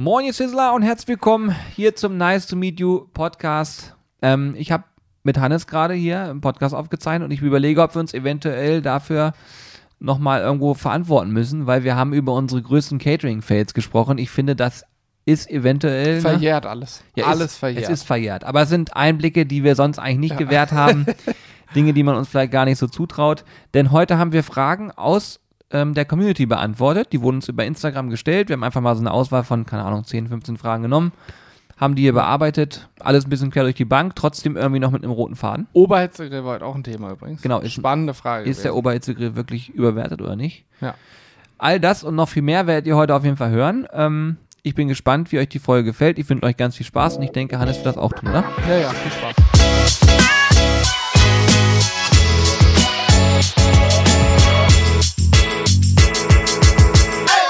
Moin, 0.00 0.26
ihr 0.26 0.32
Sizzler 0.32 0.74
und 0.74 0.82
herzlich 0.82 1.08
willkommen 1.08 1.56
hier 1.74 1.96
zum 1.96 2.16
Nice 2.16 2.46
to 2.46 2.54
Meet 2.54 2.78
You 2.78 3.08
Podcast. 3.12 3.96
Ähm, 4.22 4.54
ich 4.56 4.70
habe 4.70 4.84
mit 5.24 5.38
Hannes 5.38 5.66
gerade 5.66 5.92
hier 5.92 6.30
im 6.30 6.40
Podcast 6.40 6.72
aufgezeichnet 6.72 7.24
und 7.24 7.32
ich 7.32 7.42
überlege, 7.42 7.82
ob 7.82 7.96
wir 7.96 7.98
uns 7.98 8.14
eventuell 8.14 8.80
dafür 8.80 9.32
nochmal 9.98 10.40
irgendwo 10.40 10.74
verantworten 10.74 11.32
müssen, 11.32 11.66
weil 11.66 11.82
wir 11.82 11.96
haben 11.96 12.12
über 12.12 12.32
unsere 12.34 12.62
größten 12.62 13.00
Catering-Fails 13.00 13.74
gesprochen. 13.74 14.18
Ich 14.18 14.30
finde, 14.30 14.54
das 14.54 14.84
ist 15.24 15.50
eventuell. 15.50 16.14
ne? 16.14 16.20
Verjährt 16.20 16.64
alles. 16.64 17.02
Ja, 17.16 17.26
alles 17.26 17.54
ist, 17.54 17.56
verjährt. 17.56 17.82
Es 17.82 17.90
ist 17.90 18.02
verjährt. 18.04 18.44
Aber 18.44 18.62
es 18.62 18.68
sind 18.68 18.94
Einblicke, 18.94 19.46
die 19.46 19.64
wir 19.64 19.74
sonst 19.74 19.98
eigentlich 19.98 20.30
nicht 20.30 20.38
gewährt 20.38 20.70
haben. 20.70 21.06
Dinge, 21.74 21.92
die 21.92 22.04
man 22.04 22.14
uns 22.14 22.28
vielleicht 22.28 22.52
gar 22.52 22.66
nicht 22.66 22.78
so 22.78 22.86
zutraut. 22.86 23.44
Denn 23.74 23.90
heute 23.90 24.16
haben 24.16 24.30
wir 24.30 24.44
Fragen 24.44 24.92
aus 24.92 25.40
ähm, 25.70 25.94
der 25.94 26.04
Community 26.04 26.46
beantwortet. 26.46 27.08
Die 27.12 27.20
wurden 27.22 27.36
uns 27.36 27.48
über 27.48 27.64
Instagram 27.64 28.10
gestellt. 28.10 28.48
Wir 28.48 28.54
haben 28.54 28.64
einfach 28.64 28.80
mal 28.80 28.94
so 28.94 29.00
eine 29.00 29.10
Auswahl 29.12 29.44
von, 29.44 29.66
keine 29.66 29.84
Ahnung, 29.84 30.04
10, 30.04 30.28
15 30.28 30.56
Fragen 30.56 30.82
genommen. 30.82 31.12
Haben 31.76 31.94
die 31.94 32.02
hier 32.02 32.12
bearbeitet. 32.12 32.88
Alles 32.98 33.24
ein 33.26 33.30
bisschen 33.30 33.50
quer 33.52 33.62
durch 33.62 33.76
die 33.76 33.84
Bank. 33.84 34.16
Trotzdem 34.16 34.56
irgendwie 34.56 34.80
noch 34.80 34.90
mit 34.90 35.04
einem 35.04 35.12
roten 35.12 35.36
Faden. 35.36 35.68
Oberhitzegrill 35.74 36.44
war 36.44 36.54
heute 36.54 36.64
auch 36.64 36.74
ein 36.74 36.82
Thema 36.82 37.12
übrigens. 37.12 37.40
Genau, 37.42 37.60
ist- 37.60 37.72
Spannende 37.72 38.14
Frage. 38.14 38.48
Ist 38.50 38.64
der 38.64 38.70
gewesen. 38.72 38.78
Oberhitzegrill 38.78 39.36
wirklich 39.36 39.68
überwertet 39.70 40.20
oder 40.20 40.34
nicht? 40.34 40.64
Ja. 40.80 40.94
All 41.56 41.78
das 41.78 42.02
und 42.02 42.14
noch 42.16 42.28
viel 42.28 42.42
mehr 42.42 42.66
werdet 42.66 42.86
ihr 42.86 42.96
heute 42.96 43.14
auf 43.14 43.24
jeden 43.24 43.36
Fall 43.36 43.50
hören. 43.50 43.86
Ähm, 43.92 44.38
ich 44.64 44.74
bin 44.74 44.88
gespannt, 44.88 45.30
wie 45.30 45.38
euch 45.38 45.48
die 45.48 45.60
Folge 45.60 45.84
gefällt. 45.84 46.18
Ich 46.18 46.28
wünsche 46.28 46.44
euch 46.44 46.56
ganz 46.56 46.76
viel 46.76 46.86
Spaß 46.86 47.16
und 47.16 47.22
ich 47.22 47.30
denke, 47.30 47.58
Hannes 47.60 47.76
wird 47.76 47.86
das 47.86 47.96
auch 47.96 48.12
tun, 48.12 48.28
oder? 48.30 48.44
ja, 48.68 48.76
ja, 48.78 48.88
viel 48.90 49.12
Spaß. 49.12 49.47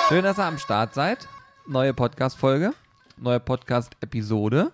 Schön, 0.09 0.25
dass 0.25 0.39
ihr 0.39 0.47
am 0.47 0.57
Start 0.57 0.95
seid. 0.95 1.29
Neue 1.67 1.93
Podcast-Folge, 1.93 2.73
neue 3.19 3.41
Podcast-Episode. 3.41 4.73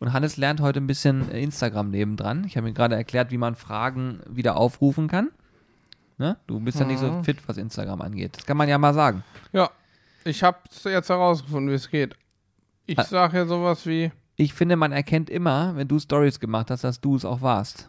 Und 0.00 0.12
Hannes 0.12 0.36
lernt 0.36 0.60
heute 0.60 0.80
ein 0.80 0.88
bisschen 0.88 1.30
Instagram 1.30 1.92
nebendran. 1.92 2.42
Ich 2.44 2.56
habe 2.56 2.68
ihm 2.68 2.74
gerade 2.74 2.96
erklärt, 2.96 3.30
wie 3.30 3.38
man 3.38 3.54
Fragen 3.54 4.18
wieder 4.28 4.56
aufrufen 4.56 5.06
kann. 5.06 5.28
Ne? 6.16 6.38
Du 6.48 6.58
bist 6.58 6.80
ja 6.80 6.86
nicht 6.86 6.98
so 6.98 7.22
fit, 7.22 7.36
was 7.46 7.56
Instagram 7.56 8.02
angeht. 8.02 8.36
Das 8.36 8.46
kann 8.46 8.56
man 8.56 8.68
ja 8.68 8.78
mal 8.78 8.94
sagen. 8.94 9.22
Ja, 9.52 9.70
ich 10.24 10.42
habe 10.42 10.58
jetzt 10.84 11.08
herausgefunden, 11.08 11.70
wie 11.70 11.76
es 11.76 11.88
geht. 11.88 12.16
Ich 12.86 13.00
sage 13.00 13.36
ja 13.36 13.46
sowas 13.46 13.86
wie, 13.86 14.10
Ich 14.34 14.54
finde, 14.54 14.74
man 14.74 14.90
erkennt 14.90 15.30
immer, 15.30 15.76
wenn 15.76 15.86
du 15.86 16.00
Stories 16.00 16.40
gemacht 16.40 16.72
hast, 16.72 16.82
dass 16.82 17.00
du 17.00 17.14
es 17.14 17.24
auch 17.24 17.42
warst. 17.42 17.88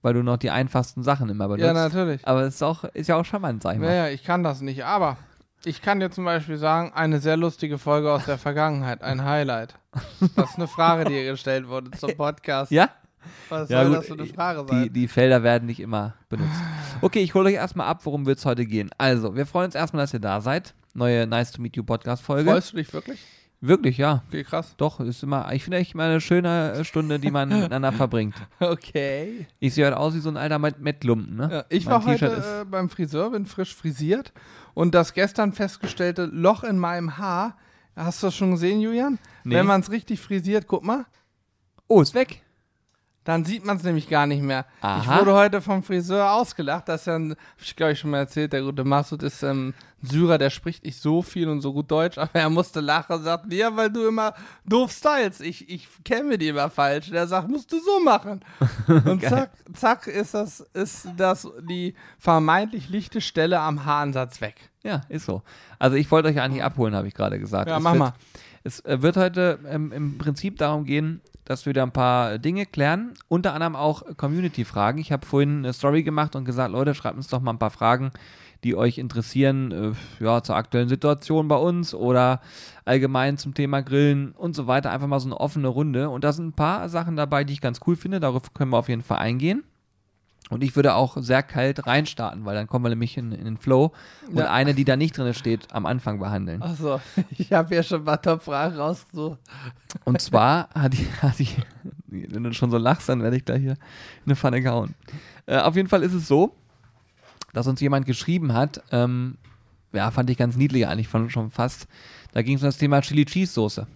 Weil 0.00 0.14
du 0.14 0.22
noch 0.22 0.36
die 0.36 0.50
einfachsten 0.50 1.02
Sachen 1.02 1.28
immer 1.28 1.48
benutzt. 1.48 1.64
ja, 1.66 1.72
natürlich. 1.72 2.24
Aber 2.24 2.42
es 2.42 2.54
ist, 2.54 2.62
auch, 2.62 2.84
ist 2.84 3.08
ja 3.08 3.16
auch 3.16 3.24
charmant, 3.24 3.64
sag 3.64 3.74
ich 3.74 3.80
mal. 3.80 3.86
Naja, 3.86 4.08
ich 4.10 4.22
kann 4.22 4.44
das 4.44 4.60
nicht, 4.60 4.84
aber 4.84 5.18
ich 5.66 5.82
kann 5.82 6.00
dir 6.00 6.10
zum 6.10 6.24
Beispiel 6.24 6.56
sagen, 6.56 6.92
eine 6.94 7.20
sehr 7.20 7.36
lustige 7.36 7.78
Folge 7.78 8.12
aus 8.12 8.24
der 8.26 8.38
Vergangenheit, 8.38 9.02
ein 9.02 9.24
Highlight. 9.24 9.74
Das 10.36 10.50
ist 10.50 10.56
eine 10.56 10.68
Frage, 10.68 11.04
die 11.04 11.14
hier 11.14 11.30
gestellt 11.32 11.68
wurde 11.68 11.90
zum 11.92 12.16
Podcast. 12.16 12.70
Ja? 12.72 12.90
Was 13.48 13.68
Ja, 13.70 13.80
soll 13.82 13.88
gut, 13.88 13.98
das 13.98 14.06
für 14.06 14.12
eine 14.14 14.26
Frage 14.26 14.66
die, 14.68 14.74
sein? 14.76 14.92
die 14.92 15.08
Felder 15.08 15.42
werden 15.42 15.66
nicht 15.66 15.80
immer 15.80 16.14
benutzt. 16.28 16.60
Okay, 17.00 17.20
ich 17.20 17.34
hole 17.34 17.48
euch 17.48 17.54
erstmal 17.54 17.86
ab, 17.86 18.00
worum 18.04 18.26
wird 18.26 18.38
es 18.38 18.44
heute 18.44 18.66
gehen. 18.66 18.90
Also, 18.98 19.34
wir 19.36 19.46
freuen 19.46 19.66
uns 19.66 19.74
erstmal, 19.74 20.02
dass 20.02 20.12
ihr 20.12 20.20
da 20.20 20.40
seid. 20.40 20.74
Neue 20.94 21.26
Nice 21.26 21.52
to 21.52 21.62
Meet 21.62 21.76
You 21.76 21.84
Podcast-Folge. 21.84 22.50
Freust 22.50 22.72
du 22.72 22.76
dich 22.76 22.92
wirklich? 22.92 23.20
Wirklich, 23.66 23.96
ja. 23.96 24.22
Okay, 24.28 24.44
krass. 24.44 24.74
Doch, 24.76 25.00
ist 25.00 25.22
immer, 25.22 25.50
ich 25.52 25.64
finde 25.64 25.78
echt 25.78 25.94
mal 25.94 26.10
eine 26.10 26.20
schöne 26.20 26.84
Stunde, 26.84 27.18
die 27.18 27.30
man 27.30 27.48
miteinander 27.60 27.92
verbringt. 27.92 28.34
Okay. 28.60 29.46
Ich 29.58 29.74
sehe 29.74 29.86
heute 29.86 29.96
aus 29.96 30.14
wie 30.14 30.18
so 30.20 30.28
ein 30.28 30.36
alter 30.36 30.58
Met- 30.58 30.80
Mettlumpen, 30.80 31.36
ne? 31.36 31.48
Ja, 31.50 31.64
ich 31.70 31.86
Mein 31.86 31.94
war 31.94 32.04
heute 32.04 32.26
äh, 32.62 32.64
beim 32.64 32.90
Friseur, 32.90 33.30
bin 33.30 33.46
frisch 33.46 33.74
frisiert 33.74 34.32
und 34.74 34.94
das 34.94 35.14
gestern 35.14 35.52
festgestellte 35.52 36.26
Loch 36.26 36.62
in 36.62 36.78
meinem 36.78 37.16
Haar, 37.16 37.56
hast 37.96 38.22
du 38.22 38.26
das 38.26 38.34
schon 38.34 38.50
gesehen, 38.50 38.80
Julian? 38.80 39.18
Nee. 39.44 39.54
Wenn 39.54 39.66
man 39.66 39.80
es 39.80 39.90
richtig 39.90 40.20
frisiert, 40.20 40.66
guck 40.66 40.84
mal, 40.84 41.06
Oh, 41.86 42.00
ist 42.00 42.14
weg. 42.14 42.42
Dann 43.24 43.44
sieht 43.44 43.64
man 43.64 43.78
es 43.78 43.82
nämlich 43.82 44.08
gar 44.08 44.26
nicht 44.26 44.42
mehr. 44.42 44.66
Ich 44.78 44.84
Aha. 44.84 45.20
wurde 45.20 45.32
heute 45.32 45.60
vom 45.60 45.82
Friseur 45.82 46.32
ausgelacht, 46.32 46.88
das 46.88 47.02
ist 47.02 47.06
ja, 47.06 47.18
ich 47.58 47.74
glaube 47.74 47.92
ich 47.92 47.98
schon 47.98 48.10
mal 48.10 48.18
erzählt, 48.18 48.52
der 48.52 48.62
gute 48.62 48.84
Masud 48.84 49.22
ist 49.22 49.42
ähm, 49.42 49.72
ein 50.02 50.06
Syrer, 50.06 50.38
der 50.38 50.50
spricht 50.50 50.84
nicht 50.84 51.00
so 51.00 51.22
viel 51.22 51.48
und 51.48 51.62
so 51.62 51.72
gut 51.72 51.90
Deutsch, 51.90 52.18
aber 52.18 52.34
er 52.34 52.50
musste 52.50 52.80
lachen 52.80 53.16
und 53.16 53.24
sagt, 53.24 53.52
ja, 53.52 53.74
weil 53.74 53.90
du 53.90 54.06
immer 54.06 54.34
doof 54.66 54.92
stylst, 54.92 55.40
ich, 55.40 55.68
ich 55.68 55.88
kenne 56.04 56.36
die 56.38 56.48
immer 56.48 56.68
falsch. 56.68 57.10
Der 57.10 57.26
sagt, 57.26 57.48
musst 57.48 57.72
du 57.72 57.80
so 57.80 58.00
machen. 58.00 58.44
Und 59.04 59.22
zack, 59.22 59.50
zack 59.74 60.06
ist 60.06 60.34
das, 60.34 60.60
ist 60.72 61.08
das 61.16 61.48
die 61.68 61.94
vermeintlich 62.18 62.88
lichte 62.88 63.20
Stelle 63.20 63.60
am 63.60 63.84
Haaransatz 63.84 64.40
weg. 64.40 64.70
Ja, 64.82 65.02
ist 65.08 65.26
so. 65.26 65.42
Also 65.78 65.96
ich 65.96 66.10
wollte 66.10 66.28
euch 66.28 66.40
eigentlich 66.40 66.62
abholen, 66.62 66.94
habe 66.94 67.08
ich 67.08 67.14
gerade 67.14 67.38
gesagt. 67.38 67.68
Ja, 67.68 67.78
es 67.78 67.82
mach 67.82 67.92
wird, 67.92 67.98
mal. 67.98 68.12
Es 68.64 68.80
äh, 68.80 69.00
wird 69.00 69.16
heute 69.16 69.58
ähm, 69.66 69.92
im 69.92 70.18
Prinzip 70.18 70.58
darum 70.58 70.84
gehen, 70.84 71.20
dass 71.44 71.66
wir 71.66 71.70
wieder 71.70 71.82
ein 71.82 71.92
paar 71.92 72.38
Dinge 72.38 72.66
klären, 72.66 73.14
unter 73.28 73.54
anderem 73.54 73.76
auch 73.76 74.02
Community-Fragen. 74.16 74.98
Ich 74.98 75.12
habe 75.12 75.26
vorhin 75.26 75.58
eine 75.58 75.72
Story 75.72 76.02
gemacht 76.02 76.36
und 76.36 76.44
gesagt, 76.44 76.72
Leute, 76.72 76.94
schreibt 76.94 77.16
uns 77.16 77.28
doch 77.28 77.40
mal 77.40 77.52
ein 77.52 77.58
paar 77.58 77.70
Fragen, 77.70 78.12
die 78.64 78.74
euch 78.74 78.98
interessieren, 78.98 79.72
äh, 80.20 80.24
ja, 80.24 80.42
zur 80.42 80.56
aktuellen 80.56 80.88
Situation 80.88 81.48
bei 81.48 81.56
uns 81.56 81.94
oder 81.94 82.40
allgemein 82.84 83.36
zum 83.36 83.52
Thema 83.52 83.82
Grillen 83.82 84.32
und 84.32 84.56
so 84.56 84.66
weiter. 84.66 84.90
Einfach 84.90 85.06
mal 85.06 85.20
so 85.20 85.28
eine 85.28 85.38
offene 85.38 85.68
Runde. 85.68 86.08
Und 86.08 86.24
da 86.24 86.32
sind 86.32 86.46
ein 86.46 86.52
paar 86.54 86.88
Sachen 86.88 87.16
dabei, 87.16 87.44
die 87.44 87.52
ich 87.52 87.60
ganz 87.60 87.80
cool 87.86 87.96
finde. 87.96 88.20
Darauf 88.20 88.54
können 88.54 88.70
wir 88.70 88.78
auf 88.78 88.88
jeden 88.88 89.02
Fall 89.02 89.18
eingehen. 89.18 89.64
Und 90.50 90.62
ich 90.62 90.76
würde 90.76 90.94
auch 90.94 91.16
sehr 91.20 91.42
kalt 91.42 91.86
reinstarten, 91.86 92.44
weil 92.44 92.54
dann 92.54 92.66
kommen 92.66 92.84
wir 92.84 92.90
nämlich 92.90 93.16
in, 93.16 93.32
in 93.32 93.44
den 93.46 93.56
Flow 93.56 93.92
und 94.28 94.36
Ja. 94.36 94.52
eine, 94.52 94.74
die 94.74 94.84
da 94.84 94.94
nicht 94.94 95.16
drin 95.16 95.32
steht, 95.32 95.72
am 95.72 95.86
Anfang 95.86 96.18
behandeln. 96.18 96.62
Achso, 96.62 97.00
ich 97.38 97.52
habe 97.52 97.74
ja 97.74 97.82
schon 97.82 98.04
paar 98.04 98.20
Top-Fragen 98.20 98.76
rausgesucht. 98.76 99.38
Und 100.04 100.20
zwar 100.20 100.68
hat 100.74 100.92
die, 100.92 101.06
hat 101.22 101.38
die, 101.38 101.48
wenn 102.06 102.44
du 102.44 102.52
schon 102.52 102.70
so 102.70 102.76
lachst, 102.76 103.08
dann 103.08 103.22
werde 103.22 103.36
ich 103.36 103.44
da 103.44 103.54
hier 103.54 103.72
in 103.72 103.78
eine 104.26 104.36
Pfanne 104.36 104.60
gehauen. 104.60 104.94
Äh, 105.46 105.58
auf 105.58 105.76
jeden 105.76 105.88
Fall 105.88 106.02
ist 106.02 106.12
es 106.12 106.28
so, 106.28 106.54
dass 107.54 107.66
uns 107.66 107.80
jemand 107.80 108.04
geschrieben 108.04 108.52
hat, 108.52 108.82
ähm, 108.92 109.38
ja, 109.92 110.10
fand 110.10 110.28
ich 110.28 110.36
ganz 110.36 110.56
niedlich 110.56 110.86
eigentlich 110.86 111.08
von, 111.08 111.30
schon 111.30 111.50
fast. 111.50 111.86
Da 112.32 112.42
ging 112.42 112.56
es 112.56 112.62
um 112.62 112.68
das 112.68 112.76
Thema 112.78 113.00
Chili 113.00 113.24
Cheese 113.24 113.52
Soße. 113.52 113.86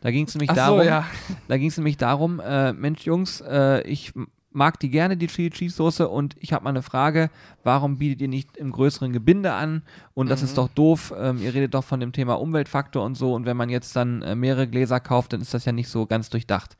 Da 0.00 0.10
ging 0.10 0.26
es 0.26 0.34
nämlich 0.34 0.50
so, 0.50 0.56
darum, 0.56 0.82
ja. 0.86 1.04
da 1.48 1.58
ging 1.58 1.68
es 1.68 1.76
nämlich 1.76 1.96
darum, 1.96 2.40
äh, 2.40 2.72
Mensch 2.72 3.02
Jungs, 3.02 3.40
äh, 3.40 3.82
ich 3.82 4.12
mag 4.56 4.80
die 4.80 4.90
gerne, 4.90 5.16
die 5.16 5.26
Chili 5.28 5.50
Cheese 5.50 5.76
Soße 5.76 6.08
und 6.08 6.34
ich 6.40 6.52
habe 6.52 6.64
mal 6.64 6.70
eine 6.70 6.82
Frage, 6.82 7.30
warum 7.62 7.98
bietet 7.98 8.20
ihr 8.22 8.28
nicht 8.28 8.56
im 8.56 8.72
größeren 8.72 9.12
Gebinde 9.12 9.52
an? 9.52 9.82
Und 10.14 10.28
das 10.30 10.40
Mhm. 10.40 10.46
ist 10.46 10.58
doch 10.58 10.68
doof, 10.68 11.12
ähm, 11.16 11.38
ihr 11.42 11.54
redet 11.54 11.74
doch 11.74 11.84
von 11.84 12.00
dem 12.00 12.12
Thema 12.12 12.34
Umweltfaktor 12.40 13.04
und 13.04 13.14
so 13.16 13.34
und 13.34 13.46
wenn 13.46 13.56
man 13.56 13.68
jetzt 13.68 13.94
dann 13.94 14.22
äh, 14.22 14.34
mehrere 14.34 14.66
Gläser 14.66 14.98
kauft, 15.00 15.32
dann 15.32 15.40
ist 15.40 15.54
das 15.54 15.64
ja 15.64 15.72
nicht 15.72 15.88
so 15.88 16.06
ganz 16.06 16.30
durchdacht. 16.30 16.76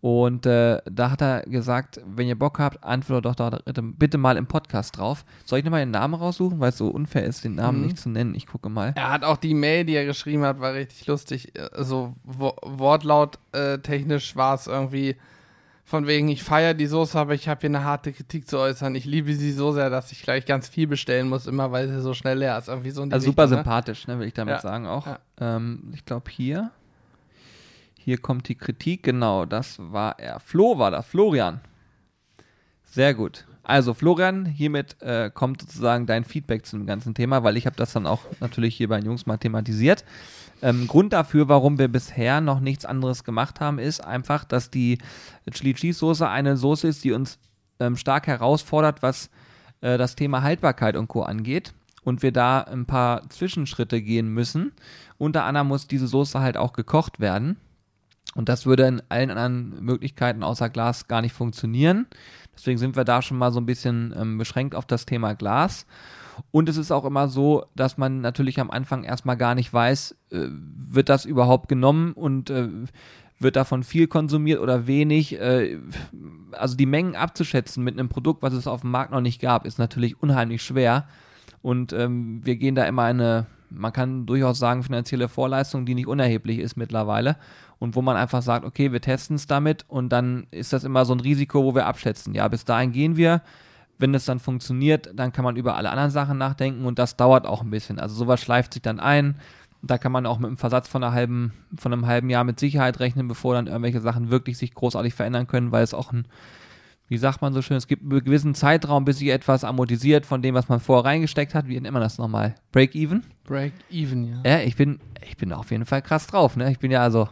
Und 0.00 0.46
äh, 0.46 0.80
da 0.88 1.10
hat 1.10 1.20
er 1.22 1.40
gesagt, 1.42 2.00
wenn 2.06 2.28
ihr 2.28 2.38
Bock 2.38 2.60
habt, 2.60 2.84
antwortet 2.84 3.24
doch 3.26 3.34
da 3.34 3.58
bitte- 3.66 4.16
mal 4.16 4.36
im 4.36 4.46
Podcast 4.46 4.96
drauf. 4.96 5.24
Soll 5.44 5.58
ich 5.58 5.64
nochmal 5.64 5.80
den 5.80 5.90
Namen 5.90 6.14
raussuchen, 6.14 6.60
weil 6.60 6.68
es 6.68 6.78
so 6.78 6.86
unfair 6.88 7.24
ist, 7.24 7.42
den 7.42 7.56
Namen 7.56 7.80
Mhm. 7.80 7.84
nicht 7.86 7.98
zu 7.98 8.08
nennen? 8.08 8.36
Ich 8.36 8.46
gucke 8.46 8.68
mal. 8.68 8.92
Er 8.96 9.10
hat 9.10 9.24
auch 9.24 9.38
die 9.38 9.54
Mail, 9.54 9.84
die 9.84 9.94
er 9.94 10.04
geschrieben 10.04 10.44
hat, 10.44 10.60
war 10.60 10.72
richtig 10.74 11.04
lustig. 11.08 11.52
Also 11.72 12.14
wo 12.22 12.54
Wortlaut 12.62 13.40
äh, 13.50 13.78
technisch 13.78 14.36
war 14.36 14.54
es 14.54 14.68
irgendwie 14.68 15.16
von 15.88 16.06
wegen, 16.06 16.28
ich 16.28 16.42
feiere 16.44 16.74
die 16.74 16.86
Soße, 16.86 17.18
aber 17.18 17.32
ich 17.32 17.48
habe 17.48 17.60
hier 17.62 17.70
eine 17.70 17.82
harte 17.82 18.12
Kritik 18.12 18.46
zu 18.46 18.58
äußern. 18.58 18.94
Ich 18.94 19.06
liebe 19.06 19.32
sie 19.34 19.52
so 19.52 19.72
sehr, 19.72 19.88
dass 19.88 20.12
ich 20.12 20.20
gleich 20.22 20.44
ganz 20.44 20.68
viel 20.68 20.86
bestellen 20.86 21.30
muss, 21.30 21.46
immer 21.46 21.72
weil 21.72 21.88
sie 21.88 22.02
so 22.02 22.12
schnell 22.12 22.38
leer 22.40 22.58
ist. 22.58 22.68
Irgendwie 22.68 22.90
so 22.90 23.02
Also 23.04 23.24
super 23.26 23.44
Richtung, 23.44 23.58
ne? 23.58 23.64
sympathisch, 23.64 24.06
ne, 24.06 24.18
will 24.18 24.26
ich 24.28 24.34
damit 24.34 24.56
Ja. 24.56 24.60
sagen 24.60 24.86
auch. 24.86 25.06
Ja. 25.06 25.18
Ähm, 25.40 25.90
ich 25.94 26.04
glaube 26.04 26.30
hier, 26.30 26.70
hier 27.96 28.18
kommt 28.18 28.48
die 28.48 28.54
Kritik, 28.54 29.02
genau, 29.02 29.46
das 29.46 29.76
war 29.78 30.18
er. 30.18 30.40
Flo 30.40 30.78
war 30.78 30.90
das, 30.90 31.06
Florian. 31.06 31.60
Sehr 32.84 33.14
gut. 33.14 33.46
Also 33.68 33.92
Florian, 33.92 34.46
hiermit 34.46 34.96
äh, 35.02 35.30
kommt 35.30 35.60
sozusagen 35.60 36.06
dein 36.06 36.24
Feedback 36.24 36.64
zu 36.64 36.78
dem 36.78 36.86
ganzen 36.86 37.14
Thema, 37.14 37.44
weil 37.44 37.58
ich 37.58 37.66
habe 37.66 37.76
das 37.76 37.92
dann 37.92 38.06
auch 38.06 38.22
natürlich 38.40 38.74
hier 38.74 38.88
bei 38.88 38.98
den 38.98 39.04
Jungs 39.04 39.26
mal 39.26 39.36
thematisiert. 39.36 40.06
Ähm, 40.62 40.86
Grund 40.86 41.12
dafür, 41.12 41.48
warum 41.48 41.78
wir 41.78 41.88
bisher 41.88 42.40
noch 42.40 42.60
nichts 42.60 42.86
anderes 42.86 43.24
gemacht 43.24 43.60
haben, 43.60 43.78
ist 43.78 44.02
einfach, 44.02 44.44
dass 44.44 44.70
die 44.70 44.96
Chili 45.50 45.74
Cheese 45.74 45.98
Soße 45.98 46.26
eine 46.26 46.56
Soße 46.56 46.88
ist, 46.88 47.04
die 47.04 47.12
uns 47.12 47.38
ähm, 47.78 47.98
stark 47.98 48.26
herausfordert, 48.26 49.02
was 49.02 49.28
äh, 49.82 49.98
das 49.98 50.16
Thema 50.16 50.42
Haltbarkeit 50.42 50.96
und 50.96 51.08
Co. 51.08 51.20
angeht. 51.20 51.74
Und 52.04 52.22
wir 52.22 52.32
da 52.32 52.60
ein 52.60 52.86
paar 52.86 53.28
Zwischenschritte 53.28 54.00
gehen 54.00 54.32
müssen. 54.32 54.72
Unter 55.18 55.44
anderem 55.44 55.68
muss 55.68 55.88
diese 55.88 56.06
Soße 56.06 56.40
halt 56.40 56.56
auch 56.56 56.72
gekocht 56.72 57.20
werden. 57.20 57.58
Und 58.34 58.48
das 58.48 58.64
würde 58.64 58.86
in 58.86 59.02
allen 59.10 59.30
anderen 59.30 59.84
Möglichkeiten 59.84 60.42
außer 60.42 60.70
Glas 60.70 61.06
gar 61.06 61.20
nicht 61.20 61.34
funktionieren. 61.34 62.06
Deswegen 62.58 62.78
sind 62.78 62.96
wir 62.96 63.04
da 63.04 63.22
schon 63.22 63.38
mal 63.38 63.52
so 63.52 63.60
ein 63.60 63.66
bisschen 63.66 64.12
ähm, 64.18 64.36
beschränkt 64.36 64.74
auf 64.74 64.84
das 64.84 65.06
Thema 65.06 65.34
Glas. 65.34 65.86
Und 66.50 66.68
es 66.68 66.76
ist 66.76 66.90
auch 66.90 67.04
immer 67.04 67.28
so, 67.28 67.64
dass 67.76 67.98
man 67.98 68.20
natürlich 68.20 68.60
am 68.60 68.70
Anfang 68.70 69.04
erstmal 69.04 69.36
gar 69.36 69.54
nicht 69.54 69.72
weiß, 69.72 70.16
äh, 70.30 70.48
wird 70.50 71.08
das 71.08 71.24
überhaupt 71.24 71.68
genommen 71.68 72.12
und 72.12 72.50
äh, 72.50 72.68
wird 73.38 73.56
davon 73.56 73.84
viel 73.84 74.08
konsumiert 74.08 74.60
oder 74.60 74.86
wenig. 74.86 75.40
Äh, 75.40 75.78
also 76.52 76.76
die 76.76 76.86
Mengen 76.86 77.14
abzuschätzen 77.14 77.84
mit 77.84 77.98
einem 77.98 78.08
Produkt, 78.08 78.42
was 78.42 78.52
es 78.52 78.66
auf 78.66 78.80
dem 78.80 78.90
Markt 78.90 79.12
noch 79.12 79.20
nicht 79.20 79.40
gab, 79.40 79.64
ist 79.64 79.78
natürlich 79.78 80.20
unheimlich 80.20 80.62
schwer. 80.62 81.06
Und 81.62 81.92
ähm, 81.92 82.40
wir 82.44 82.56
gehen 82.56 82.74
da 82.74 82.84
immer 82.84 83.08
in 83.10 83.20
eine 83.20 83.46
man 83.70 83.92
kann 83.92 84.24
durchaus 84.26 84.58
sagen, 84.58 84.82
finanzielle 84.82 85.28
Vorleistung, 85.28 85.84
die 85.84 85.94
nicht 85.94 86.06
unerheblich 86.06 86.58
ist 86.58 86.76
mittlerweile 86.76 87.36
und 87.78 87.94
wo 87.94 88.02
man 88.02 88.16
einfach 88.16 88.42
sagt, 88.42 88.64
okay, 88.64 88.92
wir 88.92 89.00
testen 89.00 89.36
es 89.36 89.46
damit 89.46 89.84
und 89.88 90.10
dann 90.10 90.46
ist 90.50 90.72
das 90.72 90.84
immer 90.84 91.04
so 91.04 91.14
ein 91.14 91.20
Risiko, 91.20 91.64
wo 91.64 91.74
wir 91.74 91.86
abschätzen. 91.86 92.34
Ja, 92.34 92.48
bis 92.48 92.64
dahin 92.64 92.92
gehen 92.92 93.16
wir. 93.16 93.42
Wenn 94.00 94.14
es 94.14 94.24
dann 94.24 94.38
funktioniert, 94.38 95.10
dann 95.14 95.32
kann 95.32 95.44
man 95.44 95.56
über 95.56 95.76
alle 95.76 95.90
anderen 95.90 96.10
Sachen 96.10 96.38
nachdenken 96.38 96.84
und 96.84 96.98
das 96.98 97.16
dauert 97.16 97.46
auch 97.46 97.62
ein 97.62 97.70
bisschen. 97.70 97.98
Also 97.98 98.14
sowas 98.14 98.40
schleift 98.40 98.74
sich 98.74 98.82
dann 98.82 99.00
ein. 99.00 99.38
Da 99.82 99.98
kann 99.98 100.12
man 100.12 100.26
auch 100.26 100.38
mit 100.38 100.48
einem 100.48 100.56
Versatz 100.56 100.88
von, 100.88 101.02
einer 101.02 101.12
halben, 101.12 101.52
von 101.76 101.92
einem 101.92 102.06
halben 102.06 102.30
Jahr 102.30 102.44
mit 102.44 102.60
Sicherheit 102.60 103.00
rechnen, 103.00 103.26
bevor 103.26 103.54
dann 103.54 103.66
irgendwelche 103.66 104.00
Sachen 104.00 104.30
wirklich 104.30 104.58
sich 104.58 104.74
großartig 104.74 105.14
verändern 105.14 105.46
können, 105.46 105.72
weil 105.72 105.82
es 105.82 105.94
auch 105.94 106.12
ein 106.12 106.26
wie 107.08 107.16
sagt 107.16 107.40
man 107.40 107.54
so 107.54 107.62
schön, 107.62 107.76
es 107.76 107.86
gibt 107.86 108.02
einen 108.02 108.22
gewissen 108.22 108.54
Zeitraum, 108.54 109.04
bis 109.04 109.18
sich 109.18 109.28
etwas 109.28 109.64
amortisiert 109.64 110.26
von 110.26 110.42
dem, 110.42 110.54
was 110.54 110.68
man 110.68 110.78
vorher 110.78 111.06
reingesteckt 111.06 111.54
hat. 111.54 111.66
Wie 111.66 111.80
nennt 111.80 111.92
man 111.92 112.02
das 112.02 112.18
nochmal? 112.18 112.54
Break-even? 112.70 113.24
Break-even, 113.44 114.24
ja. 114.24 114.42
Ja, 114.44 114.58
ich 114.60 114.76
bin, 114.76 115.00
ich 115.26 115.38
bin 115.38 115.52
auf 115.54 115.70
jeden 115.70 115.86
Fall 115.86 116.02
krass 116.02 116.26
drauf, 116.26 116.56
ne? 116.56 116.70
Ich 116.70 116.78
bin 116.78 116.90
ja 116.90 117.02
also, 117.02 117.28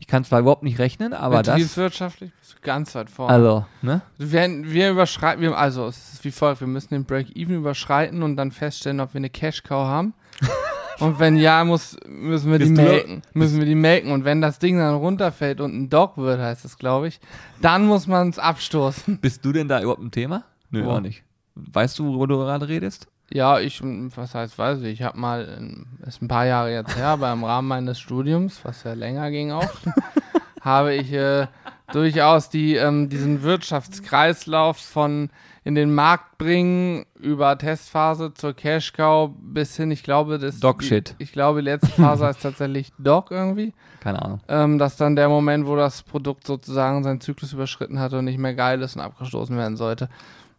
ich 0.00 0.06
kann 0.06 0.24
zwar 0.24 0.40
überhaupt 0.40 0.62
nicht 0.62 0.78
rechnen, 0.78 1.12
aber 1.12 1.42
das. 1.42 1.54
Betriebswirtschaftlich 1.54 2.32
bist 2.40 2.54
du 2.54 2.56
ganz 2.62 2.94
weit 2.94 3.10
vorne. 3.10 3.32
Also, 3.32 3.66
ne? 3.82 4.00
Wir, 4.16 4.48
wir 4.64 4.90
überschreiten, 4.90 5.42
wir, 5.42 5.56
also 5.56 5.86
es 5.86 6.14
ist 6.14 6.24
wie 6.24 6.30
folgt, 6.30 6.60
wir 6.60 6.66
müssen 6.66 6.94
den 6.94 7.04
Break-even 7.04 7.54
überschreiten 7.54 8.22
und 8.22 8.36
dann 8.36 8.50
feststellen, 8.50 9.00
ob 9.00 9.12
wir 9.12 9.18
eine 9.18 9.30
Cash-Cow 9.30 9.86
haben. 9.86 10.14
Und 11.00 11.18
wenn 11.18 11.36
ja, 11.36 11.64
muss, 11.64 11.96
müssen 12.06 12.52
wir 12.52 12.58
Bist 12.58 12.72
die 12.72 12.74
melken. 12.74 13.22
Müssen 13.32 13.58
wir 13.58 13.64
die 13.64 13.74
melken. 13.74 14.12
Und 14.12 14.26
wenn 14.26 14.42
das 14.42 14.58
Ding 14.58 14.76
dann 14.76 14.96
runterfällt 14.96 15.62
und 15.62 15.72
ein 15.72 15.88
Dog 15.88 16.18
wird, 16.18 16.38
heißt 16.38 16.66
es, 16.66 16.76
glaube 16.76 17.08
ich, 17.08 17.20
dann 17.62 17.86
muss 17.86 18.06
man 18.06 18.28
es 18.28 18.38
abstoßen. 18.38 19.16
Bist 19.18 19.42
du 19.42 19.52
denn 19.52 19.66
da 19.66 19.80
überhaupt 19.80 20.02
ein 20.02 20.10
Thema? 20.10 20.44
Nö, 20.70 20.86
auch 20.86 21.00
nicht. 21.00 21.22
Weißt 21.54 21.98
du, 21.98 22.04
worüber 22.04 22.26
du 22.26 22.36
gerade 22.36 22.68
redest? 22.68 23.08
Ja, 23.32 23.60
ich, 23.60 23.80
was 23.82 24.34
heißt, 24.34 24.58
weiß 24.58 24.80
ich, 24.82 25.00
ich 25.00 25.02
habe 25.02 25.18
mal, 25.18 25.48
ähm, 25.56 25.86
ist 26.06 26.20
ein 26.20 26.28
paar 26.28 26.46
Jahre 26.46 26.72
jetzt 26.72 26.96
her, 26.96 27.08
aber 27.08 27.32
im 27.32 27.44
Rahmen 27.44 27.68
meines 27.68 28.00
Studiums, 28.00 28.60
was 28.64 28.82
ja 28.82 28.94
länger 28.94 29.30
ging 29.30 29.52
auch, 29.52 29.70
habe 30.60 30.94
ich 30.94 31.12
äh, 31.12 31.46
durchaus 31.92 32.48
die, 32.48 32.74
ähm, 32.74 33.08
diesen 33.08 33.42
Wirtschaftskreislauf 33.42 34.78
von 34.78 35.30
in 35.62 35.74
den 35.74 35.94
Markt 35.94 36.38
bringen, 36.38 37.04
über 37.18 37.56
Testphase 37.58 38.32
zur 38.32 38.54
Cash 38.54 38.92
Cow 38.94 39.30
bis 39.38 39.76
hin, 39.76 39.90
ich 39.90 40.02
glaube, 40.02 40.38
das 40.38 40.58
Dog-Shit. 40.58 41.14
Ich, 41.18 41.28
ich 41.28 41.32
glaube, 41.32 41.60
die 41.60 41.66
letzte 41.66 41.88
Phase 41.88 42.26
heißt 42.26 42.42
tatsächlich 42.42 42.92
Dog 42.98 43.30
irgendwie. 43.30 43.74
Keine 44.00 44.22
Ahnung. 44.22 44.40
Ähm, 44.48 44.78
dass 44.78 44.96
dann 44.96 45.16
der 45.16 45.28
Moment, 45.28 45.66
wo 45.66 45.76
das 45.76 46.02
Produkt 46.02 46.46
sozusagen 46.46 47.04
seinen 47.04 47.20
Zyklus 47.20 47.52
überschritten 47.52 48.00
hat 48.00 48.14
und 48.14 48.24
nicht 48.24 48.38
mehr 48.38 48.54
geil 48.54 48.80
ist 48.80 48.96
und 48.96 49.02
abgestoßen 49.02 49.56
werden 49.56 49.76
sollte. 49.76 50.08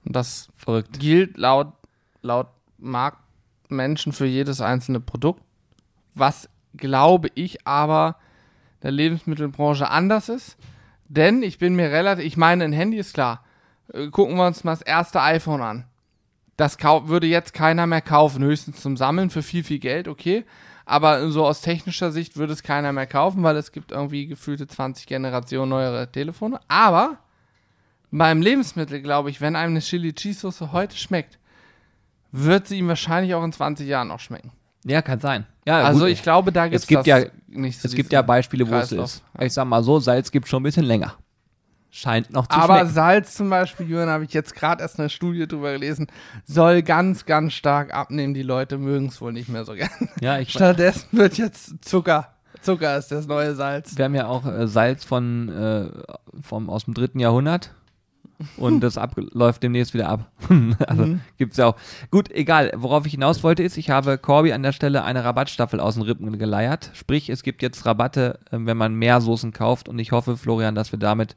Und 0.06 0.15
das 0.15 0.50
Verrückt. 0.56 1.00
gilt 1.00 1.38
laut, 1.38 1.74
laut 2.21 2.47
Marktmenschen 2.81 4.11
für 4.11 4.25
jedes 4.25 4.61
einzelne 4.61 4.99
Produkt, 4.99 5.41
was 6.13 6.49
glaube 6.75 7.29
ich 7.35 7.65
aber 7.65 8.17
der 8.83 8.91
Lebensmittelbranche 8.91 9.89
anders 9.89 10.29
ist. 10.29 10.57
Denn 11.07 11.43
ich 11.43 11.57
bin 11.57 11.75
mir 11.75 11.91
relativ, 11.91 12.25
ich 12.25 12.37
meine, 12.37 12.63
ein 12.63 12.73
Handy 12.73 12.97
ist 12.97 13.13
klar. 13.13 13.43
Äh, 13.93 14.07
Gucken 14.07 14.35
wir 14.37 14.47
uns 14.47 14.63
mal 14.63 14.71
das 14.71 14.81
erste 14.81 15.21
iPhone 15.21 15.61
an. 15.61 15.85
Das 16.57 16.77
würde 16.79 17.27
jetzt 17.27 17.53
keiner 17.53 17.87
mehr 17.87 18.01
kaufen, 18.01 18.43
höchstens 18.43 18.81
zum 18.81 18.95
Sammeln 18.95 19.29
für 19.29 19.41
viel, 19.41 19.63
viel 19.63 19.79
Geld, 19.79 20.07
okay. 20.07 20.45
Aber 20.85 21.29
so 21.31 21.45
aus 21.45 21.61
technischer 21.61 22.11
Sicht 22.11 22.37
würde 22.37 22.53
es 22.53 22.63
keiner 22.63 22.91
mehr 22.91 23.07
kaufen, 23.07 23.43
weil 23.43 23.55
es 23.55 23.71
gibt 23.71 23.91
irgendwie 23.91 24.27
gefühlte 24.27 24.67
20 24.67 25.07
Generationen 25.07 25.69
neuere 25.69 26.11
Telefone. 26.11 26.59
Aber 26.67 27.17
beim 28.11 28.41
Lebensmittel, 28.41 29.01
glaube 29.01 29.29
ich, 29.29 29.41
wenn 29.41 29.55
einem 29.55 29.73
eine 29.73 29.79
Chili 29.79 30.13
Cheese 30.13 30.41
Soße 30.41 30.71
heute 30.71 30.97
schmeckt, 30.97 31.39
wird 32.31 32.67
sie 32.67 32.79
ihm 32.79 32.87
wahrscheinlich 32.87 33.33
auch 33.35 33.43
in 33.43 33.51
20 33.51 33.87
Jahren 33.87 34.07
noch 34.09 34.19
schmecken. 34.19 34.51
Ja, 34.85 35.01
kann 35.01 35.19
sein. 35.19 35.45
Ja, 35.67 35.83
also 35.83 36.01
gut. 36.01 36.09
ich 36.09 36.23
glaube, 36.23 36.51
da 36.51 36.67
gibt's 36.67 36.87
gibt 36.87 37.01
das 37.01 37.07
ja- 37.07 37.25
nicht 37.47 37.79
so 37.79 37.87
es 37.87 37.93
gibt 37.93 38.11
ja 38.11 38.21
Beispiele, 38.21 38.67
wo 38.67 38.73
es 38.73 38.89
Kreislauf. 38.89 39.05
ist. 39.05 39.23
Ich 39.39 39.53
sag 39.53 39.65
mal 39.65 39.83
so, 39.83 39.99
Salz 39.99 40.31
gibt 40.31 40.47
schon 40.47 40.61
ein 40.61 40.63
bisschen 40.63 40.85
länger. 40.85 41.13
Scheint 41.93 42.31
noch 42.31 42.47
zu 42.47 42.57
Aber 42.57 42.77
schmecken. 42.79 42.93
Salz 42.93 43.35
zum 43.35 43.49
Beispiel, 43.49 43.87
Jürgen, 43.89 44.09
habe 44.09 44.23
ich 44.23 44.33
jetzt 44.33 44.55
gerade 44.55 44.81
erst 44.81 44.97
eine 44.97 45.09
Studie 45.09 45.45
drüber 45.45 45.73
gelesen, 45.73 46.07
soll 46.45 46.81
ganz, 46.83 47.25
ganz 47.25 47.51
stark 47.53 47.93
abnehmen. 47.93 48.33
Die 48.33 48.43
Leute 48.43 48.77
mögen 48.77 49.07
es 49.07 49.19
wohl 49.21 49.33
nicht 49.33 49.49
mehr 49.49 49.65
so 49.65 49.73
gern. 49.75 49.89
Ja, 50.21 50.39
ich 50.39 50.49
Stattdessen 50.51 51.05
wird 51.11 51.37
jetzt 51.37 51.83
Zucker. 51.83 52.29
Zucker 52.61 52.97
ist 52.97 53.11
das 53.11 53.27
neue 53.27 53.55
Salz. 53.55 53.97
Wir 53.97 54.05
haben 54.05 54.15
ja 54.15 54.27
auch 54.27 54.45
äh, 54.45 54.67
Salz 54.67 55.03
von, 55.03 55.49
äh, 55.49 55.89
vom, 56.41 56.69
aus 56.69 56.85
dem 56.85 56.93
dritten 56.93 57.19
Jahrhundert. 57.19 57.71
Und 58.57 58.81
das 58.81 58.97
ab, 58.97 59.15
läuft 59.17 59.63
demnächst 59.63 59.93
wieder 59.93 60.09
ab. 60.09 60.31
also 60.88 61.05
Mhm. 61.05 61.21
gibt's 61.38 61.57
ja 61.57 61.67
auch. 61.67 61.75
Gut, 62.09 62.31
egal. 62.31 62.71
Worauf 62.75 63.05
ich 63.05 63.13
hinaus 63.13 63.43
wollte, 63.43 63.63
ist, 63.63 63.77
ich 63.77 63.89
habe 63.89 64.17
Corby 64.17 64.53
an 64.53 64.63
der 64.63 64.71
Stelle 64.71 65.03
eine 65.03 65.23
Rabattstaffel 65.23 65.79
aus 65.79 65.95
den 65.95 66.03
Rippen 66.03 66.38
geleiert. 66.38 66.91
Sprich, 66.93 67.29
es 67.29 67.43
gibt 67.43 67.61
jetzt 67.61 67.85
Rabatte, 67.85 68.39
äh, 68.51 68.57
wenn 68.59 68.77
man 68.77 68.93
mehr 68.95 69.21
Soßen 69.21 69.53
kauft. 69.53 69.89
Und 69.89 69.99
ich 69.99 70.11
hoffe, 70.11 70.38
Florian, 70.38 70.75
dass 70.75 70.91
wir 70.91 70.99
damit 70.99 71.35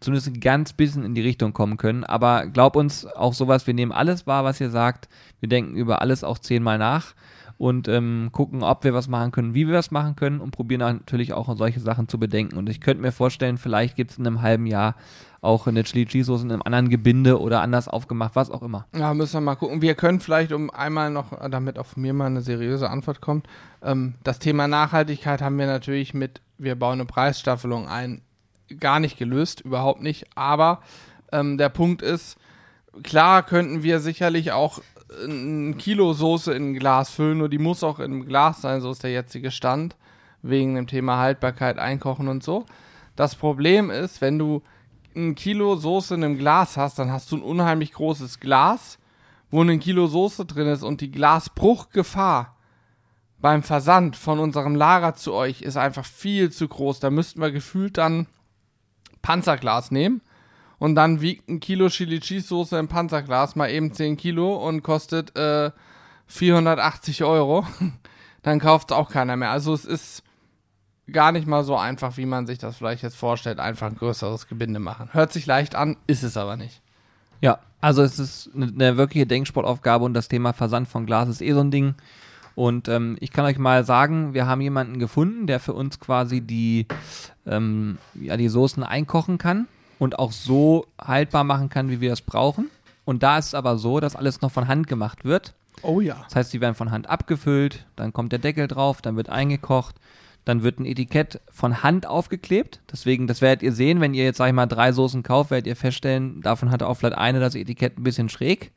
zumindest 0.00 0.28
ein 0.28 0.40
ganz 0.40 0.72
bisschen 0.72 1.04
in 1.04 1.14
die 1.14 1.20
Richtung 1.20 1.52
kommen 1.52 1.76
können. 1.76 2.04
Aber 2.04 2.46
glaub 2.46 2.76
uns, 2.76 3.06
auch 3.06 3.34
sowas, 3.34 3.66
wir 3.66 3.74
nehmen 3.74 3.92
alles 3.92 4.26
wahr, 4.26 4.44
was 4.44 4.60
ihr 4.60 4.70
sagt. 4.70 5.08
Wir 5.40 5.48
denken 5.48 5.76
über 5.76 6.00
alles 6.02 6.24
auch 6.24 6.38
zehnmal 6.38 6.78
nach 6.78 7.14
und 7.58 7.86
ähm, 7.86 8.30
gucken, 8.32 8.64
ob 8.64 8.82
wir 8.82 8.94
was 8.94 9.06
machen 9.06 9.30
können, 9.30 9.54
wie 9.54 9.68
wir 9.68 9.74
was 9.74 9.92
machen 9.92 10.16
können 10.16 10.40
und 10.40 10.50
probieren 10.50 10.80
natürlich 10.80 11.32
auch 11.32 11.56
solche 11.56 11.78
Sachen 11.78 12.08
zu 12.08 12.18
bedenken. 12.18 12.56
Und 12.56 12.68
ich 12.68 12.80
könnte 12.80 13.02
mir 13.02 13.12
vorstellen, 13.12 13.58
vielleicht 13.58 13.94
gibt 13.94 14.10
es 14.10 14.18
in 14.18 14.26
einem 14.26 14.42
halben 14.42 14.66
Jahr 14.66 14.96
auch 15.42 15.66
eine 15.66 15.82
Chili 15.82 16.06
Cheese 16.06 16.26
Soße 16.26 16.44
in 16.44 16.52
einem 16.52 16.62
anderen 16.62 16.88
Gebinde 16.88 17.40
oder 17.40 17.60
anders 17.60 17.88
aufgemacht, 17.88 18.36
was 18.36 18.50
auch 18.50 18.62
immer. 18.62 18.86
Ja, 18.96 19.12
müssen 19.12 19.34
wir 19.34 19.40
mal 19.40 19.56
gucken. 19.56 19.82
Wir 19.82 19.96
können 19.96 20.20
vielleicht, 20.20 20.52
um 20.52 20.70
einmal 20.70 21.10
noch, 21.10 21.36
damit 21.50 21.78
auch 21.78 21.86
von 21.86 22.02
mir 22.02 22.14
mal 22.14 22.26
eine 22.26 22.40
seriöse 22.40 22.88
Antwort 22.88 23.20
kommt, 23.20 23.48
ähm, 23.82 24.14
das 24.22 24.38
Thema 24.38 24.68
Nachhaltigkeit 24.68 25.42
haben 25.42 25.58
wir 25.58 25.66
natürlich 25.66 26.14
mit, 26.14 26.40
wir 26.58 26.76
bauen 26.76 26.94
eine 26.94 27.06
Preisstaffelung 27.06 27.88
ein, 27.88 28.22
gar 28.78 29.00
nicht 29.00 29.18
gelöst, 29.18 29.60
überhaupt 29.62 30.00
nicht. 30.00 30.26
Aber 30.36 30.80
ähm, 31.32 31.58
der 31.58 31.70
Punkt 31.70 32.02
ist, 32.02 32.38
klar 33.02 33.42
könnten 33.42 33.82
wir 33.82 33.98
sicherlich 33.98 34.52
auch 34.52 34.78
ein 35.26 35.76
Kilo 35.76 36.12
Soße 36.12 36.54
in 36.54 36.70
ein 36.70 36.74
Glas 36.74 37.10
füllen, 37.10 37.38
nur 37.38 37.48
die 37.48 37.58
muss 37.58 37.82
auch 37.82 37.98
im 37.98 38.26
Glas 38.26 38.62
sein, 38.62 38.80
so 38.80 38.92
ist 38.92 39.02
der 39.02 39.10
jetzige 39.10 39.50
Stand, 39.50 39.96
wegen 40.40 40.76
dem 40.76 40.86
Thema 40.86 41.18
Haltbarkeit, 41.18 41.78
Einkochen 41.78 42.28
und 42.28 42.44
so. 42.44 42.64
Das 43.16 43.34
Problem 43.34 43.90
ist, 43.90 44.20
wenn 44.20 44.38
du 44.38 44.62
ein 45.16 45.34
Kilo 45.34 45.76
Soße 45.76 46.14
in 46.14 46.24
einem 46.24 46.38
Glas 46.38 46.76
hast, 46.76 46.98
dann 46.98 47.10
hast 47.10 47.30
du 47.30 47.36
ein 47.36 47.42
unheimlich 47.42 47.92
großes 47.92 48.40
Glas, 48.40 48.98
wo 49.50 49.62
ein 49.62 49.80
Kilo 49.80 50.06
Soße 50.06 50.44
drin 50.46 50.68
ist 50.68 50.82
und 50.82 51.00
die 51.00 51.10
Glasbruchgefahr 51.10 52.56
beim 53.40 53.62
Versand 53.62 54.16
von 54.16 54.38
unserem 54.38 54.74
Lager 54.74 55.14
zu 55.14 55.34
euch 55.34 55.62
ist 55.62 55.76
einfach 55.76 56.06
viel 56.06 56.50
zu 56.50 56.68
groß. 56.68 57.00
Da 57.00 57.10
müssten 57.10 57.40
wir 57.40 57.50
gefühlt 57.50 57.98
dann 57.98 58.28
Panzerglas 59.20 59.90
nehmen 59.90 60.22
und 60.78 60.94
dann 60.94 61.20
wiegt 61.20 61.48
ein 61.48 61.60
Kilo 61.60 61.88
Chili 61.88 62.20
Cheese 62.20 62.48
Soße 62.48 62.78
im 62.78 62.88
Panzerglas 62.88 63.56
mal 63.56 63.70
eben 63.70 63.92
10 63.92 64.16
Kilo 64.16 64.56
und 64.56 64.82
kostet 64.82 65.36
äh, 65.36 65.72
480 66.26 67.24
Euro. 67.24 67.66
dann 68.42 68.60
kauft 68.60 68.90
es 68.90 68.96
auch 68.96 69.10
keiner 69.10 69.36
mehr. 69.36 69.50
Also 69.50 69.74
es 69.74 69.84
ist 69.84 70.22
gar 71.10 71.32
nicht 71.32 71.46
mal 71.46 71.64
so 71.64 71.76
einfach, 71.76 72.16
wie 72.16 72.26
man 72.26 72.46
sich 72.46 72.58
das 72.58 72.76
vielleicht 72.76 73.02
jetzt 73.02 73.16
vorstellt, 73.16 73.58
einfach 73.58 73.88
ein 73.88 73.96
größeres 73.96 74.48
Gebinde 74.48 74.80
machen. 74.80 75.10
Hört 75.12 75.32
sich 75.32 75.46
leicht 75.46 75.74
an, 75.74 75.96
ist 76.06 76.22
es 76.22 76.36
aber 76.36 76.56
nicht. 76.56 76.80
Ja, 77.40 77.58
also 77.80 78.02
es 78.02 78.18
ist 78.18 78.50
eine, 78.54 78.66
eine 78.66 78.96
wirkliche 78.96 79.26
Denksportaufgabe 79.26 80.04
und 80.04 80.14
das 80.14 80.28
Thema 80.28 80.52
Versand 80.52 80.88
von 80.88 81.06
Glas 81.06 81.28
ist 81.28 81.42
eh 81.42 81.52
so 81.52 81.60
ein 81.60 81.70
Ding. 81.70 81.94
Und 82.54 82.88
ähm, 82.88 83.16
ich 83.20 83.32
kann 83.32 83.44
euch 83.44 83.58
mal 83.58 83.84
sagen, 83.84 84.34
wir 84.34 84.46
haben 84.46 84.60
jemanden 84.60 84.98
gefunden, 84.98 85.46
der 85.46 85.58
für 85.58 85.72
uns 85.72 85.98
quasi 85.98 86.40
die, 86.40 86.86
ähm, 87.46 87.98
ja, 88.14 88.36
die 88.36 88.48
Soßen 88.48 88.82
einkochen 88.82 89.38
kann 89.38 89.66
und 89.98 90.18
auch 90.18 90.32
so 90.32 90.86
haltbar 91.00 91.44
machen 91.44 91.70
kann, 91.70 91.88
wie 91.88 92.00
wir 92.00 92.12
es 92.12 92.20
brauchen. 92.20 92.70
Und 93.04 93.22
da 93.22 93.38
ist 93.38 93.46
es 93.46 93.54
aber 93.54 93.78
so, 93.78 94.00
dass 94.00 94.16
alles 94.16 94.42
noch 94.42 94.52
von 94.52 94.68
Hand 94.68 94.86
gemacht 94.86 95.24
wird. 95.24 95.54
Oh 95.82 96.00
ja. 96.00 96.22
Das 96.24 96.36
heißt, 96.36 96.52
die 96.52 96.60
werden 96.60 96.74
von 96.74 96.90
Hand 96.90 97.08
abgefüllt, 97.08 97.86
dann 97.96 98.12
kommt 98.12 98.32
der 98.32 98.38
Deckel 98.38 98.68
drauf, 98.68 99.02
dann 99.02 99.16
wird 99.16 99.28
eingekocht, 99.28 99.96
dann 100.44 100.62
wird 100.62 100.80
ein 100.80 100.86
Etikett 100.86 101.40
von 101.50 101.82
Hand 101.82 102.06
aufgeklebt. 102.06 102.80
Deswegen, 102.90 103.26
das 103.26 103.40
werdet 103.40 103.62
ihr 103.62 103.72
sehen, 103.72 104.00
wenn 104.00 104.14
ihr 104.14 104.24
jetzt, 104.24 104.38
sag 104.38 104.48
ich 104.48 104.52
mal, 104.54 104.66
drei 104.66 104.92
Soßen 104.92 105.22
kauft, 105.22 105.50
werdet 105.50 105.66
ihr 105.66 105.76
feststellen, 105.76 106.40
davon 106.40 106.70
hat 106.70 106.82
auch 106.82 106.94
vielleicht 106.94 107.16
eine 107.16 107.40
das 107.40 107.54
Etikett 107.54 107.98
ein 107.98 108.02
bisschen 108.02 108.28
schräg. 108.28 108.72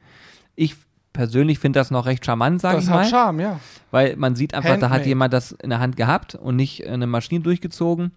Ich 0.55 0.75
persönlich 1.13 1.59
finde 1.59 1.79
das 1.79 1.91
noch 1.91 2.05
recht 2.05 2.25
charmant, 2.25 2.61
sage 2.61 2.79
ich 2.79 2.85
Das 2.85 2.93
mal. 2.93 3.03
hat 3.03 3.09
Charme, 3.09 3.39
ja. 3.39 3.59
Weil 3.89 4.15
man 4.17 4.35
sieht 4.35 4.53
einfach, 4.53 4.71
da 4.71 4.75
hat 4.75 4.91
Handmade. 4.91 5.07
jemand 5.07 5.33
das 5.33 5.51
in 5.53 5.69
der 5.69 5.79
Hand 5.79 5.95
gehabt 5.95 6.35
und 6.35 6.55
nicht 6.55 6.85
eine 6.85 7.07
Maschine 7.07 7.41
durchgezogen. 7.41 8.11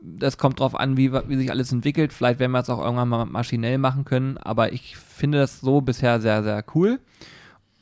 Das 0.00 0.38
kommt 0.38 0.60
drauf 0.60 0.76
an, 0.78 0.96
wie, 0.96 1.12
wie 1.12 1.36
sich 1.36 1.50
alles 1.50 1.72
entwickelt. 1.72 2.12
Vielleicht 2.12 2.38
werden 2.38 2.52
wir 2.52 2.60
es 2.60 2.70
auch 2.70 2.78
irgendwann 2.80 3.08
mal 3.08 3.24
maschinell 3.26 3.78
machen 3.78 4.04
können, 4.04 4.38
aber 4.38 4.72
ich 4.72 4.96
finde 4.96 5.38
das 5.38 5.60
so 5.60 5.80
bisher 5.80 6.20
sehr, 6.20 6.44
sehr 6.44 6.64
cool. 6.74 7.00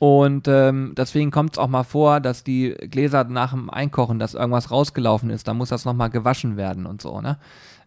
Und 0.01 0.47
ähm, 0.47 0.93
deswegen 0.97 1.29
kommt 1.29 1.51
es 1.51 1.57
auch 1.59 1.67
mal 1.67 1.83
vor, 1.83 2.21
dass 2.21 2.43
die 2.43 2.71
Gläser 2.71 3.23
nach 3.25 3.51
dem 3.51 3.69
Einkochen, 3.69 4.17
dass 4.17 4.33
irgendwas 4.33 4.71
rausgelaufen 4.71 5.29
ist, 5.29 5.47
dann 5.47 5.57
muss 5.57 5.69
das 5.69 5.85
nochmal 5.85 6.09
gewaschen 6.09 6.57
werden 6.57 6.87
und 6.87 7.03
so, 7.03 7.21
ne? 7.21 7.37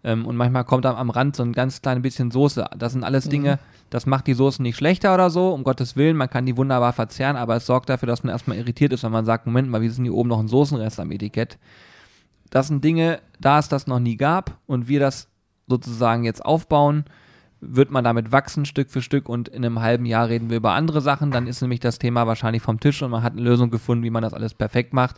Ähm, 0.04 0.24
und 0.24 0.36
manchmal 0.36 0.62
kommt 0.62 0.86
am, 0.86 0.94
am 0.94 1.10
Rand 1.10 1.34
so 1.34 1.42
ein 1.42 1.52
ganz 1.52 1.82
kleines 1.82 2.02
bisschen 2.02 2.30
Soße. 2.30 2.66
Das 2.78 2.92
sind 2.92 3.02
alles 3.02 3.28
Dinge, 3.28 3.58
das 3.90 4.06
macht 4.06 4.28
die 4.28 4.34
Soße 4.34 4.62
nicht 4.62 4.76
schlechter 4.76 5.12
oder 5.12 5.28
so, 5.28 5.52
um 5.52 5.64
Gottes 5.64 5.96
Willen, 5.96 6.16
man 6.16 6.30
kann 6.30 6.46
die 6.46 6.56
wunderbar 6.56 6.92
verzehren, 6.92 7.34
aber 7.34 7.56
es 7.56 7.66
sorgt 7.66 7.88
dafür, 7.88 8.06
dass 8.06 8.22
man 8.22 8.30
erstmal 8.30 8.58
irritiert 8.58 8.92
ist, 8.92 9.02
wenn 9.02 9.10
man 9.10 9.24
sagt, 9.24 9.46
Moment 9.46 9.68
mal, 9.68 9.82
wie 9.82 9.86
ist 9.86 9.96
denn 9.96 10.04
hier 10.04 10.14
oben 10.14 10.28
noch 10.28 10.38
ein 10.38 10.46
Soßenrest 10.46 11.00
am 11.00 11.10
Etikett? 11.10 11.58
Das 12.50 12.68
sind 12.68 12.84
Dinge, 12.84 13.22
da 13.40 13.58
es 13.58 13.68
das 13.68 13.88
noch 13.88 13.98
nie 13.98 14.16
gab 14.16 14.56
und 14.68 14.86
wir 14.86 15.00
das 15.00 15.26
sozusagen 15.66 16.22
jetzt 16.22 16.44
aufbauen, 16.44 17.06
wird 17.60 17.90
man 17.90 18.04
damit 18.04 18.30
wachsen 18.32 18.66
Stück 18.66 18.90
für 18.90 19.00
Stück 19.02 19.28
und 19.28 19.48
in 19.48 19.64
einem 19.64 19.80
halben 19.80 20.04
Jahr 20.04 20.28
reden 20.28 20.50
wir 20.50 20.56
über 20.58 20.72
andere 20.72 21.00
Sachen. 21.00 21.30
Dann 21.30 21.46
ist 21.46 21.60
nämlich 21.62 21.80
das 21.80 21.98
Thema 21.98 22.26
wahrscheinlich 22.26 22.62
vom 22.62 22.78
Tisch 22.80 23.02
und 23.02 23.10
man 23.10 23.22
hat 23.22 23.32
eine 23.32 23.42
Lösung 23.42 23.70
gefunden, 23.70 24.04
wie 24.04 24.10
man 24.10 24.22
das 24.22 24.34
alles 24.34 24.52
perfekt 24.54 24.92
macht. 24.92 25.16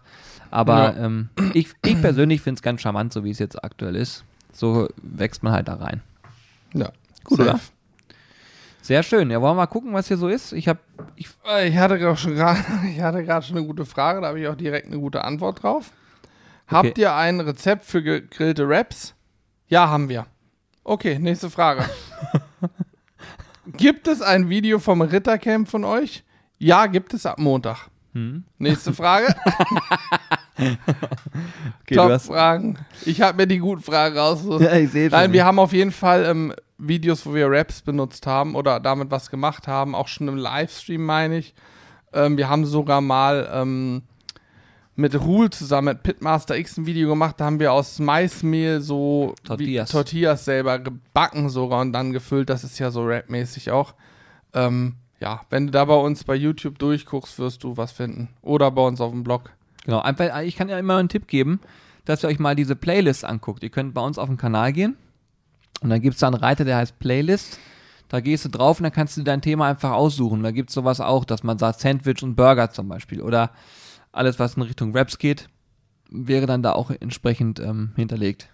Aber 0.50 0.95
Ja. 0.97 1.05
ähm, 1.07 1.28
ich, 1.55 1.69
ich 1.85 2.00
persönlich 2.00 2.40
finde 2.40 2.59
es 2.59 2.62
ganz 2.62 2.81
charmant, 2.81 3.12
so 3.12 3.25
wie 3.25 3.31
es 3.31 3.38
jetzt 3.40 3.62
aktuell 3.64 3.97
ist. 3.97 4.25
So 4.52 4.88
wächst 5.02 5.43
man 5.43 5.52
halt 5.52 5.66
da 5.69 5.75
rein. 5.75 6.02
Ja. 6.73 6.90
Gut, 7.25 7.38
Safe. 7.38 7.50
oder? 7.50 7.61
Sehr 8.83 9.02
schön. 9.02 9.31
Ja, 9.31 9.40
wollen 9.40 9.57
wir 9.57 9.62
mal 9.62 9.66
gucken, 9.66 9.93
was 9.93 10.07
hier 10.07 10.16
so 10.16 10.28
ist? 10.28 10.52
Ich 10.52 10.69
habe, 10.69 10.78
ich, 11.16 11.28
Ich 11.66 11.76
hatte 11.76 12.09
auch 12.09 12.16
schon 12.16 12.37
gerade, 12.37 12.61
ich 12.88 13.00
hatte 13.00 13.25
gerade 13.25 13.45
schon 13.45 13.57
eine 13.57 13.66
gute 13.66 13.85
Frage, 13.85 14.21
da 14.21 14.28
habe 14.28 14.38
ich 14.40 14.47
auch 14.47 14.55
direkt 14.55 14.87
eine 14.87 14.99
gute 14.99 15.25
Antwort 15.25 15.62
drauf. 15.64 15.90
Habt 16.69 16.90
Okay. 16.90 17.00
ihr 17.00 17.14
ein 17.14 17.40
Rezept 17.40 17.85
für 17.85 18.02
gegrillte 18.02 18.69
Wraps? 18.69 19.14
Ja, 19.69 19.88
haben 19.88 20.09
wir. 20.09 20.26
Okay, 20.88 21.19
nächste 21.19 21.50
Frage. 21.50 21.85
gibt 23.76 24.07
es 24.07 24.23
ein 24.23 24.49
Video 24.49 24.78
vom 24.78 25.02
Rittercamp 25.02 25.69
von 25.69 25.83
euch? 25.83 26.23
Ja, 26.59 26.87
gibt 26.87 27.12
es 27.12 27.26
ab 27.26 27.40
Montag. 27.40 27.88
hm? 28.12 28.45
Nächste 28.59 28.93
Frage. 28.93 29.35
okay, 30.57 30.76
Top-Fragen. 31.93 32.78
Ich 33.05 33.21
habe 33.21 33.37
mir 33.37 33.49
die 33.49 33.59
guten 33.59 33.83
Fragen 33.83 34.16
rausgesucht. 34.16 34.61
ja, 34.62 34.76
ich 34.76 34.93
sehe 34.93 35.11
Nein, 35.11 35.33
wir 35.33 35.45
haben 35.45 35.59
auf 35.59 35.73
jeden 35.73 35.90
Fall 35.90 36.25
ähm, 36.25 36.55
Videos, 36.78 37.26
wo 37.26 37.35
wir 37.35 37.50
Raps 37.50 37.83
benutzt 37.83 38.25
haben 38.28 38.55
oder 38.55 38.78
damit 38.78 39.11
was 39.11 39.28
gemacht 39.28 39.66
haben, 39.66 39.97
auch 39.97 40.07
schon 40.07 40.28
im 40.28 40.37
Livestream, 40.37 41.05
meine 41.05 41.38
ich. 41.38 41.52
Ähm, 42.12 42.37
wir 42.37 42.49
haben 42.49 42.64
sogar 42.64 43.00
mal 43.00 43.50
ähm, 43.52 44.05
mit 44.96 45.18
Ruhl 45.20 45.50
zusammen, 45.50 45.88
mit 45.88 46.02
Pitmaster 46.02 46.56
X 46.56 46.78
ein 46.78 46.86
Video 46.86 47.08
gemacht, 47.10 47.36
da 47.38 47.44
haben 47.44 47.60
wir 47.60 47.72
aus 47.72 47.98
Maismehl 47.98 48.80
so 48.80 49.34
Tortillas. 49.44 49.90
Tortillas 49.90 50.44
selber 50.44 50.78
gebacken 50.78 51.50
sogar 51.50 51.82
und 51.82 51.92
dann 51.92 52.12
gefüllt. 52.12 52.48
Das 52.48 52.64
ist 52.64 52.78
ja 52.78 52.90
so 52.90 53.04
rapmäßig 53.06 53.70
auch. 53.70 53.94
Ähm, 54.54 54.94
ja, 55.20 55.42
wenn 55.50 55.66
du 55.66 55.72
da 55.72 55.84
bei 55.84 55.94
uns 55.94 56.24
bei 56.24 56.34
YouTube 56.34 56.78
durchguckst, 56.78 57.38
wirst 57.38 57.62
du 57.62 57.76
was 57.76 57.92
finden. 57.92 58.28
Oder 58.42 58.70
bei 58.70 58.82
uns 58.82 59.00
auf 59.00 59.12
dem 59.12 59.22
Blog. 59.22 59.50
Genau, 59.84 60.00
einfach, 60.00 60.40
ich 60.42 60.56
kann 60.56 60.68
ja 60.68 60.78
immer 60.78 60.96
einen 60.96 61.08
Tipp 61.08 61.28
geben, 61.28 61.60
dass 62.06 62.24
ihr 62.24 62.28
euch 62.28 62.38
mal 62.38 62.56
diese 62.56 62.74
Playlist 62.74 63.24
anguckt. 63.24 63.62
Ihr 63.62 63.70
könnt 63.70 63.94
bei 63.94 64.00
uns 64.00 64.18
auf 64.18 64.28
den 64.28 64.38
Kanal 64.38 64.72
gehen 64.72 64.96
und 65.82 65.90
dann 65.90 66.00
gibt 66.00 66.14
es 66.14 66.20
da 66.20 66.28
einen 66.28 66.36
Reiter, 66.36 66.64
der 66.64 66.78
heißt 66.78 66.98
Playlist. 66.98 67.58
Da 68.08 68.20
gehst 68.20 68.44
du 68.44 68.48
drauf 68.48 68.78
und 68.78 68.84
dann 68.84 68.92
kannst 68.92 69.16
du 69.16 69.22
dein 69.22 69.42
Thema 69.42 69.68
einfach 69.68 69.90
aussuchen. 69.90 70.42
Da 70.42 70.52
gibt 70.52 70.70
es 70.70 70.74
sowas 70.74 71.00
auch, 71.00 71.24
dass 71.24 71.42
man 71.42 71.58
sagt 71.58 71.80
Sandwich 71.80 72.22
und 72.22 72.36
Burger 72.36 72.70
zum 72.70 72.88
Beispiel 72.88 73.20
oder 73.20 73.50
alles, 74.16 74.38
was 74.38 74.56
in 74.56 74.62
Richtung 74.62 74.96
Raps 74.96 75.18
geht, 75.18 75.49
wäre 76.11 76.46
dann 76.46 76.62
da 76.62 76.73
auch 76.73 76.90
entsprechend 76.90 77.61
ähm, 77.61 77.92
hinterlegt. 77.96 78.49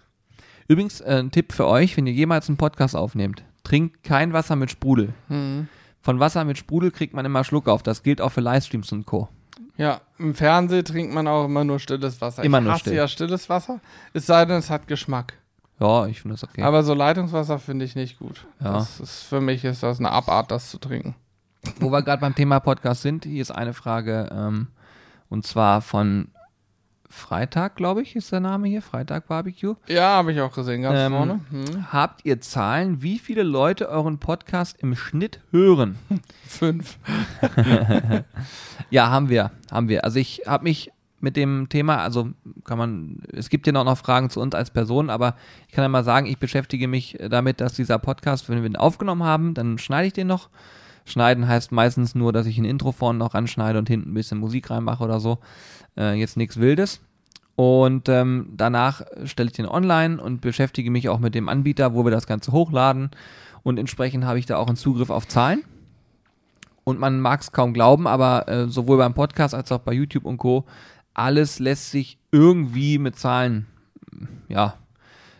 Übrigens, 0.67 1.01
äh, 1.01 1.19
ein 1.19 1.31
Tipp 1.31 1.53
für 1.53 1.67
euch, 1.67 1.97
wenn 1.97 2.07
ihr 2.07 2.13
jemals 2.13 2.47
einen 2.47 2.57
Podcast 2.57 2.95
aufnehmt, 2.95 3.43
trinkt 3.63 4.03
kein 4.03 4.33
Wasser 4.33 4.55
mit 4.55 4.71
Sprudel. 4.71 5.13
Mhm. 5.29 5.67
Von 6.01 6.19
Wasser 6.19 6.43
mit 6.43 6.57
Sprudel 6.57 6.91
kriegt 6.91 7.13
man 7.13 7.25
immer 7.25 7.43
Schluck 7.43 7.67
auf. 7.67 7.83
Das 7.83 8.03
gilt 8.03 8.21
auch 8.21 8.31
für 8.31 8.41
Livestreams 8.41 8.91
und 8.91 9.05
Co. 9.05 9.29
Ja, 9.77 10.01
im 10.19 10.35
Fernsehen 10.35 10.85
trinkt 10.85 11.13
man 11.13 11.27
auch 11.27 11.45
immer 11.45 11.63
nur 11.63 11.79
stilles 11.79 12.21
Wasser. 12.21 12.43
Immer 12.43 12.59
ich 12.59 12.63
nur 12.63 12.73
hasse 12.73 12.81
still. 12.81 12.93
ja 12.95 13.07
stilles 13.07 13.49
Wasser, 13.49 13.79
es 14.13 14.25
sei 14.25 14.45
denn, 14.45 14.57
es 14.57 14.69
hat 14.69 14.87
Geschmack. 14.87 15.33
Ja, 15.79 16.05
ich 16.05 16.21
finde 16.21 16.35
das 16.35 16.43
okay. 16.43 16.61
Aber 16.61 16.83
so 16.83 16.93
Leitungswasser 16.93 17.57
finde 17.57 17.85
ich 17.85 17.95
nicht 17.95 18.19
gut. 18.19 18.45
Ja. 18.59 18.73
Das 18.73 18.99
ist, 18.99 19.23
für 19.23 19.41
mich 19.41 19.63
ist 19.63 19.81
das 19.81 19.99
eine 19.99 20.11
Abart, 20.11 20.51
das 20.51 20.69
zu 20.69 20.77
trinken. 20.77 21.15
Wo 21.79 21.91
wir 21.91 22.01
gerade 22.03 22.21
beim 22.21 22.35
Thema 22.35 22.59
Podcast 22.59 23.01
sind, 23.01 23.25
hier 23.25 23.41
ist 23.41 23.51
eine 23.51 23.73
Frage, 23.73 24.29
ähm, 24.31 24.67
und 25.33 25.47
zwar 25.47 25.81
von 25.81 26.27
Freitag, 27.09 27.75
glaube 27.75 28.03
ich, 28.03 28.15
ist 28.15 28.31
der 28.31 28.39
Name 28.39 28.67
hier, 28.67 28.83
Freitag 28.83 29.27
Barbecue. 29.27 29.73
Ja, 29.87 30.09
habe 30.17 30.31
ich 30.31 30.39
auch 30.41 30.53
gesehen, 30.53 30.83
ganz 30.83 30.99
Ähm, 30.99 31.11
vorne. 31.11 31.39
Hm. 31.49 31.91
Habt 31.91 32.23
ihr 32.23 32.39
Zahlen, 32.39 33.01
wie 33.01 33.17
viele 33.17 33.41
Leute 33.41 33.89
euren 33.89 34.19
Podcast 34.19 34.77
im 34.79 34.95
Schnitt 34.95 35.39
hören? 35.51 35.97
Fünf. 36.47 36.97
Ja, 38.89 39.09
haben 39.09 39.29
wir, 39.29 39.49
haben 39.71 39.89
wir. 39.89 40.03
Also 40.03 40.19
ich 40.19 40.43
habe 40.45 40.65
mich 40.65 40.91
mit 41.19 41.35
dem 41.35 41.67
Thema, 41.67 41.97
also 41.97 42.29
kann 42.63 42.77
man, 42.77 43.23
es 43.31 43.49
gibt 43.49 43.65
ja 43.65 43.73
noch, 43.73 43.85
noch 43.85 43.97
Fragen 43.97 44.29
zu 44.29 44.39
uns 44.39 44.53
als 44.53 44.69
Person, 44.69 45.09
aber 45.09 45.35
ich 45.67 45.73
kann 45.73 45.83
ja 45.83 45.89
mal 45.89 46.03
sagen, 46.03 46.27
ich 46.27 46.37
beschäftige 46.37 46.87
mich 46.87 47.17
damit, 47.27 47.59
dass 47.59 47.73
dieser 47.73 47.97
Podcast, 47.97 48.49
wenn 48.49 48.61
wir 48.61 48.69
ihn 48.69 48.75
aufgenommen 48.75 49.23
haben, 49.23 49.55
dann 49.55 49.79
schneide 49.79 50.05
ich 50.05 50.13
den 50.13 50.27
noch. 50.27 50.49
Schneiden 51.05 51.47
heißt 51.47 51.71
meistens 51.71 52.15
nur, 52.15 52.31
dass 52.31 52.45
ich 52.45 52.57
ein 52.57 52.65
Intro 52.65 52.91
vorne 52.91 53.19
noch 53.19 53.33
anschneide 53.33 53.79
und 53.79 53.89
hinten 53.89 54.11
ein 54.11 54.13
bisschen 54.13 54.39
Musik 54.39 54.69
reinmache 54.69 55.03
oder 55.03 55.19
so. 55.19 55.39
Äh, 55.97 56.13
jetzt 56.13 56.37
nichts 56.37 56.57
Wildes. 56.57 57.01
Und 57.55 58.09
ähm, 58.09 58.49
danach 58.55 59.03
stelle 59.25 59.49
ich 59.49 59.55
den 59.55 59.67
online 59.67 60.21
und 60.21 60.41
beschäftige 60.41 60.89
mich 60.89 61.09
auch 61.09 61.19
mit 61.19 61.35
dem 61.35 61.49
Anbieter, 61.49 61.93
wo 61.93 62.03
wir 62.03 62.11
das 62.11 62.25
Ganze 62.25 62.51
hochladen. 62.51 63.11
Und 63.61 63.77
entsprechend 63.79 64.25
habe 64.25 64.39
ich 64.39 64.45
da 64.45 64.57
auch 64.57 64.67
einen 64.67 64.75
Zugriff 64.75 65.09
auf 65.09 65.27
Zahlen. 65.27 65.63
Und 66.83 66.99
man 66.99 67.19
mag 67.19 67.41
es 67.41 67.51
kaum 67.51 67.73
glauben, 67.73 68.07
aber 68.07 68.47
äh, 68.47 68.67
sowohl 68.67 68.97
beim 68.97 69.13
Podcast 69.13 69.53
als 69.53 69.71
auch 69.71 69.79
bei 69.79 69.93
YouTube 69.93 70.25
und 70.25 70.37
Co. 70.37 70.65
alles 71.13 71.59
lässt 71.59 71.91
sich 71.91 72.17
irgendwie 72.31 72.97
mit 72.97 73.17
Zahlen 73.17 73.67
ja, 74.49 74.75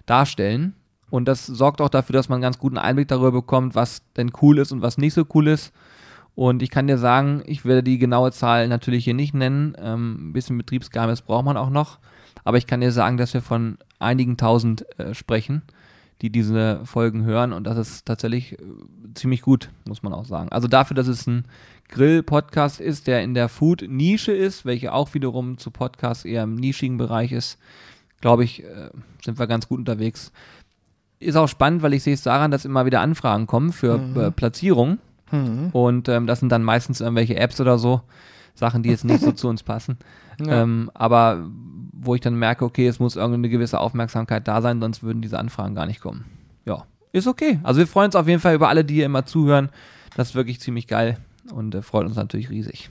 darstellen. 0.06 0.76
Und 1.14 1.26
das 1.26 1.46
sorgt 1.46 1.80
auch 1.80 1.90
dafür, 1.90 2.14
dass 2.14 2.28
man 2.28 2.38
einen 2.38 2.42
ganz 2.42 2.58
guten 2.58 2.80
Einblick 2.80 3.08
darüber 3.08 3.32
bekommt, 3.32 3.76
was 3.76 4.02
denn 4.18 4.32
cool 4.42 4.58
ist 4.58 4.72
und 4.72 4.82
was 4.82 4.98
nicht 4.98 5.14
so 5.14 5.24
cool 5.36 5.48
ist. 5.48 5.72
Und 6.34 6.64
ich 6.64 6.72
kann 6.72 6.88
dir 6.88 6.98
sagen, 6.98 7.44
ich 7.46 7.66
werde 7.66 7.84
die 7.84 8.00
genaue 8.00 8.32
Zahl 8.32 8.68
natürlich 8.68 9.04
hier 9.04 9.14
nicht 9.14 9.36
nennen. 9.36 9.78
Ähm, 9.80 10.30
ein 10.30 10.34
bisschen 10.34 10.58
Betriebsgeheimnis 10.58 11.22
braucht 11.22 11.46
man 11.46 11.56
auch 11.56 11.70
noch. 11.70 12.00
Aber 12.44 12.58
ich 12.58 12.66
kann 12.66 12.82
dir 12.82 12.92
sagen, 12.92 13.18
dass 13.18 13.36
wir 13.36 13.44
von 13.44 13.78
einigen 14.00 14.38
tausend 14.38 14.88
äh, 14.98 15.14
sprechen, 15.14 15.62
die 16.24 16.32
diese 16.32 16.84
Folgen 16.84 17.26
hören. 17.26 17.54
Und 17.54 17.66
das 17.66 17.78
ist 17.78 18.08
tatsächlich 18.08 18.54
äh, 18.54 18.58
ziemlich 19.14 19.44
gut, 19.44 19.70
muss 19.88 20.02
man 20.02 20.14
auch 20.14 20.26
sagen. 20.26 20.50
Also 20.50 20.68
dafür, 20.68 20.96
dass 20.96 21.08
es 21.08 21.28
ein 21.28 21.46
Grill-Podcast 21.90 22.82
ist, 22.82 23.06
der 23.06 23.22
in 23.22 23.36
der 23.36 23.50
Food-Nische 23.50 24.32
ist, 24.32 24.66
welche 24.66 24.92
auch 24.92 25.14
wiederum 25.14 25.60
zu 25.60 25.70
Podcasts 25.70 26.26
eher 26.26 26.42
im 26.42 26.56
nischigen 26.56 26.98
Bereich 26.98 27.32
ist, 27.32 27.60
glaube 28.20 28.46
ich, 28.46 28.64
äh, 28.64 28.90
sind 29.24 29.38
wir 29.38 29.46
ganz 29.46 29.68
gut 29.68 29.78
unterwegs. 29.78 30.32
Ist 31.24 31.36
auch 31.36 31.48
spannend, 31.48 31.82
weil 31.82 31.94
ich 31.94 32.04
sehe 32.04 32.14
es 32.14 32.24
daran, 32.24 32.52
dass 32.52 32.66
immer 32.66 32.86
wieder 32.86 33.02
Anfragen 33.02 33.48
kommen 33.48 33.72
für 33.72 34.00
äh, 34.16 34.32
Platzierungen. 34.32 35.00
Mhm. 35.32 35.70
Und 35.72 36.10
ähm, 36.10 36.28
das 36.28 36.40
sind 36.40 36.52
dann 36.52 36.64
meistens 36.64 37.02
irgendwelche 37.02 37.36
Apps 37.36 37.60
oder 37.60 37.78
so, 37.78 38.02
Sachen, 38.56 38.84
die 38.84 38.90
jetzt 38.90 39.06
nicht 39.06 39.22
so 39.22 39.32
zu 39.34 39.48
uns 39.48 39.64
passen. 39.64 39.98
Ja. 40.40 40.62
Ähm, 40.62 40.92
aber 40.94 41.46
wo 41.92 42.16
ich 42.16 42.22
dann 42.22 42.36
merke, 42.36 42.66
okay, 42.66 42.88
es 42.88 43.00
muss 43.00 43.16
irgendeine 43.16 43.50
gewisse 43.50 43.80
Aufmerksamkeit 43.80 44.48
da 44.48 44.62
sein, 44.62 44.82
sonst 44.82 45.04
würden 45.04 45.22
diese 45.22 45.40
Anfragen 45.40 45.76
gar 45.76 45.86
nicht 45.86 46.02
kommen. 46.02 46.26
Ja, 46.66 46.86
ist 47.12 47.28
okay. 47.28 47.60
Also 47.64 47.80
wir 47.80 47.88
freuen 47.88 48.08
uns 48.08 48.16
auf 48.16 48.28
jeden 48.28 48.42
Fall 48.42 48.56
über 48.56 48.70
alle, 48.70 48.84
die 48.84 48.96
hier 48.96 49.06
immer 49.06 49.26
zuhören. 49.26 49.70
Das 50.16 50.30
ist 50.30 50.36
wirklich 50.36 50.60
ziemlich 50.60 50.88
geil 50.88 51.18
und 51.52 51.74
äh, 51.76 51.82
freut 51.82 52.06
uns 52.06 52.16
natürlich 52.16 52.50
riesig. 52.50 52.90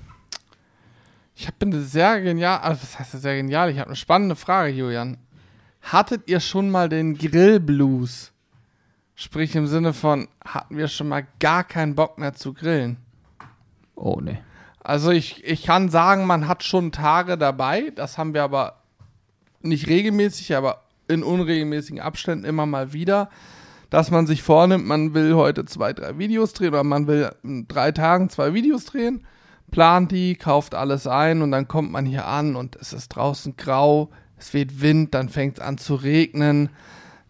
Ich 1.35 1.47
habe 1.47 1.57
eine 1.63 1.81
sehr 1.81 2.21
genial, 2.21 2.59
also 2.61 2.83
was 2.83 2.99
heißt 2.99 3.13
sehr 3.13 3.37
genial? 3.37 3.71
Ich 3.71 3.79
habe 3.79 3.89
eine 3.89 3.97
spannende 3.97 4.37
Frage, 4.37 4.73
Julian. 4.73 5.17
Hattet 5.83 6.29
ihr 6.29 6.41
schon 6.41 6.71
mal 6.71 6.89
den 6.89 7.19
Grillblues? 7.19 8.33
Sprich 9.15 9.55
im 9.57 9.67
Sinne 9.67 9.93
von, 9.93 10.29
hatten 10.45 10.77
wir 10.77 10.89
schon 10.89 11.09
mal 11.09 11.27
gar 11.39 11.65
keinen 11.65 11.95
Bock 11.95 12.19
mehr 12.19 12.35
zu 12.35 12.55
grillen? 12.55 12.97
Oh, 13.95 14.21
nee. 14.23 14.39
Also 14.81 15.11
ich, 15.11 15.45
ich 15.45 15.65
kann 15.65 15.91
sagen, 15.91 16.27
man 16.27 16.49
hat 16.49 16.65
schon 16.65 16.93
Tage 16.93 17.37
dabei, 17.39 17.93
das 17.95 18.19
haben 18.19 18.35
wir 18.35 18.43
aber 18.43 18.81
nicht 19.61 19.87
regelmäßig, 19.87 20.57
aber 20.57 20.83
in 21.09 21.23
unregelmäßigen 21.23 22.01
Abständen 22.01 22.45
immer 22.45 22.67
mal 22.67 22.93
wieder, 22.93 23.29
dass 23.91 24.11
man 24.11 24.27
sich 24.27 24.43
vornimmt, 24.43 24.87
man 24.87 25.15
will 25.15 25.35
heute 25.35 25.67
zwei, 25.67 25.93
drei 25.93 26.19
Videos 26.19 26.53
drehen 26.53 26.71
oder 26.71 26.85
man 26.85 27.07
will 27.07 27.31
in 27.45 27.69
drei 27.69 27.93
Tagen 27.93 28.29
zwei 28.29 28.55
Videos 28.55 28.87
drehen, 28.87 29.25
plant 29.71 30.11
die, 30.11 30.35
kauft 30.35 30.75
alles 30.75 31.07
ein 31.07 31.43
und 31.43 31.53
dann 31.53 31.69
kommt 31.69 31.93
man 31.93 32.07
hier 32.07 32.27
an 32.27 32.57
und 32.57 32.75
es 32.77 32.93
ist 32.93 33.11
draußen 33.11 33.57
grau, 33.57 34.11
es 34.43 34.55
weht 34.55 34.81
Wind, 34.81 35.15
dann 35.15 35.29
fängt 35.29 35.59
es 35.59 35.65
an 35.65 35.79
zu 35.79 35.95
regnen, 35.95 36.71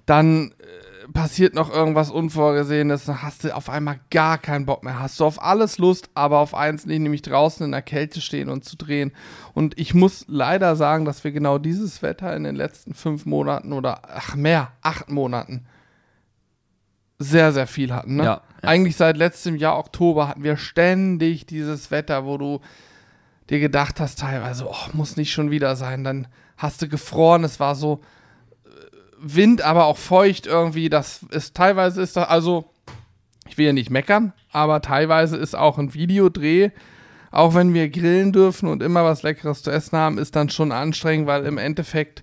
dann 0.07 0.53
äh, 0.59 1.13
passiert 1.13 1.55
noch 1.55 1.73
irgendwas 1.73 2.11
Unvorgesehenes, 2.11 3.05
dann 3.05 3.23
hast 3.23 3.45
du 3.45 3.55
auf 3.55 3.69
einmal 3.69 4.01
gar 4.11 4.39
keinen 4.39 4.67
Bock 4.67 4.85
mehr. 4.85 4.99
Hast 4.99 5.21
du 5.21 5.25
auf 5.25 5.43
alles 5.43 5.79
Lust, 5.79 6.11
aber 6.15 6.39
auf 6.39 6.55
eins 6.55 6.87
nicht, 6.87 7.01
nämlich 7.01 7.23
draußen 7.23 7.65
in 7.65 7.73
der 7.73 7.83
Kälte 7.83 8.21
stehen 8.21 8.49
und 8.49 8.65
zu 8.65 8.77
drehen. 8.77 9.13
Und 9.55 9.79
ich 9.79 9.95
muss 9.95 10.25
leider 10.29 10.77
sagen, 10.77 11.05
dass 11.05 11.25
wir 11.25 11.33
genau 11.33 11.59
dieses 11.59 12.03
Wetter 12.03 12.35
in 12.35 12.45
den 12.45 12.57
letzten 12.57 12.95
fünf 12.95 13.27
Monaten 13.27 13.73
oder 13.73 14.03
ach 14.09 14.35
mehr, 14.35 14.73
acht 14.83 15.11
Monaten 15.11 15.67
sehr, 17.19 17.53
sehr 17.53 17.67
viel 17.67 17.93
hatten. 17.93 18.17
Ne? 18.17 18.25
Ja, 18.25 18.43
ja. 18.63 18.69
Eigentlich 18.69 18.97
seit 18.97 19.17
letztem 19.17 19.57
Jahr 19.57 19.79
Oktober 19.79 20.29
hatten 20.29 20.43
wir 20.43 20.57
ständig 20.57 21.47
dieses 21.47 21.91
Wetter, 21.91 22.25
wo 22.25 22.37
du 22.39 22.61
dir 23.51 23.61
gedacht 23.61 24.01
hast, 24.01 24.19
teilweise, 24.19 24.67
oh, 24.69 24.89
muss 24.93 25.17
nicht 25.17 25.33
schon 25.33 25.51
wieder 25.51 25.77
sein. 25.77 26.05
Dann 26.05 26.27
hast 26.63 26.81
du 26.81 26.89
gefroren, 26.89 27.45
es 27.45 27.59
war 27.61 27.75
so 27.75 28.01
äh, 28.65 28.69
Wind, 29.19 29.63
aber 29.63 29.87
auch 29.87 29.99
feucht 29.99 30.47
irgendwie. 30.47 30.89
Das 30.89 31.25
ist 31.31 31.57
teilweise 31.57 32.01
ist 32.01 32.17
das, 32.17 32.29
also, 32.29 32.71
ich 33.49 33.59
will 33.59 33.67
ja 33.67 33.73
nicht 33.73 33.91
meckern, 33.91 34.33
aber 34.53 34.81
teilweise 34.81 35.37
ist 35.37 35.57
auch 35.57 35.79
ein 35.79 35.93
Videodreh, 35.93 36.71
auch 37.33 37.55
wenn 37.55 37.75
wir 37.75 37.89
grillen 37.89 38.33
dürfen 38.33 38.69
und 38.69 38.83
immer 38.83 39.05
was 39.05 39.23
Leckeres 39.23 39.63
zu 39.63 39.71
essen 39.71 39.99
haben, 39.99 40.19
ist 40.19 40.37
dann 40.37 40.51
schon 40.51 40.71
anstrengend, 40.71 41.27
weil 41.27 41.45
im 41.47 41.59
Endeffekt, 41.59 42.23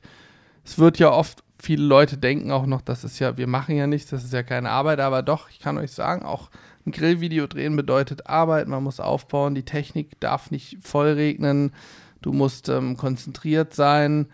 es 0.63 0.79
wird 0.79 0.99
ja 0.99 1.11
oft 1.11 1.43
viele 1.61 1.83
Leute 1.83 2.17
denken 2.17 2.51
auch 2.51 2.65
noch, 2.65 2.81
das 2.81 3.03
ist 3.03 3.19
ja, 3.19 3.35
wir 3.35 3.47
machen 3.47 3.75
ja 3.75 3.85
nichts, 3.85 4.11
das 4.11 4.23
ist 4.23 4.33
ja 4.33 4.43
keine 4.43 4.69
Arbeit, 4.69 4.99
aber 4.99 5.23
doch, 5.23 5.49
ich 5.49 5.59
kann 5.59 5.77
euch 5.77 5.91
sagen, 5.91 6.23
auch 6.23 6.49
ein 6.85 6.91
Grillvideo 6.91 7.47
drehen 7.47 7.75
bedeutet 7.75 8.27
Arbeit, 8.27 8.67
man 8.67 8.83
muss 8.83 8.99
aufbauen, 9.01 9.55
die 9.55 9.65
Technik 9.65 10.19
darf 10.21 10.51
nicht 10.51 10.77
voll 10.81 11.07
regnen, 11.07 11.73
du 12.21 12.33
musst 12.33 12.69
ähm, 12.69 12.97
konzentriert 12.97 13.73
sein, 13.73 14.27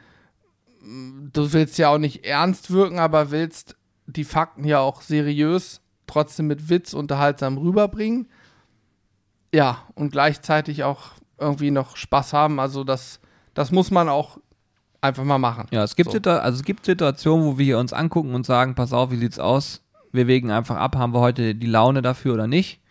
du 0.81 1.53
willst 1.53 1.77
ja 1.77 1.89
auch 1.89 1.97
nicht 1.97 2.25
ernst 2.25 2.71
wirken, 2.71 2.99
aber 2.99 3.31
willst 3.31 3.75
die 4.07 4.23
Fakten 4.23 4.65
ja 4.65 4.79
auch 4.79 5.01
seriös, 5.01 5.81
trotzdem 6.07 6.47
mit 6.47 6.69
Witz 6.69 6.93
unterhaltsam 6.93 7.57
rüberbringen. 7.57 8.27
Ja, 9.53 9.83
und 9.95 10.11
gleichzeitig 10.11 10.83
auch 10.83 11.11
irgendwie 11.39 11.71
noch 11.71 11.97
Spaß 11.97 12.33
haben, 12.33 12.59
also 12.59 12.83
das, 12.83 13.19
das 13.53 13.71
muss 13.71 13.91
man 13.91 14.09
auch 14.09 14.37
einfach 15.01 15.23
mal 15.23 15.37
machen. 15.37 15.67
Ja, 15.71 15.83
es 15.83 15.95
gibt, 15.95 16.11
So. 16.11 16.19
Also 16.29 16.59
es 16.59 16.63
gibt 16.63 16.85
Situationen, 16.85 17.45
wo 17.45 17.57
wir 17.57 17.79
uns 17.79 17.93
angucken 17.93 18.33
und 18.33 18.45
sagen, 18.45 18.75
pass 18.75 18.93
auf, 18.93 19.11
wie 19.11 19.17
sieht's 19.17 19.39
aus? 19.39 19.81
Wir 20.11 20.27
wägen 20.27 20.51
einfach 20.51 20.77
ab, 20.77 20.95
haben 20.95 21.13
wir 21.13 21.19
heute 21.19 21.55
die 21.55 21.67
Laune 21.67 22.01
dafür 22.01 22.33
oder 22.33 22.47
nicht? 22.47 22.81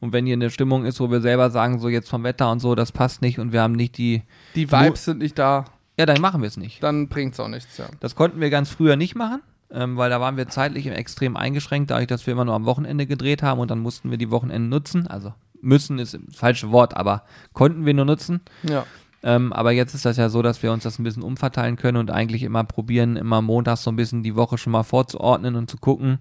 Und 0.00 0.12
wenn 0.12 0.26
hier 0.26 0.34
eine 0.34 0.50
Stimmung 0.50 0.84
ist, 0.84 0.98
wo 0.98 1.10
wir 1.10 1.20
selber 1.20 1.50
sagen, 1.50 1.78
so 1.78 1.88
jetzt 1.88 2.08
vom 2.08 2.24
Wetter 2.24 2.50
und 2.50 2.60
so, 2.60 2.74
das 2.74 2.90
passt 2.90 3.20
nicht 3.20 3.38
und 3.38 3.52
wir 3.52 3.62
haben 3.62 3.74
nicht 3.74 3.98
die, 3.98 4.22
Die 4.54 4.70
Vibes 4.70 5.04
sind 5.04 5.18
nicht 5.18 5.38
da, 5.38 5.66
ja, 5.98 6.06
dann 6.06 6.20
machen 6.20 6.40
wir 6.40 6.48
es 6.48 6.56
nicht. 6.56 6.82
dann 6.82 7.08
bringt 7.08 7.34
es 7.34 7.40
auch 7.40 7.48
nichts, 7.48 7.76
ja. 7.76 7.86
Das 8.00 8.14
konnten 8.14 8.40
wir 8.40 8.48
ganz 8.48 8.70
früher 8.70 8.96
nicht 8.96 9.14
machen, 9.14 9.42
ähm, 9.70 9.98
weil 9.98 10.08
da 10.08 10.20
waren 10.20 10.38
wir 10.38 10.48
zeitlich 10.48 10.86
extrem 10.86 11.36
eingeschränkt, 11.36 11.90
dadurch, 11.90 12.06
dass 12.06 12.26
wir 12.26 12.32
immer 12.32 12.46
nur 12.46 12.54
am 12.54 12.64
Wochenende 12.64 13.06
gedreht 13.06 13.42
haben 13.42 13.60
und 13.60 13.70
dann 13.70 13.80
mussten 13.80 14.10
wir 14.10 14.16
die 14.16 14.30
Wochenenden 14.30 14.70
nutzen. 14.70 15.06
Also 15.06 15.34
müssen 15.60 15.98
ist 15.98 16.14
das 16.14 16.20
falsche 16.34 16.70
Wort, 16.72 16.96
aber 16.96 17.24
konnten 17.52 17.84
wir 17.84 17.92
nur 17.92 18.06
nutzen. 18.06 18.40
Ja. 18.62 18.86
Ähm, 19.22 19.52
aber 19.52 19.72
jetzt 19.72 19.94
ist 19.94 20.06
das 20.06 20.16
ja 20.16 20.30
so, 20.30 20.40
dass 20.40 20.62
wir 20.62 20.72
uns 20.72 20.84
das 20.84 20.98
ein 20.98 21.04
bisschen 21.04 21.22
umverteilen 21.22 21.76
können 21.76 21.98
und 21.98 22.10
eigentlich 22.10 22.42
immer 22.42 22.64
probieren, 22.64 23.16
immer 23.16 23.42
montags 23.42 23.82
so 23.82 23.90
ein 23.90 23.96
bisschen 23.96 24.22
die 24.22 24.36
Woche 24.36 24.56
schon 24.56 24.72
mal 24.72 24.82
vorzuordnen 24.82 25.56
und 25.56 25.70
zu 25.70 25.76
gucken 25.76 26.18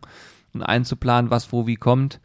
und 0.54 0.64
einzuplanen, 0.64 1.32
was 1.32 1.54
wo 1.54 1.66
wie 1.66 1.78
kommt. 1.78 2.20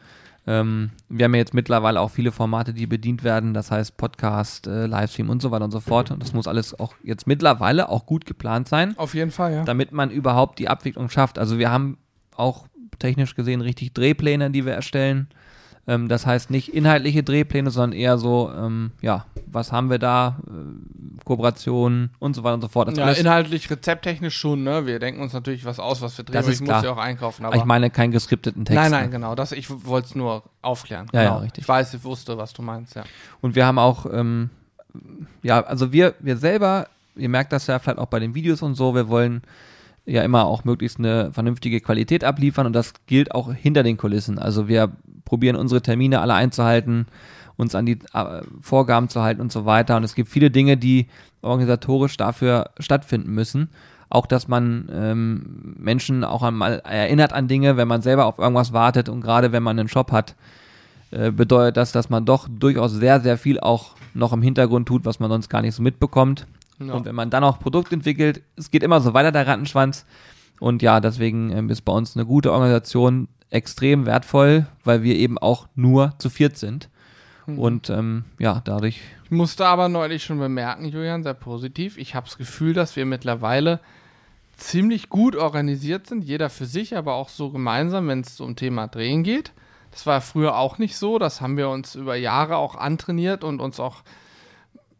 Ähm, 0.46 0.90
wir 1.08 1.24
haben 1.24 1.34
ja 1.34 1.38
jetzt 1.38 1.54
mittlerweile 1.54 2.00
auch 2.00 2.10
viele 2.10 2.30
Formate, 2.30 2.74
die 2.74 2.86
bedient 2.86 3.24
werden, 3.24 3.54
das 3.54 3.70
heißt 3.70 3.96
Podcast, 3.96 4.66
äh, 4.66 4.86
Livestream 4.86 5.30
und 5.30 5.40
so 5.40 5.50
weiter 5.50 5.64
und 5.64 5.70
so 5.70 5.80
fort. 5.80 6.10
Und 6.10 6.22
das 6.22 6.34
muss 6.34 6.46
alles 6.46 6.78
auch 6.78 6.94
jetzt 7.02 7.26
mittlerweile 7.26 7.88
auch 7.88 8.04
gut 8.04 8.26
geplant 8.26 8.68
sein, 8.68 8.96
Auf 8.98 9.14
jeden 9.14 9.30
Fall, 9.30 9.52
ja. 9.52 9.64
damit 9.64 9.92
man 9.92 10.10
überhaupt 10.10 10.58
die 10.58 10.68
Abwicklung 10.68 11.08
schafft. 11.08 11.38
Also 11.38 11.58
wir 11.58 11.70
haben 11.70 11.98
auch 12.36 12.66
technisch 12.98 13.34
gesehen 13.34 13.60
richtig 13.60 13.94
Drehpläne, 13.94 14.50
die 14.50 14.66
wir 14.66 14.74
erstellen. 14.74 15.28
Ähm, 15.86 16.08
das 16.08 16.26
heißt 16.26 16.50
nicht 16.50 16.72
inhaltliche 16.72 17.22
Drehpläne, 17.22 17.70
sondern 17.70 17.98
eher 17.98 18.16
so, 18.16 18.50
ähm, 18.56 18.92
ja, 19.02 19.26
was 19.46 19.70
haben 19.70 19.90
wir 19.90 19.98
da, 19.98 20.38
äh, 20.46 21.22
Kooperationen 21.24 22.10
und 22.18 22.34
so 22.34 22.42
weiter 22.42 22.54
und 22.54 22.60
so 22.62 22.68
fort. 22.68 22.88
Das 22.88 22.96
Ja, 22.96 23.10
inhaltlich, 23.10 23.70
rezepttechnisch 23.70 24.36
schon, 24.36 24.62
ne? 24.62 24.86
Wir 24.86 24.98
denken 24.98 25.20
uns 25.20 25.32
natürlich 25.32 25.64
was 25.64 25.78
aus, 25.78 26.00
was 26.00 26.16
wir 26.16 26.24
drehen. 26.24 26.34
Das 26.34 26.48
ist 26.48 26.60
ich 26.60 26.64
klar. 26.64 26.78
muss 26.78 26.84
ja 26.84 26.92
auch 26.92 26.98
einkaufen, 26.98 27.44
aber. 27.44 27.56
ich 27.56 27.64
meine 27.64 27.90
keinen 27.90 28.12
geskripteten 28.12 28.64
Text. 28.64 28.80
nein, 28.80 28.90
nein, 28.90 29.04
ne? 29.04 29.10
genau. 29.10 29.34
Das, 29.34 29.52
ich 29.52 29.68
wollte 29.86 30.08
es 30.08 30.14
nur 30.14 30.42
aufklären. 30.62 31.06
Ja, 31.12 31.22
ja, 31.22 31.28
genau. 31.30 31.40
richtig. 31.42 31.62
Ich 31.62 31.68
weiß, 31.68 31.94
ich 31.94 32.04
wusste, 32.04 32.38
was 32.38 32.52
du 32.52 32.62
meinst, 32.62 32.94
ja. 32.94 33.04
Und 33.42 33.54
wir 33.54 33.66
haben 33.66 33.78
auch, 33.78 34.06
ähm, 34.10 34.50
ja, 35.42 35.62
also 35.62 35.92
wir, 35.92 36.14
wir 36.20 36.36
selber, 36.36 36.88
ihr 37.16 37.28
merkt 37.28 37.52
das 37.52 37.66
ja 37.66 37.78
vielleicht 37.78 37.98
auch 37.98 38.06
bei 38.06 38.20
den 38.20 38.34
Videos 38.34 38.62
und 38.62 38.74
so, 38.74 38.94
wir 38.94 39.08
wollen 39.08 39.42
ja 40.06 40.23
immer 40.23 40.44
auch 40.44 40.64
möglichst 40.64 40.99
eine 40.99 41.32
vernünftige 41.32 41.80
Qualität 41.80 42.25
abliefern 42.25 42.66
und 42.66 42.73
das 42.75 42.92
gilt 43.06 43.34
auch 43.34 43.52
hinter 43.52 43.82
den 43.82 43.96
Kulissen. 43.96 44.38
Also 44.38 44.68
wir 44.68 44.92
probieren 45.25 45.56
unsere 45.56 45.82
Termine 45.82 46.20
alle 46.20 46.34
einzuhalten, 46.34 47.06
uns 47.56 47.75
an 47.75 47.87
die 47.87 47.99
äh, 48.12 48.42
Vorgaben 48.61 49.08
zu 49.08 49.23
halten 49.23 49.40
und 49.40 49.52
so 49.52 49.64
weiter. 49.64 49.96
Und 49.96 50.04
es 50.04 50.14
gibt 50.14 50.28
viele 50.28 50.50
Dinge, 50.50 50.76
die 50.76 51.06
organisatorisch 51.42 52.16
dafür 52.16 52.70
stattfinden 52.78 53.32
müssen. 53.32 53.70
Auch, 54.11 54.26
dass 54.26 54.49
man 54.49 54.88
ähm, 54.92 55.75
Menschen 55.78 56.25
auch 56.25 56.42
einmal 56.42 56.80
erinnert 56.80 57.32
an 57.32 57.49
Dinge, 57.49 57.76
wenn 57.76 57.88
man 57.88 58.02
selber 58.02 58.26
auf 58.26 58.38
irgendwas 58.38 58.73
wartet 58.73 59.08
und 59.08 59.23
gerade 59.23 59.52
wenn 59.52 59.62
man 59.62 59.78
einen 59.78 59.88
Shop 59.88 60.12
hat, 60.12 60.34
äh, 61.10 61.30
bedeutet 61.30 61.76
das, 61.76 61.93
dass 61.93 62.10
man 62.10 62.25
doch 62.25 62.49
durchaus 62.49 62.93
sehr, 62.93 63.21
sehr 63.21 63.38
viel 63.38 63.58
auch 63.58 63.95
noch 64.12 64.32
im 64.32 64.43
Hintergrund 64.43 64.86
tut, 64.86 65.04
was 65.04 65.21
man 65.21 65.30
sonst 65.30 65.49
gar 65.49 65.62
nicht 65.62 65.75
so 65.75 65.82
mitbekommt. 65.82 66.47
Ja. 66.78 66.95
Und 66.95 67.06
wenn 67.06 67.15
man 67.15 67.30
dann 67.30 67.45
auch 67.45 67.58
Produkt 67.58 67.93
entwickelt, 67.93 68.43
es 68.56 68.71
geht 68.71 68.82
immer 68.82 69.00
so 69.00 69.15
weiter, 69.15 69.32
der 69.32 69.47
Rattenschwanz. 69.47 70.06
Und 70.60 70.82
ja, 70.82 71.00
deswegen 71.00 71.50
ähm, 71.50 71.71
ist 71.71 71.82
bei 71.82 71.93
uns 71.93 72.17
eine 72.17 72.26
gute 72.26 72.52
Organisation 72.52 73.28
extrem 73.50 74.06
wertvoll, 74.06 74.67
weil 74.82 75.02
wir 75.02 75.17
eben 75.17 75.39
auch 75.39 75.69
nur 75.75 76.15
zu 76.19 76.30
viert 76.30 76.56
sind. 76.56 76.89
Und 77.47 77.91
ähm, 77.91 78.25
ja, 78.39 78.63
dadurch, 78.65 79.00
Ich 79.25 79.30
musste 79.30 79.67
aber 79.67 79.89
neulich 79.89 80.25
schon 80.25 80.39
bemerken, 80.39 80.87
Julian, 80.87 81.23
sehr 81.23 81.34
positiv. 81.34 81.99
Ich 81.99 82.15
habe 82.15 82.26
das 82.26 82.39
Gefühl, 82.39 82.73
dass 82.73 82.97
wir 82.97 83.04
mittlerweile 83.04 83.80
ziemlich 84.56 85.10
gut 85.10 85.37
organisiert 85.37 86.06
sind, 86.06 86.25
jeder 86.25 86.49
für 86.49 86.65
sich, 86.65 86.97
aber 86.97 87.15
auch 87.15 87.28
so 87.28 87.50
gemeinsam, 87.50 88.08
wenn 88.08 88.21
es 88.21 88.41
um 88.41 88.56
Thema 88.56 88.87
Drehen 88.87 89.25
geht. 89.25 89.52
Das 89.91 90.06
war 90.06 90.21
früher 90.21 90.56
auch 90.56 90.78
nicht 90.78 90.97
so. 90.97 91.19
Das 91.19 91.41
haben 91.41 91.56
wir 91.56 91.69
uns 91.69 91.95
über 91.95 92.17
Jahre 92.17 92.56
auch 92.56 92.76
antrainiert 92.76 93.45
und 93.45 93.60
uns 93.60 93.78
auch 93.78 94.02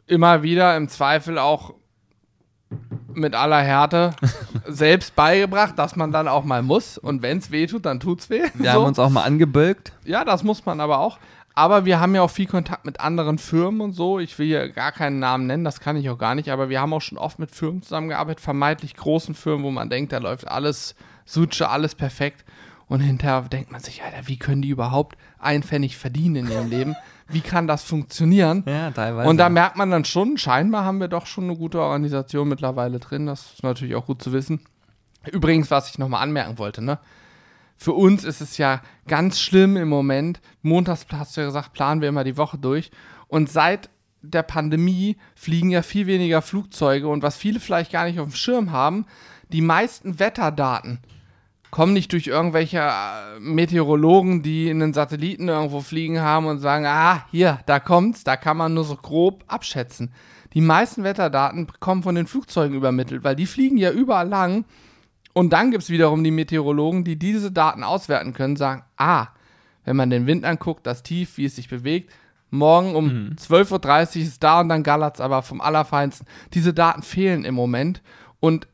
immer 0.07 0.43
wieder 0.43 0.77
im 0.77 0.89
Zweifel 0.89 1.39
auch 1.39 1.75
mit 3.15 3.35
aller 3.35 3.61
Härte 3.61 4.15
selbst 4.67 5.15
beigebracht, 5.15 5.79
dass 5.79 5.97
man 5.97 6.13
dann 6.13 6.29
auch 6.29 6.45
mal 6.45 6.63
muss. 6.63 6.99
Und 6.99 7.23
wenn 7.23 7.39
es 7.39 7.51
weh 7.51 7.67
tut, 7.67 7.87
dann 7.87 8.01
tut's 8.01 8.31
weh. 8.31 8.43
wir 8.55 8.73
So. 8.73 8.79
haben 8.79 8.85
uns 8.87 8.99
auch 8.99 9.11
mal 9.11 9.23
angebölkt. 9.23 9.93
Ja, 10.05 10.25
das 10.25 10.43
muss 10.43 10.65
man 10.67 10.81
aber 10.81 10.99
auch. 10.99 11.19
Aber 11.57 11.85
wir 11.85 12.01
haben 12.01 12.17
ja 12.17 12.23
auch 12.23 12.31
viel 12.31 12.49
Kontakt 12.49 12.85
mit 12.85 12.99
anderen 12.99 13.39
Firmen 13.39 13.81
und 13.81 13.93
so. 13.93 14.19
Ich 14.19 14.37
will 14.41 14.47
hier 14.47 14.69
gar 14.71 14.91
keinen 14.91 15.21
Namen 15.21 15.47
nennen, 15.47 15.63
das 15.65 15.79
kann 15.79 15.97
ich 15.97 16.11
auch 16.11 16.19
gar 16.19 16.35
nicht. 16.35 16.51
Aber 16.51 16.69
wir 16.69 16.81
haben 16.81 16.93
auch 16.93 17.01
schon 17.01 17.17
oft 17.17 17.39
mit 17.39 17.53
Firmen 17.53 17.81
zusammengearbeitet, 17.81 18.41
vermeintlich 18.41 18.97
großen 18.97 19.37
Firmen, 19.37 19.65
wo 19.65 19.71
man 19.71 19.89
denkt, 19.89 20.13
da 20.13 20.19
läuft 20.19 20.49
alles 20.49 20.97
Suche, 21.25 21.69
alles 21.69 21.95
perfekt. 21.95 22.45
Und 22.87 23.01
hinterher 23.01 23.43
denkt 23.43 23.73
man 23.73 23.81
sich, 23.81 24.03
Alter, 24.03 24.29
wie 24.29 24.37
können 24.37 24.63
die 24.63 24.69
überhaupt 24.69 25.17
einen 25.39 25.63
Pfennig 25.63 25.97
verdienen 25.97 26.37
in 26.37 26.51
ihrem 26.51 26.69
Leben? 26.71 26.97
Wie 27.29 27.41
kann 27.41 27.67
das 27.67 27.83
funktionieren? 27.83 28.63
Ja, 28.67 28.91
teilweise. 28.91 29.29
Und 29.29 29.39
da 29.39 29.49
merkt 29.49 29.77
man 29.77 29.91
dann 29.91 30.05
schon, 30.05 30.37
scheinbar 30.37 30.85
haben 30.85 31.01
wir 31.01 31.09
doch 31.09 31.27
schon 31.27 31.45
eine 31.45 31.57
gute 31.57 31.81
Organisation 31.81 32.49
mittlerweile 32.49 32.99
drin. 32.99 33.27
Das 33.27 33.55
ist 33.55 33.63
natürlich 33.63 33.95
auch 33.95 34.07
gut 34.07 34.23
zu 34.23 34.33
wissen. 34.33 34.61
Übrigens, 35.33 35.71
was 35.71 35.89
ich 35.89 35.99
nochmal 35.99 36.23
anmerken 36.23 36.59
wollte, 36.59 36.83
ne? 36.83 36.99
Für 37.77 37.93
uns 37.93 38.23
ist 38.25 38.41
es 38.41 38.57
ja 38.57 38.83
ganz 39.09 39.41
schlimm 39.41 39.77
im 39.77 39.89
Moment. 39.89 40.41
Montags 40.63 41.07
hast 41.13 41.37
du 41.37 41.41
ja 41.41 41.47
gesagt, 41.47 41.73
planen 41.73 42.01
wir 42.01 42.09
immer 42.09 42.25
die 42.25 42.37
Woche 42.37 42.57
durch. 42.57 42.91
Und 43.27 43.51
seit 43.51 43.91
der 44.23 44.43
Pandemie 44.43 45.17
fliegen 45.35 45.71
ja 45.71 45.83
viel 45.83 46.07
weniger 46.07 46.41
Flugzeuge. 46.41 47.09
Und 47.09 47.23
was 47.23 47.37
viele 47.37 47.59
vielleicht 47.59 47.91
gar 47.91 48.05
nicht 48.05 48.21
auf 48.21 48.29
dem 48.29 48.35
Schirm 48.35 48.71
haben, 48.71 49.07
die 49.51 49.61
meisten 49.61 50.19
Wetterdaten 50.19 51.01
kommen 51.75 51.93
nicht 51.93 52.13
durch 52.13 52.29
irgendwelche 52.29 52.79
äh, 52.79 53.41
Meteorologen, 53.41 54.45
die 54.45 54.71
einen 54.71 54.95
Satelliten 54.95 55.49
irgendwo 55.49 55.81
fliegen 55.81 56.21
haben 56.21 56.47
und 56.47 56.61
sagen, 56.61 56.87
ah, 56.87 57.27
hier, 57.33 57.59
da 57.67 57.81
kommt's, 57.81 58.23
da 58.23 58.37
kann 58.37 58.57
man 58.57 58.75
nur 58.75 58.85
so 58.85 58.95
grob 58.95 59.43
abschätzen. 59.49 60.13
Die 60.53 60.61
meisten 60.61 61.03
Wetterdaten 61.03 61.67
kommen 61.81 62.05
von 62.05 62.15
den 62.15 62.29
Flugzeugen 62.29 62.77
übermittelt, 62.77 63.25
weil 63.25 63.35
die 63.35 63.47
fliegen 63.47 63.77
ja 63.77 63.91
überall 63.91 64.29
lang. 64.29 64.67
Und 65.33 65.53
dann 65.53 65.73
gibt 65.73 65.83
es 65.83 65.91
wiederum 65.91 66.23
die 66.23 66.31
Meteorologen, 66.31 67.03
die 67.03 67.19
diese 67.19 67.51
Daten 67.51 67.83
auswerten 67.83 68.35
können, 68.35 68.55
sagen, 68.55 68.85
ah, 68.97 69.27
wenn 69.85 69.97
man 69.97 70.11
den 70.11 70.29
Wind 70.29 70.45
anguckt, 70.45 70.87
das 70.87 71.03
Tief, 71.03 71.39
wie 71.39 71.47
es 71.47 71.57
sich 71.57 71.69
bewegt, 71.69 72.13
morgen 72.51 72.95
um 72.95 73.35
12.30 73.37 74.19
Uhr 74.19 74.23
ist 74.23 74.45
da 74.45 74.61
und 74.61 74.69
dann 74.69 74.85
gallert's 74.85 75.21
aber 75.21 75.43
vom 75.43 75.61
Allerfeinsten. 75.61 76.29
Diese 76.53 76.73
Daten 76.73 77.03
fehlen 77.03 77.45
im 77.45 77.57
Moment 77.57 78.01
und 78.39 78.69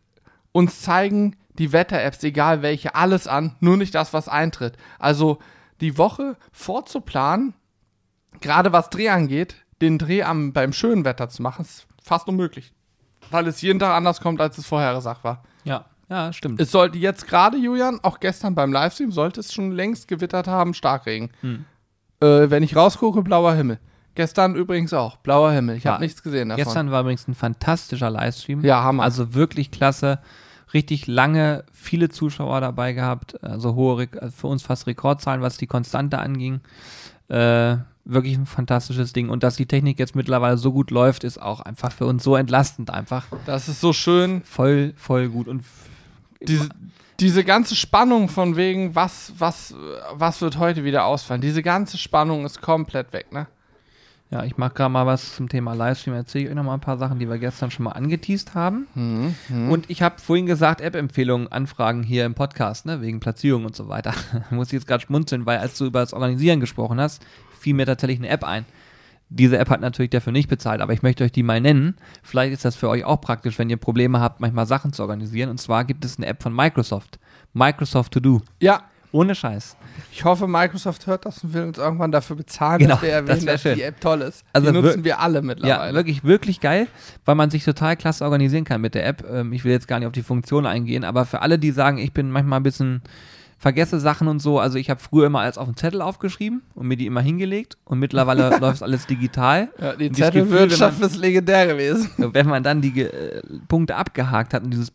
uns 0.52 0.82
zeigen 0.82 1.36
die 1.60 1.72
Wetter-Apps, 1.72 2.24
egal 2.24 2.62
welche, 2.62 2.94
alles 2.94 3.28
an, 3.28 3.54
nur 3.60 3.76
nicht 3.76 3.94
das, 3.94 4.12
was 4.12 4.28
eintritt. 4.28 4.76
Also 4.98 5.38
die 5.80 5.98
Woche 5.98 6.36
vorzuplanen, 6.52 7.54
gerade 8.40 8.72
was 8.72 8.88
Dreh 8.90 9.10
angeht, 9.10 9.54
den 9.82 9.98
Dreh 9.98 10.22
am, 10.22 10.52
beim 10.52 10.72
schönen 10.72 11.04
Wetter 11.04 11.28
zu 11.28 11.42
machen, 11.42 11.62
ist 11.62 11.86
fast 12.02 12.28
unmöglich. 12.28 12.72
Weil 13.30 13.46
es 13.46 13.60
jeden 13.60 13.78
Tag 13.78 13.94
anders 13.94 14.20
kommt, 14.20 14.40
als 14.40 14.56
es 14.56 14.66
vorher 14.66 14.94
gesagt 14.94 15.22
war. 15.22 15.44
ja, 15.64 15.84
ja, 16.08 16.32
stimmt. 16.32 16.60
Es 16.60 16.72
sollte 16.72 16.98
jetzt 16.98 17.28
gerade, 17.28 17.56
Julian, 17.56 18.00
auch 18.02 18.18
gestern 18.18 18.56
beim 18.56 18.72
Livestream, 18.72 19.12
sollte 19.12 19.38
es 19.38 19.52
schon 19.52 19.70
längst 19.70 20.08
gewittert 20.08 20.48
haben, 20.48 20.74
Starkregen. 20.74 21.30
Hm. 21.42 21.64
Äh, 22.20 22.50
wenn 22.50 22.64
ich 22.64 22.74
rausgucke, 22.74 23.22
blauer 23.22 23.54
Himmel. 23.54 23.78
Gestern 24.16 24.56
übrigens 24.56 24.92
auch, 24.92 25.18
blauer 25.18 25.52
Himmel. 25.52 25.76
Ich 25.76 25.86
habe 25.86 26.02
nichts 26.02 26.22
gesehen 26.22 26.48
davon. 26.48 26.64
Gestern 26.64 26.90
war 26.90 27.02
übrigens 27.02 27.28
ein 27.28 27.34
fantastischer 27.36 28.10
Livestream. 28.10 28.64
ja, 28.64 28.82
Hammer. 28.82 29.04
Also 29.04 29.34
wirklich 29.34 29.70
klasse. 29.70 30.18
Richtig 30.74 31.06
lange 31.06 31.64
viele 31.72 32.08
Zuschauer 32.08 32.60
dabei 32.60 32.92
gehabt, 32.92 33.42
also 33.42 33.74
hohe, 33.74 34.08
also 34.20 34.36
für 34.36 34.46
uns 34.46 34.62
fast 34.62 34.86
Rekordzahlen, 34.86 35.42
was 35.42 35.56
die 35.56 35.66
Konstante 35.66 36.18
anging. 36.18 36.60
Äh, 37.28 37.76
wirklich 38.04 38.36
ein 38.36 38.46
fantastisches 38.46 39.12
Ding. 39.12 39.28
Und 39.28 39.42
dass 39.42 39.56
die 39.56 39.66
Technik 39.66 39.98
jetzt 39.98 40.16
mittlerweile 40.16 40.58
so 40.58 40.72
gut 40.72 40.90
läuft, 40.90 41.24
ist 41.24 41.40
auch 41.40 41.60
einfach 41.60 41.92
für 41.92 42.06
uns 42.06 42.24
so 42.24 42.36
entlastend 42.36 42.90
einfach. 42.90 43.26
Das 43.46 43.68
ist 43.68 43.80
so 43.80 43.92
schön. 43.92 44.42
Voll, 44.42 44.94
voll 44.96 45.28
gut. 45.28 45.48
Und 45.48 45.64
diese, 46.40 46.68
diese 47.20 47.44
ganze 47.44 47.76
Spannung 47.76 48.28
von 48.28 48.56
wegen, 48.56 48.94
was, 48.94 49.32
was, 49.38 49.74
was 50.12 50.40
wird 50.40 50.58
heute 50.58 50.84
wieder 50.84 51.04
ausfallen, 51.04 51.40
diese 51.40 51.62
ganze 51.62 51.98
Spannung 51.98 52.44
ist 52.44 52.60
komplett 52.60 53.12
weg, 53.12 53.32
ne? 53.32 53.46
Ja, 54.30 54.44
ich 54.44 54.56
mache 54.56 54.74
gerade 54.74 54.92
mal 54.92 55.06
was 55.06 55.34
zum 55.34 55.48
Thema 55.48 55.74
Livestream. 55.74 56.14
Erzähle 56.14 56.44
ich 56.44 56.50
euch 56.50 56.54
noch 56.56 56.62
mal 56.62 56.74
ein 56.74 56.80
paar 56.80 56.98
Sachen, 56.98 57.18
die 57.18 57.28
wir 57.28 57.38
gestern 57.38 57.72
schon 57.72 57.84
mal 57.84 57.92
angeteased 57.92 58.54
haben. 58.54 58.86
Mhm. 58.94 59.70
Und 59.70 59.90
ich 59.90 60.02
habe 60.02 60.20
vorhin 60.20 60.46
gesagt, 60.46 60.80
App-Empfehlungen, 60.80 61.50
Anfragen 61.50 62.04
hier 62.04 62.26
im 62.26 62.34
Podcast, 62.34 62.86
ne, 62.86 63.00
wegen 63.00 63.18
Platzierung 63.18 63.64
und 63.64 63.74
so 63.74 63.88
weiter. 63.88 64.14
Muss 64.50 64.68
ich 64.68 64.74
jetzt 64.74 64.86
gerade 64.86 65.02
schmunzeln, 65.04 65.46
weil 65.46 65.58
als 65.58 65.76
du 65.76 65.86
über 65.86 65.98
das 65.98 66.12
Organisieren 66.12 66.60
gesprochen 66.60 67.00
hast, 67.00 67.26
fiel 67.58 67.74
mir 67.74 67.86
tatsächlich 67.86 68.20
eine 68.20 68.28
App 68.28 68.44
ein. 68.44 68.66
Diese 69.30 69.58
App 69.58 69.68
hat 69.68 69.80
natürlich 69.80 70.10
dafür 70.10 70.32
nicht 70.32 70.48
bezahlt, 70.48 70.80
aber 70.80 70.92
ich 70.92 71.02
möchte 71.02 71.24
euch 71.24 71.32
die 71.32 71.42
mal 71.42 71.60
nennen. 71.60 71.96
Vielleicht 72.22 72.52
ist 72.52 72.64
das 72.64 72.76
für 72.76 72.88
euch 72.88 73.04
auch 73.04 73.20
praktisch, 73.20 73.58
wenn 73.58 73.70
ihr 73.70 73.76
Probleme 73.78 74.20
habt, 74.20 74.40
manchmal 74.40 74.66
Sachen 74.66 74.92
zu 74.92 75.02
organisieren. 75.02 75.50
Und 75.50 75.58
zwar 75.58 75.84
gibt 75.84 76.04
es 76.04 76.18
eine 76.18 76.26
App 76.26 76.42
von 76.42 76.54
Microsoft. 76.54 77.18
Microsoft 77.52 78.12
To 78.12 78.20
Do. 78.20 78.42
Ja, 78.60 78.82
Ohne 79.12 79.34
Scheiß. 79.34 79.76
ich 80.12 80.24
hoffe, 80.24 80.46
Microsoft 80.46 81.06
hört 81.06 81.26
das 81.26 81.42
und 81.42 81.52
will 81.52 81.64
uns 81.64 81.78
irgendwann 81.78 82.12
dafür 82.12 82.36
bezahlen, 82.36 82.78
Genau, 82.78 82.94
dass 82.94 83.02
wir 83.02 83.08
erwähnen, 83.10 83.26
das 83.26 83.44
dass 83.44 83.62
schön. 83.62 83.74
die 83.76 83.82
App 83.82 84.00
toll 84.00 84.20
ist. 84.22 84.44
Also 84.52 84.70
die 84.70 84.80
nutzen 84.80 85.02
wir- 85.04 85.18
alle 85.20 85.36
Ja, 85.38 85.42
mittlerweile. 85.42 85.94
wirklich, 85.94 86.22
wirklich 86.24 86.60
geil, 86.60 86.86
weil 87.24 87.34
man 87.34 87.50
sich 87.50 87.64
total 87.64 87.96
klasse 87.96 88.24
organisieren 88.24 88.64
kann 88.64 88.80
mit 88.80 88.94
der 88.94 89.06
App. 89.06 89.24
Ähm, 89.28 89.52
ich 89.52 89.64
will 89.64 89.72
jetzt 89.72 89.88
gar 89.88 89.98
nicht 89.98 90.06
auf 90.06 90.12
die 90.12 90.22
Funktion 90.22 90.64
eingehen, 90.66 91.04
aber 91.04 91.24
für 91.26 91.42
alle, 91.42 91.58
die 91.58 91.72
sagen, 91.72 91.98
ich 91.98 92.12
bin 92.12 92.30
manchmal 92.30 92.60
ein 92.60 92.64
bisschen 92.64 93.02
vergesse 93.58 94.00
Sachen 94.00 94.26
und 94.26 94.38
so, 94.40 94.58
also 94.58 94.78
ich 94.78 94.88
habe 94.88 95.00
früher 95.00 95.26
immer 95.26 95.40
alles 95.40 95.58
auf 95.58 95.66
einen 95.66 95.76
Zettel 95.76 96.00
aufgeschrieben 96.00 96.62
und 96.74 96.86
mir 96.88 96.96
die 96.96 97.04
immer 97.04 97.20
hingelegt 97.20 97.76
und 97.84 97.98
mittlerweile 97.98 98.48
läuft 98.58 98.82
alles 98.82 99.06
digital. 99.06 99.68
ja, 99.78 99.94
die 99.96 100.10
Zettelwirtschaft 100.12 100.98
ist 101.02 101.16
legendär 101.16 101.66
gewesen. 101.66 102.08
Wenn 102.32 102.48
man 102.48 102.62
dann 102.62 102.80
die 102.80 103.02
äh, 103.02 103.42
Punkte 103.68 103.96
abgehakt 103.96 104.54
hat 104.54 104.62
und 104.64 104.70
dieses 104.70 104.90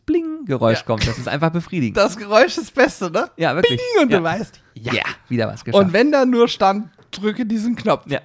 Bling-Geräusch 0.46 0.80
Ja. 0.80 0.86
kommt, 0.86 1.08
das 1.08 1.18
ist 1.18 1.28
einfach 1.28 1.50
befriedigend. 1.52 1.98
Das 1.98 2.16
Geräusch 2.18 2.58
ist 2.58 2.58
das 2.58 2.72
Beste, 2.72 3.12
ne? 3.12 3.30
ja, 3.38 3.56
wirklich. 3.56 3.80
Und 4.02 4.12
ja. 4.12 4.18
du 4.18 4.24
weißt, 4.24 4.62
ja. 4.76 4.94
wieder 5.28 5.48
was 5.48 5.64
geschafft. 5.64 5.84
und 5.84 5.94
wenn 5.94 6.12
da 6.12 6.26
nur 6.26 6.48
stand, 6.48 6.90
drücke 7.12 7.46
diesen 7.46 7.76
Knopf. 7.76 8.04
ja. 8.08 8.20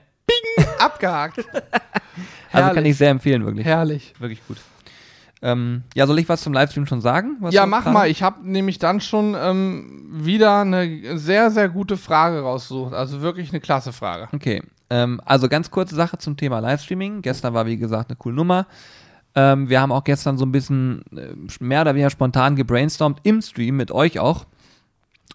Abgehakt. 0.79 1.45
Also 2.53 2.75
kann 2.75 2.85
ich 2.85 2.97
sehr 2.97 3.11
empfehlen, 3.11 3.47
wirklich. 3.47 3.65
Herrlich. 3.65 4.13
Wirklich 4.19 4.45
gut. 4.49 4.57
Ähm, 5.41 5.85
ja, 5.95 6.05
soll 6.09 6.19
ich 6.19 6.29
was 6.29 6.43
zum 6.43 6.53
Livestream 6.53 6.85
schon 6.85 7.01
sagen? 7.01 7.37
Ja, 7.51 7.65
mach 7.65 7.83
planen? 7.83 7.95
mal. 7.95 8.11
Ich 8.11 8.25
habe 8.25 8.41
nämlich 8.43 8.81
dann 8.81 9.01
schon 9.01 9.37
ähm, 9.39 10.09
wieder 10.11 10.63
eine 10.63 11.17
sehr, 11.17 11.53
sehr 11.53 11.69
gute 11.69 11.97
Frage 11.97 12.41
rausgesucht. 12.41 12.93
Also 12.93 13.21
wirklich 13.21 13.51
eine 13.51 13.61
klasse 13.61 13.93
Frage. 13.93 14.29
Okay, 14.33 14.63
ähm, 14.91 15.21
also 15.25 15.49
ganz 15.49 15.71
kurze 15.71 15.95
Sache 15.95 16.19
zum 16.19 16.37
Thema 16.37 16.59
Livestreaming. 16.59 17.23
Gestern 17.23 17.55
war, 17.55 17.67
wie 17.67 17.77
gesagt, 17.77 18.11
eine 18.11 18.17
coole 18.17 18.35
Nummer. 18.35 18.67
Ähm, 19.35 19.69
wir 19.69 19.81
haben 19.81 19.93
auch 19.93 20.05
gestern 20.05 20.39
so 20.39 20.45
ein 20.45 20.53
bisschen 20.53 21.03
äh, 21.17 21.35
mehr 21.61 21.83
oder 21.83 21.95
weniger 21.95 22.11
spontan 22.11 22.57
gebrainstormt 22.57 23.21
im 23.23 23.43
Stream 23.43 23.77
mit 23.77 23.93
euch 23.93 24.19
auch 24.19 24.47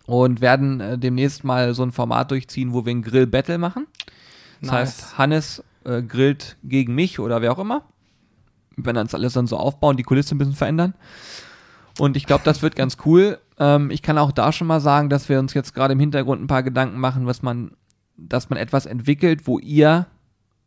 und 0.06 0.42
werden 0.42 0.82
äh, 0.82 0.98
demnächst 0.98 1.44
mal 1.44 1.74
so 1.74 1.84
ein 1.84 1.92
Format 1.92 2.32
durchziehen, 2.32 2.74
wo 2.74 2.86
wir 2.86 2.92
ein 2.92 3.02
Grill-Battle 3.02 3.58
machen. 3.58 3.88
Das 4.62 4.72
Nice. 4.72 4.80
heißt, 4.80 5.18
Hannes 5.18 5.64
äh, 5.86 6.02
grillt 6.02 6.58
gegen 6.64 6.94
mich 6.94 7.20
oder 7.20 7.42
wer 7.42 7.54
auch 7.54 7.60
immer. 7.60 7.84
Wir 8.76 8.86
werden 8.86 9.06
das 9.06 9.16
alles 9.16 9.34
dann 9.34 9.48
so 9.48 9.58
aufbauen, 9.58 9.98
die 9.98 10.04
Kulisse 10.04 10.36
ein 10.36 10.38
bisschen 10.38 10.56
verändern. 10.56 10.94
Und 11.98 12.18
ich 12.18 12.26
glaube, 12.26 12.44
das 12.44 12.62
wird 12.62 12.76
ganz 12.76 12.98
cool. 13.06 13.40
Ähm, 13.58 13.90
ich 13.90 14.02
kann 14.02 14.18
auch 14.18 14.32
da 14.32 14.52
schon 14.52 14.68
mal 14.68 14.82
sagen, 14.82 15.10
dass 15.10 15.30
wir 15.30 15.40
uns 15.40 15.54
jetzt 15.54 15.74
gerade 15.74 15.94
im 15.94 16.00
Hintergrund 16.00 16.42
ein 16.42 16.48
paar 16.48 16.64
Gedanken 16.64 17.00
machen, 17.00 17.26
was 17.26 17.42
man, 17.42 17.72
dass 18.18 18.50
man 18.50 18.60
etwas 18.60 18.86
entwickelt, 18.86 19.48
wo 19.48 19.60
ihr 19.60 20.08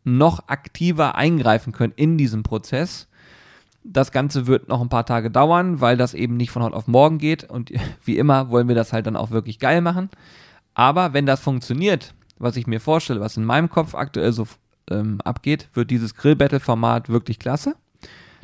noch 0.05 0.49
aktiver 0.49 1.17
eingreifen 1.17 1.73
könnt 1.73 1.99
in 1.99 2.17
diesem 2.17 2.43
Prozess. 2.43 3.08
Das 3.85 4.13
Ganze 4.13 4.47
wird 4.47 4.69
noch 4.69 4.81
ein 4.81 4.89
paar 4.89 5.07
Tage 5.07 5.31
dauern, 5.31 5.81
weil 5.81 5.97
das 5.97 6.15
eben 6.15 6.37
nicht 6.37 6.51
von 6.51 6.63
heute 6.63 6.77
auf 6.77 6.89
morgen 6.89 7.19
geht. 7.19 7.45
Und 7.45 7.73
wie 8.05 8.19
immer 8.19 8.51
wollen 8.51 8.69
wir 8.69 8.75
das 8.75 8.93
halt 8.93 9.07
dann 9.07 9.17
auch 9.17 9.31
wirklich 9.31 9.59
geil 9.59 9.81
machen. 9.81 10.11
Aber 10.75 11.13
wenn 11.13 11.27
das 11.27 11.41
funktioniert, 11.41 12.15
was 12.39 12.57
ich 12.57 12.67
mir 12.67 12.81
vorstelle, 12.81 13.21
was 13.21 13.37
in 13.37 13.45
meinem 13.45 13.69
Kopf 13.69 13.95
aktuell 13.95 14.33
so 14.33 14.47
ähm, 14.91 15.21
abgeht, 15.23 15.69
wird 15.75 15.91
dieses 15.91 16.15
Grill-Battle-Format 16.15 17.09
wirklich 17.09 17.39
klasse. 17.39 17.75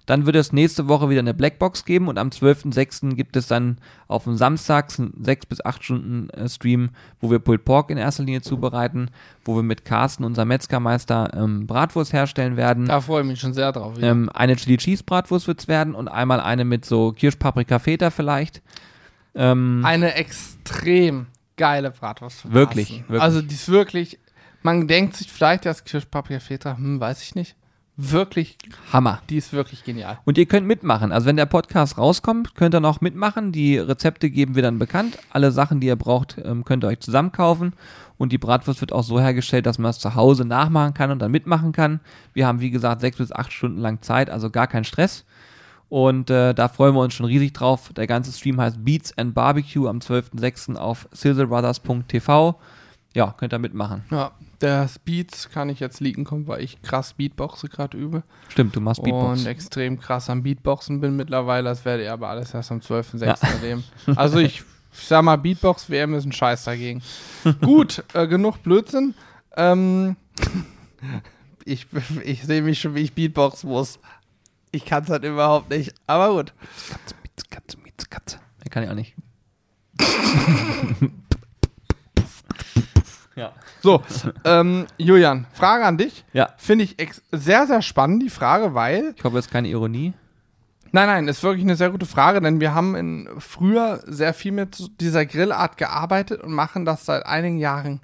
Dann 0.07 0.27
wird 0.27 0.37
es 0.37 0.53
nächste 0.53 0.89
Woche 0.89 1.09
wieder 1.09 1.21
eine 1.21 1.33
Blackbox 1.33 1.85
geben 1.85 2.09
und 2.09 2.19
am 2.19 2.29
12.06. 2.29 3.15
gibt 3.15 3.37
es 3.37 3.47
dann 3.47 3.79
auf 4.07 4.25
dem 4.25 4.37
Samstag 4.37 4.91
einen 4.99 5.15
6 5.23 5.47
bis 5.47 5.65
8 5.65 5.83
Stunden 5.83 6.31
äh, 6.31 6.49
Stream, 6.49 6.91
wo 7.21 7.31
wir 7.31 7.39
Pulled 7.39 7.65
Pork 7.65 7.91
in 7.91 7.97
erster 7.97 8.23
Linie 8.23 8.43
zubereiten, 8.43 9.11
wo 9.45 9.57
wir 9.57 9.63
mit 9.63 9.85
Carsten, 9.85 10.25
unser 10.25 10.45
Metzgermeister, 10.45 11.33
ähm, 11.35 11.67
Bratwurst 11.67 12.13
herstellen 12.13 12.57
werden. 12.57 12.87
Da 12.87 13.01
freue 13.01 13.23
ich 13.23 13.29
mich 13.29 13.41
schon 13.41 13.55
sehr 13.55 13.73
drauf. 13.73 13.95
Ähm, 14.01 14.29
eine 14.35 14.57
Chili 14.57 14.77
Cheese 14.77 15.05
Bratwurst 15.05 15.49
wird 15.49 15.61
es 15.61 15.69
werden 15.69 15.95
und 15.95 16.09
einmal 16.09 16.41
eine 16.41 16.65
mit 16.65 16.85
so 16.85 17.13
Kirschpaprika 17.13 17.79
Feta 17.79 18.11
vielleicht. 18.11 18.63
Ähm, 19.35 19.83
Eine 19.85 20.15
extrem 20.15 21.27
geile 21.57 21.91
Bratwurst. 21.91 22.53
Wirklich, 22.53 23.03
wirklich. 23.09 23.21
Also 23.21 23.43
die 23.43 23.55
ist 23.55 23.69
wirklich, 23.69 24.19
man 24.63 24.87
denkt 24.87 25.17
sich 25.17 25.31
vielleicht, 25.31 25.67
das 25.67 25.85
Kirschpaprika 25.85 26.41
Feta, 26.41 26.77
hm, 26.77 27.01
weiß 27.01 27.23
ich 27.23 27.35
nicht. 27.35 27.57
Wirklich, 27.97 28.59
Hammer. 28.93 29.23
die 29.31 29.37
ist 29.37 29.53
wirklich 29.53 29.85
genial. 29.85 30.19
Und 30.25 30.37
ihr 30.37 30.47
könnt 30.47 30.67
mitmachen. 30.67 31.13
Also 31.13 31.27
wenn 31.27 31.37
der 31.37 31.47
Podcast 31.47 31.97
rauskommt, 31.97 32.57
könnt 32.57 32.75
ihr 32.75 32.81
noch 32.81 33.01
mitmachen. 33.01 33.53
Die 33.53 33.79
Rezepte 33.79 34.31
geben 34.31 34.57
wir 34.57 34.63
dann 34.63 34.81
bekannt. 34.81 35.19
Alle 35.31 35.53
Sachen, 35.53 35.79
die 35.79 35.87
ihr 35.87 35.97
braucht, 35.97 36.37
ähm, 36.45 36.65
könnt 36.65 36.83
ihr 36.85 36.89
euch 36.89 36.99
zusammenkaufen. 36.99 37.75
Und 38.19 38.33
die 38.33 38.39
Bratwurst 38.39 38.81
wird 38.81 38.93
auch 38.93 39.05
so 39.05 39.21
hergestellt, 39.21 39.67
dass 39.67 39.79
man 39.79 39.91
es 39.91 40.01
zu 40.01 40.17
Hause 40.17 40.45
nachmachen 40.45 40.95
kann 40.95 41.13
und 41.13 41.21
dann 41.21 41.31
mitmachen 41.31 41.71
kann. 41.71 42.01
Wir 42.33 42.47
haben, 42.49 42.61
wie 42.61 42.71
gesagt, 42.71 43.01
sechs 43.01 43.19
bis 43.19 43.31
acht 43.31 43.53
Stunden 43.53 43.79
lang 43.79 44.03
Zeit, 44.03 44.29
also 44.29 44.51
gar 44.51 44.67
kein 44.67 44.85
Stress. 44.85 45.25
Und 45.89 46.31
äh, 46.31 46.53
da 46.55 46.67
freuen 46.69 46.95
wir 46.95 47.01
uns 47.01 47.15
schon 47.15 47.27
riesig 47.27 47.53
drauf. 47.53 47.93
Der 47.95 48.09
ganze 48.09 48.33
Stream 48.33 48.61
heißt 48.61 48.85
Beats 48.85 49.17
and 49.17 49.35
Barbecue 49.35 49.89
am 49.89 49.99
12.06. 49.99 50.75
auf 50.75 51.09
sizzlebrothers.tv. 51.13 52.59
Ja, 53.15 53.33
könnt 53.37 53.53
ihr 53.53 53.61
mitmachen. 53.61 54.03
Ja, 54.11 54.33
der 54.65 54.89
Beats 55.05 55.51
kann 55.51 55.69
ich 55.69 55.79
jetzt 55.79 56.01
liegen 56.01 56.25
kommen, 56.25 56.47
weil 56.49 56.63
ich 56.63 56.81
krass 56.83 57.13
Beatboxe 57.13 57.69
gerade 57.69 57.97
übe. 57.97 58.23
Stimmt, 58.49 58.75
du 58.75 58.81
machst 58.81 59.03
Beatbox. 59.03 59.41
Und 59.41 59.47
extrem 59.47 60.01
krass 60.01 60.31
am 60.31 60.43
Beatboxen 60.43 61.01
bin 61.01 61.17
mittlerweile. 61.17 61.69
Das 61.69 61.85
werde 61.85 62.05
ich 62.05 62.11
aber 62.11 62.29
alles 62.29 62.55
erst 62.55 62.73
am 62.73 62.79
12.06. 62.79 63.47
erleben. 63.47 63.85
Also 64.17 64.39
ich, 64.39 64.63
ich 64.93 65.07
sag 65.07 65.23
mal, 65.23 65.37
Beatbox-WM 65.37 66.15
ist 66.15 66.25
ein 66.25 66.33
Scheiß 66.33 66.65
dagegen. 66.65 67.03
Gut, 67.61 68.03
äh, 68.15 68.27
genug 68.27 68.63
Blödsinn. 68.63 69.15
Ähm, 69.57 70.17
ich 71.65 71.87
ich 72.25 72.45
sehe 72.45 72.63
mich 72.63 72.81
schon, 72.81 72.95
wie 72.95 73.03
ich 73.03 73.13
Beatboxen 73.13 73.69
muss. 73.69 73.99
Ich 74.73 74.87
kann 74.87 75.05
es 75.05 75.11
halt 75.11 75.25
überhaupt 75.25 75.71
nicht. 75.71 75.95
Aber 76.07 76.35
gut. 76.35 76.53
Katze, 76.91 77.15
Katze, 77.49 77.79
Mietz, 77.79 78.11
Katze. 78.11 78.39
Der 78.65 78.71
kann 78.71 78.83
ich 78.83 78.91
auch 78.91 78.95
nicht. 78.95 79.15
ja. 83.37 83.53
So, 83.83 84.03
ähm, 84.45 84.87
Julian, 84.97 85.47
Frage 85.53 85.85
an 85.85 85.99
dich. 85.99 86.25
Ja. 86.33 86.51
Finde 86.57 86.85
ich 86.85 86.97
sehr, 87.33 87.67
sehr 87.67 87.83
spannend, 87.83 88.23
die 88.23 88.31
Frage, 88.31 88.75
weil 88.75 89.15
Ich 89.17 89.25
hoffe, 89.25 89.39
es 89.39 89.47
ist 89.47 89.53
keine 89.53 89.69
Ironie. 89.69 90.13
Nein, 90.93 91.09
nein, 91.09 91.29
ist 91.29 91.43
wirklich 91.43 91.65
eine 91.65 91.75
sehr 91.75 91.91
gute 91.91 92.07
Frage, 92.07 92.41
denn 92.41 92.61
wir 92.61 92.73
haben 92.73 92.95
in, 92.95 93.29
früher 93.39 94.01
sehr 94.07 94.33
viel 94.33 94.53
mit 94.53 95.01
dieser 95.01 95.27
Grillart 95.27 95.77
gearbeitet 95.77 96.41
und 96.43 96.53
machen 96.53 96.85
das 96.85 97.05
seit 97.05 97.27
einigen 97.27 97.59
Jahren 97.59 98.01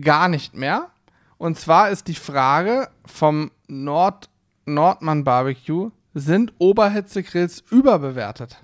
gar 0.00 0.28
nicht 0.28 0.54
mehr. 0.54 0.88
Und 1.36 1.58
zwar 1.58 1.90
ist 1.90 2.08
die 2.08 2.14
Frage 2.14 2.88
vom 3.04 3.50
Nord 3.68 4.30
Nordmann 4.64 5.24
Barbecue, 5.24 5.90
sind 6.14 6.54
Oberhitzegrills 6.58 7.62
überbewertet? 7.70 8.56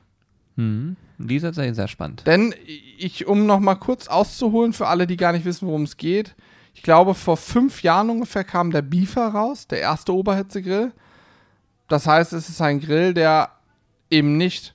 Mhm. 0.57 0.97
Die 1.29 1.37
ist 1.37 1.43
tatsächlich 1.43 1.77
sehr 1.77 1.89
spannend. 1.89 2.27
Denn 2.27 2.55
ich, 2.99 3.27
um 3.27 3.47
noch 3.47 3.61
mal 3.61 3.77
kurz 3.77 4.09
auszuholen 4.09 4.73
für 4.73 4.89
alle, 4.89 5.07
die 5.07 5.17
gar 5.17 5.33
nicht 5.33 5.45
wissen, 5.45 5.69
worum 5.69 5.83
es 5.83 5.97
geht. 5.97 6.35
Ich 6.75 6.83
glaube, 6.83 7.15
vor 7.15 7.37
fünf 7.37 7.83
Jahren 7.83 8.11
ungefähr 8.11 8.45
kam 8.45 8.71
der 8.71 8.83
Beefer 8.83 9.29
raus, 9.29 9.67
der 9.67 9.81
erste 9.81 10.15
Oberhitzegrill. 10.15 10.93
Das 11.89 12.07
heißt, 12.07 12.33
es 12.33 12.49
ist 12.49 12.61
ein 12.61 12.81
Grill, 12.81 13.15
der 13.15 13.51
eben 14.11 14.37
nicht 14.37 14.75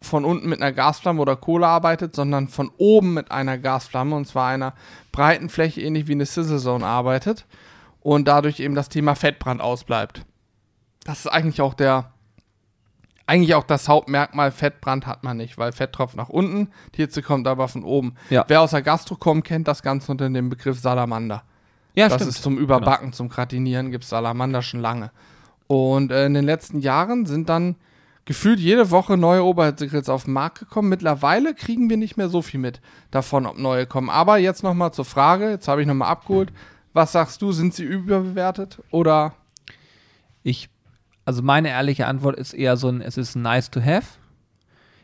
von 0.00 0.24
unten 0.24 0.48
mit 0.48 0.60
einer 0.60 0.72
Gasflamme 0.72 1.20
oder 1.20 1.36
Kohle 1.36 1.66
arbeitet, 1.66 2.14
sondern 2.14 2.48
von 2.48 2.70
oben 2.76 3.14
mit 3.14 3.30
einer 3.30 3.58
Gasflamme 3.58 4.14
und 4.14 4.26
zwar 4.26 4.48
einer 4.48 4.74
breiten 5.12 5.48
Fläche, 5.48 5.80
ähnlich 5.80 6.06
wie 6.06 6.12
eine 6.12 6.26
Sizzle 6.26 6.58
Zone 6.58 6.86
arbeitet 6.86 7.46
und 8.00 8.28
dadurch 8.28 8.60
eben 8.60 8.74
das 8.74 8.88
Thema 8.88 9.14
Fettbrand 9.14 9.60
ausbleibt. 9.60 10.24
Das 11.04 11.20
ist 11.20 11.26
eigentlich 11.26 11.60
auch 11.60 11.74
der 11.74 12.12
eigentlich 13.28 13.54
auch 13.54 13.64
das 13.64 13.88
Hauptmerkmal, 13.88 14.50
Fettbrand 14.50 15.06
hat 15.06 15.22
man 15.22 15.36
nicht, 15.36 15.58
weil 15.58 15.72
Fett 15.72 15.92
tropft 15.92 16.16
nach 16.16 16.30
unten, 16.30 16.70
die 16.94 17.02
Hitze 17.02 17.22
kommt 17.22 17.46
aber 17.46 17.68
von 17.68 17.84
oben. 17.84 18.14
Ja. 18.30 18.44
Wer 18.48 18.62
aus 18.62 18.70
der 18.70 18.82
Gastro 18.82 19.16
kommt, 19.16 19.44
kennt 19.44 19.68
das 19.68 19.82
Ganze 19.82 20.10
unter 20.10 20.28
dem 20.28 20.48
Begriff 20.48 20.80
Salamander. 20.80 21.42
Ja, 21.94 22.08
das 22.08 22.26
ist 22.26 22.42
zum 22.42 22.56
Überbacken, 22.56 23.12
zum 23.12 23.28
Gratinieren 23.28 23.90
gibt 23.90 24.04
es 24.04 24.10
Salamander 24.10 24.62
schon 24.62 24.80
lange. 24.80 25.10
Und 25.66 26.10
äh, 26.10 26.26
in 26.26 26.34
den 26.34 26.44
letzten 26.44 26.78
Jahren 26.78 27.26
sind 27.26 27.48
dann 27.48 27.76
gefühlt 28.24 28.60
jede 28.60 28.90
Woche 28.90 29.16
neue 29.16 29.44
Oberhitzegrills 29.44 30.08
auf 30.08 30.24
den 30.24 30.32
Markt 30.32 30.60
gekommen. 30.60 30.88
Mittlerweile 30.88 31.54
kriegen 31.54 31.90
wir 31.90 31.96
nicht 31.96 32.16
mehr 32.16 32.28
so 32.28 32.40
viel 32.40 32.60
mit 32.60 32.80
davon, 33.10 33.46
ob 33.46 33.58
neue 33.58 33.86
kommen. 33.86 34.10
Aber 34.10 34.38
jetzt 34.38 34.62
nochmal 34.62 34.92
zur 34.92 35.04
Frage, 35.04 35.50
jetzt 35.50 35.68
habe 35.68 35.82
ich 35.82 35.86
nochmal 35.86 36.08
abgeholt. 36.08 36.52
Was 36.94 37.12
sagst 37.12 37.42
du, 37.42 37.52
sind 37.52 37.74
sie 37.74 37.84
überbewertet 37.84 38.82
oder? 38.90 39.34
Ich, 40.42 40.70
also 41.28 41.42
meine 41.42 41.68
ehrliche 41.68 42.06
Antwort 42.06 42.36
ist 42.38 42.54
eher 42.54 42.78
so 42.78 42.88
ein, 42.88 43.02
es 43.02 43.18
ist 43.18 43.36
nice 43.36 43.70
to 43.70 43.80
have. 43.82 44.06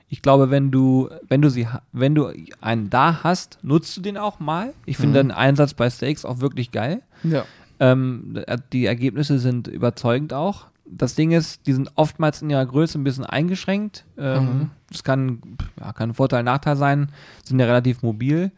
Ich 0.09 0.23
glaube, 0.23 0.49
wenn 0.51 0.71
du, 0.71 1.11
wenn 1.29 1.43
du 1.43 1.51
sie, 1.51 1.67
wenn 1.93 2.15
du 2.15 2.31
einen 2.63 2.89
da 2.89 3.23
hast, 3.23 3.59
nutzt 3.63 3.95
du 3.97 4.01
den 4.01 4.17
auch 4.17 4.41
mal. 4.41 4.73
Ich 4.87 4.97
finde 4.97 5.23
Mhm. 5.23 5.29
den 5.29 5.37
Einsatz 5.37 5.75
bei 5.75 5.91
Steaks 5.91 6.25
auch 6.25 6.41
wirklich 6.41 6.71
geil. 6.73 7.03
Ja. 7.25 7.45
Ähm, 7.79 8.39
die 8.73 8.87
Ergebnisse 8.87 9.39
sind 9.39 9.67
überzeugend 9.69 10.33
auch. 10.33 10.67
Das 10.87 11.15
Ding 11.15 11.33
ist, 11.33 11.67
die 11.67 11.73
sind 11.75 11.91
oftmals 11.97 12.41
in 12.43 12.49
ihrer 12.51 12.65
Größe 12.65 12.99
ein 12.99 13.05
bisschen 13.05 13.27
eingeschränkt. 13.27 14.05
Ähm, 14.17 14.45
Mhm. 14.45 14.71
Das 14.91 15.03
kann, 15.05 15.41
ja, 15.81 15.93
kann 15.93 16.15
Vorteil, 16.15 16.43
Nachteil 16.43 16.77
sein. 16.77 17.11
Sind 17.43 17.59
ja 17.59 17.67
relativ 17.67 18.03
mobil. 18.03 18.51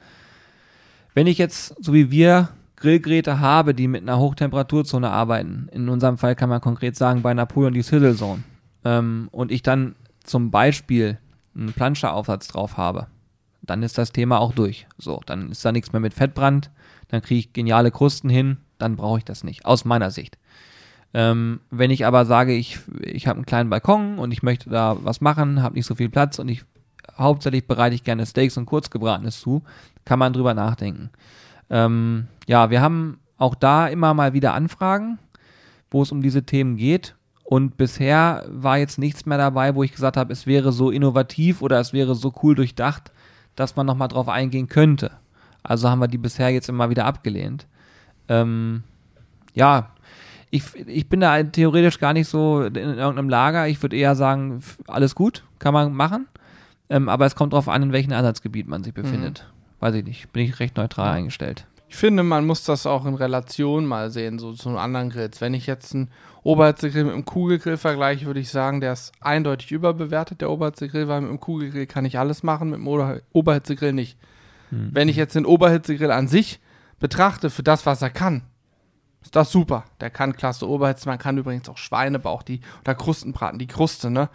Wenn 1.15 1.27
ich 1.27 1.39
jetzt, 1.39 1.75
so 1.83 1.93
wie 1.95 2.11
wir, 2.11 2.51
Grillgeräte 2.77 3.41
habe, 3.41 3.75
die 3.75 3.89
mit 3.89 4.03
einer 4.03 4.19
Hochtemperaturzone 4.19 5.11
arbeiten, 5.11 5.69
in 5.73 5.89
unserem 5.89 6.19
Fall 6.19 6.37
kann 6.37 6.49
man 6.49 6.61
konkret 6.61 6.97
sagen, 6.97 7.23
bei 7.23 7.35
Napoleon 7.35 7.73
die 7.73 7.83
Sizzle 7.83 8.15
Zone, 8.15 8.43
ähm, 8.85 9.29
und 9.33 9.51
ich 9.51 9.63
dann 9.63 9.97
zum 10.23 10.51
Beispiel 10.51 11.19
einen 11.55 11.73
Planscheraufsatz 11.73 12.49
drauf 12.49 12.77
habe, 12.77 13.07
dann 13.63 13.83
ist 13.83 13.99
das 13.99 14.13
Thema 14.13 14.39
auch 14.39 14.53
durch. 14.53 14.87
So, 14.99 15.21
dann 15.27 15.51
ist 15.51 15.65
da 15.65 15.73
nichts 15.73 15.93
mehr 15.93 16.01
mit 16.01 16.15
Fettbrand, 16.15 16.71
dann 17.09 17.23
kriege 17.23 17.41
ich 17.41 17.53
geniale 17.53 17.91
Krusten 17.91 18.29
hin, 18.29 18.59
dann 18.79 18.97
brauche 18.97 19.19
ich 19.19 19.25
das 19.25 19.43
nicht, 19.43 19.65
aus 19.65 19.85
meiner 19.85 20.11
Sicht. 20.11 20.39
Ähm, 21.15 21.61
wenn 21.71 21.91
ich 21.91 22.05
aber 22.05 22.27
sage, 22.27 22.53
ich, 22.53 22.79
ich 23.01 23.27
habe 23.27 23.39
einen 23.39 23.47
kleinen 23.47 23.71
Balkon 23.71 24.19
und 24.19 24.33
ich 24.33 24.43
möchte 24.43 24.69
da 24.69 24.99
was 25.01 25.21
machen, 25.21 25.63
habe 25.63 25.77
nicht 25.77 25.87
so 25.87 25.95
viel 25.95 26.11
Platz 26.11 26.39
und 26.39 26.49
ich 26.49 26.65
hauptsächlich 27.17 27.67
bereite 27.67 27.95
ich 27.95 28.05
gerne 28.05 28.27
Steaks 28.27 28.57
und 28.57 28.67
Kurzgebratenes 28.67 29.41
zu, 29.41 29.63
kann 30.05 30.19
man 30.19 30.33
drüber 30.33 30.53
nachdenken. 30.53 31.11
Ähm, 31.71 32.29
ja, 32.47 32.71
wir 32.71 32.81
haben 32.81 33.19
auch 33.39 33.55
da 33.55 33.89
immer 33.89 34.15
mal 34.15 34.33
wieder 34.33 34.55
Anfragen, 34.55 35.19
wo 35.91 36.03
es 36.03 36.13
um 36.13 36.23
diese 36.23 36.45
Themen 36.45 36.77
geht. 36.77 37.15
Und 37.45 37.77
bisher 37.77 38.45
war 38.49 38.79
jetzt 38.79 38.99
nichts 38.99 39.25
mehr 39.25 39.39
dabei, 39.39 39.75
wo 39.75 39.83
ich 39.83 39.93
gesagt 39.93 40.17
habe, 40.17 40.33
es 40.33 40.47
wäre 40.47 40.73
so 40.73 40.91
innovativ 40.91 41.63
oder 41.63 41.79
es 41.79 41.93
wäre 41.93 42.15
so 42.15 42.33
cool 42.43 42.57
durchdacht, 42.57 43.13
dass 43.55 43.77
man 43.77 43.87
nochmal 43.87 44.09
drauf 44.09 44.29
eingehen 44.29 44.69
könnte. 44.69 45.13
Also 45.63 45.89
haben 45.89 46.01
wir 46.01 46.09
die 46.09 46.19
bisher 46.19 46.51
jetzt 46.51 46.69
immer 46.69 46.91
wieder 46.91 47.05
abgelehnt. 47.05 47.67
Ähm, 48.29 48.83
ja, 49.55 49.91
ich, 50.51 50.63
ich 50.87 51.09
bin 51.09 51.21
da 51.21 51.43
theoretisch 51.43 51.99
gar 51.99 52.13
nicht 52.13 52.29
so 52.29 52.63
in 52.63 52.75
irgendeinem 52.75 53.29
Lager. 53.29 53.69
Ich 53.69 53.81
würde 53.83 53.97
eher 53.97 54.15
sagen, 54.15 54.63
alles 54.87 55.15
gut, 55.15 55.45
kann 55.59 55.75
man 55.75 55.93
machen. 55.93 56.27
Ähm, 56.89 57.09
aber 57.09 57.27
es 57.27 57.35
kommt 57.35 57.53
darauf 57.53 57.69
an, 57.69 57.83
in 57.83 57.93
welchem 57.93 58.13
Einsatzgebiet 58.13 58.69
man 58.69 58.85
sich 58.85 58.95
befindet. 58.95 59.47
Weiß 59.87 59.95
ich 59.95 60.05
nicht. 60.05 60.33
Bin 60.33 60.45
ich 60.45 60.59
recht 60.59 60.77
neutral 60.77 61.11
eingestellt. 61.13 61.67
Ich 61.89 61.95
finde, 61.97 62.25
man 62.25 62.45
muss 62.47 62.65
das 62.65 62.85
auch 62.87 63.07
in 63.07 63.15
Relation 63.15 63.87
mal 63.87 64.11
sehen, 64.11 64.39
so 64.41 64.53
zu 64.53 64.71
anderen 64.77 65.11
Grills. 65.11 65.41
Wenn 65.41 65.55
ich 65.55 65.67
jetzt 65.67 65.95
einen 65.95 66.11
Oberhitzegrill 66.43 67.05
mit 67.05 67.13
einem 67.15 67.25
Kugelgrill 67.25 67.77
vergleiche, 67.77 68.27
würde 68.27 68.41
ich 68.41 68.51
sagen, 68.51 68.81
der 68.81 68.93
ist 68.93 69.13
eindeutig 69.21 69.71
überbewertet, 69.71 70.41
der 70.41 70.51
Oberhitzegrill, 70.51 71.07
weil 71.07 71.21
mit 71.21 71.31
dem 71.31 71.41
Kugelgrill 71.41 71.87
kann 71.87 72.05
ich 72.05 72.19
alles 72.19 72.43
machen, 72.43 72.71
mit 72.71 72.81
dem 72.81 72.89
Ober 72.89 73.21
Oberhitzegrill 73.33 73.93
nicht. 73.93 74.19
Wenn 74.71 75.09
ich 75.09 75.15
jetzt 75.15 75.37
den 75.37 75.47
Oberhitzegrill 75.47 76.11
an 76.11 76.27
sich 76.27 76.59
betrachte, 76.99 77.51
für 77.51 77.63
das, 77.63 77.87
was 77.87 78.03
er 78.03 78.11
kann, 78.11 78.43
ist 79.23 79.37
das 79.37 79.53
super. 79.53 79.85
Der 80.01 80.11
kann 80.11 80.35
klasse 80.37 80.69
Oberhitze, 80.69 81.09
man 81.09 81.19
kann 81.19 81.39
übrigens 81.39 81.69
auch 81.69 81.77
Schweinebauch, 81.79 82.43
die, 82.43 82.61
oder 82.81 82.97
Krustenbraten, 82.97 83.61
die 83.61 83.69
Kruste, 83.69 84.11
ne? 84.11 84.29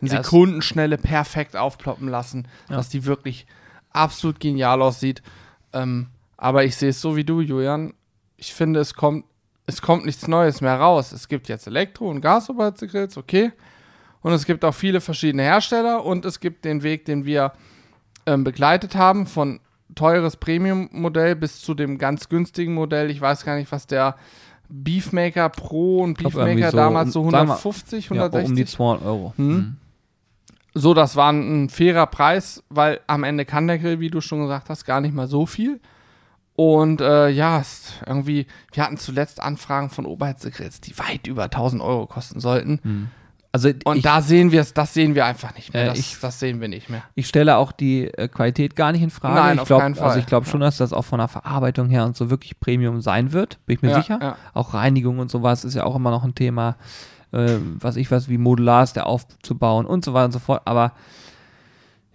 In 0.00 0.08
Ja, 0.08 0.22
Sekundenschnelle 0.22 0.98
perfekt 0.98 1.56
aufploppen 1.56 2.08
lassen, 2.08 2.46
Ja. 2.68 2.76
dass 2.76 2.90
die 2.90 3.06
wirklich 3.06 3.46
absolut 3.98 4.40
genial 4.40 4.80
aussieht. 4.82 5.22
Ähm, 5.72 6.06
aber 6.36 6.64
ich 6.64 6.76
sehe 6.76 6.90
es 6.90 7.00
so 7.00 7.16
wie 7.16 7.24
du, 7.24 7.40
Julian. 7.40 7.94
Ich 8.36 8.54
finde, 8.54 8.80
es 8.80 8.94
kommt, 8.94 9.24
es 9.66 9.82
kommt 9.82 10.06
nichts 10.06 10.26
Neues 10.28 10.60
mehr 10.60 10.76
raus. 10.78 11.12
Es 11.12 11.28
gibt 11.28 11.48
jetzt 11.48 11.66
Elektro- 11.66 12.08
und 12.08 12.20
Gasoberhitzegrills, 12.20 13.16
okay. 13.16 13.52
Und 14.22 14.32
es 14.32 14.46
gibt 14.46 14.64
auch 14.64 14.74
viele 14.74 15.00
verschiedene 15.00 15.42
Hersteller 15.42 16.04
und 16.04 16.24
es 16.24 16.40
gibt 16.40 16.64
den 16.64 16.82
Weg, 16.82 17.04
den 17.04 17.24
wir 17.24 17.52
ähm, 18.26 18.44
begleitet 18.44 18.94
haben, 18.96 19.26
von 19.26 19.60
teures 19.94 20.36
Premium-Modell 20.36 21.34
bis 21.36 21.60
zu 21.60 21.74
dem 21.74 21.98
ganz 21.98 22.28
günstigen 22.28 22.74
Modell. 22.74 23.10
Ich 23.10 23.20
weiß 23.20 23.44
gar 23.44 23.56
nicht, 23.56 23.70
was 23.72 23.86
der 23.86 24.16
Beefmaker 24.68 25.48
Pro 25.48 26.02
und 26.02 26.18
Beefmaker 26.18 26.70
so 26.70 26.76
damals 26.76 27.12
so 27.12 27.20
um- 27.22 27.30
sagen 27.30 27.48
wir- 27.48 27.54
150, 27.54 28.04
Ja, 28.10 28.10
160. 28.28 28.50
um 28.50 28.56
die 28.56 28.64
200 28.66 29.04
Euro. 29.06 29.32
Hm. 29.36 29.46
Mhm. 29.48 29.76
So, 30.80 30.94
das 30.94 31.16
war 31.16 31.32
ein, 31.32 31.64
ein 31.64 31.68
fairer 31.68 32.06
Preis, 32.06 32.62
weil 32.68 33.00
am 33.06 33.24
Ende 33.24 33.44
kann 33.44 33.66
der 33.66 33.78
Grill, 33.78 34.00
wie 34.00 34.10
du 34.10 34.20
schon 34.20 34.42
gesagt 34.42 34.68
hast, 34.70 34.84
gar 34.84 35.00
nicht 35.00 35.14
mal 35.14 35.26
so 35.26 35.46
viel. 35.46 35.80
Und 36.54 37.00
äh, 37.00 37.28
ja, 37.28 37.62
irgendwie, 38.06 38.46
wir 38.72 38.82
hatten 38.84 38.96
zuletzt 38.96 39.40
Anfragen 39.40 39.90
von 39.90 40.06
Oberhitzegrills, 40.06 40.80
die 40.80 40.98
weit 40.98 41.26
über 41.26 41.44
1000 41.44 41.80
Euro 41.82 42.06
kosten 42.06 42.40
sollten. 42.40 43.10
Also 43.52 43.70
Und 43.84 43.98
ich, 43.98 44.02
da 44.02 44.20
sehen 44.20 44.50
wir 44.52 44.60
es, 44.60 44.74
das 44.74 44.92
sehen 44.92 45.14
wir 45.14 45.24
einfach 45.24 45.54
nicht 45.54 45.72
mehr. 45.72 45.84
Äh, 45.84 45.86
das, 45.86 45.98
ich- 45.98 46.18
das 46.20 46.38
sehen 46.40 46.60
wir 46.60 46.68
nicht 46.68 46.90
mehr. 46.90 47.02
ich 47.14 47.26
stelle 47.28 47.56
auch 47.56 47.72
die 47.72 48.04
äh, 48.06 48.28
Qualität 48.28 48.76
gar 48.76 48.92
nicht 48.92 49.02
in 49.02 49.10
Frage. 49.10 49.36
Nein, 49.36 49.54
ich 49.54 49.60
auf 49.62 49.68
glaub, 49.68 49.80
keinen 49.80 49.94
Fall. 49.94 50.08
Also 50.08 50.18
ich 50.18 50.26
glaube 50.26 50.46
schon, 50.46 50.60
dass 50.60 50.76
das 50.78 50.92
auch 50.92 51.04
von 51.04 51.18
der 51.18 51.28
Verarbeitung 51.28 51.88
her 51.88 52.04
und 52.04 52.16
so 52.16 52.28
wirklich 52.28 52.58
Premium 52.60 53.00
sein 53.00 53.32
wird. 53.32 53.58
Bin 53.64 53.76
ich 53.76 53.82
mir 53.82 53.90
Ja, 53.90 54.00
sicher. 54.02 54.18
ja. 54.20 54.36
Auch 54.52 54.74
Reinigung 54.74 55.18
und 55.18 55.30
sowas 55.30 55.64
ist 55.64 55.74
ja 55.74 55.84
auch 55.84 55.94
immer 55.96 56.10
noch 56.10 56.24
ein 56.24 56.34
Thema. 56.34 56.76
Äh, 57.32 57.58
was 57.80 57.96
ich 57.96 58.10
weiß, 58.10 58.28
wie 58.28 58.38
modular 58.38 58.82
ist 58.82 58.96
der 58.96 59.06
aufzubauen 59.06 59.86
und 59.86 60.04
so 60.04 60.14
weiter 60.14 60.26
und 60.26 60.32
so 60.32 60.38
fort. 60.38 60.62
Aber 60.64 60.92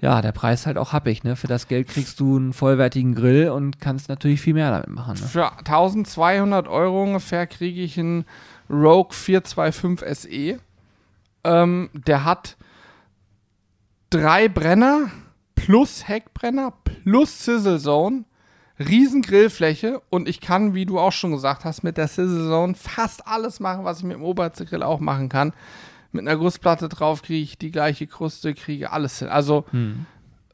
ja, 0.04 0.21
der 0.21 0.34
Preis 0.34 0.65
halt 0.65 0.78
auch 0.78 0.91
happig, 0.91 1.23
ne? 1.23 1.38
Für 1.38 1.47
das 1.47 1.69
Geld 1.69 1.88
kriegst 1.88 2.19
du 2.19 2.36
einen 2.36 2.52
vollwertigen 2.52 3.15
Grill 3.15 3.49
und 3.49 3.80
kannst 3.80 4.10
natürlich 4.10 4.41
viel 4.41 4.54
mehr 4.54 4.69
damit 4.69 4.89
machen. 4.89 5.13
Ne? 5.13 5.28
Für 5.28 5.58
1200 5.60 6.67
Euro 6.67 7.04
ungefähr 7.04 7.47
kriege 7.47 7.82
ich 7.82 7.97
einen 7.97 8.26
Rogue 8.69 9.13
425 9.13 10.17
SE. 10.17 10.60
Ähm, 11.45 11.89
der 11.93 12.26
hat 12.26 12.58
drei 14.10 14.49
Brenner 14.49 15.10
plus 15.56 16.08
Heckbrenner 16.08 16.73
plus 16.84 17.45
Sizzle 17.45 17.80
Zone, 17.80 18.26
riesen 18.79 19.21
Grillfläche 19.21 20.01
und 20.09 20.27
ich 20.27 20.41
kann, 20.41 20.73
wie 20.73 20.86
du 20.86 20.99
auch 20.99 21.12
schon 21.12 21.31
gesagt 21.31 21.63
hast, 21.65 21.83
mit 21.83 21.97
der 21.97 22.07
Sizzle 22.07 22.47
Zone 22.49 22.75
fast 22.75 23.27
alles 23.27 23.59
machen, 23.59 23.86
was 23.86 23.99
ich 23.99 24.03
mit 24.03 24.15
dem 24.15 24.23
Oberhitzegrill 24.23 24.83
auch 24.83 24.99
machen 24.99 25.29
kann. 25.29 25.53
Mit 26.12 26.27
einer 26.27 26.38
Gussplatte 26.38 26.89
drauf 26.89 27.21
kriege 27.21 27.43
ich 27.43 27.57
die 27.57 27.71
gleiche 27.71 28.07
Kruste, 28.07 28.53
kriege 28.53 28.91
alles 28.91 29.19
hin. 29.19 29.29
Also 29.29 29.65
Hm. 29.71 30.05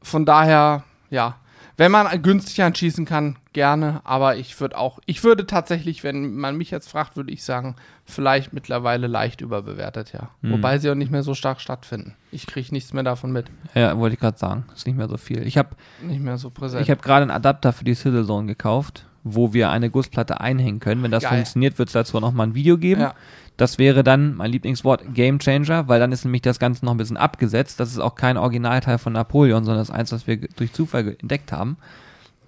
von 0.02 0.24
daher, 0.24 0.84
ja, 1.10 1.36
wenn 1.76 1.92
man 1.92 2.22
günstig 2.22 2.62
anschießen 2.62 3.04
kann, 3.06 3.36
gerne, 3.52 4.00
aber 4.04 4.36
ich 4.36 4.58
würde 4.60 4.78
auch, 4.78 5.00
ich 5.06 5.24
würde 5.24 5.46
tatsächlich, 5.46 6.04
wenn 6.04 6.36
man 6.36 6.56
mich 6.56 6.70
jetzt 6.70 6.88
fragt, 6.88 7.16
würde 7.16 7.32
ich 7.32 7.42
sagen, 7.42 7.76
vielleicht 8.04 8.52
mittlerweile 8.52 9.06
leicht 9.06 9.40
überbewertet, 9.40 10.12
ja. 10.12 10.30
Hm. 10.42 10.52
Wobei 10.52 10.78
sie 10.78 10.90
auch 10.90 10.94
nicht 10.94 11.10
mehr 11.10 11.22
so 11.22 11.34
stark 11.34 11.60
stattfinden. 11.60 12.14
Ich 12.30 12.46
kriege 12.46 12.68
nichts 12.72 12.92
mehr 12.92 13.02
davon 13.02 13.32
mit. 13.32 13.46
Ja, 13.74 13.98
wollte 13.98 14.14
ich 14.14 14.20
gerade 14.20 14.38
sagen. 14.38 14.64
Ist 14.74 14.86
nicht 14.86 14.96
mehr 14.96 15.08
so 15.08 15.16
viel. 15.16 15.46
Ich 15.46 15.58
habe 15.58 15.70
Nicht 16.02 16.20
mehr 16.20 16.38
so 16.38 16.50
präsent. 16.50 16.82
Ich 16.82 16.90
habe 16.90 17.02
gerade 17.02 17.22
einen 17.22 17.30
Adapter 17.30 17.72
für 17.72 17.84
die 17.84 17.94
Sizzle 17.94 18.24
Zone 18.24 18.46
gekauft, 18.46 19.06
wo 19.24 19.52
wir 19.52 19.70
eine 19.70 19.90
Gussplatte 19.90 20.40
einhängen 20.40 20.80
können. 20.80 21.02
Wenn 21.02 21.10
das 21.10 21.24
Geil. 21.24 21.34
funktioniert, 21.34 21.78
wird 21.78 21.88
es 21.88 21.92
dazu 21.92 22.20
noch 22.20 22.32
mal 22.32 22.44
ein 22.44 22.54
Video 22.54 22.78
geben. 22.78 23.00
Ja. 23.00 23.14
Das 23.56 23.78
wäre 23.78 24.02
dann 24.02 24.36
mein 24.36 24.50
Lieblingswort 24.52 25.12
Game 25.12 25.38
Changer, 25.38 25.86
weil 25.88 26.00
dann 26.00 26.12
ist 26.12 26.24
nämlich 26.24 26.40
das 26.42 26.58
Ganze 26.58 26.84
noch 26.84 26.92
ein 26.92 26.98
bisschen 26.98 27.18
abgesetzt. 27.18 27.78
Das 27.78 27.90
ist 27.90 27.98
auch 27.98 28.14
kein 28.14 28.38
Originalteil 28.38 28.96
von 28.96 29.12
Napoleon, 29.12 29.64
sondern 29.64 29.82
das 29.82 29.90
ist 29.90 29.94
eins, 29.94 30.12
was 30.12 30.26
wir 30.26 30.38
durch 30.56 30.72
Zufall 30.72 31.16
entdeckt 31.20 31.52
haben. 31.52 31.76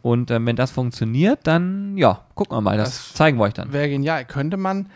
Und 0.03 0.31
ähm, 0.31 0.47
wenn 0.47 0.57
das 0.57 0.71
funktioniert, 0.73 1.41
dann 1.45 1.97
ja, 1.97 2.27
gucken 2.35 2.57
wir 2.57 2.61
mal. 2.61 2.77
Das, 2.77 2.91
Das 2.91 3.15
zeigen 3.15 3.39
wir 3.39 3.45
euch 3.45 3.55
dann. 3.55 3.73
Wäre 3.73 3.89
genial. 3.89 4.25
Könnte 4.25 4.57
man 4.57 4.91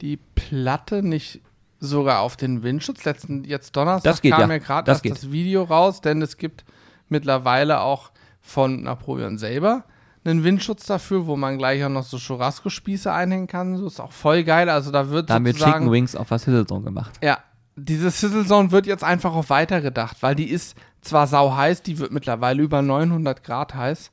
die 0.00 0.16
Platte 0.16 1.02
nicht 1.02 1.40
sogar 1.80 2.20
auf 2.20 2.36
den 2.36 2.62
Windschutz? 2.62 3.04
Letzten, 3.04 3.44
jetzt 3.44 3.76
Donnerstag 3.76 4.10
Das 4.10 4.22
geht, 4.22 4.32
kam 4.32 4.42
ja. 4.42 4.46
mir 4.46 4.60
gerade 4.60 4.86
Das 4.86 5.02
das, 5.02 5.32
Video 5.32 5.64
raus, 5.64 6.00
denn 6.00 6.22
es 6.22 6.36
gibt 6.36 6.64
mittlerweile 7.08 7.80
auch 7.80 8.12
von 8.40 8.82
Napoleon 8.82 9.36
selber 9.36 9.84
einen 10.24 10.44
Windschutz 10.44 10.86
dafür, 10.86 11.26
wo 11.26 11.36
man 11.36 11.58
gleich 11.58 11.84
auch 11.84 11.88
noch 11.88 12.04
so 12.04 12.16
Churrasco-Spieße 12.16 13.12
einhängen 13.12 13.48
kann. 13.48 13.76
So 13.76 13.86
ist 13.86 14.00
auch 14.00 14.12
voll 14.12 14.44
geil. 14.44 14.68
Also 14.68 14.92
da 14.92 15.10
wird 15.10 15.28
Da 15.30 15.34
haben 15.34 15.44
wir 15.44 15.54
Chicken 15.54 15.90
Wings 15.90 16.14
auf 16.14 16.28
der 16.28 16.38
Sizzle 16.38 16.66
Zone 16.66 16.84
gemacht. 16.84 17.12
ja, 17.22 17.38
diese 17.74 18.10
Sizzle 18.10 18.46
Zone 18.46 18.70
wird 18.70 18.86
jetzt 18.86 19.02
einfach 19.02 19.34
auch 19.34 19.48
weitergedacht, 19.48 20.18
weil 20.22 20.34
die 20.34 20.50
ist 20.50 20.76
zwar 21.00 21.26
sau 21.26 21.56
heiß, 21.56 21.82
die 21.82 21.98
wird 21.98 22.12
mittlerweile 22.12 22.62
über 22.62 22.82
900 22.82 23.42
Grad 23.42 23.74
heiß, 23.74 24.12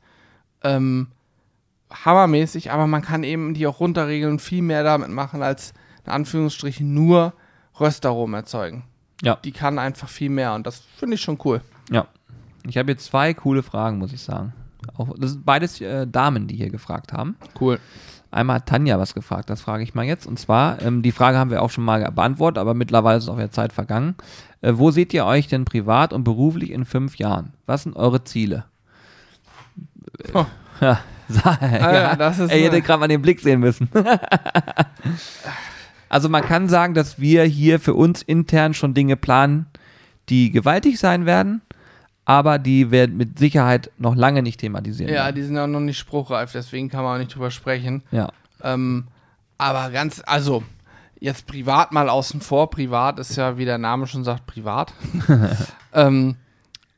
ähm, 0.64 1.08
hammermäßig, 1.92 2.72
aber 2.72 2.88
man 2.88 3.02
kann 3.02 3.24
eben 3.24 3.54
die 3.54 3.68
auch 3.68 3.80
runterregeln 3.80 4.34
und 4.34 4.42
viel 4.42 4.62
mehr 4.62 4.84
damit 4.84 5.10
machen, 5.10 5.42
als 5.42 5.74
in 6.06 6.12
Anführungsstrichen 6.12 6.94
nur 6.94 7.34
Röstaromen 7.80 8.36
erzeugen. 8.36 8.84
Ja. 9.22 9.38
Die 9.44 9.52
kann 9.52 9.80
einfach 9.80 10.10
viel 10.10 10.30
mehr 10.30 10.54
und 10.54 10.66
das 10.66 10.82
finde 10.98 11.16
ich 11.16 11.22
schon 11.22 11.40
cool. 11.44 11.62
Ja. 11.90 12.08
Ich 12.68 12.78
habe 12.78 12.92
jetzt 12.92 13.06
zwei 13.06 13.34
coole 13.34 13.64
Fragen, 13.64 13.98
muss 13.98 14.14
ich 14.14 14.22
sagen. 14.22 14.54
Auch, 14.98 15.10
das 15.18 15.32
sind 15.32 15.46
beides 15.46 15.82
äh, 15.82 16.08
Damen, 16.08 16.48
die 16.48 16.56
hier 16.56 16.70
gefragt 16.70 17.14
haben. 17.14 17.36
Cool. 17.60 17.80
Einmal 18.32 18.58
hat 18.58 18.68
Tanja 18.68 19.00
was 19.00 19.16
gefragt, 19.16 19.50
das 19.50 19.62
frage 19.62 19.84
ich 19.84 19.96
mal 19.96 20.06
jetzt. 20.06 20.28
Und 20.28 20.40
zwar, 20.40 20.82
ähm, 20.82 21.02
die 21.02 21.12
Frage 21.12 21.38
haben 21.38 21.50
wir 21.50 21.64
auch 21.64 21.72
schon 21.72 21.84
mal 21.84 22.12
beantwortet, 22.12 22.60
aber 22.60 22.76
mittlerweile 22.76 23.18
ist 23.18 23.28
auch 23.28 23.38
wieder 23.38 23.52
Zeit 23.52 23.74
vergangen. 23.74 24.16
Äh, 24.62 24.74
wo 24.76 24.92
seht 24.92 25.14
ihr 25.14 25.26
euch 25.26 25.48
denn 25.48 25.66
privat 25.66 26.14
und 26.14 26.24
beruflich 26.24 26.72
in 26.72 26.86
fünf 26.86 27.18
Jahren? 27.18 27.54
Was 27.66 27.84
sind 27.84 27.96
eure 27.96 28.24
Ziele? 28.24 28.66
Oh. 30.34 30.46
Ja, 30.82 31.00
sag- 31.30 31.62
ja, 31.62 32.16
das 32.16 32.40
ist 32.40 32.52
eine- 32.52 32.62
hättet 32.62 32.86
gerade 32.86 33.00
mal 33.00 33.08
den 33.08 33.22
Blick 33.22 33.40
sehen 33.40 33.60
müssen. 33.60 33.90
also 36.10 36.30
man 36.30 36.44
kann 36.44 36.70
sagen, 36.70 36.94
dass 36.94 37.20
wir 37.20 37.44
hier 37.44 37.80
für 37.80 37.94
uns 37.94 38.22
intern 38.22 38.74
schon 38.74 38.94
Dinge 38.94 39.16
planen, 39.16 39.68
die 40.30 40.52
gewaltig 40.52 41.00
sein 41.00 41.26
werden, 41.26 41.62
aber 42.26 42.60
die 42.60 42.92
wir 42.92 43.08
mit 43.08 43.40
Sicherheit 43.40 43.92
noch 43.98 44.16
lange 44.16 44.44
nicht 44.44 44.60
thematisieren. 44.60 45.12
Ja, 45.14 45.26
werden. 45.26 45.36
die 45.36 45.44
sind 45.44 45.58
auch 45.58 45.68
noch 45.68 45.80
nicht 45.80 45.98
spruchreif, 45.98 46.52
deswegen 46.52 46.90
kann 46.90 47.04
man 47.04 47.16
auch 47.16 47.20
nicht 47.20 47.34
drüber 47.36 47.52
sprechen. 47.52 48.04
ja. 48.12 48.30
Ähm, 48.62 49.08
aber 49.58 49.90
ganz, 49.90 50.22
also, 50.26 50.64
jetzt 51.20 51.48
privat 51.48 51.92
mal 51.92 52.10
außen 52.10 52.40
vor. 52.42 52.70
Privat 52.70 53.20
ist 53.20 53.36
ja, 53.36 53.58
wie 53.58 53.66
der 53.66 53.78
Name 53.78 54.08
schon 54.08 54.24
sagt, 54.24 54.46
privat. 54.48 54.94
ähm, 55.94 56.36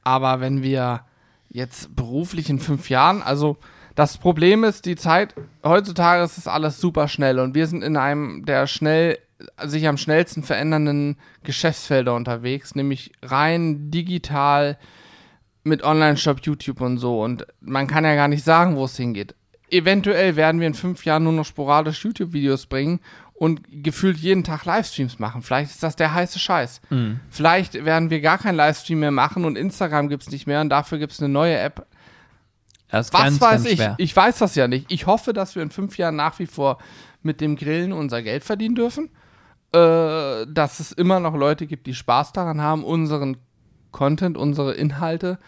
aber 0.04 0.42
wenn 0.42 0.62
wir 0.62 1.02
jetzt 1.52 1.96
beruflich 1.96 2.50
in 2.50 2.60
fünf 2.60 2.90
Jahren, 2.90 3.22
also 3.22 3.58
das 3.96 4.18
Problem 4.18 4.64
ist, 4.64 4.86
die 4.86 4.96
Zeit, 4.96 5.36
heutzutage 5.64 6.24
ist 6.24 6.38
es 6.38 6.48
alles 6.48 6.80
super 6.80 7.08
schnell 7.08 7.40
und 7.40 7.56
wir 7.56 7.68
sind 7.68 7.84
in 7.84 7.98
einem 7.98 8.46
der 8.46 8.68
schnell, 8.68 9.20
sich 9.66 9.88
am 9.88 9.98
schnellsten 9.98 10.44
verändernden 10.44 11.18
Geschäftsfelder 11.44 12.16
unterwegs, 12.16 12.74
nämlich 12.76 13.12
rein 13.22 13.92
digital 13.92 14.78
mit 15.64 15.84
Online-Shop, 15.84 16.40
YouTube 16.42 16.82
und 16.82 16.98
so. 16.98 17.22
Und 17.22 17.46
man 17.60 17.88
kann 17.88 18.06
ja 18.06 18.16
gar 18.16 18.28
nicht 18.28 18.44
sagen, 18.44 18.76
wo 18.76 18.86
es 18.86 18.98
hingeht. 18.98 19.36
Eventuell 19.70 20.36
werden 20.36 20.60
wir 20.60 20.68
in 20.68 20.74
fünf 20.74 21.06
Jahren 21.06 21.24
nur 21.24 21.34
noch 21.34 21.46
sporadisch 21.46 22.04
YouTube-Videos 22.04 22.66
bringen 22.66 23.00
und 23.42 23.62
gefühlt 23.72 24.18
jeden 24.18 24.44
Tag 24.44 24.66
Livestreams 24.66 25.18
machen. 25.18 25.42
Vielleicht 25.42 25.72
ist 25.72 25.82
das 25.82 25.96
der 25.96 26.14
heiße 26.14 26.38
Scheiß. 26.38 26.80
Vielleicht 27.32 27.74
werden 27.74 28.12
wir 28.12 28.22
gar 28.22 28.38
keinen 28.38 28.56
Livestream 28.56 29.00
mehr 29.00 29.10
machen 29.10 29.46
und 29.46 29.58
Instagram 29.58 30.10
gibt 30.10 30.22
es 30.22 30.30
nicht 30.30 30.46
mehr 30.46 30.62
und 30.62 30.70
dafür 30.70 31.00
gibt 31.00 31.12
es 31.12 31.20
eine 31.20 31.30
neue 31.30 31.58
App. 31.58 31.88
Was 32.92 33.10
ganz, 33.10 33.42
weiß 33.42 33.64
ganz 33.64 33.66
ich? 33.66 33.78
schwer. 33.78 33.96
Ich 33.98 34.16
weiß 34.16 34.38
das 34.38 34.54
ja 34.54 34.68
nicht. 34.68 34.92
Ich 34.92 35.08
hoffe, 35.08 35.34
dass 35.34 35.56
wir 35.56 35.64
in 35.64 35.72
fünf 35.72 35.98
Jahren 35.98 36.18
nach 36.18 36.38
wie 36.38 36.46
vor 36.46 36.78
mit 37.24 37.42
dem 37.42 37.56
Grillen 37.56 37.94
unser 37.94 38.22
Geld 38.22 38.44
verdienen 38.44 38.76
dürfen. 38.76 39.10
Äh, 39.74 40.46
dass 40.46 40.80
es 40.80 40.92
immer 40.92 41.20
noch 41.20 41.34
Leute 41.34 41.66
gibt, 41.66 41.88
die 41.88 41.96
Spaß 41.96 42.34
daran 42.34 42.62
haben, 42.62 42.84
unseren 42.84 43.38
Content, 43.90 44.38
unsere 44.38 44.74
Inhalte 44.74 45.40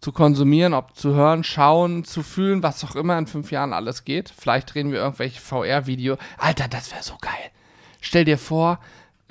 zu 0.00 0.12
konsumieren, 0.12 0.74
ob 0.74 0.94
zu 0.96 1.14
hören, 1.14 1.44
schauen, 1.44 2.04
zu 2.04 2.22
fühlen, 2.22 2.62
was 2.62 2.84
auch 2.84 2.94
immer 2.94 3.16
in 3.16 3.26
fünf 3.26 3.50
Jahren 3.50 3.72
alles 3.72 4.04
geht. 4.04 4.32
Vielleicht 4.36 4.74
drehen 4.74 4.92
wir 4.92 4.98
irgendwelche 4.98 5.40
VR-Video. 5.40 6.16
Alter, 6.38 6.68
das 6.68 6.92
wäre 6.92 7.02
so 7.02 7.16
geil. 7.20 7.50
Stell 8.00 8.24
dir 8.26 8.36
vor, 8.36 8.80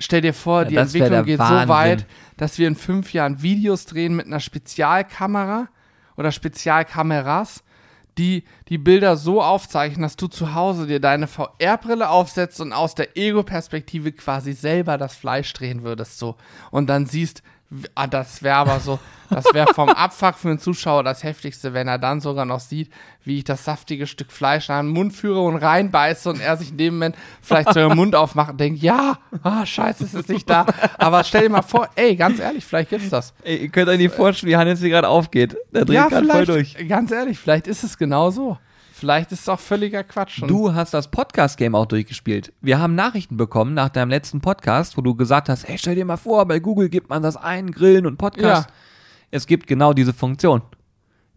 stell 0.00 0.20
dir 0.20 0.34
vor, 0.34 0.62
Ja, 0.62 0.68
die 0.68 0.76
Entwicklung 0.76 1.24
geht 1.24 1.38
Wahnsinn. 1.38 1.62
so 1.62 1.68
weit, 1.68 2.06
dass 2.36 2.58
wir 2.58 2.66
in 2.66 2.74
fünf 2.74 3.12
Jahren 3.12 3.40
Videos 3.40 3.86
drehen 3.86 4.16
mit 4.16 4.26
einer 4.26 4.40
Spezialkamera 4.40 5.68
oder 6.16 6.32
Spezialkameras, 6.32 7.62
die 8.18 8.44
die 8.68 8.78
Bilder 8.78 9.16
so 9.16 9.42
aufzeichnen, 9.42 10.02
dass 10.02 10.16
du 10.16 10.28
zu 10.28 10.54
Hause 10.54 10.86
dir 10.86 11.00
deine 11.00 11.26
VR-Brille 11.26 12.08
aufsetzt 12.08 12.60
und 12.60 12.72
aus 12.72 12.94
der 12.94 13.16
Ego-Perspektive 13.16 14.12
quasi 14.12 14.52
selber 14.52 14.98
das 14.98 15.16
Fleisch 15.16 15.52
drehen 15.52 15.82
würdest 15.82 16.18
so 16.18 16.36
und 16.70 16.88
dann 16.88 17.06
siehst, 17.06 17.42
ah, 17.94 18.06
das 18.06 18.42
wäre 18.42 18.56
aber 18.56 18.80
so, 18.80 18.98
das 19.30 19.44
wäre 19.52 19.72
vom 19.74 19.88
Abfuck 19.90 20.36
für 20.36 20.48
den 20.48 20.58
Zuschauer 20.58 21.02
das 21.02 21.22
heftigste, 21.24 21.72
wenn 21.74 21.88
er 21.88 21.98
dann 21.98 22.20
sogar 22.20 22.44
noch 22.44 22.60
sieht, 22.60 22.90
wie 23.24 23.38
ich 23.38 23.44
das 23.44 23.64
saftige 23.64 24.06
Stück 24.06 24.30
Fleisch 24.30 24.70
an 24.70 24.86
den 24.86 24.92
Mund 24.92 25.12
führe 25.12 25.40
und 25.40 25.56
reinbeiße 25.56 26.28
und 26.30 26.40
er 26.40 26.56
sich 26.56 26.70
in 26.70 26.78
dem 26.78 26.94
Moment 26.94 27.16
vielleicht 27.40 27.72
so 27.72 27.88
den 27.88 27.96
Mund 27.96 28.14
aufmacht 28.14 28.52
und 28.52 28.60
denkt, 28.60 28.82
ja, 28.82 29.18
ah, 29.42 29.64
scheiße, 29.64 30.04
es 30.04 30.14
ist 30.14 30.28
nicht 30.28 30.48
da. 30.48 30.66
Aber 30.98 31.24
stell 31.24 31.42
dir 31.42 31.50
mal 31.50 31.62
vor, 31.62 31.88
ey, 31.96 32.16
ganz 32.16 32.38
ehrlich, 32.38 32.64
vielleicht 32.64 32.90
gibt's 32.90 33.10
das. 33.10 33.32
Ey, 33.42 33.56
ihr 33.56 33.68
könnt 33.68 33.88
euch 33.88 33.98
nicht 33.98 34.14
vorstellen, 34.14 34.50
wie 34.52 34.56
Hannes 34.56 34.80
hier 34.80 34.90
gerade 34.90 35.08
aufgeht. 35.08 35.56
Der 35.72 35.84
dreht 35.84 35.94
Ja, 35.94 36.08
gerade 36.08 36.26
voll 36.26 36.46
durch. 36.46 36.76
ganz 36.88 37.10
ehrlich, 37.10 37.38
vielleicht 37.38 37.66
ist 37.66 37.82
es 37.84 37.96
genau 37.98 38.30
so. 38.30 38.58
Vielleicht 38.96 39.32
ist 39.32 39.40
es 39.40 39.48
auch 39.48 39.58
völliger 39.58 40.04
Quatsch. 40.04 40.40
Du 40.46 40.72
hast 40.72 40.94
das 40.94 41.08
Podcast-Game 41.10 41.74
auch 41.74 41.86
durchgespielt. 41.86 42.52
Wir 42.60 42.78
haben 42.78 42.94
Nachrichten 42.94 43.36
bekommen 43.36 43.74
nach 43.74 43.88
deinem 43.88 44.08
letzten 44.08 44.40
Podcast, 44.40 44.96
wo 44.96 45.00
du 45.02 45.16
gesagt 45.16 45.48
hast, 45.48 45.66
hey, 45.66 45.76
stell 45.78 45.96
dir 45.96 46.04
mal 46.04 46.16
vor, 46.16 46.46
bei 46.46 46.60
Google 46.60 46.88
gibt 46.88 47.10
man 47.10 47.20
das 47.20 47.36
ein, 47.36 47.72
Grillen 47.72 48.06
und 48.06 48.18
Podcast. 48.18 48.68
Ja. 48.68 48.74
Es 49.32 49.48
gibt 49.48 49.66
genau 49.66 49.94
diese 49.94 50.12
Funktion. 50.12 50.62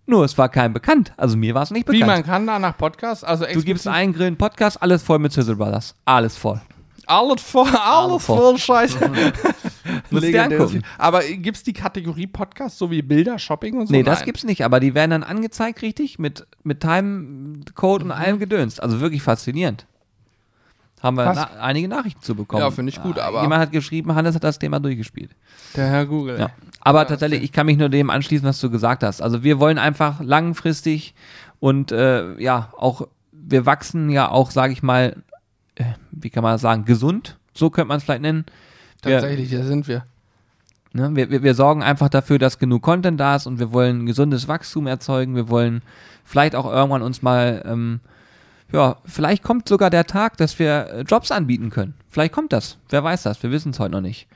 Nur 0.06 0.24
es 0.24 0.38
war 0.38 0.50
keinem 0.50 0.74
bekannt. 0.76 1.14
Also 1.18 1.36
mir 1.36 1.56
war 1.56 1.64
es 1.64 1.72
nicht 1.72 1.88
wie 1.90 1.94
bekannt. 2.00 2.12
man 2.12 2.24
kann 2.24 2.46
da 2.46 2.60
nach 2.60 2.78
Podcast, 2.78 3.26
also 3.26 3.44
du 3.46 3.64
gibst 3.64 3.88
explizit- 3.88 3.92
ein 3.92 4.14
Grillen, 4.14 4.38
Podcast, 4.38 4.80
alles 4.80 5.02
voll 5.02 5.18
mit 5.18 5.34
Sizzle 5.34 5.56
Brothers. 5.56 5.96
Alles 6.06 6.38
voll. 6.38 6.62
Alles 7.08 7.42
voll, 7.42 7.70
alles 7.76 8.24
voll. 8.24 8.38
voll 8.38 8.58
Scheiße. 8.60 9.00
Musst 10.12 10.24
dir 10.26 10.32
Legendäres- 10.32 10.62
angucken. 10.62 10.82
Aber 10.98 11.22
gibt's 11.24 11.64
die 11.64 11.74
Kategorie 11.74 12.28
Podcast, 12.28 12.78
so 12.78 12.92
wie 12.92 13.02
Bilder, 13.02 13.40
Shopping 13.40 13.78
und 13.80 13.88
so? 13.88 13.92
Nee, 13.94 14.04
das 14.04 14.20
Nein. 14.20 14.26
gibt's 14.26 14.44
nicht, 14.44 14.64
aber 14.66 14.80
die 14.80 14.94
werden 14.96 15.12
dann 15.12 15.24
angezeigt, 15.24 15.82
richtig, 15.82 16.20
mit, 16.20 16.46
mit 16.64 16.82
Timecode 16.82 18.04
Mhm. 18.04 18.12
und 18.12 18.18
allem 18.18 18.40
gedönst. 18.40 18.82
Also 18.82 19.00
wirklich 19.00 19.22
faszinierend. 19.22 19.86
Haben 21.02 21.16
wir 21.18 21.26
Krass. 21.26 21.48
na 21.54 21.62
einige 21.62 21.88
Nachrichten 21.88 22.22
zu 22.24 22.34
bekommen. 22.34 22.62
Ja, 22.64 22.72
finde 22.72 22.90
ich 22.90 23.02
gut, 23.02 23.20
aber- 23.20 23.44
Jemand 23.44 23.62
hat 23.62 23.72
geschrieben, 23.72 24.16
Hannes 24.16 24.34
hat 24.34 24.44
das 24.44 24.58
Thema 24.58 24.80
durchgespielt. 24.80 25.30
Der 25.76 25.88
Herr 25.88 26.06
Google. 26.08 26.40
Ja. 26.40 26.50
Aber 26.82 27.00
Ja, 27.00 27.06
tatsächlich, 27.06 27.44
ich 27.44 27.52
kann 27.52 27.68
mich 27.68 27.78
nur 27.78 27.90
dem 27.90 28.10
anschließen, 28.10 28.48
was 28.48 28.60
du 28.60 28.70
gesagt 28.72 29.04
hast. 29.04 29.22
Also 29.22 29.44
wir 29.44 29.60
wollen 29.60 29.78
einfach 29.78 30.20
langfristig 30.22 31.14
und 31.60 31.92
äh, 31.92 32.40
ja, 32.42 32.72
auch, 32.78 33.08
wir 33.32 33.66
wachsen 33.68 34.10
ja 34.10 34.30
auch, 34.30 34.50
sage 34.50 34.74
ich 34.74 34.82
mal, 34.82 35.16
äh, 35.76 35.84
wie 36.12 36.32
kann 36.32 36.42
man 36.44 36.54
das 36.56 36.62
sagen, 36.62 36.86
gesund, 36.86 37.38
so 37.54 37.70
könnte 37.70 37.90
man 37.90 37.98
es 37.98 38.04
vielleicht 38.04 38.22
nennen. 38.24 38.46
Tatsächlich, 39.02 39.52
da 39.52 39.64
sind 39.64 39.88
wir. 39.88 40.06
ne, 40.94 41.10
wir, 41.16 41.30
wir, 41.30 41.44
wir 41.44 41.54
sorgen 41.54 41.84
einfach 41.84 42.10
dafür, 42.10 42.40
dass 42.40 42.60
genug 42.60 42.82
Content 42.82 43.20
da 43.20 43.36
ist 43.36 43.46
und 43.48 43.60
wir 43.60 43.72
wollen 43.72 44.06
gesundes 44.06 44.48
Wachstum 44.48 44.88
erzeugen. 44.88 45.36
Wir 45.36 45.50
wollen 45.50 45.82
vielleicht 46.24 46.56
auch 46.56 46.66
irgendwann 46.72 47.02
uns 47.04 47.22
mal, 47.22 47.64
ähm, 47.66 48.00
ja, 48.72 48.98
vielleicht 49.06 49.44
kommt 49.44 49.70
sogar 49.70 49.90
der 49.90 50.06
Tag, 50.06 50.38
dass 50.38 50.58
wir 50.60 50.88
äh, 50.92 51.02
Jobs 51.02 51.32
anbieten 51.32 51.70
können. 51.70 51.94
Vielleicht 52.10 52.34
kommt 52.34 52.52
das. 52.54 52.78
Wer 52.90 53.04
weiß 53.04 53.24
das? 53.24 53.42
Wir 53.44 53.52
wissen 53.52 53.72
es 53.72 53.80
heute 53.80 53.92
noch 53.92 54.02
nicht. 54.02 54.28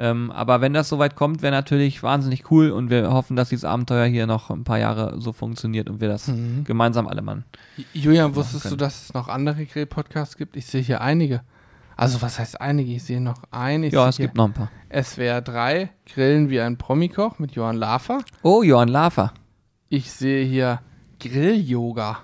Ähm, 0.00 0.30
aber 0.30 0.60
wenn 0.60 0.74
das 0.74 0.88
soweit 0.88 1.16
kommt, 1.16 1.42
wäre 1.42 1.50
natürlich 1.52 2.04
wahnsinnig 2.04 2.50
cool 2.52 2.70
und 2.70 2.88
wir 2.88 3.10
hoffen, 3.10 3.34
dass 3.34 3.48
dieses 3.48 3.64
Abenteuer 3.64 4.06
hier 4.06 4.28
noch 4.28 4.48
ein 4.50 4.62
paar 4.62 4.78
Jahre 4.78 5.20
so 5.20 5.32
funktioniert 5.32 5.90
und 5.90 6.00
wir 6.00 6.06
das 6.08 6.28
Mhm. 6.28 6.62
gemeinsam 6.64 7.08
alle 7.08 7.20
machen. 7.22 7.44
Julian, 7.94 8.36
wusstest 8.36 8.62
können. 8.62 8.76
du, 8.78 8.84
dass 8.84 9.04
es 9.06 9.14
noch 9.14 9.26
andere 9.28 9.64
Grill-Podcasts 9.66 10.36
gibt? 10.36 10.56
Ich 10.56 10.66
sehe 10.66 10.82
hier 10.82 11.00
einige. 11.00 11.40
Also, 11.98 12.22
was 12.22 12.38
heißt 12.38 12.60
einige? 12.60 12.92
Ich 12.92 13.02
sehe 13.02 13.20
noch. 13.20 13.42
Ich 13.82 13.92
Ja, 13.92 14.08
es 14.08 14.18
gibt 14.18 14.36
noch 14.36 14.44
ein 14.44 14.52
paar. 14.52 14.70
SWR 14.88 15.40
3, 15.40 15.90
Grillen 16.06 16.48
wie 16.48 16.60
ein 16.60 16.78
Promikoch 16.78 17.40
mit 17.40 17.56
Johann 17.56 17.76
Lafer. 17.76 18.20
Oh, 18.44 18.62
Johann 18.62 18.86
Lafer. 18.86 19.32
Ich 19.88 20.12
sehe 20.12 20.44
hier 20.44 20.78
Grill-Yoga. 21.18 22.18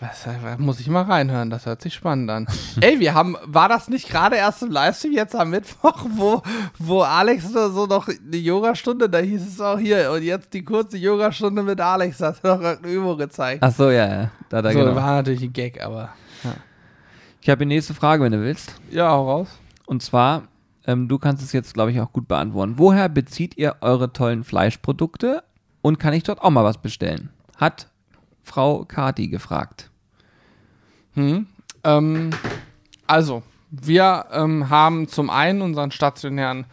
Was, 0.00 0.26
was 0.42 0.58
muss 0.58 0.80
ich 0.80 0.88
mal 0.88 1.02
reinhören? 1.02 1.50
Das 1.50 1.66
hört 1.66 1.82
sich 1.82 1.92
spannend 1.92 2.30
an. 2.30 2.46
Ey, 2.80 2.98
wir 2.98 3.12
haben, 3.12 3.36
war 3.44 3.68
das 3.68 3.90
nicht 3.90 4.08
gerade 4.08 4.36
erst 4.36 4.62
im 4.62 4.70
Livestream 4.70 5.12
jetzt 5.12 5.36
am 5.36 5.50
Mittwoch, 5.50 6.06
wo, 6.08 6.42
wo 6.78 7.02
Alex 7.02 7.52
so 7.52 7.68
so 7.68 7.84
noch 7.84 8.08
eine 8.08 8.36
Yogastunde, 8.38 9.10
da 9.10 9.18
hieß 9.18 9.46
es 9.46 9.60
auch 9.60 9.78
hier, 9.78 10.12
und 10.12 10.22
jetzt 10.22 10.54
die 10.54 10.64
kurze 10.64 10.96
Yogastunde 10.96 11.62
mit 11.62 11.78
Alex, 11.78 12.20
hat 12.20 12.42
er 12.42 12.56
noch 12.56 12.64
eine 12.64 12.88
Übung 12.88 13.18
gezeigt. 13.18 13.62
Ach 13.62 13.72
so, 13.72 13.90
ja, 13.90 14.08
ja. 14.08 14.30
Da, 14.48 14.62
da, 14.62 14.72
so, 14.72 14.78
genau. 14.78 14.94
war 14.94 15.16
natürlich 15.16 15.42
ein 15.42 15.52
Gag, 15.52 15.84
aber. 15.84 16.08
Ich 17.44 17.50
habe 17.50 17.58
die 17.58 17.74
nächste 17.74 17.92
Frage, 17.92 18.24
wenn 18.24 18.32
du 18.32 18.40
willst. 18.40 18.72
Ja, 18.90 19.10
hau 19.10 19.30
raus. 19.30 19.48
Und 19.84 20.02
zwar, 20.02 20.44
ähm, 20.86 21.08
du 21.08 21.18
kannst 21.18 21.42
es 21.42 21.52
jetzt, 21.52 21.74
glaube 21.74 21.90
ich, 21.90 22.00
auch 22.00 22.10
gut 22.10 22.26
beantworten. 22.26 22.78
Woher 22.78 23.10
bezieht 23.10 23.58
ihr 23.58 23.76
eure 23.82 24.14
tollen 24.14 24.44
Fleischprodukte 24.44 25.44
und 25.82 26.00
kann 26.00 26.14
ich 26.14 26.22
dort 26.22 26.40
auch 26.40 26.48
mal 26.48 26.64
was 26.64 26.78
bestellen? 26.78 27.28
Hat 27.58 27.90
Frau 28.42 28.86
Kati 28.86 29.28
gefragt. 29.28 29.90
Hm. 31.12 31.46
Ähm, 31.84 32.30
also, 33.06 33.42
wir 33.70 34.24
ähm, 34.32 34.70
haben 34.70 35.06
zum 35.06 35.28
einen 35.28 35.60
unseren 35.60 35.90
stationären 35.90 36.64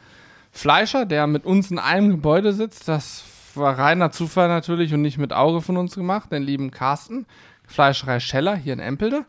Fleischer, 0.52 1.06
der 1.06 1.28
mit 1.28 1.44
uns 1.44 1.70
in 1.70 1.80
einem 1.80 2.12
Gebäude 2.12 2.54
sitzt. 2.54 2.88
Das 2.88 3.26
war 3.56 3.78
reiner 3.78 4.12
Zufall 4.12 4.48
natürlich 4.48 4.94
und 4.94 5.02
nicht 5.02 5.18
mit 5.18 5.34
Auge 5.34 5.60
von 5.60 5.76
uns 5.76 5.96
gemacht, 5.96 6.32
den 6.32 6.44
lieben 6.44 6.72
Carsten. 6.72 7.26
Fleischerei 7.68 8.22
Scheller 8.22 8.56
hier 8.56 8.72
in 8.72 8.80
Empelde. 8.80 9.26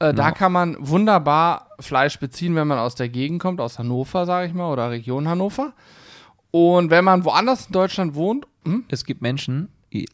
Äh, 0.00 0.14
Da 0.14 0.30
kann 0.30 0.52
man 0.52 0.76
wunderbar 0.78 1.68
Fleisch 1.80 2.18
beziehen, 2.18 2.54
wenn 2.54 2.66
man 2.68 2.78
aus 2.78 2.94
der 2.94 3.08
Gegend 3.08 3.40
kommt, 3.42 3.60
aus 3.60 3.78
Hannover, 3.78 4.26
sage 4.26 4.46
ich 4.48 4.54
mal, 4.54 4.72
oder 4.72 4.90
Region 4.90 5.28
Hannover. 5.28 5.72
Und 6.50 6.90
wenn 6.90 7.04
man 7.04 7.24
woanders 7.24 7.66
in 7.66 7.72
Deutschland 7.72 8.14
wohnt, 8.14 8.46
hm? 8.64 8.84
Es 8.88 9.04
gibt 9.04 9.22
Menschen, 9.22 9.68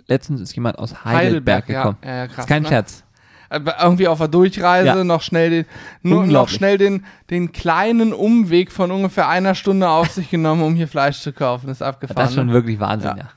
letztens 0.06 0.40
ist 0.40 0.54
jemand 0.54 0.78
aus 0.78 1.04
Heidelberg, 1.04 1.66
gekommen. 1.66 1.96
Ja, 2.04 2.16
ja, 2.16 2.26
krass, 2.26 2.44
ist 2.44 2.48
kein 2.48 2.62
ne? 2.62 2.68
Scherz. 2.68 3.04
Aber 3.50 3.76
irgendwie 3.80 4.08
auf 4.08 4.18
der 4.18 4.28
Durchreise 4.28 4.86
Ja. 4.86 5.04
noch 5.04 5.22
schnell 5.22 5.50
den, 5.50 5.64
nur 6.02 6.26
noch 6.26 6.48
schnell 6.48 6.76
den, 6.78 7.04
den 7.30 7.52
kleinen 7.52 8.12
Umweg 8.12 8.72
von 8.72 8.90
ungefähr 8.90 9.28
einer 9.28 9.54
Stunde 9.54 9.88
auf 9.88 10.10
sich 10.10 10.28
genommen, 10.30 10.62
um 10.62 10.74
hier 10.74 10.88
Fleisch 10.88 11.20
zu 11.20 11.32
kaufen. 11.32 11.68
Das 11.68 11.78
ist 11.78 11.82
abgefahren. 11.82 12.16
Das 12.16 12.30
ist 12.30 12.36
schon 12.36 12.48
ne? 12.48 12.52
wirklich 12.52 12.80
Wahnsinn, 12.80 13.10
Ja. 13.16 13.28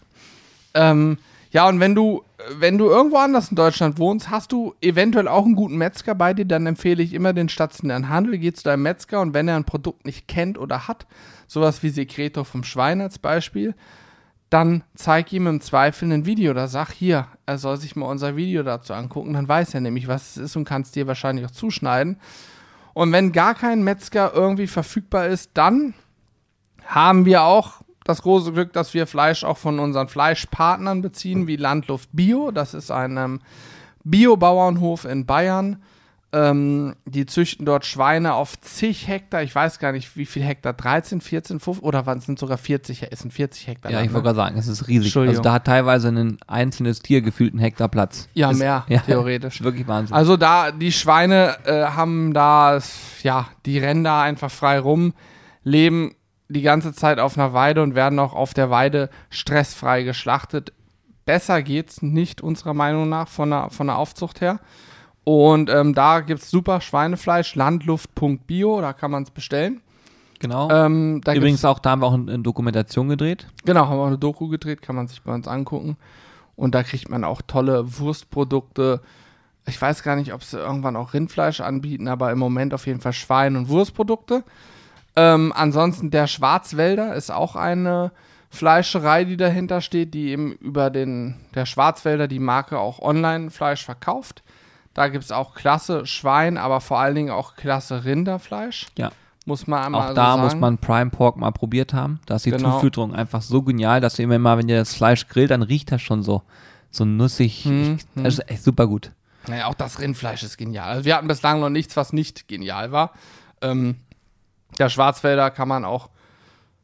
ja. 0.76 0.91
ähm, 0.91 1.18
ja, 1.52 1.68
und 1.68 1.80
wenn 1.80 1.93
du 1.93 2.24
wenn 2.52 2.78
du 2.78 2.86
irgendwo 2.89 3.18
anders 3.18 3.50
in 3.50 3.56
Deutschland 3.56 4.00
wohnst, 4.00 4.30
hast 4.30 4.52
du 4.52 4.76
eventuell 4.82 5.28
auch 5.28 5.45
einen 5.45 5.56
guten 5.56 5.78
Metzger 5.78 6.16
bei 6.16 6.34
dir, 6.34 6.45
dann 6.45 6.66
empfehle 6.66 7.04
ich 7.04 7.14
immer 7.14 7.34
den 7.34 7.50
stationären 7.50 8.10
Handel. 8.10 8.38
Geh 8.38 8.54
zu 8.54 8.64
deinem 8.64 8.84
Metzger 8.84 9.22
und 9.22 9.34
wenn 9.34 9.48
er 9.48 9.56
ein 9.56 9.66
Produkt 9.66 10.06
nicht 10.06 10.28
kennt 10.28 10.58
oder 10.58 10.88
hat, 10.88 11.08
sowas 11.48 11.84
wie 11.84 11.89
Secreto 11.89 12.43
vom 12.43 12.64
Schwein 12.64 13.02
als 13.02 13.20
Beispiel, 13.20 13.76
dann 14.50 14.84
zeig 14.95 15.34
ihm 15.34 15.48
im 15.48 15.62
Zweifel 15.62 16.12
ein 16.12 16.26
Video 16.26 16.52
oder 16.52 16.68
sag 16.68 16.91
hier, 16.91 17.28
er 17.45 17.58
soll 17.58 17.78
sich 17.78 17.95
mal 17.95 18.06
unser 18.06 18.36
Video 18.36 18.64
dazu 18.64 18.93
angucken, 18.93 19.34
dann 19.34 19.48
weiß 19.48 19.74
er 19.74 19.82
nämlich, 19.82 20.08
was 20.08 20.32
es 20.32 20.38
ist 20.38 20.56
und 20.56 20.66
kann 20.66 20.84
es 20.84 20.91
dir 20.91 21.08
wahrscheinlich 21.08 21.45
auch 21.45 21.52
zuschneiden. 21.52 22.18
Und 22.93 23.12
wenn 23.12 23.32
gar 23.32 23.56
kein 23.56 23.84
Metzger 23.84 24.34
irgendwie 24.34 24.68
verfügbar 24.68 25.28
ist, 25.28 25.52
dann 25.54 25.93
haben 26.86 27.26
wir 27.26 27.43
auch 27.43 27.82
das 28.08 28.22
große 28.22 28.51
Glück, 28.53 28.74
dass 28.74 28.93
wir 28.93 29.08
Fleisch 29.08 29.43
auch 29.43 29.58
von 29.58 29.80
unseren 29.80 30.08
Fleischpartnern 30.08 31.01
beziehen, 31.01 31.47
wie 31.47 31.55
Landluft 31.55 32.10
Bio. 32.14 32.51
Das 32.51 32.74
ist 32.74 32.91
ein 32.91 33.18
ähm, 33.18 33.39
Biobauernhof 34.03 35.05
in 35.05 35.26
Bayern. 35.26 35.82
Ähm, 36.34 36.95
die 37.05 37.26
züchten 37.26 37.66
dort 37.66 37.86
Schweine 37.86 38.34
auf 38.34 38.60
zig 38.60 39.08
Hektar. 39.08 39.43
Ich 39.43 39.55
weiß 39.55 39.80
gar 39.80 39.93
nicht, 39.93 40.18
wie 40.18 40.26
viel 40.26 40.43
Hektar. 40.43 40.74
13, 40.74 41.22
14, 41.22 41.62
15 41.62 41.88
oder 41.88 42.05
waren 42.05 42.18
es 42.18 42.26
sind 42.26 42.38
sogar 42.38 42.58
40, 42.58 43.08
es 43.12 43.20
sind 43.20 43.32
40 43.32 43.68
Hektar. 43.68 43.91
Ja, 43.91 43.99
lang, 43.99 44.08
ich 44.08 44.14
wollte 44.14 44.28
ne? 44.28 44.34
gerade 44.34 44.47
sagen, 44.49 44.58
es 44.58 44.68
ist 44.68 44.89
riesig. 44.89 45.16
Also 45.16 45.41
da 45.41 45.53
hat 45.53 45.66
teilweise 45.66 46.10
ein 46.10 46.38
einzelnes 46.45 46.99
Tier 47.01 47.22
gefühlt 47.22 47.53
einen 47.53 47.62
Hektar 47.62 47.88
Platz. 47.88 48.28
Ja, 48.34 48.51
ist, 48.51 48.60
mehr, 48.60 48.84
ja, 48.89 48.99
theoretisch. 48.99 49.64
Wirklich 49.64 49.88
Wahnsinn. 49.88 50.16
Also 50.16 50.36
da, 50.36 50.72
die 50.72 50.91
Schweine 50.91 51.58
äh, 51.66 51.86
haben 51.86 52.34
da, 52.34 52.80
ja, 53.24 53.47
die 53.66 53.80
rennen 53.80 54.03
da 54.03 54.22
einfach 54.22 54.51
frei 54.51 54.80
rum, 54.80 55.14
leben 55.64 56.14
die 56.50 56.62
ganze 56.62 56.93
Zeit 56.93 57.20
auf 57.20 57.38
einer 57.38 57.54
Weide 57.54 57.84
und 57.84 57.95
werden 57.95 58.20
auch 58.20 58.34
auf 58.34 58.54
der 58.54 58.70
Weide 58.70 59.10
stressfrei 59.30 60.04
geschlachtet. 60.04 60.74
Besser 61.26 61.62
geht's 61.62 62.02
nicht, 62.02 62.41
unserer 62.41 62.74
Meinung 62.74 63.10
nach, 63.10 63.28
von 63.28 63.50
der, 63.50 63.70
von 63.70 63.88
der 63.88 63.98
Aufzucht 63.98 64.39
her. 64.41 64.60
Und 65.24 65.70
ähm, 65.70 65.93
da 65.93 66.22
gibt's 66.22 66.50
super 66.50 66.80
Schweinefleisch, 66.80 67.56
landluft.bio, 67.56 68.80
da 68.80 68.93
kann 68.93 69.12
man 69.12 69.24
es 69.24 69.32
bestellen. 69.32 69.82
genau. 70.39 70.70
Ähm, 70.72 71.20
da 71.22 71.34
Übrigens 71.34 71.66
auch, 71.66 71.80
da 71.80 71.89
haben 71.89 72.02
wir 72.02 72.08
auch 72.08 72.14
eine 72.14 72.39
Dokumentation 72.39 73.10
gedreht. 73.10 73.48
Genau, 73.66 73.88
haben 73.88 73.98
wir 73.98 74.04
auch 74.04 74.08
eine 74.08 74.18
Doku 74.18 74.48
gedreht, 74.48 74.82
kann 74.82 74.95
man 74.95 75.10
sich 75.10 75.22
bei 75.22 75.34
uns 75.34 75.48
angucken. 75.50 75.98
Und 76.56 76.76
da 76.76 76.84
kriegt 76.84 77.10
man 77.10 77.26
auch 77.26 77.41
tolle 77.45 78.00
Wurstprodukte. 78.00 79.02
Ich 79.68 79.82
weiß 79.82 80.02
gar 80.02 80.16
nicht, 80.16 80.34
ob 80.34 80.45
sie 80.45 80.58
irgendwann 80.60 80.95
auch 80.95 81.14
Rindfleisch 81.14 81.60
anbieten, 81.60 82.08
aber 82.08 82.32
im 82.32 82.39
Moment 82.39 82.74
auf 82.74 82.88
jeden 82.88 83.02
Fall 83.02 83.12
Schwein- 83.12 83.58
und 83.58 83.68
Wurstprodukte. 83.68 84.45
Ähm, 85.18 85.51
ansonsten 85.55 86.11
der 86.11 86.28
Schwarzwälder 86.28 87.15
ist 87.15 87.32
auch 87.32 87.55
eine 87.55 88.11
Fleischerei, 88.49 89.26
die 89.26 89.36
dahinter 89.36 89.82
steht, 89.82 90.13
die 90.13 90.30
eben 90.30 90.53
über 90.53 90.89
den, 90.89 91.36
der 91.55 91.65
Schwarzwälder 91.65 92.28
die 92.28 92.39
Marke 92.39 92.80
auch 92.80 92.99
online 92.99 93.49
Fleisch 93.49 93.84
verkauft. 93.84 94.43
Da 94.93 95.07
gibt 95.09 95.24
es 95.24 95.32
auch 95.32 95.53
klasse 95.55 96.05
Schwein, 96.05 96.57
aber 96.57 96.80
vor 96.80 96.99
allen 96.99 97.15
Dingen 97.15 97.32
auch 97.32 97.55
klasse 97.55 98.05
Rinderfleisch. 98.05 98.86
Ja. 98.97 99.11
Muss 99.45 99.65
man 99.65 99.84
einmal 99.84 100.01
Auch 100.01 100.07
so 100.09 100.13
da 100.13 100.26
sagen. 100.32 100.41
muss 100.43 100.55
man 100.55 100.78
Prime 100.78 101.09
Pork 101.09 101.38
mal 101.38 101.51
probiert 101.51 101.93
haben. 101.93 102.20
Da 102.26 102.36
ist 102.36 102.45
die 102.45 102.51
Genau. 102.51 102.74
Zufütterung 102.76 103.15
einfach 103.15 103.41
so 103.41 103.61
genial, 103.63 104.01
dass 104.01 104.15
du 104.15 104.24
immer 104.24 104.38
mal, 104.39 104.57
wenn 104.57 104.70
ihr 104.70 104.78
das 104.78 104.93
Fleisch 104.93 105.28
grillt, 105.28 105.51
dann 105.51 105.61
riecht 105.61 105.91
das 105.91 106.01
schon 106.01 106.22
so, 106.22 106.43
so 106.91 107.05
nussig. 107.05 107.63
Hm, 107.65 107.95
Ich, 107.97 108.05
das 108.24 108.36
ist 108.39 108.51
echt 108.51 108.63
super 108.63 108.88
gut. 108.88 109.11
Naja, 109.47 109.68
auch 109.68 109.74
das 109.76 109.99
Rindfleisch 109.99 110.43
ist 110.43 110.57
genial. 110.57 110.89
Also 110.89 111.05
wir 111.05 111.15
hatten 111.15 111.28
bislang 111.28 111.59
noch 111.61 111.70
nichts, 111.70 111.95
was 111.95 112.11
nicht 112.13 112.47
genial 112.47 112.91
war. 112.91 113.11
Ähm, 113.61 113.95
der 114.80 114.90
Schwarzwälder 114.90 115.50
kann 115.52 115.68
man 115.68 115.86
auch 115.86 116.10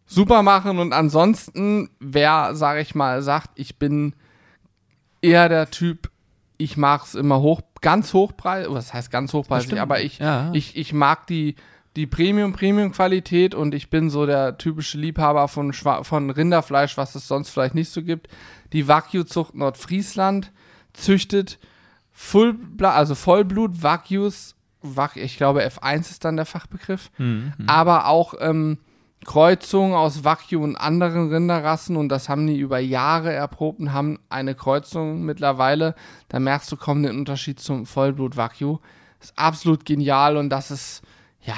super 0.06 0.44
machen. 0.44 0.80
Und 0.80 0.94
ansonsten, 0.94 1.90
wer, 2.00 2.56
sage 2.56 2.82
ich 2.82 2.96
mal, 2.96 3.22
sagt, 3.22 3.52
ich 3.56 3.78
bin 3.80 4.14
eher 5.22 5.50
der 5.50 5.70
Typ, 5.72 6.10
ich 6.58 6.78
mag 6.78 7.04
es 7.06 7.16
immer 7.16 7.40
hoch, 7.42 7.62
ganz 7.82 8.14
hochpreisig, 8.14 8.74
was 8.74 8.94
heißt 8.94 9.12
ganz 9.12 9.34
hochpreisig, 9.34 9.80
aber 9.82 10.02
ich, 10.02 10.20
Ja. 10.20 10.50
ich, 10.54 10.76
ich 10.78 10.94
mag 10.94 11.28
die, 11.28 11.56
die 11.96 12.08
Premium-Premium-Qualität 12.08 13.54
und 13.56 13.74
ich 13.76 13.90
bin 13.90 14.10
so 14.10 14.26
der 14.26 14.58
typische 14.58 14.98
Liebhaber 14.98 15.48
von, 15.48 15.74
Schwa 15.74 16.04
von 16.04 16.30
Rinderfleisch, 16.30 16.98
was 16.98 17.16
es 17.16 17.28
sonst 17.28 17.50
vielleicht 17.50 17.76
nicht 17.76 17.90
so 17.90 18.02
gibt. 18.04 18.28
Die 18.74 18.88
Wagyu-Zucht 18.88 19.56
Nordfriesland 19.56 20.52
züchtet 20.94 21.60
Full, 22.12 22.58
also 22.82 23.16
Vollblut 23.16 23.82
Wag, 24.84 25.16
ich 25.18 25.38
glaube 25.38 25.66
F1 25.66 26.02
ist 26.12 26.26
dann 26.26 26.36
der 26.36 26.46
Fachbegriff, 26.46 27.10
Mhm. 27.18 27.54
aber 27.68 28.08
auch 28.08 28.34
ähm, 28.40 28.78
Kreuzungen 29.26 29.94
aus 29.96 30.24
Wagyu 30.26 30.62
und 30.62 30.76
anderen 30.76 31.32
Rinderrassen 31.32 31.96
und 31.96 32.10
das 32.10 32.28
haben 32.28 32.46
die 32.46 32.58
über 32.60 32.80
Jahre 32.80 33.32
erprobt 33.32 33.80
und 33.80 33.94
haben 33.94 34.20
eine 34.30 34.54
Kreuzung 34.54 35.24
mittlerweile. 35.24 35.96
Da 36.28 36.40
merkst 36.40 36.70
du 36.72 36.76
kaum 36.76 37.02
den 37.04 37.18
Unterschied 37.18 37.60
zum 37.60 37.86
Vollblut 37.86 38.36
Wagyu. 38.36 38.80
Ist 39.22 39.38
absolut 39.38 39.86
genial 39.86 40.36
und 40.36 40.50
das 40.50 40.72
ist 40.72 41.02
ja 41.42 41.56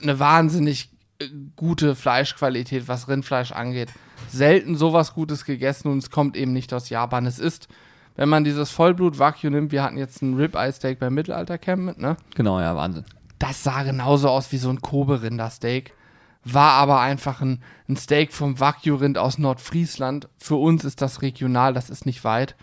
eine 0.00 0.18
wahnsinnig 0.18 0.90
äh, 1.18 1.28
gute 1.56 1.94
Fleischqualität, 1.94 2.88
was 2.88 3.08
Rindfleisch 3.08 3.52
angeht. 3.52 3.90
Selten 4.28 4.74
sowas 4.76 5.12
Gutes 5.12 5.44
gegessen 5.44 5.88
und 5.88 5.98
es 5.98 6.10
kommt 6.10 6.36
eben 6.36 6.52
nicht 6.54 6.72
aus 6.72 6.88
Japan. 6.88 7.26
Es 7.26 7.38
ist, 7.38 7.68
wenn 8.16 8.28
man 8.28 8.44
dieses 8.44 8.70
Vollblut 8.70 9.18
Wagyu 9.18 9.50
nimmt, 9.50 9.72
wir 9.72 9.82
hatten 9.82 9.98
jetzt 9.98 10.22
ein 10.22 10.34
Ribeye 10.34 10.72
Steak 10.72 11.00
beim 11.00 11.14
Mittelaltercamp 11.14 11.82
mit, 11.82 11.98
ne? 11.98 12.16
Genau, 12.34 12.60
ja, 12.60 12.76
Wahnsinn. 12.76 13.04
Das 13.38 13.62
sah 13.62 13.82
genauso 13.82 14.28
aus 14.28 14.52
wie 14.52 14.58
so 14.58 14.70
ein 14.70 14.80
Kobe-Rindersteak. 14.80 15.92
War 16.44 16.72
aber 16.72 17.00
einfach 17.00 17.40
ein, 17.40 17.62
ein 17.88 17.96
Steak 17.96 18.32
vom 18.32 18.60
Wagyu-Rind 18.60 19.18
aus 19.18 19.38
Nordfriesland. 19.38 20.28
Für 20.38 20.56
uns 20.56 20.84
ist 20.84 21.02
das 21.02 21.22
regional, 21.22 21.72
das 21.72 21.90
ist 21.90 22.06
nicht 22.06 22.22
weit. 22.22 22.54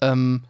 Ähm, 0.00 0.44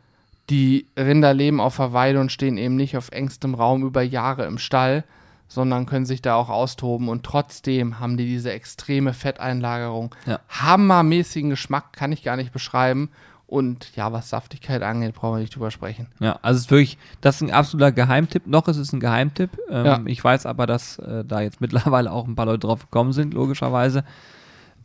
die 0.48 0.86
Rinder 0.96 1.34
leben 1.34 1.60
auf 1.60 1.76
der 1.76 1.92
Weide 1.92 2.20
und 2.20 2.32
stehen 2.32 2.56
eben 2.56 2.76
nicht 2.76 2.96
auf 2.96 3.10
engstem 3.10 3.54
Raum 3.54 3.84
über 3.84 4.02
Jahre 4.02 4.46
im 4.46 4.58
Stall, 4.58 5.04
sondern 5.46 5.86
können 5.86 6.06
sich 6.06 6.22
da 6.22 6.36
auch 6.36 6.48
austoben. 6.48 7.08
Und 7.08 7.24
trotzdem 7.24 8.00
haben 8.00 8.16
die 8.16 8.26
diese 8.26 8.52
extreme 8.52 9.12
Fetteinlagerung. 9.12 10.14
Ja. 10.26 10.40
Hammermäßigen 10.48 11.50
Geschmack 11.50 11.92
kann 11.92 12.12
ich 12.12 12.22
gar 12.22 12.36
nicht 12.36 12.52
beschreiben. 12.52 13.10
Und 13.48 13.96
ja, 13.96 14.12
was 14.12 14.28
Saftigkeit 14.28 14.82
angeht, 14.82 15.14
brauchen 15.14 15.36
wir 15.36 15.40
nicht 15.40 15.56
drüber 15.56 15.70
sprechen. 15.70 16.06
Ja, 16.20 16.38
also 16.42 16.58
es 16.58 16.66
ist 16.66 16.70
wirklich, 16.70 16.98
das 17.22 17.36
ist 17.36 17.40
ein 17.42 17.50
absoluter 17.50 17.92
Geheimtipp. 17.92 18.46
Noch 18.46 18.68
ist 18.68 18.76
es 18.76 18.92
ein 18.92 19.00
Geheimtipp. 19.00 19.58
Ähm, 19.70 19.86
Ja. 19.86 20.00
Ich 20.04 20.22
weiß 20.22 20.44
aber, 20.44 20.66
dass 20.66 20.98
äh, 20.98 21.24
da 21.24 21.40
jetzt 21.40 21.60
mittlerweile 21.62 22.12
auch 22.12 22.28
ein 22.28 22.34
paar 22.34 22.44
Leute 22.44 22.66
drauf 22.66 22.82
gekommen 22.82 23.14
sind, 23.14 23.32
logischerweise. 23.32 24.04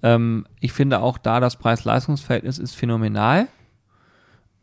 Ähm, 0.02 0.46
ich 0.62 0.72
finde 0.72 1.02
auch 1.02 1.18
da, 1.18 1.42
das 1.42 1.58
Preis-Leistungs-Verhältnis 1.58 2.58
ist 2.58 2.74
phänomenal. 2.74 3.50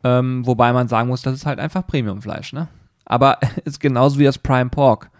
Ähm, 0.03 0.47
wobei 0.47 0.73
man 0.73 0.87
sagen 0.87 1.07
muss, 1.07 1.21
das 1.21 1.35
ist 1.35 1.45
halt 1.45 1.59
einfach 1.59 1.85
Premiumfleisch, 1.85 2.53
ne? 2.53 2.69
Aber 3.05 3.37
ist 3.65 3.79
genauso 3.79 4.17
wie 4.17 4.23
das 4.23 4.39
Prime 4.39 4.71
Pork. 4.71 5.11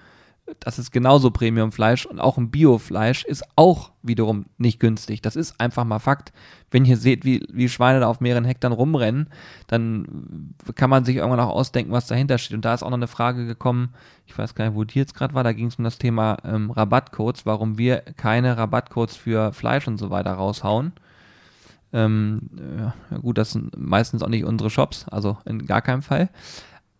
Das 0.60 0.78
ist 0.78 0.92
genauso 0.92 1.32
Premiumfleisch 1.32 2.06
und 2.06 2.20
auch 2.20 2.38
ein 2.38 2.52
Biofleisch 2.52 3.24
ist 3.24 3.44
auch 3.56 3.92
wiederum 4.04 4.46
nicht 4.58 4.80
günstig. 4.80 5.22
Das 5.22 5.36
ist 5.36 5.60
einfach 5.60 5.86
mal 5.86 6.00
Fakt. 6.00 6.34
Wenn 6.70 6.86
ihr 6.86 6.98
seht, 6.98 7.26
wie, 7.26 7.46
wie 7.52 7.70
Schweine 7.70 8.02
da 8.02 8.08
auf 8.08 8.20
mehreren 8.22 8.46
Hektar 8.46 8.72
rumrennen, 8.72 9.30
dann 9.68 10.56
kann 10.76 10.90
man 10.90 11.06
sich 11.06 11.18
irgendwann 11.18 11.40
auch 11.40 11.54
ausdenken, 11.54 11.92
was 11.92 12.08
dahinter 12.08 12.38
steht. 12.38 12.56
Und 12.56 12.66
da 12.66 12.74
ist 12.74 12.84
auch 12.84 12.90
noch 12.90 12.98
eine 12.98 13.08
Frage 13.08 13.46
gekommen, 13.46 13.94
ich 14.26 14.38
weiß 14.38 14.56
gar 14.56 14.66
nicht, 14.66 14.76
wo 14.76 14.84
die 14.84 15.00
jetzt 15.00 15.16
gerade 15.16 15.34
war, 15.34 15.44
da 15.44 15.54
ging 15.54 15.68
es 15.68 15.76
um 15.76 15.84
das 15.84 15.98
Thema 15.98 16.38
ähm, 16.44 16.72
Rabattcodes, 16.72 17.46
warum 17.46 17.78
wir 17.78 18.02
keine 18.18 18.58
Rabattcodes 18.58 19.16
für 19.16 19.54
Fleisch 19.54 19.88
und 19.88 19.98
so 19.98 20.10
weiter 20.10 20.34
raushauen. 20.34 20.94
Ähm, 21.94 22.50
ja, 22.78 23.18
gut, 23.18 23.38
das 23.38 23.52
sind 23.52 23.78
meistens 23.78 24.24
auch 24.24 24.30
nicht 24.30 24.46
unsere 24.46 24.70
Shops, 24.70 25.06
also 25.10 25.38
in 25.46 25.66
gar 25.66 25.82
keinem 25.82 26.02
Fall. 26.02 26.30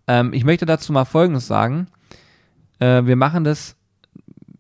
Ähm, 0.08 0.34
ich 0.34 0.44
möchte 0.44 0.66
dazu 0.66 0.92
mal 0.92 1.06
Folgendes 1.06 1.48
sagen. 1.48 1.88
Äh, 2.82 3.06
wir 3.06 3.16
machen 3.16 3.46
das, 3.46 3.78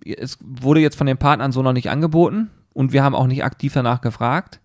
es 0.06 0.38
wurde 0.40 0.80
jetzt 0.80 0.96
von 0.96 1.08
den 1.08 1.18
Partnern 1.18 1.52
so 1.52 1.62
noch 1.62 1.74
nicht 1.74 1.90
angeboten 1.90 2.50
und 2.74 2.94
wir 2.94 3.04
haben 3.04 3.16
auch 3.16 3.28
nicht 3.28 3.44
aktiv 3.44 3.74
danach 3.74 4.00
gefragt. 4.00 4.62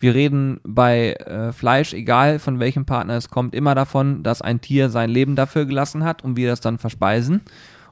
Wir 0.00 0.14
reden 0.14 0.60
bei 0.62 1.14
äh, 1.14 1.52
Fleisch, 1.52 1.92
egal 1.92 2.38
von 2.38 2.60
welchem 2.60 2.84
Partner 2.84 3.14
es 3.14 3.30
kommt, 3.30 3.54
immer 3.54 3.74
davon, 3.74 4.22
dass 4.22 4.42
ein 4.42 4.60
Tier 4.60 4.90
sein 4.90 5.10
Leben 5.10 5.34
dafür 5.34 5.64
gelassen 5.64 6.04
hat 6.04 6.22
und 6.22 6.36
wir 6.36 6.48
das 6.48 6.60
dann 6.60 6.78
verspeisen 6.78 7.40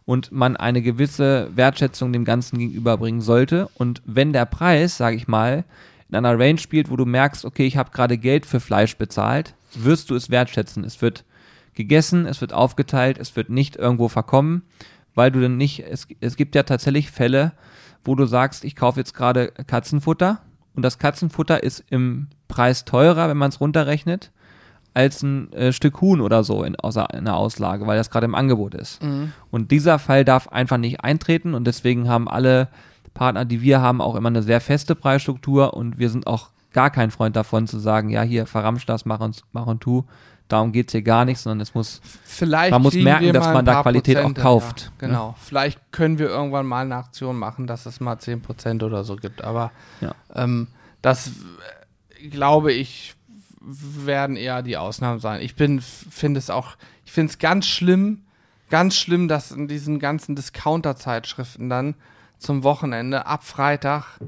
und 0.04 0.30
man 0.30 0.56
eine 0.56 0.82
gewisse 0.82 1.50
Wertschätzung 1.54 2.12
dem 2.12 2.24
Ganzen 2.24 2.58
gegenüberbringen 2.58 3.20
sollte. 3.20 3.68
Und 3.74 4.02
wenn 4.04 4.32
der 4.32 4.46
Preis, 4.46 4.96
sage 4.96 5.16
ich 5.16 5.26
mal, 5.26 5.64
in 6.08 6.14
einer 6.14 6.38
Range 6.38 6.58
spielt, 6.58 6.90
wo 6.90 6.96
du 6.96 7.04
merkst, 7.04 7.44
okay, 7.44 7.66
ich 7.66 7.76
habe 7.76 7.90
gerade 7.90 8.16
Geld 8.16 8.46
für 8.46 8.60
Fleisch 8.60 8.96
bezahlt, 8.96 9.54
wirst 9.74 10.10
du 10.10 10.14
es 10.14 10.30
wertschätzen. 10.30 10.84
Es 10.84 11.02
wird 11.02 11.24
gegessen, 11.74 12.26
es 12.26 12.40
wird 12.40 12.52
aufgeteilt, 12.52 13.18
es 13.18 13.34
wird 13.34 13.50
nicht 13.50 13.74
irgendwo 13.74 14.08
verkommen, 14.08 14.62
weil 15.16 15.32
du 15.32 15.40
dann 15.40 15.56
nicht, 15.56 15.80
es, 15.80 16.06
es 16.20 16.36
gibt 16.36 16.54
ja 16.54 16.62
tatsächlich 16.62 17.10
Fälle, 17.10 17.52
wo 18.04 18.14
du 18.14 18.26
sagst, 18.26 18.64
ich 18.64 18.76
kaufe 18.76 19.00
jetzt 19.00 19.14
gerade 19.14 19.48
Katzenfutter 19.66 20.42
und 20.76 20.84
das 20.84 20.98
Katzenfutter 20.98 21.62
ist 21.64 21.82
im 21.90 22.28
Preis 22.46 22.84
teurer, 22.84 23.28
wenn 23.28 23.36
man 23.36 23.48
es 23.48 23.60
runterrechnet, 23.60 24.30
als 24.94 25.22
ein 25.22 25.52
äh, 25.52 25.72
Stück 25.72 26.00
Huhn 26.00 26.20
oder 26.20 26.44
so 26.44 26.62
in, 26.62 26.76
außer, 26.76 27.08
in 27.14 27.24
der 27.24 27.36
Auslage, 27.36 27.86
weil 27.86 27.98
das 27.98 28.10
gerade 28.10 28.26
im 28.26 28.34
Angebot 28.34 28.74
ist. 28.74 29.02
Und 29.50 29.70
dieser 29.70 29.98
Fall 29.98 30.24
darf 30.24 30.48
einfach 30.48 30.78
nicht 30.78 31.00
eintreten 31.00 31.54
und 31.54 31.66
deswegen 31.66 32.08
haben 32.08 32.28
alle 32.28 32.68
Partner, 33.12 33.44
die 33.44 33.62
wir 33.62 33.80
haben, 33.80 34.00
auch 34.00 34.14
immer 34.14 34.28
eine 34.28 34.42
sehr 34.42 34.60
feste 34.60 34.94
Preisstruktur 34.94 35.74
und 35.74 35.98
wir 35.98 36.10
sind 36.10 36.26
auch 36.26 36.50
gar 36.72 36.90
kein 36.90 37.10
Freund 37.10 37.34
davon 37.36 37.66
zu 37.66 37.78
sagen, 37.78 38.10
ja, 38.10 38.22
hier 38.22 38.46
verramsch 38.46 38.84
das, 38.84 39.06
mach 39.06 39.20
und, 39.20 39.42
mach 39.52 39.66
und 39.66 39.80
tu. 39.80 40.04
Darum 40.48 40.70
geht 40.72 40.88
es 40.88 40.92
hier 40.92 41.02
gar 41.02 41.24
nicht, 41.24 41.38
sondern 41.38 41.60
es 41.60 41.74
muss, 41.74 42.00
Vielleicht 42.24 42.70
man 42.70 42.82
muss 42.82 42.94
merken, 42.94 43.32
dass 43.32 43.46
man 43.46 43.64
da 43.64 43.82
Qualität 43.82 44.18
auch 44.18 44.22
Prozente, 44.22 44.40
kauft. 44.42 44.80
Ja, 44.80 44.86
ne? 44.86 44.92
genau. 44.98 45.34
Vielleicht 45.42 45.80
können 45.90 46.18
wir 46.18 46.28
irgendwann 46.28 46.66
mal 46.66 46.84
eine 46.84 46.96
Aktion 46.96 47.36
machen, 47.36 47.66
dass 47.66 47.84
es 47.86 47.98
mal 48.00 48.16
10% 48.16 48.84
oder 48.84 49.02
so 49.02 49.16
gibt. 49.16 49.42
Aber 49.42 49.72
Ja. 50.00 50.14
ähm, 50.34 50.68
das 51.02 51.32
glaube 52.30 52.72
ich 52.72 53.14
werden 53.60 54.36
eher 54.36 54.62
die 54.62 54.76
Ausnahmen 54.76 55.18
sein. 55.18 55.40
Ich 55.40 55.56
bin 55.56 55.80
finde 55.80 56.38
es 56.38 56.50
auch, 56.50 56.76
ich 57.04 57.10
finde 57.12 57.30
es 57.32 57.38
ganz 57.38 57.66
schlimm, 57.66 58.22
ganz 58.70 58.96
schlimm, 58.96 59.26
dass 59.26 59.50
in 59.50 59.66
diesen 59.66 59.98
ganzen 59.98 60.36
Discounter-Zeitschriften 60.36 61.68
dann 61.68 61.94
zum 62.38 62.62
Wochenende 62.62 63.26
ab 63.26 63.42
Freitag 63.44 64.20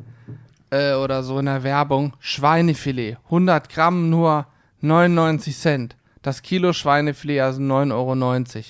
äh, 0.70 0.94
oder 0.94 1.22
so 1.22 1.38
in 1.38 1.46
der 1.46 1.62
Werbung 1.62 2.14
Schweinefilet, 2.18 3.18
100 3.26 3.68
Gramm 3.68 4.10
nur 4.10 4.46
99 4.80 5.56
Cent. 5.56 5.96
Das 6.28 6.42
Kilo 6.42 6.74
Schweinefilet 6.74 7.40
also 7.40 7.62
9,90 7.62 7.94
Euro. 7.94 8.62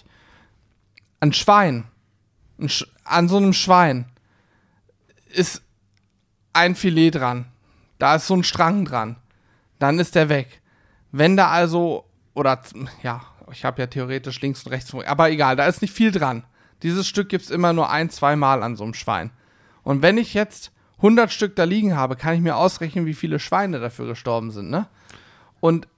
Ein 1.18 1.32
Schwein, 1.32 1.88
ein 2.56 2.68
Sch 2.68 2.86
an 3.02 3.28
so 3.28 3.36
einem 3.38 3.52
Schwein 3.52 4.04
ist 5.26 5.62
ein 6.52 6.76
Filet 6.76 7.10
dran. 7.10 7.46
Da 7.98 8.14
ist 8.14 8.28
so 8.28 8.36
ein 8.36 8.44
Strang 8.44 8.84
dran. 8.84 9.16
Dann 9.80 9.98
ist 9.98 10.14
der 10.14 10.28
weg. 10.28 10.62
Wenn 11.10 11.36
da 11.36 11.48
also, 11.48 12.04
oder 12.34 12.62
ja, 13.02 13.22
ich 13.50 13.64
habe 13.64 13.82
ja 13.82 13.88
theoretisch 13.88 14.40
links 14.40 14.62
und 14.62 14.70
rechts, 14.70 14.94
aber 14.94 15.28
egal, 15.28 15.56
da 15.56 15.66
ist 15.66 15.82
nicht 15.82 15.92
viel 15.92 16.12
dran. 16.12 16.44
Dieses 16.84 17.08
Stück 17.08 17.28
gibt 17.28 17.42
es 17.42 17.50
immer 17.50 17.72
nur 17.72 17.90
ein, 17.90 18.08
zwei 18.08 18.36
Mal 18.36 18.62
an 18.62 18.76
so 18.76 18.84
einem 18.84 18.94
Schwein. 18.94 19.32
Und 19.82 20.00
wenn 20.00 20.16
ich 20.16 20.32
jetzt 20.32 20.70
100 20.98 21.32
Stück 21.32 21.56
da 21.56 21.64
liegen 21.64 21.96
habe, 21.96 22.14
kann 22.14 22.36
ich 22.36 22.40
mir 22.40 22.54
ausrechnen, 22.54 23.04
wie 23.04 23.14
viele 23.14 23.40
Schweine 23.40 23.80
dafür 23.80 24.06
gestorben 24.06 24.52
sind, 24.52 24.70
ne? 24.70 24.86
Und 25.58 25.88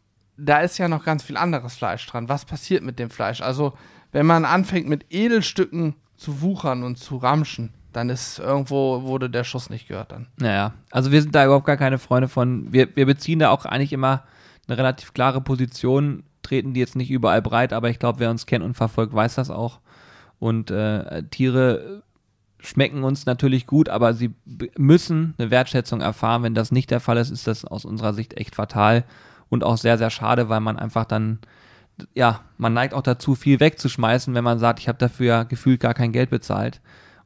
da 0.41 0.61
ist 0.61 0.79
ja 0.79 0.89
noch 0.89 1.05
ganz 1.05 1.23
viel 1.23 1.37
anderes 1.37 1.77
Fleisch 1.77 2.07
dran. 2.07 2.29
Was 2.29 2.45
passiert 2.45 2.83
mit 2.83 2.99
dem 2.99 3.11
Fleisch? 3.11 3.41
Also, 3.41 3.75
wenn 4.13 4.27
man 4.27 4.45
anfängt 4.45 4.89
mit 4.89 5.07
Edelstücken 5.11 5.95
zu 6.17 6.41
wuchern 6.41 6.83
und 6.83 6.97
zu 6.97 7.17
ramschen, 7.17 7.73
dann 7.93 8.09
ist 8.09 8.39
irgendwo, 8.39 9.03
wurde 9.03 9.31
der 9.31 9.45
Schuss 9.45 9.71
nicht 9.71 9.89
gehört 9.89 10.13
dann. 10.13 10.29
Naja, 10.37 10.75
also 10.91 11.11
wir 11.13 11.23
sind 11.23 11.35
da 11.35 11.45
überhaupt 11.45 11.67
gar 11.67 11.77
keine 11.77 11.99
Freunde 11.99 12.29
von. 12.29 12.73
Wir, 12.73 12.95
wir 12.95 13.07
beziehen 13.07 13.41
da 13.41 13.51
auch 13.51 13.65
eigentlich 13.65 13.93
immer 13.93 14.25
eine 14.69 14.79
relativ 14.79 15.13
klare 15.13 15.41
Position, 15.41 16.25
treten 16.43 16.75
die 16.75 16.81
jetzt 16.81 16.97
nicht 16.97 17.11
überall 17.11 17.43
breit, 17.43 17.73
aber 17.73 17.91
ich 17.91 17.99
glaube, 17.99 18.21
wer 18.21 18.31
uns 18.31 18.47
kennt 18.47 18.65
und 18.65 18.75
verfolgt, 18.75 19.13
weiß 19.13 19.35
das 19.35 19.51
auch. 19.51 19.81
Und 20.39 20.71
äh, 20.71 21.25
Tiere 21.25 22.03
schmecken 22.61 23.03
uns 23.03 23.27
natürlich 23.27 23.67
gut, 23.67 23.89
aber 23.89 24.15
sie 24.15 24.35
müssen 24.77 25.35
eine 25.39 25.51
Wertschätzung 25.51 26.01
erfahren. 26.01 26.43
Wenn 26.43 26.55
das 26.55 26.73
nicht 26.73 26.91
der 26.91 27.01
Fall 27.01 27.17
ist, 27.17 27.31
ist 27.31 27.47
das 27.47 27.65
aus 27.65 27.85
unserer 27.85 28.15
Sicht 28.15 28.37
echt 28.37 28.55
fatal 28.55 29.05
und 29.51 29.65
auch 29.65 29.77
sehr, 29.77 29.99
sehr 29.99 30.09
schade, 30.09 30.49
weil 30.49 30.61
man 30.61 30.79
einfach 30.79 31.05
dann, 31.05 31.41
ja, 32.15 32.41
man 32.57 32.73
neigt 32.73 32.95
auch 32.95 33.03
dazu, 33.03 33.35
viel 33.35 33.61
wegzuschmeißen, 33.61 34.35
wenn 34.35 34.45
man 34.45 34.59
sagt, 34.59 34.79
ich 34.79 34.89
habe 34.89 34.99
dafür 34.99 35.27
ja 35.27 35.43
gefühlt 35.43 35.81
gar 35.81 35.93
kein 35.93 36.13
Geld 36.13 36.31
bezahlt. 36.31 36.81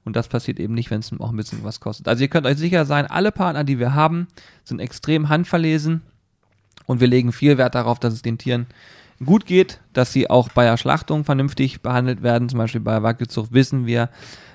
Und 0.05 0.16
das 0.16 0.29
passiert 0.29 0.59
eben 0.59 0.75
nicht, 0.75 0.91
wenn 0.91 1.01
es 1.01 1.12
auch 1.18 1.31
ein 1.31 1.37
bisschen 1.37 1.64
was 1.64 1.81
kostet. 1.81 2.09
Also 2.09 2.22
ihr 2.22 2.29
könnt 2.29 2.47
euch 2.47 2.59
sicher 2.59 2.85
sein, 2.85 3.07
alle 3.07 3.33
Partner, 3.33 3.64
die 3.64 3.79
wir 3.79 3.95
haben, 3.95 4.27
sind 4.64 4.81
extrem 4.81 5.29
handverlesen 5.29 6.03
und 6.87 7.01
wir 7.01 7.09
legen 7.09 7.33
viel 7.33 7.57
Wert 7.57 7.75
darauf, 7.75 7.99
dass 8.01 8.12
es 8.12 8.22
den 8.22 8.37
Tieren 8.37 8.66
gut 9.25 9.47
geht, 9.47 9.81
dass 9.93 10.12
sie 10.12 10.29
auch 10.29 10.49
bei 10.51 10.64
der 10.64 10.77
Schlachtung 10.77 11.25
vernünftig 11.25 11.81
behandelt 11.81 12.22
werden. 12.22 12.49
Zum 12.49 12.59
Beispiel 12.59 12.81
bei 12.81 13.03
Wackelzucht 13.03 13.53
wissen 13.53 13.87
wir, 13.87 14.11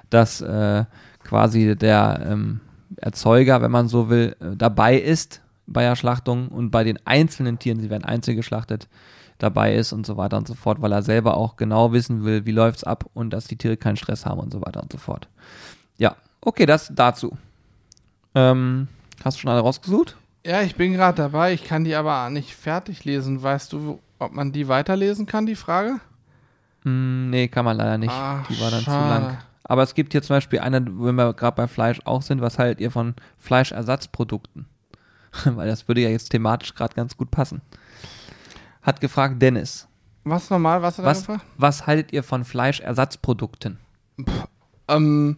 dass 0.09 0.41
äh, 0.41 0.85
quasi 1.23 1.75
der 1.75 2.27
ähm, 2.29 2.59
Erzeuger, 2.97 3.61
wenn 3.61 3.71
man 3.71 3.87
so 3.87 4.09
will, 4.09 4.35
äh, 4.39 4.55
dabei 4.55 4.97
ist 4.97 5.41
bei 5.71 5.83
der 5.83 5.95
Schlachtung 5.95 6.49
und 6.49 6.71
bei 6.71 6.83
den 6.83 6.99
einzelnen 7.05 7.59
Tieren, 7.59 7.79
sie 7.79 7.89
werden 7.89 8.05
einzeln 8.05 8.37
geschlachtet, 8.37 8.87
dabei 9.37 9.75
ist 9.75 9.93
und 9.93 10.05
so 10.05 10.17
weiter 10.17 10.37
und 10.37 10.47
so 10.47 10.53
fort, 10.53 10.81
weil 10.81 10.91
er 10.91 11.01
selber 11.01 11.37
auch 11.37 11.55
genau 11.55 11.93
wissen 11.93 12.23
will, 12.25 12.45
wie 12.45 12.51
läuft's 12.51 12.83
ab 12.83 13.05
und 13.13 13.31
dass 13.31 13.47
die 13.47 13.57
Tiere 13.57 13.77
keinen 13.77 13.97
Stress 13.97 14.25
haben 14.25 14.39
und 14.39 14.51
so 14.51 14.61
weiter 14.61 14.81
und 14.81 14.91
so 14.91 14.97
fort. 14.97 15.27
Ja, 15.97 16.15
okay, 16.41 16.65
das 16.65 16.91
dazu. 16.93 17.37
Ähm, 18.35 18.87
hast 19.23 19.37
du 19.37 19.41
schon 19.41 19.51
alle 19.51 19.61
rausgesucht? 19.61 20.17
Ja, 20.45 20.61
ich 20.61 20.75
bin 20.75 20.93
gerade 20.93 21.21
dabei, 21.21 21.53
ich 21.53 21.63
kann 21.63 21.83
die 21.83 21.95
aber 21.95 22.29
nicht 22.29 22.55
fertig 22.55 23.05
lesen. 23.05 23.41
Weißt 23.41 23.73
du, 23.73 23.99
ob 24.19 24.33
man 24.33 24.51
die 24.51 24.67
weiterlesen 24.67 25.25
kann, 25.25 25.45
die 25.45 25.55
Frage? 25.55 25.99
Mm, 26.83 27.29
nee, 27.29 27.47
kann 27.47 27.65
man 27.65 27.77
leider 27.77 27.97
nicht. 27.97 28.13
Ach, 28.13 28.47
die 28.47 28.59
war 28.59 28.71
dann 28.71 28.79
zu 28.79 28.85
schade. 28.85 29.25
lang. 29.25 29.37
Aber 29.63 29.83
es 29.83 29.93
gibt 29.93 30.13
hier 30.13 30.21
zum 30.21 30.37
Beispiel 30.37 30.59
eine, 30.59 30.83
wenn 30.85 31.15
wir 31.15 31.33
gerade 31.33 31.55
bei 31.55 31.67
Fleisch 31.67 31.99
auch 32.05 32.21
sind, 32.21 32.41
was 32.41 32.57
haltet 32.57 32.81
ihr 32.81 32.89
von 32.91 33.15
Fleischersatzprodukten? 33.37 34.65
Weil 35.45 35.67
das 35.67 35.87
würde 35.87 36.01
ja 36.01 36.09
jetzt 36.09 36.29
thematisch 36.29 36.73
gerade 36.73 36.95
ganz 36.95 37.15
gut 37.17 37.31
passen. 37.31 37.61
Hat 38.81 39.01
gefragt 39.01 39.41
Dennis. 39.41 39.87
Was 40.23 40.49
nochmal? 40.49 40.81
Was 40.81 40.97
hat 40.97 41.05
Was, 41.05 41.19
gefragt? 41.19 41.45
was 41.57 41.87
haltet 41.87 42.13
ihr 42.13 42.23
von 42.23 42.43
Fleischersatzprodukten? 42.43 43.79
Ähm, 44.87 45.37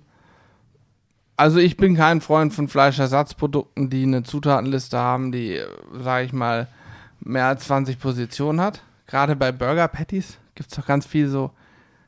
also 1.38 1.60
ich 1.60 1.78
bin 1.78 1.96
kein 1.96 2.22
Freund 2.22 2.54
von 2.54 2.68
Fleischersatzprodukten, 2.68 3.90
die 3.90 4.04
eine 4.04 4.24
Zutatenliste 4.24 4.98
haben, 4.98 5.32
die, 5.32 5.60
sage 6.00 6.26
ich 6.26 6.34
mal, 6.34 6.68
mehr 7.20 7.48
als 7.48 7.66
20 7.66 8.00
Positionen 8.00 8.62
hat. 8.62 8.82
Gerade 9.08 9.36
bei 9.36 9.52
Burger 9.52 9.88
Patties 9.88 10.38
gibt 10.56 10.72
es 10.72 10.78
doch 10.78 10.86
ganz 10.86 11.06
viel 11.06 11.28
so 11.28 11.52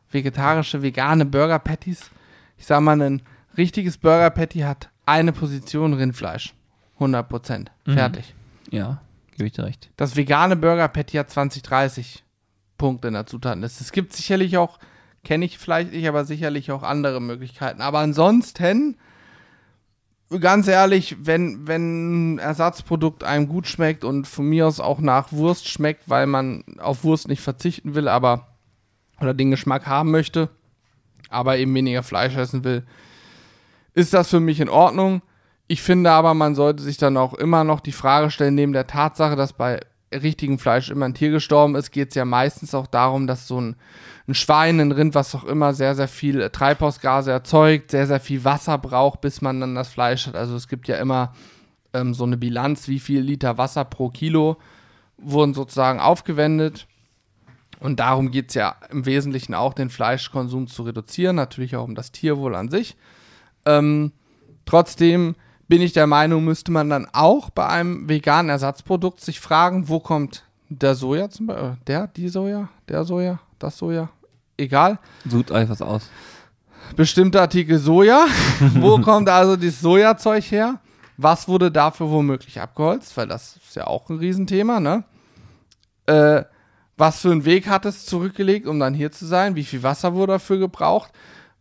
vegetarische, 0.09 0.81
vegane 0.81 1.25
Burger 1.25 1.59
Patties. 1.59 2.09
Ich 2.57 2.65
sag 2.65 2.81
mal, 2.81 3.01
ein 3.01 3.21
richtiges 3.57 3.97
Burger 3.97 4.29
Patty 4.29 4.59
hat 4.59 4.89
eine 5.05 5.33
Position 5.33 5.93
Rindfleisch. 5.93 6.53
100 7.03 7.27
Prozent. 7.27 7.71
Mhm. 7.85 7.93
Fertig. 7.93 8.33
Ja, 8.71 9.01
gebe 9.31 9.47
ich 9.47 9.53
dir 9.53 9.63
recht. 9.63 9.89
Das 9.97 10.15
vegane 10.15 10.55
Burger 10.55 10.87
Patty 10.87 11.17
hat 11.17 11.29
20, 11.29 11.61
30 11.63 12.23
Punkte 12.77 13.07
in 13.07 13.13
der 13.13 13.25
Zutatenliste. 13.25 13.83
Es 13.83 13.91
gibt 13.91 14.13
sicherlich 14.13 14.57
auch, 14.57 14.79
kenne 15.23 15.45
ich 15.45 15.57
vielleicht 15.57 15.91
nicht, 15.91 16.07
aber 16.07 16.25
sicherlich 16.25 16.71
auch 16.71 16.83
andere 16.83 17.21
Möglichkeiten. 17.21 17.81
Aber 17.81 17.99
ansonsten, 17.99 18.97
ganz 20.39 20.67
ehrlich, 20.67 21.15
wenn, 21.21 21.67
wenn 21.67 22.35
ein 22.35 22.39
Ersatzprodukt 22.39 23.23
einem 23.23 23.47
gut 23.47 23.67
schmeckt 23.67 24.03
und 24.03 24.27
von 24.27 24.45
mir 24.45 24.67
aus 24.67 24.79
auch 24.79 24.99
nach 24.99 25.31
Wurst 25.31 25.67
schmeckt, 25.67 26.09
weil 26.09 26.27
man 26.27 26.63
auf 26.79 27.03
Wurst 27.03 27.27
nicht 27.27 27.41
verzichten 27.41 27.95
will, 27.95 28.07
aber 28.07 28.47
oder 29.21 29.33
den 29.33 29.51
Geschmack 29.51 29.85
haben 29.87 30.11
möchte, 30.11 30.49
aber 31.29 31.57
eben 31.57 31.73
weniger 31.73 32.03
Fleisch 32.03 32.35
essen 32.35 32.63
will, 32.63 32.83
ist 33.93 34.13
das 34.13 34.29
für 34.29 34.39
mich 34.39 34.59
in 34.59 34.69
Ordnung. 34.69 35.21
Ich 35.67 35.81
finde 35.81 36.11
aber, 36.11 36.33
man 36.33 36.55
sollte 36.55 36.83
sich 36.83 36.97
dann 36.97 37.17
auch 37.17 37.33
immer 37.33 37.63
noch 37.63 37.79
die 37.79 37.91
Frage 37.91 38.29
stellen, 38.29 38.55
neben 38.55 38.73
der 38.73 38.87
Tatsache, 38.87 39.35
dass 39.35 39.53
bei 39.53 39.79
richtigem 40.11 40.59
Fleisch 40.59 40.89
immer 40.89 41.05
ein 41.05 41.13
Tier 41.13 41.31
gestorben 41.31 41.75
ist, 41.75 41.91
geht 41.91 42.09
es 42.09 42.15
ja 42.15 42.25
meistens 42.25 42.75
auch 42.75 42.87
darum, 42.87 43.27
dass 43.27 43.47
so 43.47 43.59
ein, 43.59 43.75
ein 44.27 44.35
Schwein, 44.35 44.79
ein 44.79 44.91
Rind, 44.91 45.15
was 45.15 45.33
auch 45.33 45.43
immer, 45.43 45.73
sehr, 45.73 45.95
sehr 45.95 46.07
viel 46.07 46.41
äh, 46.41 46.49
Treibhausgase 46.49 47.31
erzeugt, 47.31 47.91
sehr, 47.91 48.07
sehr 48.07 48.19
viel 48.19 48.43
Wasser 48.43 48.77
braucht, 48.77 49.21
bis 49.21 49.41
man 49.41 49.59
dann 49.59 49.75
das 49.75 49.89
Fleisch 49.89 50.27
hat. 50.27 50.35
Also 50.35 50.55
es 50.55 50.67
gibt 50.67 50.87
ja 50.87 50.97
immer 50.97 51.33
ähm, 51.93 52.13
so 52.13 52.25
eine 52.25 52.37
Bilanz, 52.37 52.87
wie 52.87 52.99
viel 52.99 53.21
Liter 53.21 53.57
Wasser 53.57 53.85
pro 53.85 54.09
Kilo 54.09 54.57
wurden 55.17 55.53
sozusagen 55.53 55.99
aufgewendet. 55.99 56.87
Und 57.79 57.99
darum 57.99 58.31
geht 58.31 58.49
es 58.49 58.55
ja 58.55 58.75
im 58.91 59.05
Wesentlichen 59.05 59.53
auch, 59.53 59.73
den 59.73 59.89
Fleischkonsum 59.89 60.67
zu 60.67 60.83
reduzieren, 60.83 61.35
natürlich 61.35 61.75
auch 61.75 61.83
um 61.83 61.95
das 61.95 62.11
Tierwohl 62.11 62.55
an 62.55 62.69
sich. 62.69 62.95
Ähm, 63.65 64.13
trotzdem 64.65 65.35
bin 65.67 65.81
ich 65.81 65.93
der 65.93 66.07
Meinung, 66.07 66.43
müsste 66.43 66.71
man 66.71 66.89
dann 66.89 67.07
auch 67.13 67.49
bei 67.49 67.67
einem 67.67 68.07
veganen 68.09 68.49
Ersatzprodukt 68.49 69.21
sich 69.21 69.39
fragen, 69.39 69.89
wo 69.89 69.99
kommt 69.99 70.43
der 70.69 70.95
Soja 70.95 71.29
zum 71.29 71.47
Beispiel, 71.47 71.65
äh, 71.65 71.75
der, 71.87 72.07
die 72.07 72.29
Soja, 72.29 72.69
der 72.87 73.03
Soja, 73.03 73.39
das 73.59 73.77
Soja, 73.77 74.09
egal, 74.57 74.99
Sucht 75.27 75.51
euch 75.51 75.69
was 75.69 75.81
aus. 75.81 76.09
bestimmte 76.95 77.39
Artikel 77.41 77.77
Soja, 77.77 78.25
wo 78.75 78.99
kommt 78.99 79.29
also 79.29 79.55
dieses 79.55 79.81
Sojazeug 79.81 80.43
her? 80.51 80.79
Was 81.17 81.47
wurde 81.47 81.71
dafür 81.71 82.09
womöglich 82.09 82.59
abgeholzt? 82.59 83.15
Weil 83.17 83.27
das 83.27 83.57
ist 83.57 83.75
ja 83.75 83.85
auch 83.85 84.09
ein 84.09 84.17
Riesenthema, 84.17 84.79
ne? 84.79 85.03
Äh, 86.07 86.43
was 86.97 87.19
für 87.21 87.31
einen 87.31 87.45
Weg 87.45 87.67
hat 87.67 87.85
es 87.85 88.05
zurückgelegt, 88.05 88.67
um 88.67 88.79
dann 88.79 88.93
hier 88.93 89.11
zu 89.11 89.25
sein? 89.25 89.55
Wie 89.55 89.63
viel 89.63 89.83
Wasser 89.83 90.13
wurde 90.13 90.33
dafür 90.33 90.57
gebraucht? 90.57 91.11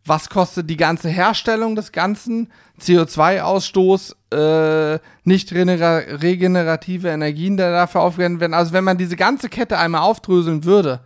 Was 0.05 0.29
kostet 0.29 0.69
die 0.69 0.77
ganze 0.77 1.09
Herstellung 1.09 1.75
des 1.75 1.91
Ganzen? 1.91 2.51
CO2-Ausstoß, 2.81 4.15
äh, 4.33 4.99
nicht 5.23 5.51
regenera- 5.51 6.21
regenerative 6.21 7.09
Energien, 7.09 7.55
die 7.55 7.63
dafür 7.63 8.01
aufgewendet 8.01 8.41
werden. 8.41 8.53
Also 8.53 8.73
wenn 8.73 8.83
man 8.83 8.97
diese 8.97 9.15
ganze 9.15 9.47
Kette 9.47 9.77
einmal 9.77 10.01
aufdröseln 10.01 10.65
würde, 10.65 11.01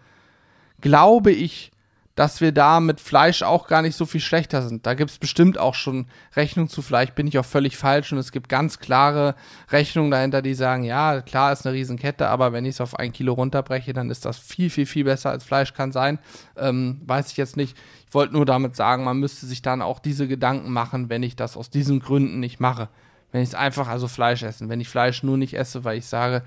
glaube 0.81 1.31
ich, 1.31 1.71
dass 2.17 2.41
wir 2.41 2.51
da 2.51 2.79
mit 2.79 2.99
Fleisch 2.99 3.43
auch 3.43 3.67
gar 3.67 3.83
nicht 3.83 3.95
so 3.95 4.07
viel 4.07 4.21
schlechter 4.21 4.63
sind. 4.63 4.87
Da 4.87 4.95
gibt 4.95 5.11
es 5.11 5.19
bestimmt 5.19 5.59
auch 5.59 5.75
schon 5.75 6.07
Rechnungen 6.35 6.67
zu. 6.67 6.81
Vielleicht 6.81 7.13
bin 7.13 7.27
ich 7.27 7.37
auch 7.37 7.45
völlig 7.45 7.77
falsch 7.77 8.11
und 8.11 8.17
es 8.17 8.31
gibt 8.31 8.49
ganz 8.49 8.79
klare 8.79 9.35
Rechnungen 9.69 10.09
dahinter, 10.09 10.41
die 10.41 10.55
sagen, 10.55 10.83
ja, 10.83 11.21
klar 11.21 11.53
ist 11.53 11.67
eine 11.67 11.75
Riesenkette, 11.75 12.27
aber 12.27 12.53
wenn 12.53 12.65
ich 12.65 12.71
es 12.71 12.81
auf 12.81 12.97
ein 12.97 13.13
Kilo 13.13 13.33
runterbreche, 13.33 13.93
dann 13.93 14.09
ist 14.09 14.25
das 14.25 14.39
viel, 14.39 14.71
viel, 14.71 14.87
viel 14.87 15.03
besser 15.03 15.29
als 15.29 15.43
Fleisch 15.43 15.75
kann 15.75 15.91
sein. 15.91 16.17
Ähm, 16.57 17.01
weiß 17.05 17.29
ich 17.29 17.37
jetzt 17.37 17.55
nicht. 17.55 17.77
Ich 18.17 18.19
wollte 18.19 18.33
nur 18.33 18.45
damit 18.47 18.75
sagen, 18.75 19.03
man 19.03 19.19
müsste 19.19 19.45
sich 19.45 19.61
dann 19.61 19.83
auch 19.83 19.99
diese 19.99 20.27
Gedanken 20.27 20.71
machen, 20.73 21.07
wenn 21.07 21.21
ich 21.21 21.35
das 21.35 21.55
aus 21.55 21.69
diesen 21.69 21.99
Gründen 21.99 22.39
nicht 22.39 22.59
mache. 22.59 22.89
wenn 23.31 23.43
ich 23.43 23.49
es 23.49 23.53
einfach, 23.55 23.87
also 23.87 24.07
Fleisch 24.07 24.41
essen. 24.41 24.69
Wenn 24.69 24.81
ich 24.81 24.89
Fleisch 24.89 25.21
nur 25.21 25.37
nicht 25.37 25.53
esse, 25.53 25.83
weil 25.83 25.99
ich 25.99 26.07
sage, 26.07 26.41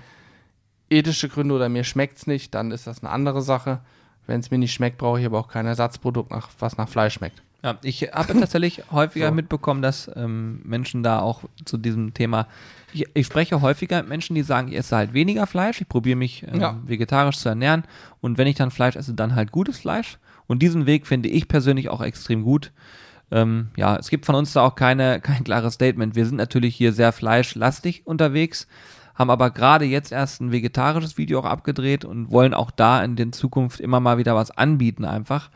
ethische 0.89 1.29
Gründe 1.29 1.55
oder 1.55 1.69
mir 1.69 1.85
schmeckt 1.85 2.17
es 2.17 2.27
nicht, 2.27 2.53
dann 2.55 2.71
ist 2.71 2.87
das 2.87 3.01
eine 3.01 3.09
andere 3.09 3.41
Sache. 3.41 3.79
Wenn 4.27 4.41
es 4.41 4.51
mir 4.51 4.57
nicht 4.57 4.73
schmeckt, 4.73 4.97
brauche 4.97 5.21
ich 5.21 5.25
aber 5.25 5.39
auch 5.39 5.47
kein 5.47 5.65
Ersatzprodukt, 5.65 6.29
nach, 6.31 6.49
was 6.59 6.75
nach 6.75 6.89
Fleisch 6.89 7.13
schmeckt. 7.13 7.41
Ja, 7.63 7.77
ich 7.83 8.01
habe 8.11 8.37
tatsächlich 8.37 8.83
häufiger 8.91 9.29
So. 9.29 9.33
mitbekommen, 9.33 9.81
dass 9.81 10.11
ähm, 10.13 10.59
Menschen 10.65 11.03
da 11.03 11.19
auch 11.19 11.43
zu 11.63 11.77
diesem 11.77 12.13
Thema. 12.13 12.47
Ich, 12.91 13.05
ich 13.13 13.25
spreche 13.27 13.61
häufiger 13.61 13.99
mit 14.01 14.09
Menschen, 14.09 14.35
die 14.35 14.43
sagen, 14.43 14.67
ich 14.67 14.75
esse 14.75 14.97
halt 14.97 15.13
weniger 15.13 15.47
Fleisch, 15.47 15.79
ich 15.79 15.87
probiere 15.87 16.17
mich 16.17 16.43
ähm, 16.51 16.59
Ja. 16.59 16.77
vegetarisch 16.83 17.37
zu 17.37 17.47
ernähren 17.47 17.85
und 18.19 18.37
wenn 18.37 18.47
ich 18.47 18.55
dann 18.55 18.71
Fleisch 18.71 18.97
esse, 18.97 19.13
dann 19.13 19.35
halt 19.35 19.53
gutes 19.53 19.77
Fleisch. 19.79 20.17
Und 20.47 20.61
diesen 20.61 20.85
Weg 20.85 21.07
finde 21.07 21.29
ich 21.29 21.47
persönlich 21.47 21.89
auch 21.89 22.01
extrem 22.01 22.43
gut. 22.43 22.71
Ähm, 23.31 23.69
ja, 23.77 23.95
es 23.95 24.09
gibt 24.09 24.25
von 24.25 24.35
uns 24.35 24.53
da 24.53 24.65
auch 24.65 24.75
keine, 24.75 25.19
kein 25.21 25.43
klares 25.43 25.75
Statement. 25.75 26.15
Wir 26.15 26.25
sind 26.25 26.37
natürlich 26.37 26.75
hier 26.75 26.93
sehr 26.93 27.11
fleischlastig 27.11 28.05
unterwegs, 28.05 28.67
haben 29.15 29.29
aber 29.29 29.51
gerade 29.51 29.85
jetzt 29.85 30.11
erst 30.11 30.41
ein 30.41 30.51
vegetarisches 30.51 31.17
Video 31.17 31.39
auch 31.39 31.45
abgedreht 31.45 32.05
und 32.05 32.31
wollen 32.31 32.53
auch 32.53 32.71
da 32.71 33.03
in 33.03 33.15
der 33.15 33.31
Zukunft 33.31 33.79
immer 33.79 33.99
mal 33.99 34.17
wieder 34.17 34.35
was 34.35 34.51
anbieten 34.51 35.05
einfach 35.05 35.49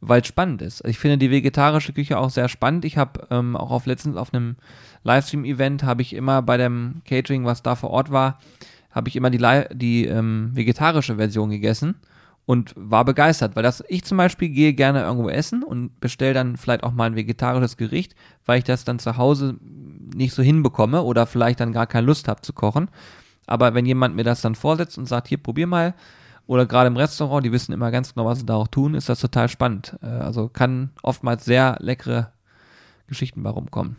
weil 0.00 0.22
es 0.22 0.26
spannend 0.26 0.62
ist. 0.62 0.84
Ich 0.86 0.98
finde 0.98 1.18
die 1.18 1.30
vegetarische 1.30 1.92
Küche 1.92 2.18
auch 2.18 2.30
sehr 2.30 2.48
spannend. 2.48 2.84
Ich 2.84 2.96
habe 2.96 3.26
ähm, 3.30 3.56
auch 3.56 3.70
auf 3.70 3.86
letztens 3.86 4.16
auf 4.16 4.32
einem 4.32 4.56
Livestream-Event 5.04 5.82
habe 5.82 6.02
ich 6.02 6.14
immer 6.14 6.42
bei 6.42 6.56
dem 6.56 7.02
Catering, 7.04 7.44
was 7.44 7.62
da 7.62 7.74
vor 7.74 7.90
Ort 7.90 8.10
war, 8.10 8.38
habe 8.90 9.08
ich 9.08 9.16
immer 9.16 9.30
die, 9.30 9.38
die 9.72 10.06
ähm, 10.06 10.50
vegetarische 10.54 11.16
Version 11.16 11.50
gegessen 11.50 11.96
und 12.46 12.72
war 12.76 13.04
begeistert, 13.04 13.54
weil 13.54 13.62
das 13.62 13.84
ich 13.88 14.04
zum 14.04 14.18
Beispiel 14.18 14.48
gehe 14.48 14.72
gerne 14.72 15.02
irgendwo 15.02 15.28
essen 15.28 15.62
und 15.62 16.00
bestelle 16.00 16.34
dann 16.34 16.56
vielleicht 16.56 16.82
auch 16.82 16.92
mal 16.92 17.04
ein 17.04 17.16
vegetarisches 17.16 17.76
Gericht, 17.76 18.14
weil 18.44 18.58
ich 18.58 18.64
das 18.64 18.84
dann 18.84 18.98
zu 18.98 19.16
Hause 19.16 19.56
nicht 20.14 20.34
so 20.34 20.42
hinbekomme 20.42 21.02
oder 21.02 21.26
vielleicht 21.26 21.60
dann 21.60 21.72
gar 21.72 21.86
keine 21.86 22.06
Lust 22.06 22.26
habe 22.28 22.40
zu 22.42 22.52
kochen. 22.52 22.88
Aber 23.46 23.74
wenn 23.74 23.86
jemand 23.86 24.16
mir 24.16 24.24
das 24.24 24.40
dann 24.40 24.54
vorsetzt 24.54 24.98
und 24.98 25.06
sagt, 25.06 25.28
hier 25.28 25.38
probier 25.38 25.66
mal, 25.66 25.94
oder 26.46 26.66
gerade 26.66 26.88
im 26.88 26.96
Restaurant, 26.96 27.46
die 27.46 27.52
wissen 27.52 27.72
immer 27.72 27.92
ganz 27.92 28.12
genau, 28.14 28.26
was 28.26 28.40
sie 28.40 28.46
da 28.46 28.54
auch 28.54 28.66
tun, 28.66 28.94
ist 28.94 29.08
das 29.08 29.20
total 29.20 29.48
spannend. 29.48 29.96
Äh, 30.02 30.06
Also 30.06 30.48
kann 30.48 30.90
oftmals 31.02 31.44
sehr 31.44 31.76
leckere 31.78 32.32
Geschichten 33.06 33.42
bei 33.44 33.50
rumkommen. 33.50 33.96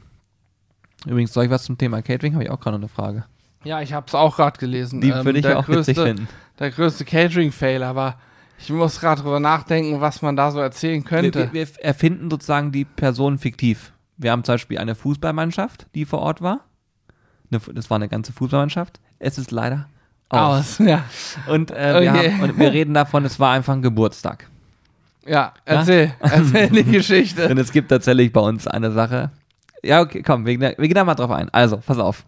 Übrigens, 1.06 1.32
soll 1.34 1.46
ich 1.46 1.50
was 1.50 1.64
zum 1.64 1.78
Thema 1.78 2.02
Catering? 2.02 2.34
Habe 2.34 2.44
ich 2.44 2.50
auch 2.50 2.60
gerade 2.60 2.78
noch 2.78 2.82
eine 2.82 2.90
Frage. 2.90 3.24
Ja, 3.64 3.82
ich 3.82 3.94
habe 3.94 4.08
es 4.08 4.16
auch 4.16 4.36
gerade 4.36 4.60
gelesen. 4.60 5.00
Die 5.02 5.10
Ähm, 5.10 5.24
würde 5.24 5.40
ich 5.40 5.48
auch 5.48 5.68
witzig 5.68 5.96
größte, 5.96 6.04
finden. 6.06 6.28
Der 6.60 6.72
größte 6.72 7.06
Catering-Fail, 7.06 7.84
aber 7.84 8.16
ich 8.62 8.70
muss 8.70 9.00
gerade 9.00 9.22
drüber 9.22 9.40
nachdenken, 9.40 10.02
was 10.02 10.22
man 10.22 10.36
da 10.36 10.52
so 10.52 10.60
erzählen 10.60 11.02
Wir, 11.04 11.10
könnte. 11.10 11.50
wir, 11.54 11.68
wir 11.68 11.84
erfinden 11.84 12.30
sozusagen 12.30 12.72
die 12.72 12.86
Person 12.86 13.38
fiktiv. 13.38 13.92
Wir 14.18 14.32
haben 14.32 14.44
zum 14.44 14.54
Beispiel 14.54 14.78
eine 14.78 14.96
Fußballmannschaft, 14.96 15.88
die 15.96 16.06
vor 16.06 16.20
Ort 16.20 16.42
war. 16.42 16.62
Das 17.50 17.90
war 17.90 17.96
eine 17.96 18.08
ganze 18.08 18.32
Fußballmannschaft. 18.34 19.00
Es 19.20 19.38
ist 19.38 19.52
leider 19.52 19.88
aus. 20.30 20.80
Aus, 20.80 20.80
ja. 20.80 21.04
Und, 21.48 21.72
äh, 21.72 22.02
wir 22.02 22.12
Okay. 22.12 22.32
haben, 22.32 22.42
und 22.44 22.60
wir 22.60 22.72
reden 22.72 22.94
davon, 22.94 23.26
es 23.26 23.40
war 23.40 23.52
einfach 23.52 23.74
ein 23.74 23.82
Geburtstag. 23.82 24.48
Ja, 25.26 25.54
erzähl, 25.66 26.14
erzähl 26.20 26.70
die 26.70 26.84
Geschichte. 26.92 27.48
Denn 27.48 27.58
es 27.58 27.72
gibt 27.72 27.90
tatsächlich 27.90 28.32
bei 28.32 28.42
uns 28.42 28.68
eine 28.68 28.92
Sache. 28.92 29.32
Ja, 29.84 30.02
okay, 30.02 30.22
komm, 30.24 30.46
wir, 30.46 30.60
wir 30.60 30.76
gehen 30.76 30.94
da 30.96 31.04
mal 31.04 31.16
drauf 31.16 31.32
ein. 31.32 31.50
Also, 31.50 31.78
pass 31.78 31.98
auf. 32.00 32.24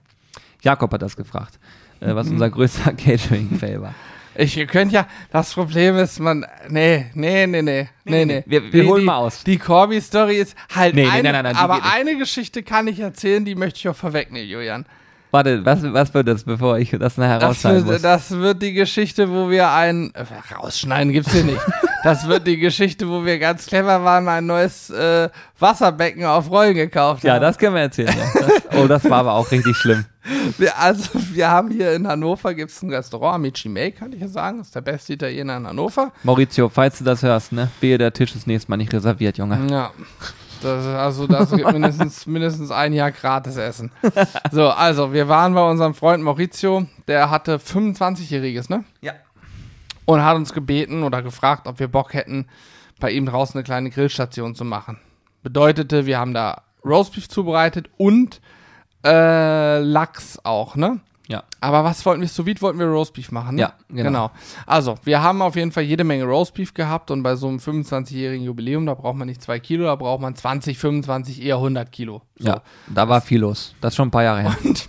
Jakob 0.61 0.91
hat 0.93 1.01
das 1.01 1.15
gefragt, 1.15 1.59
äh, 2.01 2.13
was 2.13 2.27
unser 2.29 2.49
größter 2.49 2.93
Catering-Fail 2.93 3.81
war. 3.81 3.93
Ich 4.35 4.57
ihr 4.57 4.65
könnt 4.65 4.91
ja, 4.91 5.07
das 5.31 5.53
Problem 5.53 5.97
ist, 5.97 6.19
man, 6.19 6.45
nee, 6.69 7.05
nee, 7.13 7.45
nee, 7.47 7.61
nee, 7.61 7.89
nee, 8.05 8.25
nee. 8.25 8.43
Wir- 8.45 8.63
wir 8.63 8.81
Die- 8.83 8.87
holen 8.87 9.01
die, 9.01 9.05
mal 9.05 9.17
aus. 9.17 9.43
Die 9.43 9.57
Corby-Story 9.57 10.37
ist 10.37 10.55
halt 10.73 10.95
Nee, 10.95 11.03
nee, 11.03 11.09
eine, 11.09 11.23
nein, 11.23 11.33
nein, 11.33 11.43
nein, 11.43 11.53
die 11.55 11.59
aber 11.59 11.81
eine 11.93 12.17
Geschichte 12.17 12.63
kann 12.63 12.87
ich 12.87 12.99
erzählen, 12.99 13.45
die 13.45 13.55
möchte 13.55 13.79
ich 13.79 13.87
auch 13.89 13.95
vorwegnehmen, 13.95 14.49
Julian. 14.49 14.85
Warte, 15.33 15.65
was, 15.65 15.81
was 15.81 16.13
wird 16.13 16.27
das, 16.27 16.43
bevor 16.43 16.77
ich 16.77 16.91
das 16.91 17.17
nachher 17.17 17.39
Das 17.39 17.49
rausschneiden 17.49 17.87
wird, 17.87 18.03
das 18.03 18.29
wird 18.29 18.61
die 18.61 18.73
Geschichte, 18.73 19.31
wo 19.31 19.49
wir 19.49 19.71
ein, 19.71 20.13
äh, 20.13 20.25
rausschneiden 20.53 21.11
gibt's 21.11 21.31
hier 21.33 21.43
nicht. 21.43 21.59
Das 22.03 22.27
wird 22.27 22.45
die 22.45 22.57
Geschichte, 22.57 23.07
wo 23.07 23.23
wir 23.23 23.39
ganz 23.39 23.65
clever 23.65 24.03
waren, 24.03 24.27
ein 24.27 24.45
neues 24.45 24.89
äh, 24.89 25.29
Wasserbecken 25.57 26.25
auf 26.25 26.51
Rollen 26.51 26.75
gekauft 26.75 27.23
ja, 27.23 27.35
haben. 27.35 27.41
das 27.41 27.57
können 27.57 27.75
wir 27.75 27.83
erzählen. 27.83 28.09
Ja. 28.09 28.41
Das, 28.41 28.77
oh, 28.77 28.87
das 28.87 29.05
war 29.05 29.19
aber 29.19 29.33
auch 29.35 29.49
richtig 29.49 29.77
schlimm. 29.77 30.03
Wir, 30.57 30.77
also, 30.77 31.09
wir 31.33 31.49
haben 31.49 31.69
hier 31.69 31.93
in 31.93 32.07
Hannover 32.07 32.53
gibt's 32.53 32.81
ein 32.81 32.89
Restaurant, 32.89 33.35
Amici 33.35 33.67
May, 33.67 33.91
kann 33.91 34.13
ich 34.13 34.21
ja 34.21 34.27
sagen. 34.29 34.59
Das 34.59 34.67
ist 34.67 34.75
der 34.75 34.81
beste 34.81 35.13
Italiener 35.13 35.57
in 35.57 35.67
Hannover. 35.67 36.13
Maurizio, 36.23 36.69
falls 36.69 36.99
du 36.99 37.03
das 37.03 37.23
hörst, 37.23 37.51
ne? 37.51 37.69
Wehe, 37.81 37.97
der 37.97 38.13
Tisch 38.13 38.33
ist 38.33 38.47
nächstes 38.47 38.69
Mal 38.69 38.77
nicht 38.77 38.93
reserviert, 38.93 39.37
Junge. 39.37 39.59
Ja. 39.69 39.91
Das, 40.63 40.85
also 40.85 41.27
das 41.27 41.51
gibt 41.51 41.71
mindestens, 41.71 42.25
mindestens 42.27 42.71
ein 42.71 42.93
Jahr 42.93 43.11
gratis 43.11 43.57
Essen. 43.57 43.91
So, 44.51 44.69
also 44.69 45.13
wir 45.13 45.27
waren 45.27 45.53
bei 45.53 45.69
unserem 45.69 45.93
Freund 45.93 46.23
Maurizio, 46.23 46.87
der 47.07 47.29
hatte 47.29 47.57
25-Jähriges, 47.57 48.69
ne? 48.69 48.83
Ja. 49.01 49.13
Und 50.05 50.23
hat 50.23 50.35
uns 50.35 50.53
gebeten 50.53 51.03
oder 51.03 51.21
gefragt, 51.21 51.67
ob 51.67 51.79
wir 51.79 51.87
Bock 51.87 52.13
hätten, 52.13 52.47
bei 52.99 53.11
ihm 53.11 53.25
draußen 53.25 53.57
eine 53.57 53.63
kleine 53.63 53.89
Grillstation 53.89 54.55
zu 54.55 54.65
machen. 54.65 54.99
Bedeutete, 55.43 56.05
wir 56.05 56.19
haben 56.19 56.33
da 56.33 56.63
Roastbeef 56.85 57.27
zubereitet 57.29 57.89
und 57.97 58.41
äh, 59.05 59.79
Lachs 59.79 60.39
auch, 60.43 60.75
ne? 60.75 60.99
Ja. 61.33 61.43
Aber 61.61 61.83
was 61.83 62.05
wollten 62.05 62.21
wir? 62.21 62.27
Sous 62.27 62.45
vide 62.45 62.61
wollten 62.61 62.77
wir 62.77 62.85
Roastbeef 62.85 63.31
machen, 63.31 63.55
ne? 63.55 63.61
Ja, 63.61 63.73
genau. 63.89 64.29
Also, 64.67 64.99
wir 65.03 65.23
haben 65.23 65.41
auf 65.41 65.55
jeden 65.55 65.71
Fall 65.71 65.81
jede 65.81 66.03
Menge 66.03 66.25
Roastbeef 66.25 66.75
gehabt 66.75 67.09
und 67.09 67.23
bei 67.23 67.35
so 67.35 67.47
einem 67.47 67.57
25-jährigen 67.57 68.45
Jubiläum, 68.45 68.85
da 68.85 68.93
braucht 68.93 69.15
man 69.15 69.27
nicht 69.27 69.41
zwei 69.41 69.59
Kilo, 69.59 69.85
da 69.85 69.95
braucht 69.95 70.21
man 70.21 70.35
20, 70.35 70.77
25, 70.77 71.41
eher 71.41 71.55
100 71.55 71.91
Kilo. 71.91 72.21
So. 72.37 72.49
Ja, 72.49 72.61
da 72.93 73.09
war 73.09 73.19
viel 73.19 73.39
los. 73.39 73.73
Das 73.81 73.93
ist 73.93 73.95
schon 73.95 74.09
ein 74.09 74.11
paar 74.11 74.21
Jahre 74.21 74.41
her. 74.41 74.55
Und 74.63 74.87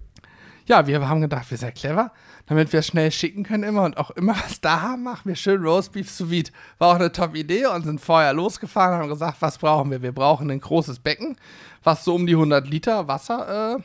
ja, 0.66 0.86
wir 0.86 1.08
haben 1.08 1.22
gedacht, 1.22 1.50
wir 1.50 1.56
sind 1.56 1.74
clever, 1.74 2.12
damit 2.44 2.70
wir 2.74 2.82
schnell 2.82 3.10
schicken 3.10 3.42
können 3.42 3.62
immer 3.62 3.84
und 3.84 3.96
auch 3.96 4.10
immer 4.10 4.34
was 4.34 4.60
da 4.60 4.82
haben, 4.82 5.04
machen 5.04 5.30
wir 5.30 5.34
schön 5.34 5.62
Roastbeef 5.62 6.10
sous 6.10 6.28
vide. 6.28 6.50
War 6.76 6.88
auch 6.90 6.96
eine 6.96 7.10
top 7.10 7.34
Idee 7.34 7.64
und 7.68 7.84
sind 7.86 8.02
vorher 8.02 8.34
losgefahren 8.34 8.96
und 8.96 9.00
haben 9.00 9.08
gesagt, 9.08 9.38
was 9.40 9.56
brauchen 9.56 9.90
wir? 9.90 10.02
Wir 10.02 10.12
brauchen 10.12 10.50
ein 10.50 10.60
großes 10.60 10.98
Becken, 10.98 11.36
was 11.82 12.04
so 12.04 12.14
um 12.16 12.26
die 12.26 12.34
100 12.34 12.68
Liter 12.68 13.08
Wasser 13.08 13.76
äh, 13.76 13.82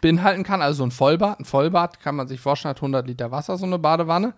beinhalten 0.00 0.42
kann, 0.42 0.62
also 0.62 0.84
ein 0.84 0.90
Vollbad. 0.90 1.40
Ein 1.40 1.44
Vollbad 1.44 2.00
kann 2.00 2.16
man 2.16 2.28
sich 2.28 2.40
vorstellen, 2.40 2.70
hat 2.70 2.78
100 2.78 3.06
Liter 3.06 3.30
Wasser, 3.30 3.56
so 3.56 3.66
eine 3.66 3.78
Badewanne. 3.78 4.34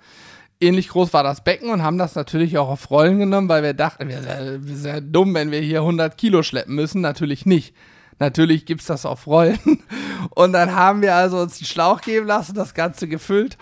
Ähnlich 0.61 0.89
groß 0.89 1.13
war 1.15 1.23
das 1.23 1.43
Becken 1.43 1.71
und 1.71 1.83
haben 1.83 1.97
das 1.97 2.15
natürlich 2.15 2.59
auch 2.59 2.69
auf 2.69 2.91
Rollen 2.91 3.19
genommen, 3.19 3.49
weil 3.49 3.63
wir 3.63 3.73
dachten, 3.73 4.09
wir 4.09 4.21
sind, 4.23 4.77
sind 4.77 5.13
dumm, 5.13 5.35
wenn 5.35 5.51
wir 5.51 5.61
hier 5.61 5.81
100 5.81 6.19
Kilo 6.19 6.43
schleppen 6.43 6.75
müssen. 6.75 7.01
Natürlich 7.01 7.47
nicht. 7.47 7.75
Natürlich 8.19 8.67
gibt's 8.67 8.85
das 8.85 9.07
auf 9.07 9.27
Rollen. 9.27 9.59
Und 10.35 10.53
dann 10.53 10.75
haben 10.75 11.01
wir 11.01 11.15
also 11.15 11.39
uns 11.39 11.59
den 11.59 11.65
Schlauch 11.65 12.03
geben 12.03 12.27
lassen, 12.27 12.55
das 12.55 12.75
Ganze 12.75 13.09
gefüllt 13.09 13.57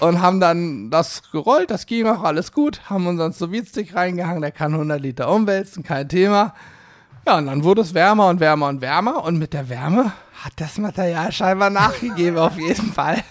und 0.00 0.20
haben 0.20 0.40
dann 0.40 0.90
das 0.90 1.30
gerollt. 1.30 1.70
Das 1.70 1.86
ging 1.86 2.06
auch 2.06 2.22
alles 2.22 2.52
gut. 2.52 2.90
Haben 2.90 3.06
unseren 3.06 3.32
sous 3.32 3.68
stick 3.68 3.94
reingehangen, 3.94 4.42
der 4.42 4.52
kann 4.52 4.72
100 4.72 5.00
Liter 5.00 5.32
umwälzen, 5.32 5.82
kein 5.82 6.08
Thema. 6.08 6.54
Ja, 7.26 7.38
und 7.38 7.46
dann 7.46 7.64
wurde 7.64 7.80
es 7.80 7.94
wärmer 7.94 8.28
und 8.28 8.40
wärmer 8.40 8.68
und 8.68 8.80
wärmer 8.82 9.24
und 9.24 9.38
mit 9.38 9.54
der 9.54 9.68
Wärme 9.68 10.12
hat 10.44 10.52
das 10.56 10.76
Material 10.76 11.32
scheinbar 11.32 11.70
nachgegeben, 11.70 12.36
auf 12.36 12.58
jeden 12.58 12.92
Fall. 12.92 13.22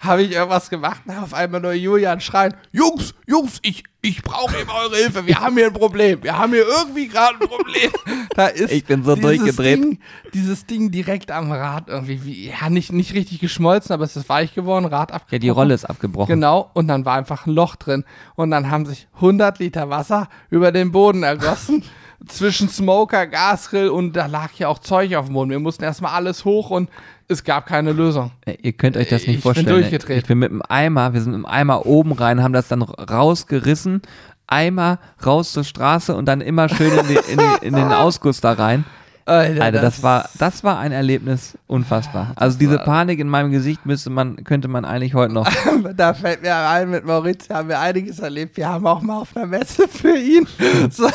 Habe 0.00 0.22
ich 0.22 0.32
irgendwas 0.32 0.70
gemacht 0.70 1.02
und 1.04 1.18
auf 1.18 1.34
einmal 1.34 1.60
nur 1.60 1.74
Julian 1.74 2.20
schreien, 2.22 2.54
Jungs, 2.72 3.14
Jungs, 3.26 3.58
ich, 3.60 3.84
ich 4.00 4.22
brauche 4.22 4.58
eben 4.58 4.70
eure 4.70 4.96
Hilfe, 4.96 5.26
wir 5.26 5.38
haben 5.38 5.54
hier 5.54 5.66
ein 5.66 5.74
Problem, 5.74 6.22
wir 6.22 6.38
haben 6.38 6.54
hier 6.54 6.64
irgendwie 6.66 7.08
gerade 7.08 7.34
ein 7.40 7.48
Problem. 7.48 7.90
Da 8.34 8.46
ist 8.46 8.72
Ich 8.72 8.86
bin 8.86 9.04
so 9.04 9.14
dieses 9.14 9.28
durchgedreht. 9.28 9.84
Ding, 9.84 9.98
dieses 10.32 10.64
Ding 10.64 10.90
direkt 10.90 11.30
am 11.30 11.52
Rad 11.52 11.88
irgendwie, 11.88 12.24
wie, 12.24 12.48
ja, 12.48 12.70
nicht, 12.70 12.90
nicht 12.90 13.12
richtig 13.12 13.40
geschmolzen, 13.40 13.92
aber 13.92 14.04
es 14.04 14.16
ist 14.16 14.30
weich 14.30 14.54
geworden, 14.54 14.86
Rad 14.86 15.12
abgebrochen. 15.12 15.34
Ja, 15.34 15.38
die 15.38 15.48
Rolle 15.50 15.74
ist 15.74 15.84
abgebrochen. 15.84 16.36
Genau, 16.36 16.70
und 16.72 16.88
dann 16.88 17.04
war 17.04 17.16
einfach 17.16 17.44
ein 17.44 17.52
Loch 17.52 17.76
drin. 17.76 18.04
Und 18.34 18.50
dann 18.50 18.70
haben 18.70 18.86
sich 18.86 19.06
100 19.16 19.58
Liter 19.58 19.90
Wasser 19.90 20.30
über 20.48 20.72
den 20.72 20.92
Boden 20.92 21.24
ergossen. 21.24 21.84
zwischen 22.28 22.68
Smoker, 22.68 23.26
Gasgrill 23.26 23.88
und 23.88 24.14
da 24.14 24.26
lag 24.26 24.52
ja 24.54 24.68
auch 24.68 24.78
Zeug 24.78 25.14
auf 25.16 25.26
dem 25.26 25.34
Boden. 25.34 25.50
Wir 25.50 25.58
mussten 25.60 25.84
erstmal 25.84 26.12
alles 26.12 26.44
hoch 26.44 26.70
und 26.70 26.88
es 27.28 27.44
gab 27.44 27.66
keine 27.66 27.92
Lösung. 27.92 28.30
Ey, 28.44 28.58
Ihr 28.62 28.72
könnt 28.72 28.96
euch 28.96 29.08
das 29.08 29.22
nicht 29.22 29.28
Ich 29.28 29.34
bin 29.36 29.42
vorstellen. 29.42 29.68
ey. 29.68 29.80
durchgedreht. 29.80 30.18
Ich 30.18 30.26
bin 30.26 30.38
mit 30.38 30.50
dem 30.50 30.62
Eimer, 30.68 31.12
wir 31.14 31.20
sind 31.20 31.32
mit 31.32 31.40
dem 31.40 31.46
Eimer 31.46 31.86
oben 31.86 32.12
rein, 32.12 32.42
haben 32.42 32.52
das 32.52 32.68
dann 32.68 32.82
rausgerissen, 32.82 34.02
Eimer 34.46 34.98
raus 35.24 35.52
zur 35.52 35.64
Straße 35.64 36.14
und 36.14 36.26
dann 36.26 36.40
immer 36.40 36.68
schön 36.68 36.92
in, 36.98 37.06
die, 37.08 37.32
in, 37.32 37.38
die, 37.38 37.66
in 37.66 37.74
den 37.74 37.92
Ausguss 37.92 38.40
da 38.40 38.52
rein. 38.52 38.84
Alter, 39.24 39.62
Alter, 39.62 39.80
das 39.80 40.02
war, 40.02 40.28
das 40.38 40.64
war 40.64 40.80
ein 40.80 40.90
Erlebnis 40.90 41.56
unfassbar. 41.68 42.32
Also 42.34 42.58
diese 42.58 42.78
Panik 42.78 43.20
in 43.20 43.28
meinem 43.28 43.52
Gesicht 43.52 43.86
müsste 43.86 44.10
man, 44.10 44.42
könnte 44.42 44.66
man 44.66 44.84
eigentlich 44.84 45.14
heute 45.14 45.32
noch. 45.32 45.48
Da 45.96 46.12
fällt 46.12 46.42
mir 46.42 46.56
ein, 46.56 46.90
mit 46.90 47.04
Maurizio 47.06 47.54
haben 47.54 47.68
wir 47.68 47.78
einiges 47.78 48.18
erlebt. 48.18 48.56
Wir 48.56 48.68
haben 48.68 48.84
auch 48.84 49.00
mal 49.00 49.20
auf 49.20 49.36
einer 49.36 49.46
Messe 49.46 49.86
für 49.86 50.16
ihn 50.16 50.46
so, 50.90 51.08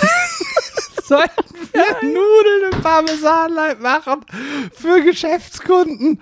sollten 1.08 1.44
wir 1.74 1.84
Nudeln 2.02 2.72
im 2.74 2.82
Parmesanleib 2.82 3.82
machen 3.82 4.26
für 4.74 5.02
Geschäftskunden. 5.02 6.22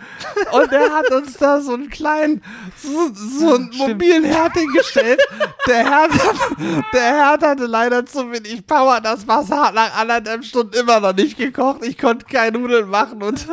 Und 0.52 0.72
er 0.72 0.94
hat 0.94 1.12
uns 1.12 1.34
da 1.38 1.62
so 1.62 1.74
einen 1.74 1.90
kleinen, 1.90 2.44
so, 2.82 3.10
so 3.14 3.56
einen 3.56 3.72
mobilen 3.76 4.24
Herd 4.24 4.54
hingestellt. 4.54 5.20
Der 5.68 5.90
Herd, 5.90 6.12
der 6.94 7.02
Herd 7.02 7.44
hatte 7.44 7.66
leider 7.66 8.06
zu 8.06 8.32
wenig 8.32 8.66
Power. 8.68 9.02
Das 9.02 9.28
Wasser 9.28 9.68
hat 9.68 9.76
nach 9.76 9.96
anderthalb 9.98 10.44
Stunden 10.44 10.76
immer 10.78 11.00
noch 11.00 11.14
nicht 11.16 11.38
gekocht. 11.38 11.84
Ich 11.86 11.98
konnte 11.98 12.26
keine 12.26 12.58
Nudeln 12.60 12.90
machen 12.90 13.24
und 13.24 13.48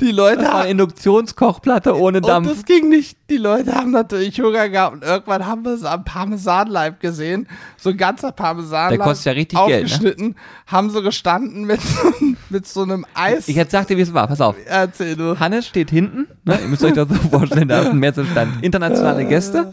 die 0.00 0.12
Leute 0.12 0.36
Das 0.42 0.44
war 0.46 0.52
eine 0.52 0.60
haben 0.62 0.70
Induktionskochplatte 0.70 1.96
ohne 1.96 2.18
und 2.18 2.26
Dampf. 2.28 2.48
das 2.48 2.64
ging 2.64 2.88
nicht. 2.88 3.18
Die 3.30 3.36
Leute 3.36 3.72
haben 3.74 3.92
natürlich 3.92 4.40
Hunger 4.40 4.68
gehabt 4.68 4.96
und 4.96 5.04
irgendwann 5.04 5.46
haben 5.46 5.64
wir 5.64 5.72
es 5.72 5.84
am 5.84 6.04
Parmesanleib 6.04 6.98
gesehen. 6.98 7.46
So 7.76 7.90
ein 7.90 7.96
ganzer 7.96 8.32
Parmesanleib. 8.32 8.98
Der 8.98 9.06
kostet 9.06 9.26
ja 9.26 9.32
richtig 9.32 9.58
Geld, 9.66 9.68
ne? 9.68 9.84
Aufgeschnitten, 9.94 10.36
haben 10.66 10.90
so 10.90 11.00
gestanden 11.00 11.64
mit 11.64 11.80
so, 11.80 12.12
mit 12.48 12.66
so 12.66 12.82
einem 12.82 13.06
Eis. 13.14 13.46
Ich 13.46 13.54
jetzt 13.54 13.70
sagte, 13.70 13.96
wie 13.96 14.00
es 14.00 14.12
war. 14.12 14.26
Pass 14.26 14.40
auf. 14.40 14.56
Erzähl 14.66 15.14
du. 15.14 15.38
Hannes 15.38 15.66
steht 15.68 15.90
hinten. 15.90 16.26
Ne? 16.44 16.58
Ihr 16.60 16.66
müsst 16.68 16.82
euch 16.82 16.92
das 16.92 17.08
so 17.08 17.14
vorstellen, 17.14 17.68
da 17.68 17.82
ist 17.82 17.90
ein 17.90 17.98
Mehrzweckstand. 17.98 18.62
Internationale 18.64 19.24
Gäste. 19.24 19.72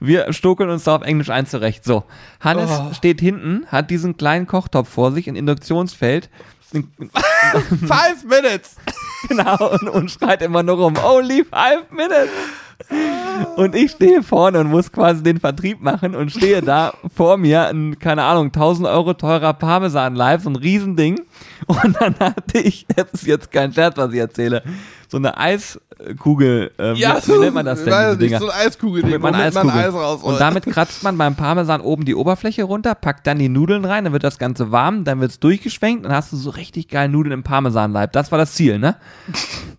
Wir 0.00 0.32
stokeln 0.32 0.68
uns 0.68 0.84
da 0.84 0.96
auf 0.96 1.02
Englisch 1.02 1.30
ein 1.30 1.46
zurecht. 1.46 1.84
So, 1.84 2.04
Hannes 2.40 2.70
Oh. 2.70 2.92
steht 2.92 3.20
hinten, 3.20 3.66
hat 3.68 3.88
diesen 3.90 4.16
kleinen 4.16 4.46
Kochtopf 4.46 4.88
vor 4.88 5.12
sich, 5.12 5.28
ein 5.28 5.36
Induktionsfeld. 5.36 6.28
Five 6.72 8.24
minutes. 8.24 8.76
Genau, 9.28 9.70
und, 9.72 9.88
und 9.88 10.10
schreit 10.10 10.40
immer 10.42 10.62
nur 10.62 10.76
rum, 10.76 10.94
only 11.02 11.42
five 11.42 11.90
minutes. 11.90 12.28
Und 13.56 13.74
ich 13.74 13.92
stehe 13.92 14.22
vorne 14.22 14.60
und 14.60 14.68
muss 14.68 14.90
quasi 14.92 15.22
den 15.22 15.40
Vertrieb 15.40 15.80
machen 15.80 16.14
und 16.14 16.30
stehe 16.30 16.62
da 16.62 16.92
vor 17.14 17.36
mir 17.36 17.68
ein, 17.68 17.98
keine 17.98 18.22
Ahnung, 18.22 18.46
1000 18.46 18.88
Euro 18.88 19.14
teurer 19.14 19.52
Parmesan 19.54 20.14
live, 20.14 20.42
so 20.42 20.50
ein 20.50 20.56
Riesending. 20.56 21.20
Und 21.66 21.96
dann 22.00 22.14
hatte 22.18 22.58
ich, 22.58 22.86
das 22.94 23.06
ist 23.12 23.26
jetzt 23.26 23.50
kein 23.50 23.72
Scherz, 23.72 23.96
was 23.96 24.12
ich 24.12 24.20
erzähle, 24.20 24.62
so 25.08 25.16
eine 25.16 25.36
Eiskugel, 25.38 26.70
ähm, 26.78 26.96
wie, 26.96 27.00
wie 27.00 27.38
nennt 27.38 27.54
man 27.54 27.66
das 27.66 27.82
denn, 27.82 27.92
weiß 27.92 28.18
diese 28.18 28.30
nicht, 28.30 28.40
so 28.40 28.50
ein 28.50 28.66
Eiskugel, 28.66 29.02
Mit 29.04 29.20
man 29.20 29.32
man 29.32 29.40
Eiskugel. 29.40 29.70
Eis 29.70 29.94
raus 29.94 30.22
und 30.22 30.40
damit 30.40 30.66
kratzt 30.66 31.02
man 31.02 31.16
beim 31.16 31.34
Parmesan 31.34 31.80
oben 31.80 32.04
die 32.04 32.14
Oberfläche 32.14 32.64
runter, 32.64 32.94
packt 32.94 33.26
dann 33.26 33.38
die 33.38 33.48
Nudeln 33.48 33.84
rein, 33.84 34.04
dann 34.04 34.12
wird 34.12 34.24
das 34.24 34.38
Ganze 34.38 34.72
warm, 34.72 35.04
dann 35.04 35.20
wird's 35.20 35.40
durchgeschwenkt 35.40 36.06
und 36.06 36.12
hast 36.12 36.32
du 36.32 36.36
so 36.36 36.50
richtig 36.50 36.88
geil 36.88 37.08
Nudeln 37.08 37.32
im 37.32 37.42
Parmesanleib. 37.42 38.12
Das 38.12 38.30
war 38.32 38.38
das 38.38 38.54
Ziel, 38.54 38.78
ne? 38.78 38.96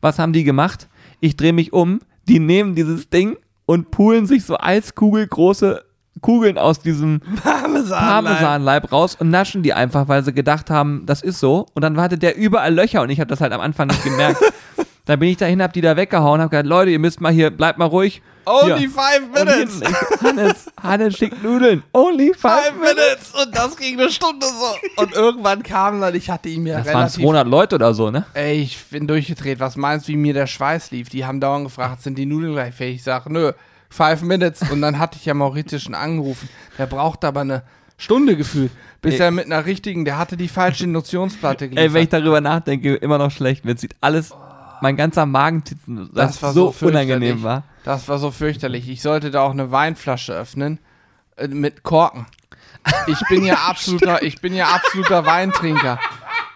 Was 0.01 0.19
haben 0.19 0.33
die 0.33 0.43
gemacht? 0.43 0.87
Ich 1.19 1.35
drehe 1.35 1.53
mich 1.53 1.73
um, 1.73 1.99
die 2.27 2.39
nehmen 2.39 2.75
dieses 2.75 3.09
Ding 3.09 3.37
und 3.65 3.91
poolen 3.91 4.25
sich 4.25 4.45
so 4.45 4.57
eiskugelgroße 4.57 5.83
Kugeln 6.21 6.57
aus 6.57 6.79
diesem 6.79 7.21
Parmesan. 7.43 7.99
Parmesanleib 7.99 8.91
raus 8.91 9.15
und 9.19 9.29
naschen 9.29 9.63
die 9.63 9.73
einfach, 9.73 10.07
weil 10.07 10.23
sie 10.23 10.33
gedacht 10.33 10.69
haben, 10.69 11.03
das 11.05 11.21
ist 11.21 11.39
so. 11.39 11.67
Und 11.73 11.83
dann 11.83 11.99
hatte 11.99 12.17
der 12.17 12.37
überall 12.37 12.73
Löcher 12.73 13.01
und 13.01 13.09
ich 13.09 13.19
habe 13.19 13.29
das 13.29 13.41
halt 13.41 13.53
am 13.53 13.61
Anfang 13.61 13.87
nicht 13.87 14.03
gemerkt. 14.03 14.41
da 15.05 15.15
bin 15.15 15.29
ich 15.29 15.37
dahin, 15.37 15.61
hab 15.61 15.73
die 15.73 15.81
da 15.81 15.95
weggehauen, 15.95 16.41
hab 16.41 16.49
gesagt, 16.49 16.67
Leute, 16.67 16.91
ihr 16.91 16.99
müsst 16.99 17.21
mal 17.21 17.31
hier, 17.31 17.51
bleibt 17.51 17.77
mal 17.77 17.85
ruhig. 17.85 18.21
Only 18.47 18.79
Hier. 18.79 18.89
five 18.89 19.21
minutes. 19.33 19.81
ich, 19.81 20.21
Hannes, 20.21 20.71
Hannes 20.81 21.17
schickt 21.17 21.43
Nudeln. 21.43 21.83
Only 21.93 22.33
five, 22.33 22.67
Five 22.67 22.73
minutes. 22.75 23.31
Und 23.43 23.55
das 23.55 23.75
ging 23.75 23.99
eine 23.99 24.09
Stunde 24.09 24.45
so. 24.45 25.01
Und 25.01 25.13
irgendwann 25.13 25.63
kam 25.63 25.99
dann, 26.01 26.15
ich 26.15 26.29
hatte 26.29 26.49
ihn 26.49 26.63
mir 26.63 26.77
Das 26.77 26.87
waren 26.87 26.95
relativ 26.95 27.21
200 27.23 27.47
Leute 27.47 27.75
oder 27.75 27.93
so, 27.93 28.09
ne? 28.09 28.25
Ey, 28.33 28.61
ich 28.61 28.83
bin 28.85 29.05
durchgedreht. 29.07 29.59
Was 29.59 29.75
meinst 29.75 30.07
du, 30.07 30.13
wie 30.13 30.17
mir 30.17 30.33
der 30.33 30.47
Schweiß 30.47 30.91
lief? 30.91 31.09
Die 31.09 31.25
haben 31.25 31.39
dauernd 31.41 31.65
gefragt, 31.65 32.01
sind 32.03 32.17
die 32.17 32.25
Nudeln 32.25 32.53
gleich 32.53 32.73
fähig? 32.73 32.95
Ich 32.97 33.03
sage, 33.03 33.31
nö, 33.31 33.51
five 33.89 34.21
minutes. 34.21 34.61
Und 34.71 34.81
dann 34.81 34.97
hatte 34.97 35.17
ich 35.19 35.25
ja 35.25 35.33
Mauritius 35.33 35.83
schon 35.83 35.95
angerufen. 35.95 36.47
Der 36.77 36.85
braucht 36.85 37.25
aber 37.25 37.41
eine 37.41 37.63
Stunde 37.97 38.37
gefühlt, 38.37 38.71
bis 39.01 39.15
Ey. 39.15 39.21
er 39.21 39.31
mit 39.31 39.45
einer 39.47 39.65
richtigen, 39.65 40.05
der 40.05 40.17
hatte 40.19 40.37
die 40.37 40.47
falsche 40.47 40.83
Induktionsplatte 40.83 41.65
Ey, 41.65 41.71
wenn 41.71 41.77
ich 41.85 41.93
geliefert. 41.93 42.13
darüber 42.13 42.41
nachdenke, 42.41 42.95
immer 42.95 43.17
noch 43.17 43.31
schlecht. 43.31 43.65
Mir 43.65 43.75
zieht 43.75 43.95
alles, 44.01 44.31
mein 44.81 44.95
ganzer 44.95 45.25
Magen, 45.25 45.63
das, 45.87 46.07
Das 46.13 46.43
war 46.43 46.53
so, 46.53 46.71
so 46.79 46.85
unangenehm 46.85 47.41
war. 47.41 47.63
Das 47.87 48.09
war 48.09 48.17
so 48.17 48.31
fürchterlich. 48.31 48.89
Ich 48.89 49.01
sollte 49.01 49.31
da 49.31 49.43
auch 49.43 49.51
eine 49.51 49.71
Weinflasche 49.71 50.33
öffnen 50.33 50.77
äh, 51.37 51.47
mit 51.47 51.83
Korken. 51.83 52.25
Ich 53.07 53.17
bin 53.29 53.45
ja 53.45 53.53
absoluter, 53.69 54.21
ich 54.23 54.41
bin 54.41 54.53
ja 54.53 54.67
absoluter 54.67 55.25
Weintrinker. 55.25 55.97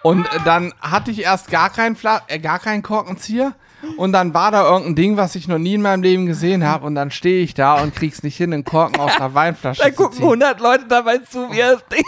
Und 0.03 0.25
äh, 0.25 0.39
dann 0.43 0.73
hatte 0.82 1.09
ich 1.09 1.21
erst 1.21 1.49
gar 1.49 1.69
keinen, 1.69 1.95
Fla 1.95 2.21
äh, 2.27 2.38
gar 2.38 2.59
keinen 2.59 2.84
Korkenzieher. 2.84 3.53
Und 3.95 4.11
dann 4.11 4.34
war 4.34 4.51
da 4.51 4.69
irgendein 4.69 4.95
Ding, 4.97 5.15
was 5.15 5.36
ich 5.36 5.47
noch 5.47 5.57
nie 5.57 5.75
in 5.75 5.82
meinem 5.82 6.03
Leben 6.03 6.25
gesehen 6.25 6.65
habe. 6.65 6.86
Und 6.86 6.95
dann 6.95 7.11
stehe 7.11 7.41
ich 7.41 7.53
da 7.53 7.82
und 7.82 7.95
krieg's 7.95 8.23
nicht 8.23 8.36
hin, 8.36 8.51
einen 8.51 8.65
Korken 8.65 8.99
aus 8.99 9.15
einer 9.15 9.34
Weinflasche 9.34 9.82
Da 9.82 9.88
zu 9.88 9.95
gucken 9.95 10.17
ziehen. 10.17 10.25
100 10.25 10.59
Leute 10.59 10.86
dabei 10.89 11.19
zu, 11.19 11.49
wie 11.49 11.61
er 11.61 11.75
das 11.75 11.86
Ding. 11.88 12.03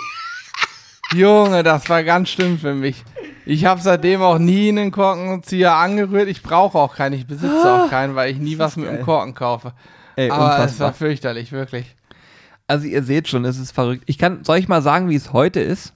Junge, 1.12 1.64
das 1.64 1.90
war 1.90 2.04
ganz 2.04 2.30
schlimm 2.30 2.58
für 2.58 2.74
mich. 2.74 3.04
Ich 3.46 3.66
habe 3.66 3.82
seitdem 3.82 4.22
auch 4.22 4.40
nie 4.40 4.70
einen 4.70 4.92
Korkenzieher 4.92 5.76
angerührt. 5.76 6.28
Ich 6.30 6.42
brauche 6.42 6.78
auch 6.78 6.96
keinen. 6.96 7.14
Ich 7.14 7.28
besitze 7.28 7.72
auch 7.72 7.90
keinen, 7.90 8.16
weil 8.16 8.32
ich 8.32 8.38
nie 8.40 8.58
was 8.58 8.78
mit 8.78 8.88
dem. 8.90 9.02
Korken 9.04 9.34
kaufe. 9.36 9.74
Ey, 10.16 10.30
Aber 10.32 10.64
es 10.64 10.80
war 10.80 10.94
fürchterlich, 10.94 11.52
wirklich. 11.52 11.96
Also 12.68 12.86
ihr 12.88 13.04
seht 13.04 13.28
schon, 13.28 13.44
es 13.46 13.58
ist 13.60 13.72
verrückt. 13.72 14.04
Ich 14.06 14.18
kann, 14.18 14.44
soll 14.44 14.58
ich 14.58 14.68
mal 14.68 14.82
sagen, 14.82 15.10
wie 15.10 15.16
es 15.16 15.34
heute 15.34 15.60
ist? 15.60 15.94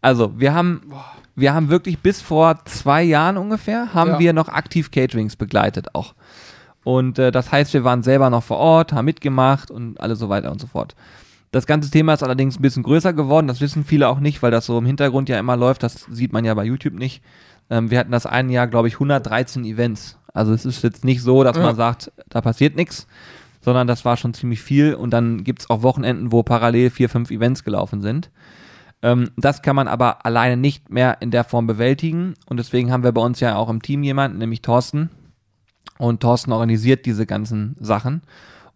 Also, 0.00 0.38
wir 0.38 0.54
haben, 0.54 0.92
wir 1.34 1.52
haben 1.52 1.68
wirklich 1.68 1.98
bis 1.98 2.22
vor 2.22 2.64
zwei 2.66 3.02
Jahren 3.02 3.36
ungefähr, 3.36 3.92
haben 3.92 4.12
Ja. 4.12 4.18
wir 4.20 4.32
noch 4.32 4.48
aktiv 4.48 4.90
Caterings 4.92 5.34
begleitet 5.36 5.94
auch. 5.94 6.14
Und 6.84 7.18
äh, 7.18 7.32
das 7.32 7.50
heißt, 7.50 7.74
wir 7.74 7.82
waren 7.82 8.04
selber 8.04 8.30
noch 8.30 8.44
vor 8.44 8.58
Ort, 8.58 8.92
haben 8.92 9.06
mitgemacht 9.06 9.72
und 9.72 10.00
alles 10.00 10.20
so 10.20 10.28
weiter 10.28 10.52
und 10.52 10.60
so 10.60 10.68
fort. 10.68 10.94
Das 11.56 11.66
ganze 11.66 11.90
Thema 11.90 12.12
ist 12.12 12.22
allerdings 12.22 12.58
ein 12.58 12.62
bisschen 12.62 12.82
größer 12.82 13.14
geworden. 13.14 13.48
Das 13.48 13.62
wissen 13.62 13.82
viele 13.82 14.08
auch 14.08 14.20
nicht, 14.20 14.42
weil 14.42 14.50
das 14.50 14.66
so 14.66 14.76
im 14.76 14.84
Hintergrund 14.84 15.30
ja 15.30 15.38
immer 15.38 15.56
läuft. 15.56 15.82
Das 15.82 16.06
sieht 16.10 16.34
man 16.34 16.44
ja 16.44 16.52
bei 16.52 16.64
YouTube 16.64 16.92
nicht. 16.92 17.22
Ähm, 17.70 17.90
wir 17.90 17.98
hatten 17.98 18.12
das 18.12 18.26
ein 18.26 18.50
Jahr, 18.50 18.66
glaube 18.66 18.88
ich, 18.88 18.94
113 18.94 19.64
Events. 19.64 20.18
Also 20.34 20.52
es 20.52 20.66
ist 20.66 20.82
jetzt 20.84 21.02
nicht 21.02 21.22
so, 21.22 21.44
dass 21.44 21.56
Ja. 21.56 21.62
man 21.62 21.74
sagt, 21.74 22.12
da 22.28 22.42
passiert 22.42 22.76
nichts, 22.76 23.06
sondern 23.62 23.86
das 23.86 24.04
war 24.04 24.18
schon 24.18 24.34
ziemlich 24.34 24.60
viel. 24.60 24.94
Und 24.94 25.12
dann 25.12 25.44
gibt 25.44 25.62
es 25.62 25.70
auch 25.70 25.82
Wochenenden, 25.82 26.30
wo 26.30 26.42
parallel 26.42 26.90
vier, 26.90 27.08
fünf 27.08 27.30
Events 27.30 27.64
gelaufen 27.64 28.02
sind. 28.02 28.30
Ähm, 29.00 29.30
das 29.38 29.62
kann 29.62 29.76
man 29.76 29.88
aber 29.88 30.26
alleine 30.26 30.58
nicht 30.58 30.90
mehr 30.90 31.16
in 31.20 31.30
der 31.30 31.44
Form 31.44 31.66
bewältigen. 31.66 32.34
Und 32.44 32.58
deswegen 32.58 32.92
haben 32.92 33.02
wir 33.02 33.12
bei 33.12 33.22
uns 33.22 33.40
ja 33.40 33.56
auch 33.56 33.70
im 33.70 33.80
Team 33.80 34.02
jemanden, 34.02 34.36
nämlich 34.36 34.60
Thorsten. 34.60 35.08
Und 35.96 36.20
Thorsten 36.20 36.52
organisiert 36.52 37.06
diese 37.06 37.24
ganzen 37.24 37.76
Sachen. 37.80 38.20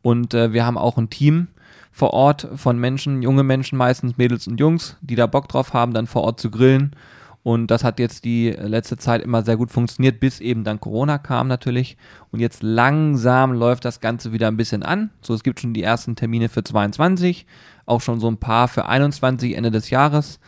Und 0.01 0.33
äh, 0.33 0.55
wir 0.55 0.65
haben 0.65 0.79
auch 0.79 0.97
ein 0.97 1.11
Team 1.11 1.49
vor 1.91 2.13
Ort 2.13 2.49
von 2.55 2.79
Menschen, 2.79 3.23
junge 3.23 3.43
Menschen 3.43 3.77
meistens, 3.77 4.17
Mädels 4.17 4.47
und 4.47 4.61
Jungs, 4.61 4.97
die 5.01 5.17
da 5.17 5.27
Bock 5.27 5.49
drauf 5.49 5.73
haben, 5.75 5.93
dann 5.93 6.07
vor 6.07 6.23
Ort 6.23 6.41
zu 6.41 6.51
grillen. 6.51 6.95
Und 7.43 7.69
das 7.69 7.85
hat 7.85 7.99
jetzt 7.99 8.25
die 8.25 8.51
letzte 8.51 8.99
Zeit 8.99 9.23
immer 9.23 9.43
sehr 9.43 9.57
gut 9.57 9.71
funktioniert, 9.71 10.21
bis 10.21 10.41
eben 10.41 10.63
dann 10.63 10.79
Corona 10.79 11.17
kam 11.19 11.49
natürlich. 11.49 11.97
Und 12.31 12.41
jetzt 12.41 12.63
langsam 12.63 13.53
läuft 13.53 13.85
das 13.85 14.01
Ganze 14.01 14.33
wieder 14.33 14.49
ein 14.49 14.59
bisschen 14.59 14.83
an. 14.83 15.11
So, 15.23 15.33
es 15.33 15.43
gibt 15.43 15.61
schon 15.61 15.73
die 15.73 15.83
ersten 15.83 16.17
Termine 16.17 16.51
für 16.51 16.63
22, 16.63 17.47
auch 17.87 18.03
schon 18.03 18.21
so 18.21 18.29
ein 18.29 18.37
paar 18.37 18.69
für 18.69 18.87
21 18.87 19.57
Ende 19.57 19.71
des 19.71 19.89
Jahres. 19.89 20.39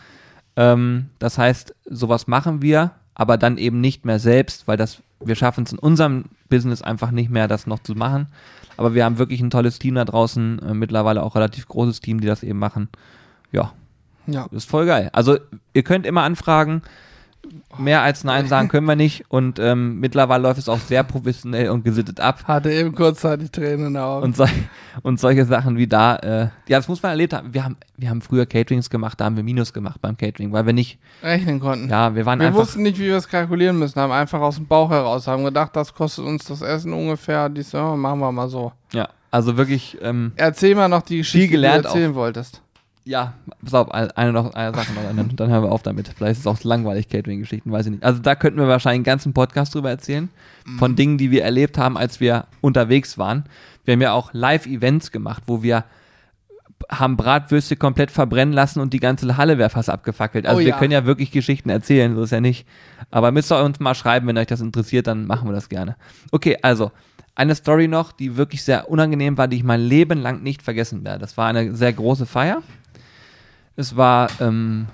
Ähm, 0.57 1.07
das 1.19 1.39
heißt, 1.39 1.75
sowas 1.87 2.27
machen 2.27 2.61
wir, 2.61 2.91
aber 3.15 3.39
dann 3.39 3.57
eben 3.57 3.81
nicht 3.81 4.05
mehr 4.05 4.19
selbst, 4.19 4.69
weil 4.69 4.77
das, 4.77 5.03
wir 5.21 5.35
schaffen 5.35 5.65
es 5.65 5.73
in 5.73 5.79
unserem 5.79 6.27
Business 6.51 6.83
einfach 6.83 7.11
nicht 7.11 7.31
mehr, 7.31 7.49
das 7.49 7.67
noch 7.67 7.79
zu 7.79 7.95
machen. 7.95 8.29
Aber 8.77 8.95
wir 8.95 9.05
haben 9.05 9.19
wirklich 9.19 9.41
ein 9.41 9.51
tolles 9.51 9.79
Team 9.79 9.95
da 9.95 10.05
draußen, 10.05 10.59
äh, 10.61 10.75
mittlerweile 10.75 11.23
auch 11.23 11.35
relativ 11.35 11.67
großes 11.69 12.01
Team, 12.01 12.21
die 12.21 12.27
das 12.27 12.43
eben 12.43 12.59
machen. 12.59 12.89
Ja, 13.53 13.73
Ja. 14.27 14.47
ist 14.51 14.69
voll 14.69 14.87
geil. 14.87 15.11
Also 15.13 15.39
ihr 15.75 15.83
könnt 15.83 16.07
immer 16.07 16.23
anfragen. 16.23 16.83
Mehr 17.79 18.03
als 18.03 18.23
Nein 18.23 18.47
sagen 18.47 18.69
können 18.69 18.87
wir 18.87 18.97
nicht. 18.97 19.25
Und 19.29 19.59
ähm, 19.59 19.99
mittlerweile 19.99 20.43
läuft 20.43 20.59
es 20.59 20.69
auch 20.69 20.79
sehr 20.79 21.03
professionell 21.03 21.71
und 21.71 21.85
gesittet 21.85 22.21
ab. 22.21 22.45
Hatte 22.45 22.73
eben 22.73 22.95
kurzzeitig 22.95 23.51
Tränen 23.51 23.87
in 23.87 23.95
den 23.95 23.97
Augen. 23.97 24.25
Und, 24.25 24.37
sol 24.37 24.49
und 25.03 25.19
solche 25.19 25.45
Sachen 25.45 25.77
wie 25.77 25.87
da, 25.87 26.17
äh, 26.17 26.41
ja, 26.69 26.79
das 26.79 26.89
muss 26.89 27.03
man 27.03 27.11
erlebt 27.11 27.33
haben. 27.33 27.53
Wir 27.53 27.65
haben, 27.65 27.77
wir 27.97 28.11
haben 28.11 28.21
früher 28.21 28.47
Caterings 28.47 28.91
gemacht, 28.91 29.21
da 29.21 29.25
haben 29.25 29.37
wir 29.37 29.43
Minus 29.43 29.73
gemacht 29.73 30.01
beim 30.01 30.17
Catering, 30.17 30.53
weil 30.53 30.67
wir 30.67 30.73
nicht, 30.73 30.99
rechnen 31.23 31.61
konnten. 31.61 31.89
ja, 31.89 32.15
wir 32.15 32.27
waren 32.27 32.39
wir 32.39 32.49
einfach, 32.49 32.61
wussten 32.61 32.83
nicht, 32.83 32.99
wie 32.99 33.07
wir 33.07 33.17
es 33.17 33.29
kalkulieren 33.29 33.79
müssen, 33.79 34.01
haben 34.01 34.13
einfach 34.13 34.41
aus 34.41 34.57
dem 34.57 34.67
Bauch 34.67 34.91
heraus, 34.91 35.27
haben 35.27 35.45
gedacht, 35.45 35.75
das 35.75 35.95
kostet 35.95 36.25
uns 36.25 36.45
das 36.45 36.63
Essen 36.63 36.93
ungefähr. 36.93 37.49
Die 37.49 37.63
ja, 37.63 37.97
machen 37.97 38.21
wir 38.21 38.33
mal 38.33 38.49
so. 38.49 38.73
ja, 38.93 39.09
also 39.31 39.57
wirklich, 39.57 39.97
ähm, 40.03 40.33
Erzähl 40.37 40.75
mal 40.75 40.89
noch 40.89 41.03
die 41.03 41.19
Geschichte, 41.19 41.57
die 41.57 41.63
du 41.63 41.67
erzählen 41.67 42.15
wolltest. 42.15 42.63
Ja, 43.05 43.35
pass 43.65 43.75
auf, 43.75 43.91
ein- 43.93 44.11
eine 44.13 44.33
noch, 44.33 44.55
eine 44.55 44.75
Sache 44.77 44.93
noch, 44.93 45.03
dann, 45.17 45.35
dann 45.37 45.51
hören 45.51 45.63
wir 45.65 45.73
auf 45.73 45.83
damit. 45.83 46.09
Vielleicht 46.17 46.33
ist 46.33 46.39
es 46.41 46.47
auch 46.47 46.63
langweilig, 46.63 47.09
Catering-Geschichten, 47.09 47.73
weiß 47.73 47.87
ich 47.87 47.93
nicht. 47.93 48.05
Also 48.05 48.21
da 48.21 48.35
könnten 48.35 48.59
wir 48.61 48.69
wahrscheinlich 48.69 48.99
einen 48.99 49.05
ganzen 49.05 49.33
Podcast 49.33 49.75
drüber 49.75 49.91
erzählen, 49.91 50.29
von 50.79 50.95
Dingen, 50.95 51.19
die 51.19 51.31
wir 51.31 51.43
erlebt 51.43 51.79
haben, 51.79 51.97
als 51.99 52.21
wir 52.21 52.47
unterwegs 52.61 53.19
waren. 53.19 53.45
Wir 53.85 53.95
haben 53.95 54.03
ja 54.03 54.13
auch 54.13 54.31
Live-Events 54.33 55.11
gemacht, 55.11 55.43
wo 55.47 55.63
wir 55.63 55.85
haben 56.91 57.17
Bratwürste 57.17 57.77
komplett 57.77 58.11
verbrennen 58.11 58.53
lassen 58.53 58.81
und 58.81 58.93
die 58.93 58.99
ganze 59.01 59.37
Halle 59.37 59.57
wäre 59.59 59.71
fast 59.71 59.89
abgefackelt. 59.89 60.47
Also 60.47 60.59
Oh 60.59 60.61
wir 60.61 60.69
ja. 60.71 60.79
können 60.79 60.93
ja 60.93 61.05
wirklich 61.07 61.31
Geschichten 61.31 61.71
erzählen, 61.71 62.15
so 62.15 62.23
ist 62.25 62.33
ja 62.33 62.41
nicht. 62.41 62.67
Aber 63.11 63.31
müsst 63.31 63.53
ihr 63.53 63.63
uns 63.63 63.79
mal 63.81 63.95
schreiben, 63.95 64.27
wenn 64.27 64.37
euch 64.39 64.49
das 64.49 64.61
interessiert, 64.61 65.07
dann 65.07 65.27
machen 65.27 65.49
wir 65.49 65.53
das 65.53 65.69
gerne. 65.69 65.97
Okay, 66.33 66.59
also 66.63 66.91
eine 67.35 67.55
Story 67.55 67.89
noch, 67.89 68.13
die 68.13 68.37
wirklich 68.37 68.63
sehr 68.65 68.91
unangenehm 68.91 69.39
war, 69.39 69.49
die 69.49 69.57
ich 69.59 69.65
mein 69.65 69.81
Leben 69.81 70.21
lang 70.21 70.43
nicht 70.43 70.61
vergessen 70.63 71.05
werde. 71.05 71.21
Das 71.21 71.37
war 71.37 71.47
eine 71.49 71.75
sehr 71.75 71.93
große 71.93 72.27
Feier. 72.27 72.63
Es 73.77 73.97
war, 73.97 74.29
ähm, 74.41 74.87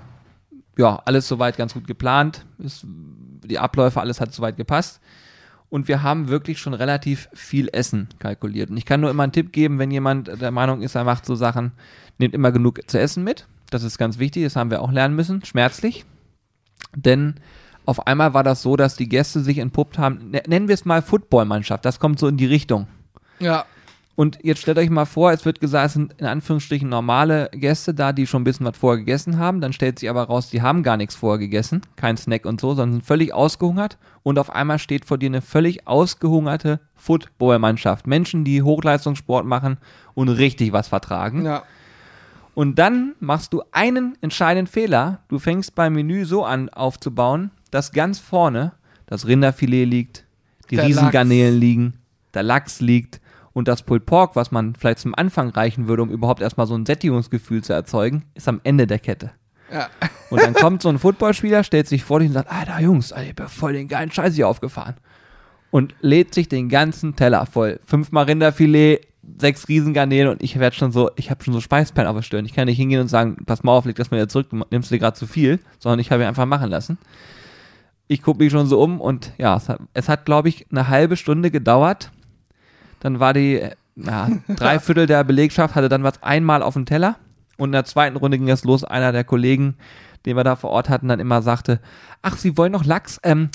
ja, 0.77 1.01
alles 1.05 1.27
soweit 1.27 1.57
ganz 1.57 1.73
gut 1.73 1.87
geplant. 1.87 2.45
Ist, 2.59 2.85
die 2.85 3.59
Abläufe, 3.59 3.99
alles 3.99 4.21
hat 4.21 4.33
soweit 4.33 4.57
gepasst. 4.57 5.01
Und 5.69 5.87
wir 5.87 6.01
haben 6.01 6.29
wirklich 6.29 6.59
schon 6.59 6.73
relativ 6.73 7.29
viel 7.33 7.69
Essen 7.71 8.09
kalkuliert. 8.17 8.69
Und 8.71 8.77
ich 8.77 8.85
kann 8.85 9.01
nur 9.01 9.09
immer 9.11 9.23
einen 9.23 9.31
Tipp 9.31 9.51
geben, 9.51 9.77
wenn 9.77 9.91
jemand 9.91 10.41
der 10.41 10.51
Meinung 10.51 10.81
ist, 10.81 10.95
er 10.95 11.03
macht 11.03 11.25
so 11.25 11.35
Sachen, 11.35 11.73
nehmt 12.17 12.33
immer 12.33 12.51
genug 12.51 12.79
zu 12.89 12.99
essen 12.99 13.23
mit. 13.23 13.45
Das 13.69 13.83
ist 13.83 13.99
ganz 13.99 14.17
wichtig, 14.17 14.43
das 14.43 14.55
haben 14.55 14.71
wir 14.71 14.81
auch 14.81 14.91
lernen 14.91 15.15
müssen, 15.15 15.45
schmerzlich. 15.45 16.05
Denn 16.95 17.35
auf 17.85 18.07
einmal 18.07 18.33
war 18.33 18.43
das 18.43 18.63
so, 18.63 18.75
dass 18.75 18.95
die 18.95 19.09
Gäste 19.09 19.41
sich 19.41 19.59
entpuppt 19.59 19.99
haben, 19.99 20.31
ne- 20.31 20.43
nennen 20.47 20.67
wir 20.67 20.73
es 20.73 20.85
mal 20.85 21.03
Footballmannschaft, 21.03 21.85
das 21.85 21.99
kommt 21.99 22.19
so 22.19 22.27
in 22.27 22.37
die 22.37 22.45
Richtung. 22.47 22.87
Ja. 23.39 23.65
Und 24.19 24.37
jetzt 24.43 24.59
stellt 24.59 24.77
euch 24.77 24.89
mal 24.89 25.05
vor, 25.05 25.31
es 25.31 25.45
wird 25.45 25.61
gesagt, 25.61 25.85
es 25.85 25.93
sind 25.93 26.13
in 26.17 26.25
Anführungsstrichen 26.25 26.89
normale 26.89 27.49
Gäste 27.53 27.93
da, 27.93 28.11
die 28.11 28.27
schon 28.27 28.41
ein 28.41 28.43
bisschen 28.43 28.65
was 28.65 28.75
vorher 28.75 28.97
gegessen 28.97 29.37
haben. 29.37 29.61
Dann 29.61 29.71
stellt 29.71 29.97
sich 29.97 30.09
aber 30.09 30.23
raus, 30.23 30.49
die 30.49 30.61
haben 30.61 30.83
gar 30.83 30.97
nichts 30.97 31.15
vorher 31.15 31.39
gegessen, 31.39 31.83
kein 31.95 32.17
Snack 32.17 32.45
und 32.45 32.59
so, 32.59 32.73
sondern 32.73 32.91
sind 32.95 33.05
völlig 33.05 33.33
ausgehungert. 33.33 33.97
Und 34.21 34.37
auf 34.37 34.49
einmal 34.49 34.77
steht 34.77 35.05
vor 35.05 35.17
dir 35.17 35.27
eine 35.27 35.41
völlig 35.41 35.87
ausgehungerte 35.87 36.81
Footballmannschaft. 36.95 38.07
Menschen, 38.07 38.43
die 38.43 38.61
Hochleistungssport 38.61 39.45
machen 39.45 39.77
und 40.15 40.27
richtig 40.27 40.73
was 40.73 40.89
vertragen. 40.89 41.45
Ja. 41.45 41.63
Und 42.55 42.77
dann 42.77 43.15
machst 43.21 43.53
du 43.53 43.63
einen 43.71 44.17
entscheidenden 44.19 44.67
Fehler. 44.67 45.19
Du 45.29 45.39
fängst 45.39 45.75
beim 45.75 45.93
Menü 45.93 46.25
so 46.25 46.43
an 46.43 46.67
aufzubauen, 46.67 47.51
dass 47.71 47.93
ganz 47.93 48.19
vorne 48.19 48.73
das 49.05 49.27
Rinderfilet 49.27 49.85
liegt, 49.85 50.25
die 50.71 50.75
Der 50.75 50.87
Riesengarnelen 50.87 51.57
liegen, 51.57 51.93
der 52.33 52.43
Lachs 52.43 52.81
liegt 52.81 53.21
und 53.59 53.67
das 53.67 53.83
Pulled 53.83 54.05
Pork, 54.05 54.35
was 54.35 54.51
man 54.51 54.73
vielleicht 54.75 54.99
zum 54.99 55.13
Anfang 55.13 55.49
reichen 55.49 55.87
würde, 55.87 56.03
um 56.03 56.09
überhaupt 56.09 56.41
erstmal 56.41 56.65
so 56.65 56.75
ein 56.75 56.85
Sättigungsgefühl 56.85 57.63
zu 57.63 57.73
erzeugen, 57.73 58.23
ist 58.33 58.47
am 58.47 58.61
Ende 58.63 58.87
der 58.87 58.99
Kette. 58.99 59.31
Ja. 59.71 59.87
Und 60.29 60.41
dann 60.41 60.53
kommt 60.53 60.81
so 60.81 60.89
ein 60.89 60.97
Footballspieler, 60.97 61.63
stellt 61.63 61.87
sich 61.87 62.03
vor 62.03 62.19
dich 62.19 62.29
und 62.29 62.33
sagt, 62.33 62.51
Alter 62.51 62.79
Jungs, 62.79 63.11
Alter, 63.11 63.29
ich 63.29 63.35
hab 63.39 63.51
voll 63.51 63.73
den 63.73 63.87
geilen 63.87 64.11
Scheiß 64.11 64.35
hier 64.35 64.47
aufgefahren. 64.47 64.95
Und 65.71 65.93
lädt 66.01 66.33
sich 66.33 66.49
den 66.49 66.69
ganzen 66.69 67.15
Teller 67.15 67.45
voll. 67.45 67.79
Fünfmal 67.85 68.25
Rinderfilet, 68.25 69.01
sechs 69.37 69.67
Riesengarnelen 69.67 70.31
und 70.31 70.41
ich 70.41 70.57
werde 70.57 70.75
schon 70.75 70.91
so, 70.91 71.11
ich 71.15 71.29
habe 71.29 71.43
schon 71.43 71.53
so 71.53 71.61
Speisperlen 71.61 72.09
auf 72.09 72.15
der 72.15 72.23
Stirn. 72.23 72.45
Ich 72.45 72.53
kann 72.53 72.65
nicht 72.65 72.77
hingehen 72.77 73.01
und 73.01 73.07
sagen, 73.07 73.37
pass 73.45 73.63
mal 73.63 73.73
auf, 73.73 73.85
leg 73.85 73.95
das 73.95 74.09
mal 74.09 74.17
wieder 74.17 74.27
zurück, 74.27 74.47
du 74.49 74.63
nimmst 74.71 74.89
dir 74.89 74.99
gerade 74.99 75.17
zu 75.17 75.27
viel, 75.27 75.59
sondern 75.77 75.99
ich 75.99 76.11
habe 76.11 76.23
ihn 76.23 76.27
einfach 76.27 76.45
machen 76.45 76.69
lassen. 76.69 76.97
Ich 78.07 78.23
gucke 78.23 78.43
mich 78.43 78.51
schon 78.51 78.65
so 78.65 78.81
um 78.81 78.99
und 78.99 79.33
ja, 79.37 79.55
es 79.55 79.69
hat, 79.69 79.81
es 79.93 80.09
hat 80.09 80.25
glaube 80.25 80.49
ich, 80.49 80.65
eine 80.71 80.87
halbe 80.87 81.15
Stunde 81.15 81.51
gedauert. 81.51 82.11
Dann 82.99 83.19
war 83.19 83.33
die, 83.33 83.59
äh, 83.59 83.71
ja, 83.95 84.29
drei 84.47 84.79
Viertel 84.79 85.05
der 85.05 85.23
Belegschaft 85.23 85.75
hatte 85.75 85.89
dann 85.89 86.03
was 86.03 86.21
einmal 86.23 86.61
auf 86.63 86.73
dem 86.73 86.85
Teller. 86.85 87.15
Und 87.57 87.69
in 87.69 87.73
der 87.73 87.85
zweiten 87.85 88.15
Runde 88.17 88.37
ging 88.37 88.49
es 88.49 88.63
los. 88.63 88.83
Einer 88.83 89.11
der 89.11 89.23
Kollegen, 89.25 89.75
den 90.25 90.37
wir 90.37 90.43
da 90.43 90.55
vor 90.55 90.69
Ort 90.71 90.87
hatten, 90.89 91.07
dann 91.09 91.19
immer 91.19 91.41
sagte, 91.41 91.79
ach, 92.21 92.37
Sie 92.37 92.57
wollen 92.57 92.71
noch 92.71 92.85
Lachs? 92.85 93.19
Ähm, 93.23 93.49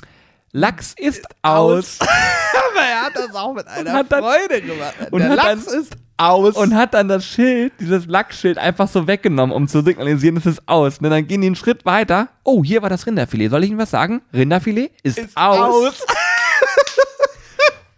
Lachs 0.52 0.94
ist 0.96 1.24
aus. 1.42 1.98
Aber 2.00 2.80
er 2.86 3.02
hat 3.06 3.12
das 3.16 3.34
auch 3.34 3.54
mit 3.54 3.66
einer 3.66 4.04
dann- 4.04 4.22
Freude 4.22 4.60
gemacht. 4.62 4.94
und 5.10 5.20
Der 5.20 5.34
Lachs 5.34 5.64
dann- 5.66 5.80
ist 5.80 5.96
aus. 6.16 6.54
Und 6.54 6.74
hat 6.76 6.94
dann 6.94 7.08
das 7.08 7.24
Schild, 7.24 7.72
dieses 7.80 8.06
Lachsschild, 8.06 8.56
einfach 8.58 8.86
so 8.88 9.06
weggenommen, 9.08 9.54
um 9.54 9.66
zu 9.66 9.82
signalisieren, 9.82 10.36
es 10.36 10.46
ist 10.46 10.62
aus. 10.68 10.98
Und 10.98 11.10
dann 11.10 11.26
gehen 11.26 11.40
die 11.40 11.48
einen 11.48 11.56
Schritt 11.56 11.84
weiter. 11.84 12.28
Oh, 12.44 12.62
hier 12.62 12.82
war 12.82 12.88
das 12.90 13.06
Rinderfilet. 13.06 13.48
Soll 13.50 13.64
ich 13.64 13.70
Ihnen 13.70 13.78
was 13.80 13.90
sagen? 13.90 14.22
Rinderfilet 14.32 14.92
ist, 15.02 15.18
ist 15.18 15.36
aus. 15.36 15.58
aus. 15.58 16.06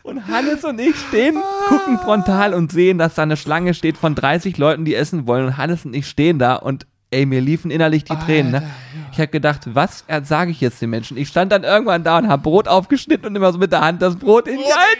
Und 0.06 0.28
Hannes 0.28 0.62
und 0.62 0.80
ich 0.80 0.94
stehen, 0.94 1.36
gucken 1.66 1.98
frontal 1.98 2.54
und 2.54 2.70
sehen, 2.70 2.96
dass 2.96 3.16
da 3.16 3.22
eine 3.22 3.36
Schlange 3.36 3.74
steht 3.74 3.96
von 3.96 4.14
30 4.14 4.56
Leuten, 4.56 4.84
die 4.84 4.94
essen 4.94 5.26
wollen. 5.26 5.46
Und 5.46 5.56
Hannes 5.56 5.84
und 5.84 5.94
ich 5.94 6.06
stehen 6.06 6.38
da 6.38 6.54
und 6.54 6.86
ey, 7.10 7.26
mir 7.26 7.40
liefen 7.40 7.72
innerlich 7.72 8.04
die 8.04 8.14
Tränen. 8.14 8.52
Ne? 8.52 8.70
Ich 9.10 9.18
habe 9.18 9.28
gedacht, 9.28 9.62
was 9.74 10.04
sage 10.22 10.52
ich 10.52 10.60
jetzt 10.60 10.80
den 10.80 10.90
Menschen? 10.90 11.16
Ich 11.16 11.26
stand 11.26 11.50
dann 11.50 11.64
irgendwann 11.64 12.04
da 12.04 12.18
und 12.18 12.28
habe 12.28 12.40
Brot 12.40 12.68
aufgeschnitten 12.68 13.26
und 13.26 13.34
immer 13.34 13.52
so 13.52 13.58
mit 13.58 13.72
der 13.72 13.80
Hand 13.80 14.00
das 14.00 14.14
Brot 14.14 14.46
in 14.46 14.58
die 14.58 14.64
Hand. 14.64 14.98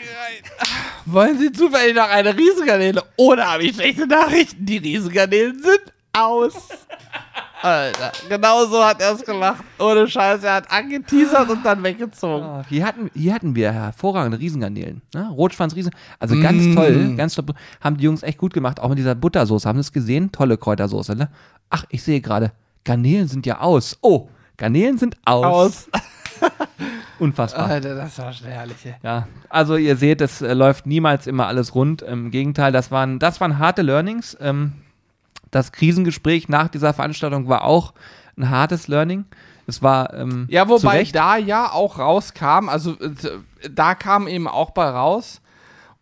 Wollen 1.04 1.38
Sie 1.38 1.52
zufällig 1.52 1.94
noch 1.94 2.10
eine 2.10 2.36
Riesengarnele? 2.36 3.04
Oder 3.16 3.52
habe 3.52 3.62
ich 3.62 3.76
schlechte 3.76 4.08
Nachrichten? 4.08 4.66
Die 4.66 4.78
Riesengarnelen 4.78 5.62
sind 5.62 5.82
aus. 6.12 6.54
Alter, 7.66 8.12
genau 8.28 8.64
so 8.66 8.84
hat 8.84 9.00
er 9.00 9.12
es 9.14 9.24
gemacht. 9.24 9.62
Ohne 9.78 10.06
Scheiß, 10.06 10.42
er 10.44 10.54
hat 10.54 10.70
angeteasert 10.70 11.48
und 11.50 11.64
dann 11.64 11.82
weggezogen. 11.82 12.44
Ah, 12.44 12.64
Hier 12.68 12.86
hatten, 12.86 13.10
hier 13.14 13.34
hatten 13.34 13.54
wir 13.56 13.72
hervorragende 13.72 14.38
Riesengarnelen. 14.38 15.02
Ne? 15.14 15.28
Rotschwanz 15.30 15.74
Riesen. 15.74 15.92
Also 16.20 16.40
ganz 16.40 16.62
Mm. 16.62 16.74
toll, 16.74 17.14
ganz 17.16 17.34
toll. 17.34 17.44
Haben 17.80 17.96
die 17.96 18.04
Jungs 18.04 18.22
echt 18.22 18.38
gut 18.38 18.52
gemacht. 18.54 18.78
Auch 18.80 18.88
mit 18.88 18.98
dieser 18.98 19.14
Buttersoße. 19.14 19.68
Haben 19.68 19.78
Sie 19.78 19.80
es 19.88 19.92
gesehen? 19.92 20.30
Tolle 20.32 20.56
Kräutersoße, 20.58 21.16
ne? 21.16 21.28
Ach, 21.70 21.84
ich 21.88 22.02
sehe 22.02 22.20
gerade. 22.20 22.52
Garnelen 22.84 23.26
sind 23.26 23.46
ja 23.46 23.60
aus. 23.60 23.98
Oh, 24.00 24.28
Garnelen 24.56 24.96
sind 24.98 25.16
aus. 25.24 25.44
Aus. 25.44 25.88
Unfassbar. 27.18 27.66
Alter, 27.66 27.94
das 27.94 28.18
war 28.18 28.32
schon 28.32 28.46
herrlich. 28.48 28.76
ey. 28.84 28.94
Ja, 29.02 29.26
also 29.48 29.76
ihr 29.76 29.96
seht, 29.96 30.20
es 30.20 30.42
äh, 30.42 30.52
läuft 30.52 30.86
niemals 30.86 31.26
immer 31.26 31.46
alles 31.46 31.74
rund. 31.74 32.02
Im 32.02 32.30
Gegenteil, 32.30 32.72
das 32.72 32.90
waren, 32.90 33.18
das 33.18 33.40
waren 33.40 33.58
harte 33.58 33.82
Learnings. 33.82 34.36
Ähm, 34.40 34.74
das 35.56 35.72
Krisengespräch 35.72 36.48
nach 36.48 36.68
dieser 36.68 36.94
Veranstaltung 36.94 37.48
war 37.48 37.64
auch 37.64 37.94
ein 38.36 38.50
hartes 38.50 38.88
Learning. 38.88 39.24
Es 39.66 39.82
war 39.82 40.14
ähm, 40.14 40.46
Ja, 40.48 40.68
wobei 40.68 41.02
da 41.04 41.36
ja 41.36 41.72
auch 41.72 41.98
rauskam, 41.98 42.68
also 42.68 42.92
äh, 43.00 43.10
da 43.70 43.94
kam 43.94 44.28
eben 44.28 44.46
auch 44.46 44.70
bei 44.70 44.88
raus. 44.88 45.40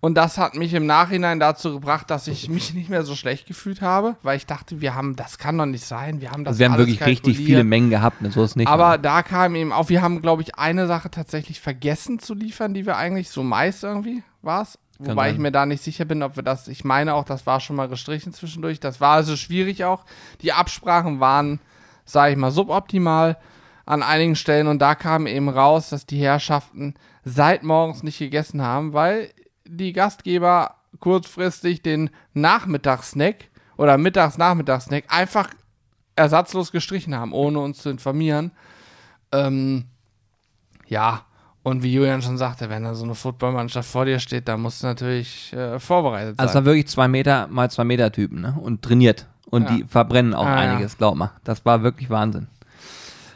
Und 0.01 0.17
das 0.17 0.37
hat 0.37 0.55
mich 0.55 0.75
im 0.75 0.85
Nachhinein 0.85 1.41
dazu 1.41 1.73
gebracht, 1.73 2.11
dass 2.11 2.29
ich 2.29 2.51
mich 2.51 2.75
nicht 2.75 2.91
mehr 2.91 3.05
so 3.05 3.15
schlecht 3.15 3.47
gefühlt 3.47 3.81
habe, 3.81 4.17
weil 4.23 4.37
ich 4.37 4.45
dachte, 4.45 4.83
wir 4.83 4.95
haben, 4.95 5.17
das 5.17 5.39
kann 5.39 5.57
doch 5.57 5.65
nicht 5.65 5.87
sein. 5.87 6.21
Wir 6.21 6.31
haben 6.31 6.45
das 6.45 6.53
also 6.53 6.59
wir 6.61 6.71
haben 6.71 6.79
wirklich 6.79 7.07
richtig 7.07 7.39
viele 7.39 7.65
Mengen 7.65 7.89
gehabt, 7.89 8.21
ne? 8.21 8.31
so 8.31 8.45
ist 8.45 8.55
nicht. 8.55 8.69
Aber 8.69 8.99
da 8.99 9.23
kam 9.23 9.55
eben 9.55 9.73
auch, 9.73 9.89
wir 9.89 10.03
haben, 10.03 10.21
glaube 10.21 10.43
ich, 10.43 10.57
eine 10.57 10.87
Sache 10.89 11.11
tatsächlich 11.11 11.59
vergessen 11.59 12.19
zu 12.19 12.35
liefern, 12.35 12.75
die 12.75 12.85
wir 12.85 12.99
eigentlich 12.99 13.31
so 13.31 13.43
meist 13.43 13.83
irgendwie 13.83 14.23
war 14.43 14.61
es. 14.61 14.79
Kann 14.99 15.09
Wobei 15.09 15.27
sein. 15.27 15.35
ich 15.35 15.41
mir 15.41 15.53
da 15.53 15.67
nicht 15.67 15.83
sicher 15.83 16.05
bin, 16.05 16.23
ob 16.23 16.37
wir 16.37 16.43
das, 16.43 16.69
ich 16.69 16.85
meine 16.85 17.15
auch, 17.15 17.25
das 17.25 17.47
war 17.47 17.61
schon 17.61 17.77
mal 17.77 17.89
gestrichen 17.89 18.33
zwischendurch. 18.33 18.81
Das 18.81 19.01
war 19.01 19.15
also 19.15 19.37
schwierig 19.37 19.85
auch. 19.85 20.05
Die 20.41 20.53
Absprachen 20.53 21.21
waren, 21.21 21.61
sage 22.05 22.33
ich 22.33 22.39
mal, 22.39 22.51
suboptimal 22.51 23.37
an 23.87 24.03
einigen 24.03 24.37
Stellen 24.37 24.67
und 24.67 24.79
da 24.81 24.95
kam 24.95 25.27
eben 25.27 25.49
raus, 25.49 25.91
dass 25.91 26.07
die 26.07 26.19
Herrschaften 26.19 26.95
seit 27.25 27.63
morgens 27.63 28.03
nicht 28.03 28.19
gegessen 28.19 28.63
haben, 28.63 28.93
weil 28.93 29.31
die 29.67 29.93
Gastgeber 29.93 30.77
kurzfristig 31.01 31.83
den 31.83 32.11
Nachmittagssnack 32.33 33.49
oder 33.77 33.99
Mittags-Nachmittagssnack 33.99 35.05
einfach 35.09 35.51
ersatzlos 36.17 36.71
gestrichen 36.71 37.15
haben, 37.15 37.33
ohne 37.33 37.59
uns 37.61 37.79
zu 37.79 37.91
informieren. 37.91 38.53
Ähm, 39.33 39.87
ja, 40.87 41.25
und 41.65 41.83
wie 41.83 41.93
Julian 41.93 42.23
schon 42.23 42.39
sagte, 42.39 42.71
wenn 42.71 42.85
da 42.85 42.95
so 42.95 43.03
eine 43.05 43.17
Footballmannschaft 43.17 43.91
vor 43.91 44.05
dir 44.05 44.21
steht, 44.21 44.47
dann 44.47 44.61
musst 44.61 44.83
du 44.83 44.87
natürlich 44.87 45.53
äh, 45.53 45.81
vorbereitet 45.81 46.35
Also 46.39 46.53
sein. 46.53 46.55
waren 46.57 46.65
wirklich 46.67 46.87
zwei 46.87 47.09
Meter 47.09 47.49
mal 47.49 47.69
zwei 47.71 47.83
Meter 47.85 48.13
Typen, 48.13 48.41
ne? 48.41 48.57
Und 48.61 48.83
trainiert. 48.83 49.27
Und 49.51 49.69
Ja. 49.69 49.77
die 49.77 49.85
verbrennen 49.85 50.35
auch 50.35 50.47
Ah, 50.47 50.65
ja. 50.65 50.73
einiges, 50.73 50.97
glaub 50.97 51.17
mal. 51.17 51.33
Das 51.43 51.65
war 51.67 51.83
wirklich 51.83 52.09
Wahnsinn. 52.11 52.47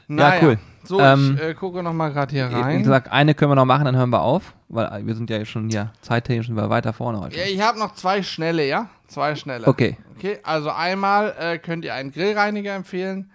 Naja, 0.09 0.41
cool. 0.43 0.59
So, 0.85 1.01
Ähm, 1.01 1.35
ich 1.37 1.43
äh, 1.43 1.55
gucke 1.55 1.83
noch 1.83 1.93
mal 1.93 2.11
gerade 2.13 2.33
hier 2.33 2.49
Wie 2.51 2.55
rein. 2.55 2.79
gesagt, 2.83 3.11
eine 3.13 3.35
können 3.35 3.51
wir 3.51 3.57
noch 3.57 3.67
machen, 3.67 3.85
dann 3.85 3.97
hören 3.97 4.09
wir 4.11 4.23
auf, 4.23 4.55
weil 4.69 5.07
wir 5.07 5.15
sind 5.15 5.29
ja 5.29 5.45
schon 5.45 5.69
hier 5.69 5.93
zeittechnisch 6.01 6.47
sind 6.47 6.57
wir 6.57 6.71
weiter 6.71 6.93
vorne 6.95 7.21
heute. 7.21 7.37
Ja, 7.37 7.45
ich 7.45 7.61
habe 7.61 7.79
noch 7.79 7.95
zwei 7.95 8.23
schnelle, 8.23 8.67
ja? 8.67 8.89
Zwei 9.07 9.35
schnelle. 9.37 9.67
Okay. 9.67 9.97
Okay, 10.17 10.39
also 10.45 10.71
einmal 10.71 11.35
äh, 11.39 11.59
könnt 11.59 11.85
ihr 11.85 11.95
einen 11.95 12.11
Grillreiniger 12.11 12.75
empfehlen. 12.75 13.31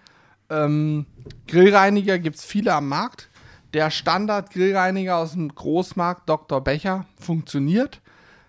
Ähm, 0.50 1.06
Grillreiniger 1.48 2.20
gibt 2.20 2.38
es 2.38 2.46
viele 2.46 2.74
am 2.74 2.88
Markt. 2.90 3.30
Der 3.74 3.90
Standard-Grillreiniger 3.90 5.18
aus 5.18 5.34
dem 5.34 5.54
Großmarkt 5.54 6.30
Dr. 6.30 6.62
Becher 6.62 7.06
funktioniert, 7.20 8.02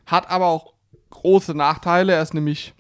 hat 0.07 0.31
aber 0.31 0.47
auch 0.47 0.75
große 1.11 1.55
Nachteile. 1.55 2.13
Er 2.13 2.23
ist 2.23 2.35
nämlich 2.35 2.75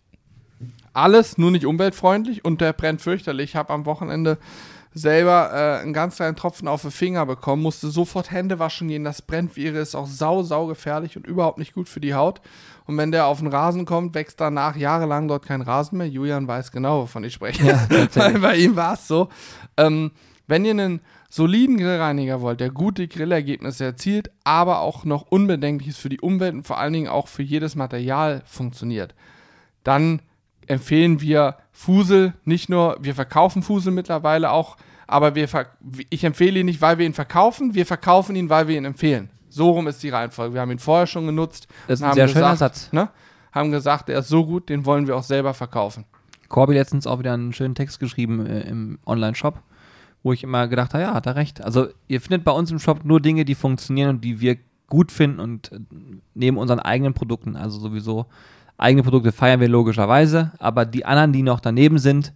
alles, 0.93 1.39
nur 1.39 1.51
nicht 1.51 1.67
umweltfreundlich 1.67 2.45
und 2.45 2.61
der 2.61 2.73
brennt 2.73 3.01
fürchterlich. 3.01 3.51
Ich 3.51 3.57
habe 3.57 3.73
am 3.73 3.87
Wochenende 3.87 4.39
selber 4.93 5.51
äh, 5.53 5.83
einen 5.83 5.93
ganz 5.93 6.17
kleinen 6.17 6.37
Tropfen 6.37 6.69
auf 6.69 6.83
den 6.83 6.93
Finger 6.93 7.27
bekommen, 7.27 7.63
musste 7.63 7.89
sofort 7.89 8.31
Hände 8.31 8.61
waschen 8.61 8.89
gehen. 8.89 9.03
Das 9.05 9.23
brennt 9.23 9.57
wie 9.57 9.65
irre, 9.65 9.79
ist 9.79 9.97
auch 9.97 10.07
sau, 10.07 10.43
sau 10.43 10.67
gefährlich 10.67 11.17
und 11.17 11.27
überhaupt 11.27 11.59
nicht 11.59 11.75
gut 11.75 11.89
für 11.89 12.01
die 12.01 12.15
Haut. 12.15 12.41
Und 12.87 12.97
wenn 12.97 13.11
der 13.11 13.27
auf 13.27 13.39
den 13.39 13.49
Rasen 13.49 13.87
kommt, 13.87 14.15
wächst 14.15 14.41
danach 14.41 14.77
jahrelang 14.77 15.27
dort 15.27 15.47
kein 15.47 15.63
Rasen 15.63 15.99
mehr. 15.99 16.09
Julian 16.09 16.47
weiß 16.47 16.71
genau, 16.71 17.03
wovon 17.03 17.25
ich 17.25 17.33
spreche. 17.33 17.67
Ja, 17.67 18.29
bei 18.41 18.57
ihm 18.57 18.77
war 18.77 18.95
es 18.95 19.09
so. 19.09 19.29
Ähm, 19.77 20.13
wenn 20.47 20.65
ihr 20.65 20.73
einen 20.73 21.01
soliden 21.31 21.79
Grillreiniger 21.79 22.41
wollt, 22.41 22.61
der 22.61 22.71
gute 22.71 23.09
Grillergebnisse 23.09 23.85
erzielt, 23.85 24.31
aber 24.45 24.81
auch 24.81 25.05
noch 25.05 25.23
unbedenklich 25.23 25.91
ist 25.91 25.99
für 25.99 26.09
die 26.09 26.21
Umwelt 26.21 26.55
und 26.55 26.67
vor 26.67 26.79
allen 26.79 26.93
Dingen 26.93 27.09
auch 27.09 27.29
für 27.29 27.43
jedes 27.43 27.75
Material 27.77 28.43
funktioniert, 28.47 29.15
dann 29.83 30.23
empfehlen 30.67 31.21
wir 31.21 31.57
Fusel, 31.73 32.35
nicht 32.45 32.69
nur, 32.69 32.97
wir 33.01 33.15
verkaufen 33.15 33.63
Fusel 33.63 33.93
mittlerweile 33.93 34.51
auch, 34.51 34.77
aber 35.07 35.35
wir 35.35 35.49
ich 36.11 36.25
empfehle 36.25 36.61
ihn 36.61 36.67
nicht, 36.67 36.81
weil 36.81 36.99
wir 36.99 37.07
ihn 37.07 37.15
verkaufen, 37.15 37.75
wir 37.75 37.87
verkaufen 37.87 38.37
ihn, 38.37 38.49
weil 38.49 38.69
wir 38.69 38.77
ihn 38.77 38.85
empfehlen. 38.85 39.31
So 39.51 39.71
rum 39.71 39.87
ist 39.87 40.03
die 40.03 40.09
Reihenfolge. 40.09 40.55
Wir 40.55 40.61
haben 40.63 40.73
ihn 40.73 40.79
vorher 40.79 41.07
schon 41.07 41.27
genutzt. 41.27 41.69
Das 41.87 42.01
ist 42.01 42.03
ein 42.03 42.09
haben 42.09 42.15
sehr 42.17 42.29
schöner 42.29 42.53
gesagt, 42.53 42.75
Satz. 42.75 42.93
Ne, 42.93 43.09
haben 43.53 43.71
gesagt, 43.71 44.09
er 44.09 44.21
ist 44.21 44.29
so 44.29 44.45
gut, 44.45 44.69
den 44.69 44.85
wollen 44.85 45.07
wir 45.07 45.17
auch 45.17 45.23
selber 45.23 45.55
verkaufen. 45.55 46.05
Corby 46.49 46.75
letztens 46.75 47.07
auch 47.07 47.19
wieder 47.19 47.33
einen 47.35 47.53
schönen 47.53 47.75
Text 47.75 48.01
geschrieben 48.01 48.47
äh, 48.47 48.61
im 48.63 48.99
Online-Shop, 49.07 49.61
wo 50.25 50.33
ich 50.33 50.43
immer 50.43 50.67
gedacht 50.67 50.95
habe, 50.95 51.05
ja, 51.05 51.15
hat 51.15 51.27
er 51.27 51.37
recht. 51.37 51.63
Also 51.63 51.87
ihr 52.09 52.21
findet 52.21 52.43
bei 52.43 52.51
uns 52.51 52.73
im 52.73 52.81
Shop 52.81 53.05
nur 53.05 53.21
Dinge, 53.21 53.45
die 53.45 53.55
funktionieren 53.55 54.09
und 54.09 54.25
die 54.25 54.41
wir 54.41 54.57
gut 54.89 55.13
finden 55.13 55.39
und 55.39 55.71
äh, 55.71 55.79
neben 56.35 56.57
unseren 56.57 56.81
eigenen 56.81 57.15
Produkten, 57.15 57.57
also 57.57 57.79
sowieso 57.79 58.27
eigene 58.77 59.05
Produkte 59.05 59.31
feiern 59.31 59.61
wir 59.61 59.69
logischerweise, 59.69 60.53
aber 60.59 60.85
die 60.85 61.05
anderen, 61.05 61.33
die 61.33 61.43
noch 61.43 61.61
daneben 61.61 61.99
sind, 61.99 62.33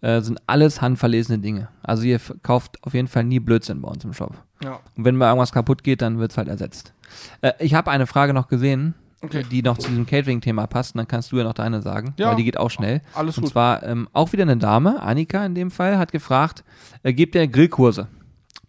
äh, 0.00 0.20
sind 0.22 0.40
alles 0.46 0.80
handverlesene 0.80 1.38
Dinge. 1.38 1.68
Also 1.82 2.02
ihr 2.04 2.20
kauft 2.42 2.82
auf 2.82 2.94
jeden 2.94 3.06
Fall 3.06 3.24
nie 3.24 3.38
Blödsinn 3.38 3.82
bei 3.82 3.88
uns 3.88 4.04
im 4.04 4.14
Shop. 4.14 4.34
Ja. 4.64 4.80
Und 4.96 5.04
wenn 5.04 5.16
mal 5.16 5.28
irgendwas 5.28 5.52
kaputt 5.52 5.84
geht, 5.84 6.02
dann 6.02 6.18
wird 6.18 6.32
es 6.32 6.38
halt 6.38 6.48
ersetzt. 6.48 6.94
Äh, 7.42 7.52
ich 7.58 7.74
habe 7.74 7.90
eine 7.90 8.06
Frage 8.06 8.32
noch 8.32 8.48
gesehen, 8.48 8.94
Okay. 9.22 9.44
die 9.50 9.62
noch 9.62 9.76
zu 9.76 9.88
diesem 9.88 10.06
Catering-Thema 10.06 10.66
passt. 10.66 10.94
Und 10.94 10.98
dann 10.98 11.08
kannst 11.08 11.30
du 11.30 11.36
ja 11.36 11.44
noch 11.44 11.52
deine 11.52 11.82
sagen, 11.82 12.14
Ja. 12.16 12.30
weil 12.30 12.36
die 12.36 12.44
geht 12.44 12.56
auch 12.56 12.70
schnell. 12.70 13.02
Alles 13.14 13.36
Und 13.36 13.44
gut. 13.44 13.52
zwar 13.52 13.82
ähm, 13.82 14.08
auch 14.14 14.32
wieder 14.32 14.42
eine 14.44 14.56
Dame, 14.56 15.00
Annika 15.02 15.44
in 15.44 15.54
dem 15.54 15.70
Fall, 15.70 15.98
hat 15.98 16.10
gefragt, 16.12 16.64
äh, 17.02 17.12
gibt 17.12 17.34
ihr 17.34 17.46
Grillkurse? 17.46 18.08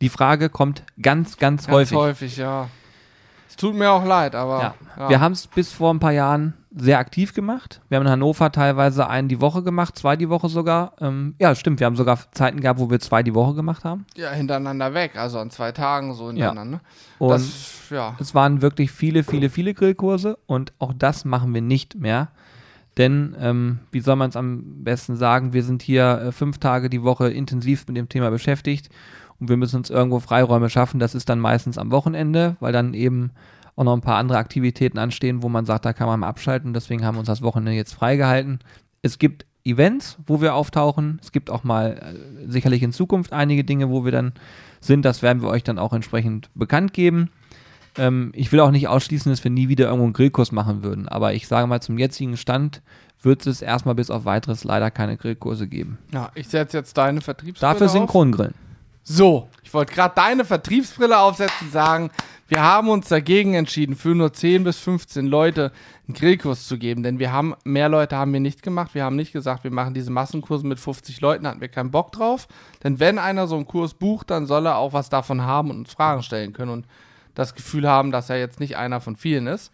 Die 0.02 0.10
Frage 0.10 0.50
kommt 0.50 0.84
ganz, 1.02 1.38
ganz, 1.38 1.68
Ganz 1.68 1.74
häufig. 1.74 1.98
häufig, 1.98 2.38
ja. 2.38 2.68
Es 3.48 3.56
tut 3.56 3.76
mir 3.76 3.92
auch 3.92 4.04
leid, 4.06 4.36
aber. 4.36 4.60
Ja. 4.62 4.76
ja. 4.98 5.10
Wir 5.10 5.20
haben 5.22 5.34
es 5.34 5.48
bis 5.48 5.72
vor 5.72 5.94
ein 5.94 6.00
paar 6.00 6.12
Jahren 6.14 6.54
sehr 6.74 7.00
aktiv 7.00 7.34
gemacht. 7.34 7.82
Wir 7.90 7.98
haben 7.98 8.06
in 8.06 8.12
Hannover 8.12 8.52
teilweise 8.52 9.08
einen 9.08 9.28
die 9.28 9.42
Woche 9.42 9.62
gemacht, 9.62 9.98
zwei 9.98 10.16
die 10.16 10.30
Woche 10.30 10.48
sogar. 10.48 10.94
Ähm, 11.02 11.36
ja, 11.40 11.54
stimmt, 11.54 11.80
wir 11.80 11.86
haben 11.86 11.98
sogar 11.98 12.18
Zeiten 12.32 12.62
gehabt, 12.62 12.80
wo 12.80 12.90
wir 12.90 13.00
zwei 13.00 13.24
die 13.24 13.34
Woche 13.34 13.56
gemacht 13.56 13.84
haben. 13.84 14.06
ja, 14.16 14.32
hintereinander 14.32 14.94
weg, 14.94 15.18
also 15.18 15.40
an 15.40 15.52
zwei 15.52 15.72
Tagen 15.72 16.14
so 16.14 16.28
hintereinander. 16.28 16.82
Und 17.20 17.30
Ne? 17.30 17.36
Das, 17.36 17.90
ja. 17.90 18.16
es 18.20 18.34
waren 18.34 18.62
wirklich 18.62 18.92
viele, 18.92 19.24
viele, 19.24 19.50
viele 19.50 19.74
Grillkurse 19.74 20.38
und 20.48 20.74
auch 20.80 20.94
das 20.94 21.26
machen 21.26 21.54
wir 21.54 21.62
nicht 21.62 21.96
mehr. 21.96 22.30
Denn, 22.98 23.36
ähm, 23.40 23.80
wie 23.92 24.02
soll 24.02 24.16
man 24.16 24.30
es 24.30 24.36
am 24.36 24.84
besten 24.84 25.16
sagen, 25.16 25.54
wir 25.54 25.64
sind 25.64 25.82
hier 25.82 26.22
äh, 26.22 26.32
fünf 26.32 26.58
Tage 26.58 26.90
die 26.90 27.04
Woche 27.04 27.30
intensiv 27.30 27.88
mit 27.88 27.96
dem 27.96 28.10
Thema 28.10 28.30
beschäftigt 28.32 28.90
und 29.40 29.50
wir 29.50 29.58
müssen 29.58 29.78
uns 29.78 29.90
irgendwo 29.90 30.20
Freiräume 30.20 30.70
schaffen. 30.70 31.00
Das 31.00 31.16
ist 31.16 31.30
dann 31.30 31.40
meistens 31.40 31.78
am 31.78 31.92
Wochenende, 31.92 32.58
weil 32.60 32.74
dann 32.74 32.94
eben 32.94 33.32
auch 33.82 33.86
noch 33.86 33.94
ein 33.94 34.02
paar 34.02 34.18
andere 34.18 34.38
Aktivitäten 34.38 35.00
anstehen, 35.00 35.42
wo 35.42 35.50
man 35.50 35.66
sagt, 35.66 35.86
da 35.86 35.94
kann 35.94 36.08
man 36.08 36.20
mal 36.20 36.28
abschalten. 36.28 36.74
Deswegen 36.74 37.04
haben 37.04 37.16
wir 37.16 37.20
uns 37.20 37.28
das 37.28 37.42
Wochenende 37.42 37.72
jetzt 37.72 37.94
freigehalten. 37.94 38.60
Es 39.02 39.18
gibt 39.18 39.46
Events, 39.64 40.18
wo 40.28 40.40
wir 40.40 40.54
auftauchen. 40.54 41.20
Es 41.22 41.32
gibt 41.32 41.50
auch 41.50 41.64
mal 41.64 41.98
äh, 41.98 42.50
sicherlich 42.52 42.84
in 42.84 42.94
Zukunft 42.94 43.34
einige 43.34 43.64
Dinge, 43.64 43.90
wo 43.90 44.06
wir 44.06 44.12
dann 44.12 44.34
sind. 44.80 45.04
Das 45.04 45.22
werden 45.22 45.42
wir 45.42 45.50
euch 45.50 45.64
dann 45.64 45.80
auch 45.80 45.94
entsprechend 45.94 46.50
bekannt 46.54 46.94
geben. 46.94 47.30
Ähm, 47.98 48.32
ich 48.36 48.52
will 48.52 48.60
auch 48.60 48.72
nicht 48.72 48.88
ausschließen, 48.88 49.32
dass 49.32 49.44
wir 49.44 49.52
nie 49.52 49.68
wieder 49.68 49.86
irgendwo 49.86 50.06
einen 50.06 50.14
Grillkurs 50.14 50.52
machen 50.52 50.84
würden. 50.84 51.08
Aber 51.10 51.34
ich 51.34 51.48
sage 51.48 51.66
mal, 51.66 51.82
zum 51.82 51.98
jetzigen 51.98 52.38
Stand 52.38 52.82
wird 53.24 53.46
es 53.48 53.62
erstmal 53.64 53.96
bis 53.96 54.12
auf 54.12 54.26
weiteres 54.26 54.64
leider 54.64 54.92
keine 54.92 55.18
Grillkurse 55.18 55.68
geben. 55.68 55.98
ja, 56.14 56.32
ich 56.36 56.48
setze 56.48 56.78
jetzt 56.78 56.98
deine 56.98 57.22
Vertriebsbrille 57.22 57.74
Dafür 57.74 57.88
auf. 57.88 57.94
Synchrongrillen. 57.94 58.54
So, 59.04 59.48
ich 59.64 59.74
wollte 59.74 59.94
gerade 59.94 60.14
deine 60.16 60.46
Vertriebsbrille 60.46 61.18
aufsetzen 61.18 61.68
und 61.68 61.72
sagen, 61.72 62.12
wir 62.52 62.64
haben 62.64 62.90
uns 62.90 63.08
dagegen 63.08 63.54
entschieden, 63.54 63.96
für 63.96 64.14
nur 64.14 64.34
10 64.34 64.66
bis 64.66 64.78
15 64.80 65.26
Leute 65.26 65.72
einen 66.06 66.16
Grillkurs 66.16 66.68
zu 66.68 66.78
geben, 66.78 67.02
denn 67.02 67.18
wir 67.18 67.32
haben, 67.32 67.56
mehr 67.64 67.88
Leute 67.88 68.18
haben 68.18 68.34
wir 68.34 68.42
nicht 68.42 68.62
gemacht. 68.62 68.94
Wir 68.94 69.06
haben 69.06 69.16
nicht 69.16 69.32
gesagt, 69.32 69.64
wir 69.64 69.72
machen 69.72 69.94
diese 69.94 70.12
Massenkurse 70.12 70.68
mit 70.68 70.78
50 70.78 71.22
Leuten, 71.22 71.48
hatten 71.48 71.62
wir 71.62 71.70
keinen 71.70 71.92
Bock 71.92 72.12
drauf. 72.12 72.50
Denn 72.84 73.00
wenn 73.00 73.20
einer 73.20 73.48
so 73.48 73.56
einen 73.56 73.68
Kurs 73.68 73.94
bucht, 73.94 74.32
dann 74.32 74.48
soll 74.48 74.66
er 74.66 74.76
auch 74.76 74.92
was 74.92 75.08
davon 75.08 75.44
haben 75.44 75.70
und 75.70 75.78
uns 75.78 75.94
Fragen 75.94 76.24
stellen 76.24 76.52
können 76.52 76.72
und 76.72 76.88
das 77.36 77.56
Gefühl 77.56 77.88
haben, 77.88 78.12
dass 78.12 78.30
er 78.30 78.38
jetzt 78.38 78.60
nicht 78.60 78.76
einer 78.76 79.00
von 79.00 79.16
vielen 79.16 79.48
ist. 79.48 79.72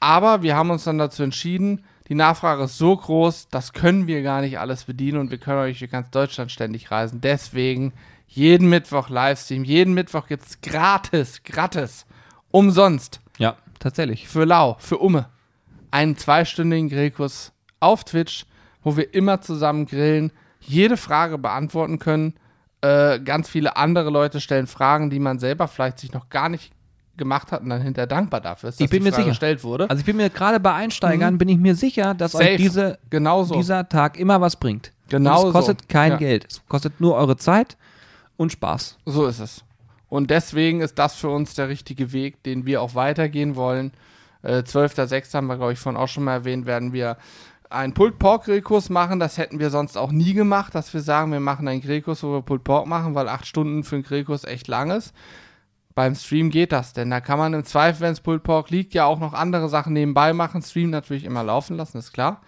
Aber 0.00 0.40
wir 0.40 0.56
haben 0.56 0.70
uns 0.70 0.84
dann 0.84 0.96
dazu 0.96 1.22
entschieden, 1.22 1.84
die 2.08 2.14
Nachfrage 2.14 2.64
ist 2.64 2.78
so 2.78 2.96
groß, 2.96 3.48
das 3.50 3.74
können 3.74 4.06
wir 4.06 4.22
gar 4.22 4.40
nicht 4.40 4.58
alles 4.58 4.84
bedienen 4.84 5.18
und 5.18 5.30
wir 5.30 5.36
können 5.36 5.58
euch 5.58 5.80
durch 5.80 5.90
ganz 5.90 6.08
Deutschland 6.08 6.50
ständig 6.50 6.90
reisen. 6.90 7.20
Deswegen 7.20 7.92
jeden 8.32 8.68
Mittwoch 8.68 9.08
Livestream, 9.08 9.64
jeden 9.64 9.92
Mittwoch 9.94 10.26
gibt 10.28 10.46
es 10.46 10.60
gratis, 10.60 11.42
gratis, 11.42 12.06
umsonst, 12.50 13.20
Ja, 13.38 13.56
tatsächlich. 13.78 14.28
für 14.28 14.44
lau, 14.44 14.76
für 14.78 14.98
Umme, 14.98 15.26
einen 15.90 16.16
zweistündigen 16.16 16.88
Grillkurs 16.88 17.52
auf 17.80 18.04
Twitch, 18.04 18.46
wo 18.82 18.96
wir 18.96 19.12
immer 19.14 19.40
zusammen 19.40 19.86
grillen, 19.86 20.32
jede 20.60 20.96
Frage 20.96 21.38
beantworten 21.38 21.98
können. 21.98 22.34
Äh, 22.82 23.20
ganz 23.20 23.48
viele 23.48 23.76
andere 23.76 24.08
Leute 24.10 24.40
stellen 24.40 24.66
Fragen, 24.66 25.10
die 25.10 25.18
man 25.18 25.38
selber 25.38 25.68
vielleicht 25.68 25.98
sich 25.98 26.12
noch 26.12 26.28
gar 26.30 26.48
nicht 26.48 26.72
gemacht 27.18 27.52
hat 27.52 27.60
und 27.62 27.68
dann 27.68 27.82
hinterher 27.82 28.06
dankbar 28.06 28.40
dafür 28.40 28.70
ist, 28.70 28.80
dass 28.80 28.84
Ich 28.84 28.90
bin 28.90 29.00
die 29.00 29.04
mir 29.04 29.10
Frage 29.10 29.22
sicher. 29.24 29.30
gestellt 29.32 29.64
wurde. 29.64 29.90
Also 29.90 30.00
ich 30.00 30.06
bin 30.06 30.16
mir 30.16 30.30
gerade 30.30 30.58
bei 30.60 30.72
Einsteigern, 30.72 31.36
bin 31.36 31.48
ich 31.50 31.58
mir 31.58 31.74
sicher, 31.74 32.14
dass 32.14 32.34
euch 32.34 32.42
Safe. 32.46 32.56
diese, 32.56 32.98
Genauso. 33.10 33.54
dieser 33.54 33.86
Tag 33.90 34.18
immer 34.18 34.40
was 34.40 34.56
bringt. 34.56 34.92
Genau 35.10 35.48
es 35.48 35.52
kostet 35.52 35.88
kein 35.90 36.12
Ja. 36.12 36.16
Geld. 36.18 36.46
Es 36.48 36.62
kostet 36.68 36.98
nur 37.00 37.16
eure 37.16 37.36
Zeit 37.36 37.76
und 38.40 38.52
Spaß. 38.52 38.96
So 39.04 39.26
ist 39.26 39.38
es. 39.38 39.64
Und 40.08 40.30
deswegen 40.30 40.80
ist 40.80 40.98
das 40.98 41.14
für 41.14 41.28
uns 41.28 41.52
der 41.54 41.68
richtige 41.68 42.10
Weg, 42.12 42.42
den 42.42 42.64
wir 42.64 42.80
auch 42.80 42.94
weitergehen 42.94 43.54
wollen. 43.54 43.92
Äh, 44.42 44.62
12.06. 44.62 45.34
haben 45.34 45.46
wir, 45.46 45.58
glaube 45.58 45.74
ich, 45.74 45.78
vorhin 45.78 46.00
auch 46.00 46.08
schon 46.08 46.24
mal 46.24 46.32
erwähnt, 46.32 46.64
werden 46.64 46.94
wir 46.94 47.18
einen 47.68 47.92
Pulled 47.92 48.18
Pork 48.18 48.44
Grillkurs 48.46 48.88
machen. 48.88 49.20
Das 49.20 49.36
hätten 49.36 49.58
wir 49.58 49.68
sonst 49.68 49.98
auch 49.98 50.10
nie 50.10 50.32
gemacht, 50.32 50.74
dass 50.74 50.94
wir 50.94 51.02
sagen, 51.02 51.32
wir 51.32 51.40
machen 51.40 51.68
einen 51.68 51.82
Grillkurs, 51.82 52.22
wo 52.22 52.32
wir 52.32 52.40
Pulled 52.40 52.64
Pork 52.64 52.86
machen, 52.86 53.14
weil 53.14 53.28
acht 53.28 53.46
Stunden 53.46 53.84
für 53.84 53.96
einen 53.96 54.04
Grillkurs 54.04 54.44
echt 54.44 54.68
lang 54.68 54.90
ist. 54.90 55.12
Beim 55.94 56.14
Stream 56.14 56.48
geht 56.48 56.72
das, 56.72 56.94
denn 56.94 57.10
da 57.10 57.20
kann 57.20 57.38
man 57.38 57.52
im 57.52 57.64
Zweifel, 57.64 58.00
wenn 58.00 58.12
es 58.12 58.22
Pulled 58.22 58.42
Pork 58.42 58.70
liegt, 58.70 58.94
ja 58.94 59.04
auch 59.04 59.18
noch 59.20 59.34
andere 59.34 59.68
Sachen 59.68 59.92
nebenbei 59.92 60.32
machen. 60.32 60.62
Stream 60.62 60.88
natürlich 60.88 61.24
immer 61.24 61.44
laufen 61.44 61.76
lassen, 61.76 61.98
ist 61.98 62.12
klar. 62.14 62.40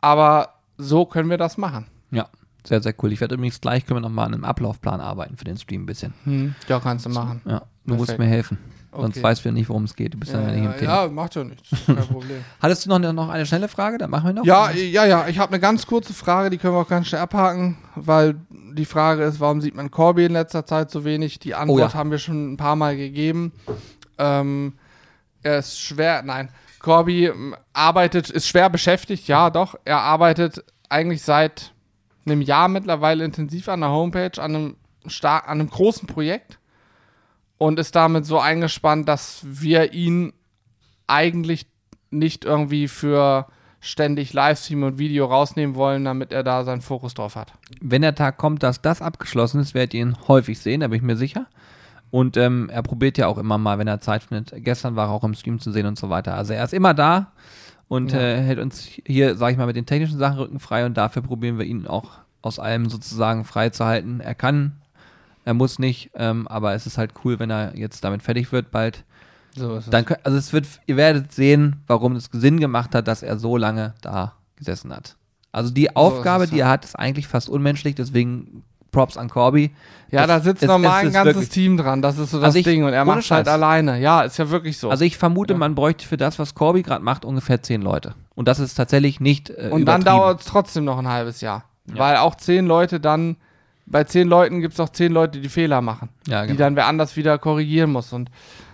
Aber 0.00 0.54
so 0.78 1.04
können 1.04 1.28
wir 1.28 1.36
das 1.36 1.58
machen. 1.58 1.86
Ja, 2.10 2.30
sehr, 2.66 2.82
sehr 2.82 2.94
cool. 3.02 3.12
Ich 3.12 3.20
werde 3.20 3.34
übrigens 3.34 3.60
gleich, 3.60 3.86
können 3.86 3.98
wir 3.98 4.02
nochmal 4.08 4.26
an 4.26 4.34
einem 4.34 4.44
Ablaufplan 4.44 5.00
arbeiten 5.00 5.36
für 5.36 5.44
den 5.44 5.56
Stream 5.56 5.82
ein 5.82 5.86
bisschen. 5.86 6.54
Ja, 6.68 6.80
kannst 6.80 7.06
du 7.06 7.10
machen. 7.10 7.40
Ja, 7.46 7.62
du 7.86 7.94
musst 7.94 8.08
Perfekt. 8.08 8.18
mir 8.18 8.26
helfen. 8.26 8.58
Sonst 8.90 9.16
Okay. 9.18 9.22
weißt 9.22 9.44
du 9.44 9.52
nicht, 9.52 9.68
worum 9.68 9.84
es 9.84 9.94
geht. 9.94 10.14
Du 10.14 10.18
bist 10.18 10.32
Ja, 10.32 10.40
ja 10.40 10.46
nicht 10.48 10.56
im 10.58 10.64
ja, 10.64 10.72
Thema. 10.72 11.02
ja, 11.04 11.08
macht 11.08 11.34
ja 11.34 11.44
nichts. 11.44 11.68
Kein 11.86 11.96
Problem. 12.08 12.42
Hattest 12.60 12.84
du 12.86 12.88
noch, 12.88 12.98
noch 13.12 13.28
eine 13.28 13.44
schnelle 13.46 13.68
Frage? 13.68 13.98
Dann 13.98 14.10
machen 14.10 14.26
wir 14.28 14.32
noch. 14.32 14.44
Ja, 14.44 14.70
ja, 14.70 15.04
ja. 15.04 15.28
Ich 15.28 15.38
habe 15.38 15.52
eine 15.52 15.60
ganz 15.60 15.86
kurze 15.86 16.14
Frage, 16.14 16.48
die 16.50 16.56
können 16.58 16.74
wir 16.74 16.80
auch 16.80 16.88
ganz 16.88 17.06
schnell 17.06 17.20
abhaken, 17.20 17.76
weil 17.94 18.34
die 18.50 18.86
Frage 18.86 19.24
ist, 19.24 19.40
warum 19.40 19.60
sieht 19.60 19.74
man 19.74 19.90
Corby 19.90 20.24
in 20.24 20.32
letzter 20.32 20.64
Zeit 20.66 20.90
so 20.90 21.04
wenig? 21.04 21.38
Die 21.38 21.54
Antwort 21.54 21.78
Oh 21.78 21.84
ja. 21.86 21.94
haben 21.94 22.10
wir 22.10 22.18
schon 22.18 22.54
ein 22.54 22.56
paar 22.56 22.76
Mal 22.76 22.96
gegeben. 22.96 23.52
Ähm, 24.16 24.72
er 25.42 25.58
ist 25.58 25.78
schwer, 25.80 26.22
nein. 26.22 26.48
Corby 26.80 27.26
ähm, 27.26 27.54
arbeitet, 27.74 28.30
ist 28.30 28.48
schwer 28.48 28.70
beschäftigt, 28.70 29.28
ja, 29.28 29.50
doch. 29.50 29.74
Er 29.84 29.98
arbeitet 30.00 30.64
eigentlich 30.88 31.22
seit 31.22 31.72
einem 32.30 32.42
Jahr 32.42 32.68
mittlerweile 32.68 33.24
intensiv 33.24 33.68
an 33.68 33.80
der 33.80 33.90
Homepage, 33.90 34.40
an 34.40 34.54
einem, 34.54 34.76
an 35.22 35.42
einem 35.46 35.70
großen 35.70 36.06
Projekt 36.06 36.58
und 37.58 37.78
ist 37.78 37.94
damit 37.96 38.24
so 38.26 38.38
eingespannt, 38.38 39.08
dass 39.08 39.40
wir 39.44 39.92
ihn 39.92 40.32
eigentlich 41.06 41.66
nicht 42.10 42.44
irgendwie 42.44 42.88
für 42.88 43.46
ständig 43.80 44.32
Livestream 44.32 44.82
und 44.82 44.98
Video 44.98 45.26
rausnehmen 45.26 45.76
wollen, 45.76 46.04
damit 46.04 46.32
er 46.32 46.42
da 46.42 46.64
seinen 46.64 46.80
Fokus 46.80 47.14
drauf 47.14 47.36
hat. 47.36 47.52
Wenn 47.80 48.02
der 48.02 48.14
Tag 48.14 48.38
kommt, 48.38 48.62
dass 48.62 48.82
das 48.82 49.02
abgeschlossen 49.02 49.60
ist, 49.60 49.74
werdet 49.74 49.94
ihr 49.94 50.00
ihn 50.00 50.16
häufig 50.26 50.58
sehen, 50.58 50.80
da 50.80 50.88
bin 50.88 50.96
ich 50.96 51.02
mir 51.02 51.16
sicher. 51.16 51.46
Und 52.10 52.36
ähm, 52.36 52.70
er 52.70 52.82
probiert 52.82 53.18
ja 53.18 53.26
auch 53.26 53.38
immer 53.38 53.58
mal, 53.58 53.78
wenn 53.78 53.86
er 53.86 54.00
Zeit 54.00 54.22
findet. 54.22 54.52
Gestern 54.64 54.96
war 54.96 55.08
er 55.08 55.12
auch 55.12 55.24
im 55.24 55.34
Stream 55.34 55.60
zu 55.60 55.70
sehen 55.72 55.86
und 55.86 55.98
so 55.98 56.08
weiter. 56.08 56.34
Also 56.34 56.54
er 56.54 56.64
ist 56.64 56.72
immer 56.72 56.94
da 56.94 57.32
und 57.88 58.12
Ja. 58.12 58.18
äh, 58.20 58.42
hält 58.42 58.58
uns 58.58 58.82
hier, 59.06 59.36
sag 59.36 59.52
ich 59.52 59.58
mal, 59.58 59.66
mit 59.66 59.76
den 59.76 59.86
technischen 59.86 60.18
Sachen 60.18 60.38
Rücken 60.38 60.60
frei 60.60 60.86
und 60.86 60.94
dafür 60.96 61.22
probieren 61.22 61.58
wir 61.58 61.64
ihn 61.66 61.86
auch 61.86 62.10
aus 62.42 62.58
allem 62.58 62.88
sozusagen 62.88 63.44
frei 63.44 63.70
zu 63.70 63.84
halten. 63.84 64.20
Er 64.20 64.34
kann, 64.34 64.72
er 65.44 65.54
muss 65.54 65.78
nicht, 65.78 66.10
ähm, 66.14 66.46
aber 66.48 66.74
es 66.74 66.86
ist 66.86 66.98
halt 66.98 67.12
cool, 67.24 67.38
wenn 67.38 67.50
er 67.50 67.76
jetzt 67.76 68.04
damit 68.04 68.22
fertig 68.22 68.52
wird 68.52 68.70
bald. 68.70 69.04
So 69.56 69.76
ist 69.76 69.84
es. 69.86 69.90
Dann, 69.90 70.04
also 70.22 70.38
es 70.38 70.52
wird, 70.52 70.66
ihr 70.86 70.96
werdet 70.96 71.32
sehen, 71.32 71.76
warum 71.86 72.14
es 72.16 72.28
Sinn 72.32 72.60
gemacht 72.60 72.94
hat, 72.94 73.08
dass 73.08 73.22
er 73.22 73.38
so 73.38 73.56
lange 73.56 73.94
da 74.02 74.34
gesessen 74.56 74.94
hat. 74.94 75.16
Also 75.50 75.72
die 75.72 75.96
Aufgabe, 75.96 76.44
es, 76.44 76.50
die 76.50 76.60
er 76.60 76.68
hat, 76.68 76.84
ist 76.84 76.94
eigentlich 76.98 77.26
fast 77.26 77.48
unmenschlich, 77.48 77.94
deswegen 77.94 78.62
Props 78.90 79.16
an 79.16 79.28
Corby. 79.28 79.70
ja, 80.10 80.22
es- 80.22 80.26
da 80.28 80.40
sitzt 80.40 80.62
es- 80.62 80.68
normal 80.68 81.02
es 81.02 81.08
ein 81.08 81.12
ganzes 81.12 81.34
wirklich- 81.34 81.48
Team 81.50 81.76
dran. 81.76 82.00
Das 82.02 82.16
ist 82.18 82.30
so 82.30 82.38
das 82.38 82.46
Also 82.46 82.58
ich- 82.58 82.64
Ding. 82.64 82.84
Und 82.84 82.92
er 82.92 83.04
macht 83.04 83.16
halt 83.16 83.24
Scheiß. 83.24 83.48
alleine. 83.48 84.00
Ja, 84.00 84.22
ist 84.22 84.38
ja 84.38 84.48
wirklich 84.50 84.78
so. 84.78 84.88
Also 84.90 85.04
ich 85.04 85.16
vermute, 85.18 85.52
Ja. 85.54 85.58
man 85.58 85.74
bräuchte 85.74 86.06
für 86.06 86.16
das, 86.16 86.38
was 86.38 86.54
Corby 86.54 86.82
gerade 86.82 87.04
macht, 87.04 87.24
ungefähr 87.24 87.62
zehn 87.62 87.82
Leute. 87.82 88.14
Und 88.34 88.48
das 88.48 88.58
ist 88.60 88.74
tatsächlich 88.74 89.20
nicht 89.20 89.50
äh, 89.50 89.68
und 89.70 89.84
dann 89.84 90.02
dauert 90.04 90.40
es 90.40 90.46
trotzdem 90.46 90.84
noch 90.84 90.98
ein 90.98 91.08
halbes 91.08 91.40
Jahr. 91.40 91.64
Ja. 91.86 91.98
Weil 91.98 92.16
auch 92.18 92.34
zehn 92.36 92.66
Leute 92.66 93.00
dann, 93.00 93.36
bei 93.86 94.04
zehn 94.04 94.28
Leuten 94.28 94.60
gibt 94.60 94.74
es 94.74 94.80
auch 94.80 94.90
zehn 94.90 95.12
Leute, 95.12 95.40
die 95.40 95.48
Fehler 95.48 95.80
machen. 95.80 96.08
ja, 96.26 96.42
die 96.42 96.48
genau. 96.48 96.58
dann 96.60 96.76
wer 96.76 96.86
anders 96.86 97.16
wieder 97.16 97.38
korrigieren 97.38 97.90
muss. 97.92 98.12
Und 98.12 98.30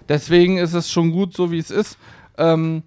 deswegen 0.09 0.59
ist 0.59 0.75
es 0.75 0.91
schon 0.91 1.11
gut, 1.13 1.35
so 1.35 1.51
wie 1.51 1.59
es 1.59 1.71
ist. 1.71 1.99
Ähm, 2.39 2.83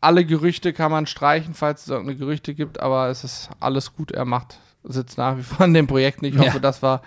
alle 0.00 0.24
Gerüchte 0.24 0.72
kann 0.72 0.92
man 0.92 1.06
streichen, 1.06 1.54
falls 1.54 1.82
es 1.82 1.88
irgendeine 1.88 2.16
Gerüchte 2.18 2.54
gibt, 2.54 2.78
aber 2.80 3.08
es 3.08 3.24
ist 3.24 3.50
alles 3.58 3.94
gut. 3.94 4.12
Er 4.12 4.24
macht, 4.24 4.58
sitzt 4.84 5.18
nach 5.18 5.36
wie 5.36 5.42
vor 5.42 5.60
an 5.64 5.74
dem 5.74 5.86
Projekt. 5.86 6.22
Ich 6.22 6.34
Ja. 6.34 6.42
hoffe, 6.46 6.60
dass 6.60 6.82
wir 6.82 7.00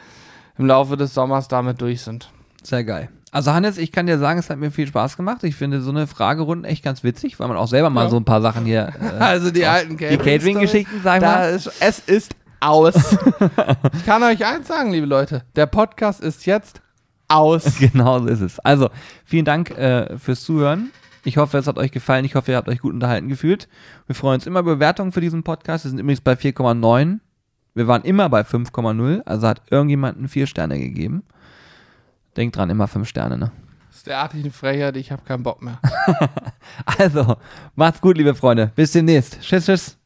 im 0.57 0.65
Laufe 0.67 0.97
des 0.97 1.13
Sommers 1.13 1.47
damit 1.47 1.81
durch 1.81 2.01
sind. 2.01 2.29
Sehr 2.63 2.83
geil. 2.83 3.09
Also 3.31 3.51
Hannes, 3.53 3.77
ich 3.77 3.91
kann 3.91 4.05
dir 4.07 4.17
sagen, 4.17 4.39
es 4.39 4.49
hat 4.49 4.57
mir 4.57 4.71
viel 4.71 4.87
Spaß 4.87 5.17
gemacht. 5.17 5.43
Ich 5.43 5.55
finde 5.55 5.81
so 5.81 5.89
eine 5.91 6.07
Fragerunden 6.07 6.63
echt 6.63 6.83
ganz 6.83 7.03
witzig, 7.03 7.37
weil 7.39 7.49
man 7.49 7.57
auch 7.57 7.67
selber 7.67 7.89
mal 7.89 8.05
Ja. 8.05 8.09
so 8.09 8.15
ein 8.17 8.23
paar 8.23 8.41
Sachen 8.41 8.65
hier, 8.65 8.93
äh, 8.99 9.05
Also 9.19 9.51
die 9.51 9.65
alten 9.65 9.97
Catering-Geschichten, 9.97 11.01
sag 11.03 11.19
Da 11.19 11.31
mal. 11.35 11.49
ist, 11.53 11.69
es 11.81 11.99
ist 11.99 12.35
aus. 12.61 12.95
ich 13.93 14.05
kann 14.05 14.23
euch 14.23 14.45
eins 14.45 14.67
sagen, 14.67 14.91
liebe 14.91 15.05
Leute. 15.05 15.43
Der 15.57 15.65
Podcast 15.65 16.21
ist 16.21 16.45
jetzt 16.45 16.81
aus. 17.27 17.65
Genau 17.79 18.19
so 18.19 18.27
ist 18.27 18.39
es. 18.41 18.59
Also, 18.59 18.89
vielen 19.25 19.45
Dank 19.45 19.71
äh, 19.71 20.17
fürs 20.17 20.43
Zuhören. 20.43 20.91
Ich 21.25 21.37
hoffe, 21.37 21.57
es 21.57 21.67
hat 21.67 21.77
euch 21.77 21.91
gefallen. 21.91 22.23
Ich 22.23 22.35
hoffe, 22.35 22.51
ihr 22.51 22.57
habt 22.57 22.69
euch 22.69 22.79
gut 22.79 22.93
unterhalten 22.93 23.27
gefühlt. 23.27 23.67
Wir 24.07 24.15
freuen 24.15 24.35
uns 24.35 24.45
immer 24.47 24.59
über 24.61 24.75
Bewertungen 24.75 25.11
für 25.11 25.21
diesen 25.21 25.43
Podcast. 25.43 25.83
Wir 25.83 25.89
sind 25.89 25.99
übrigens 25.99 26.21
bei 26.21 26.33
4,9. 26.33 27.19
Wir 27.75 27.87
waren 27.87 28.03
immer 28.03 28.29
bei 28.29 28.41
5,0. 28.41 29.21
Also 29.25 29.47
hat 29.47 29.61
irgendjemanden 29.69 30.27
vier 30.27 30.47
Sterne 30.47 30.79
gegeben. 30.79 31.23
Denkt 32.37 32.55
dran, 32.55 32.69
immer 32.69 32.87
fünf 32.87 33.07
Sterne, 33.07 33.37
ne? 33.37 33.51
Das 33.89 33.97
ist 33.97 34.07
derartig 34.07 34.41
eine 34.43 34.51
Frechheit, 34.51 34.97
ich 34.97 35.11
habe 35.11 35.21
keinen 35.23 35.43
Bock 35.43 35.61
mehr. 35.61 35.79
Also, 36.85 37.37
macht's 37.75 38.01
gut, 38.01 38.17
liebe 38.17 38.33
Freunde. 38.33 38.71
Bis 38.75 38.91
demnächst. 38.91 39.39
Tschüss, 39.41 39.65
tschüss. 39.65 39.97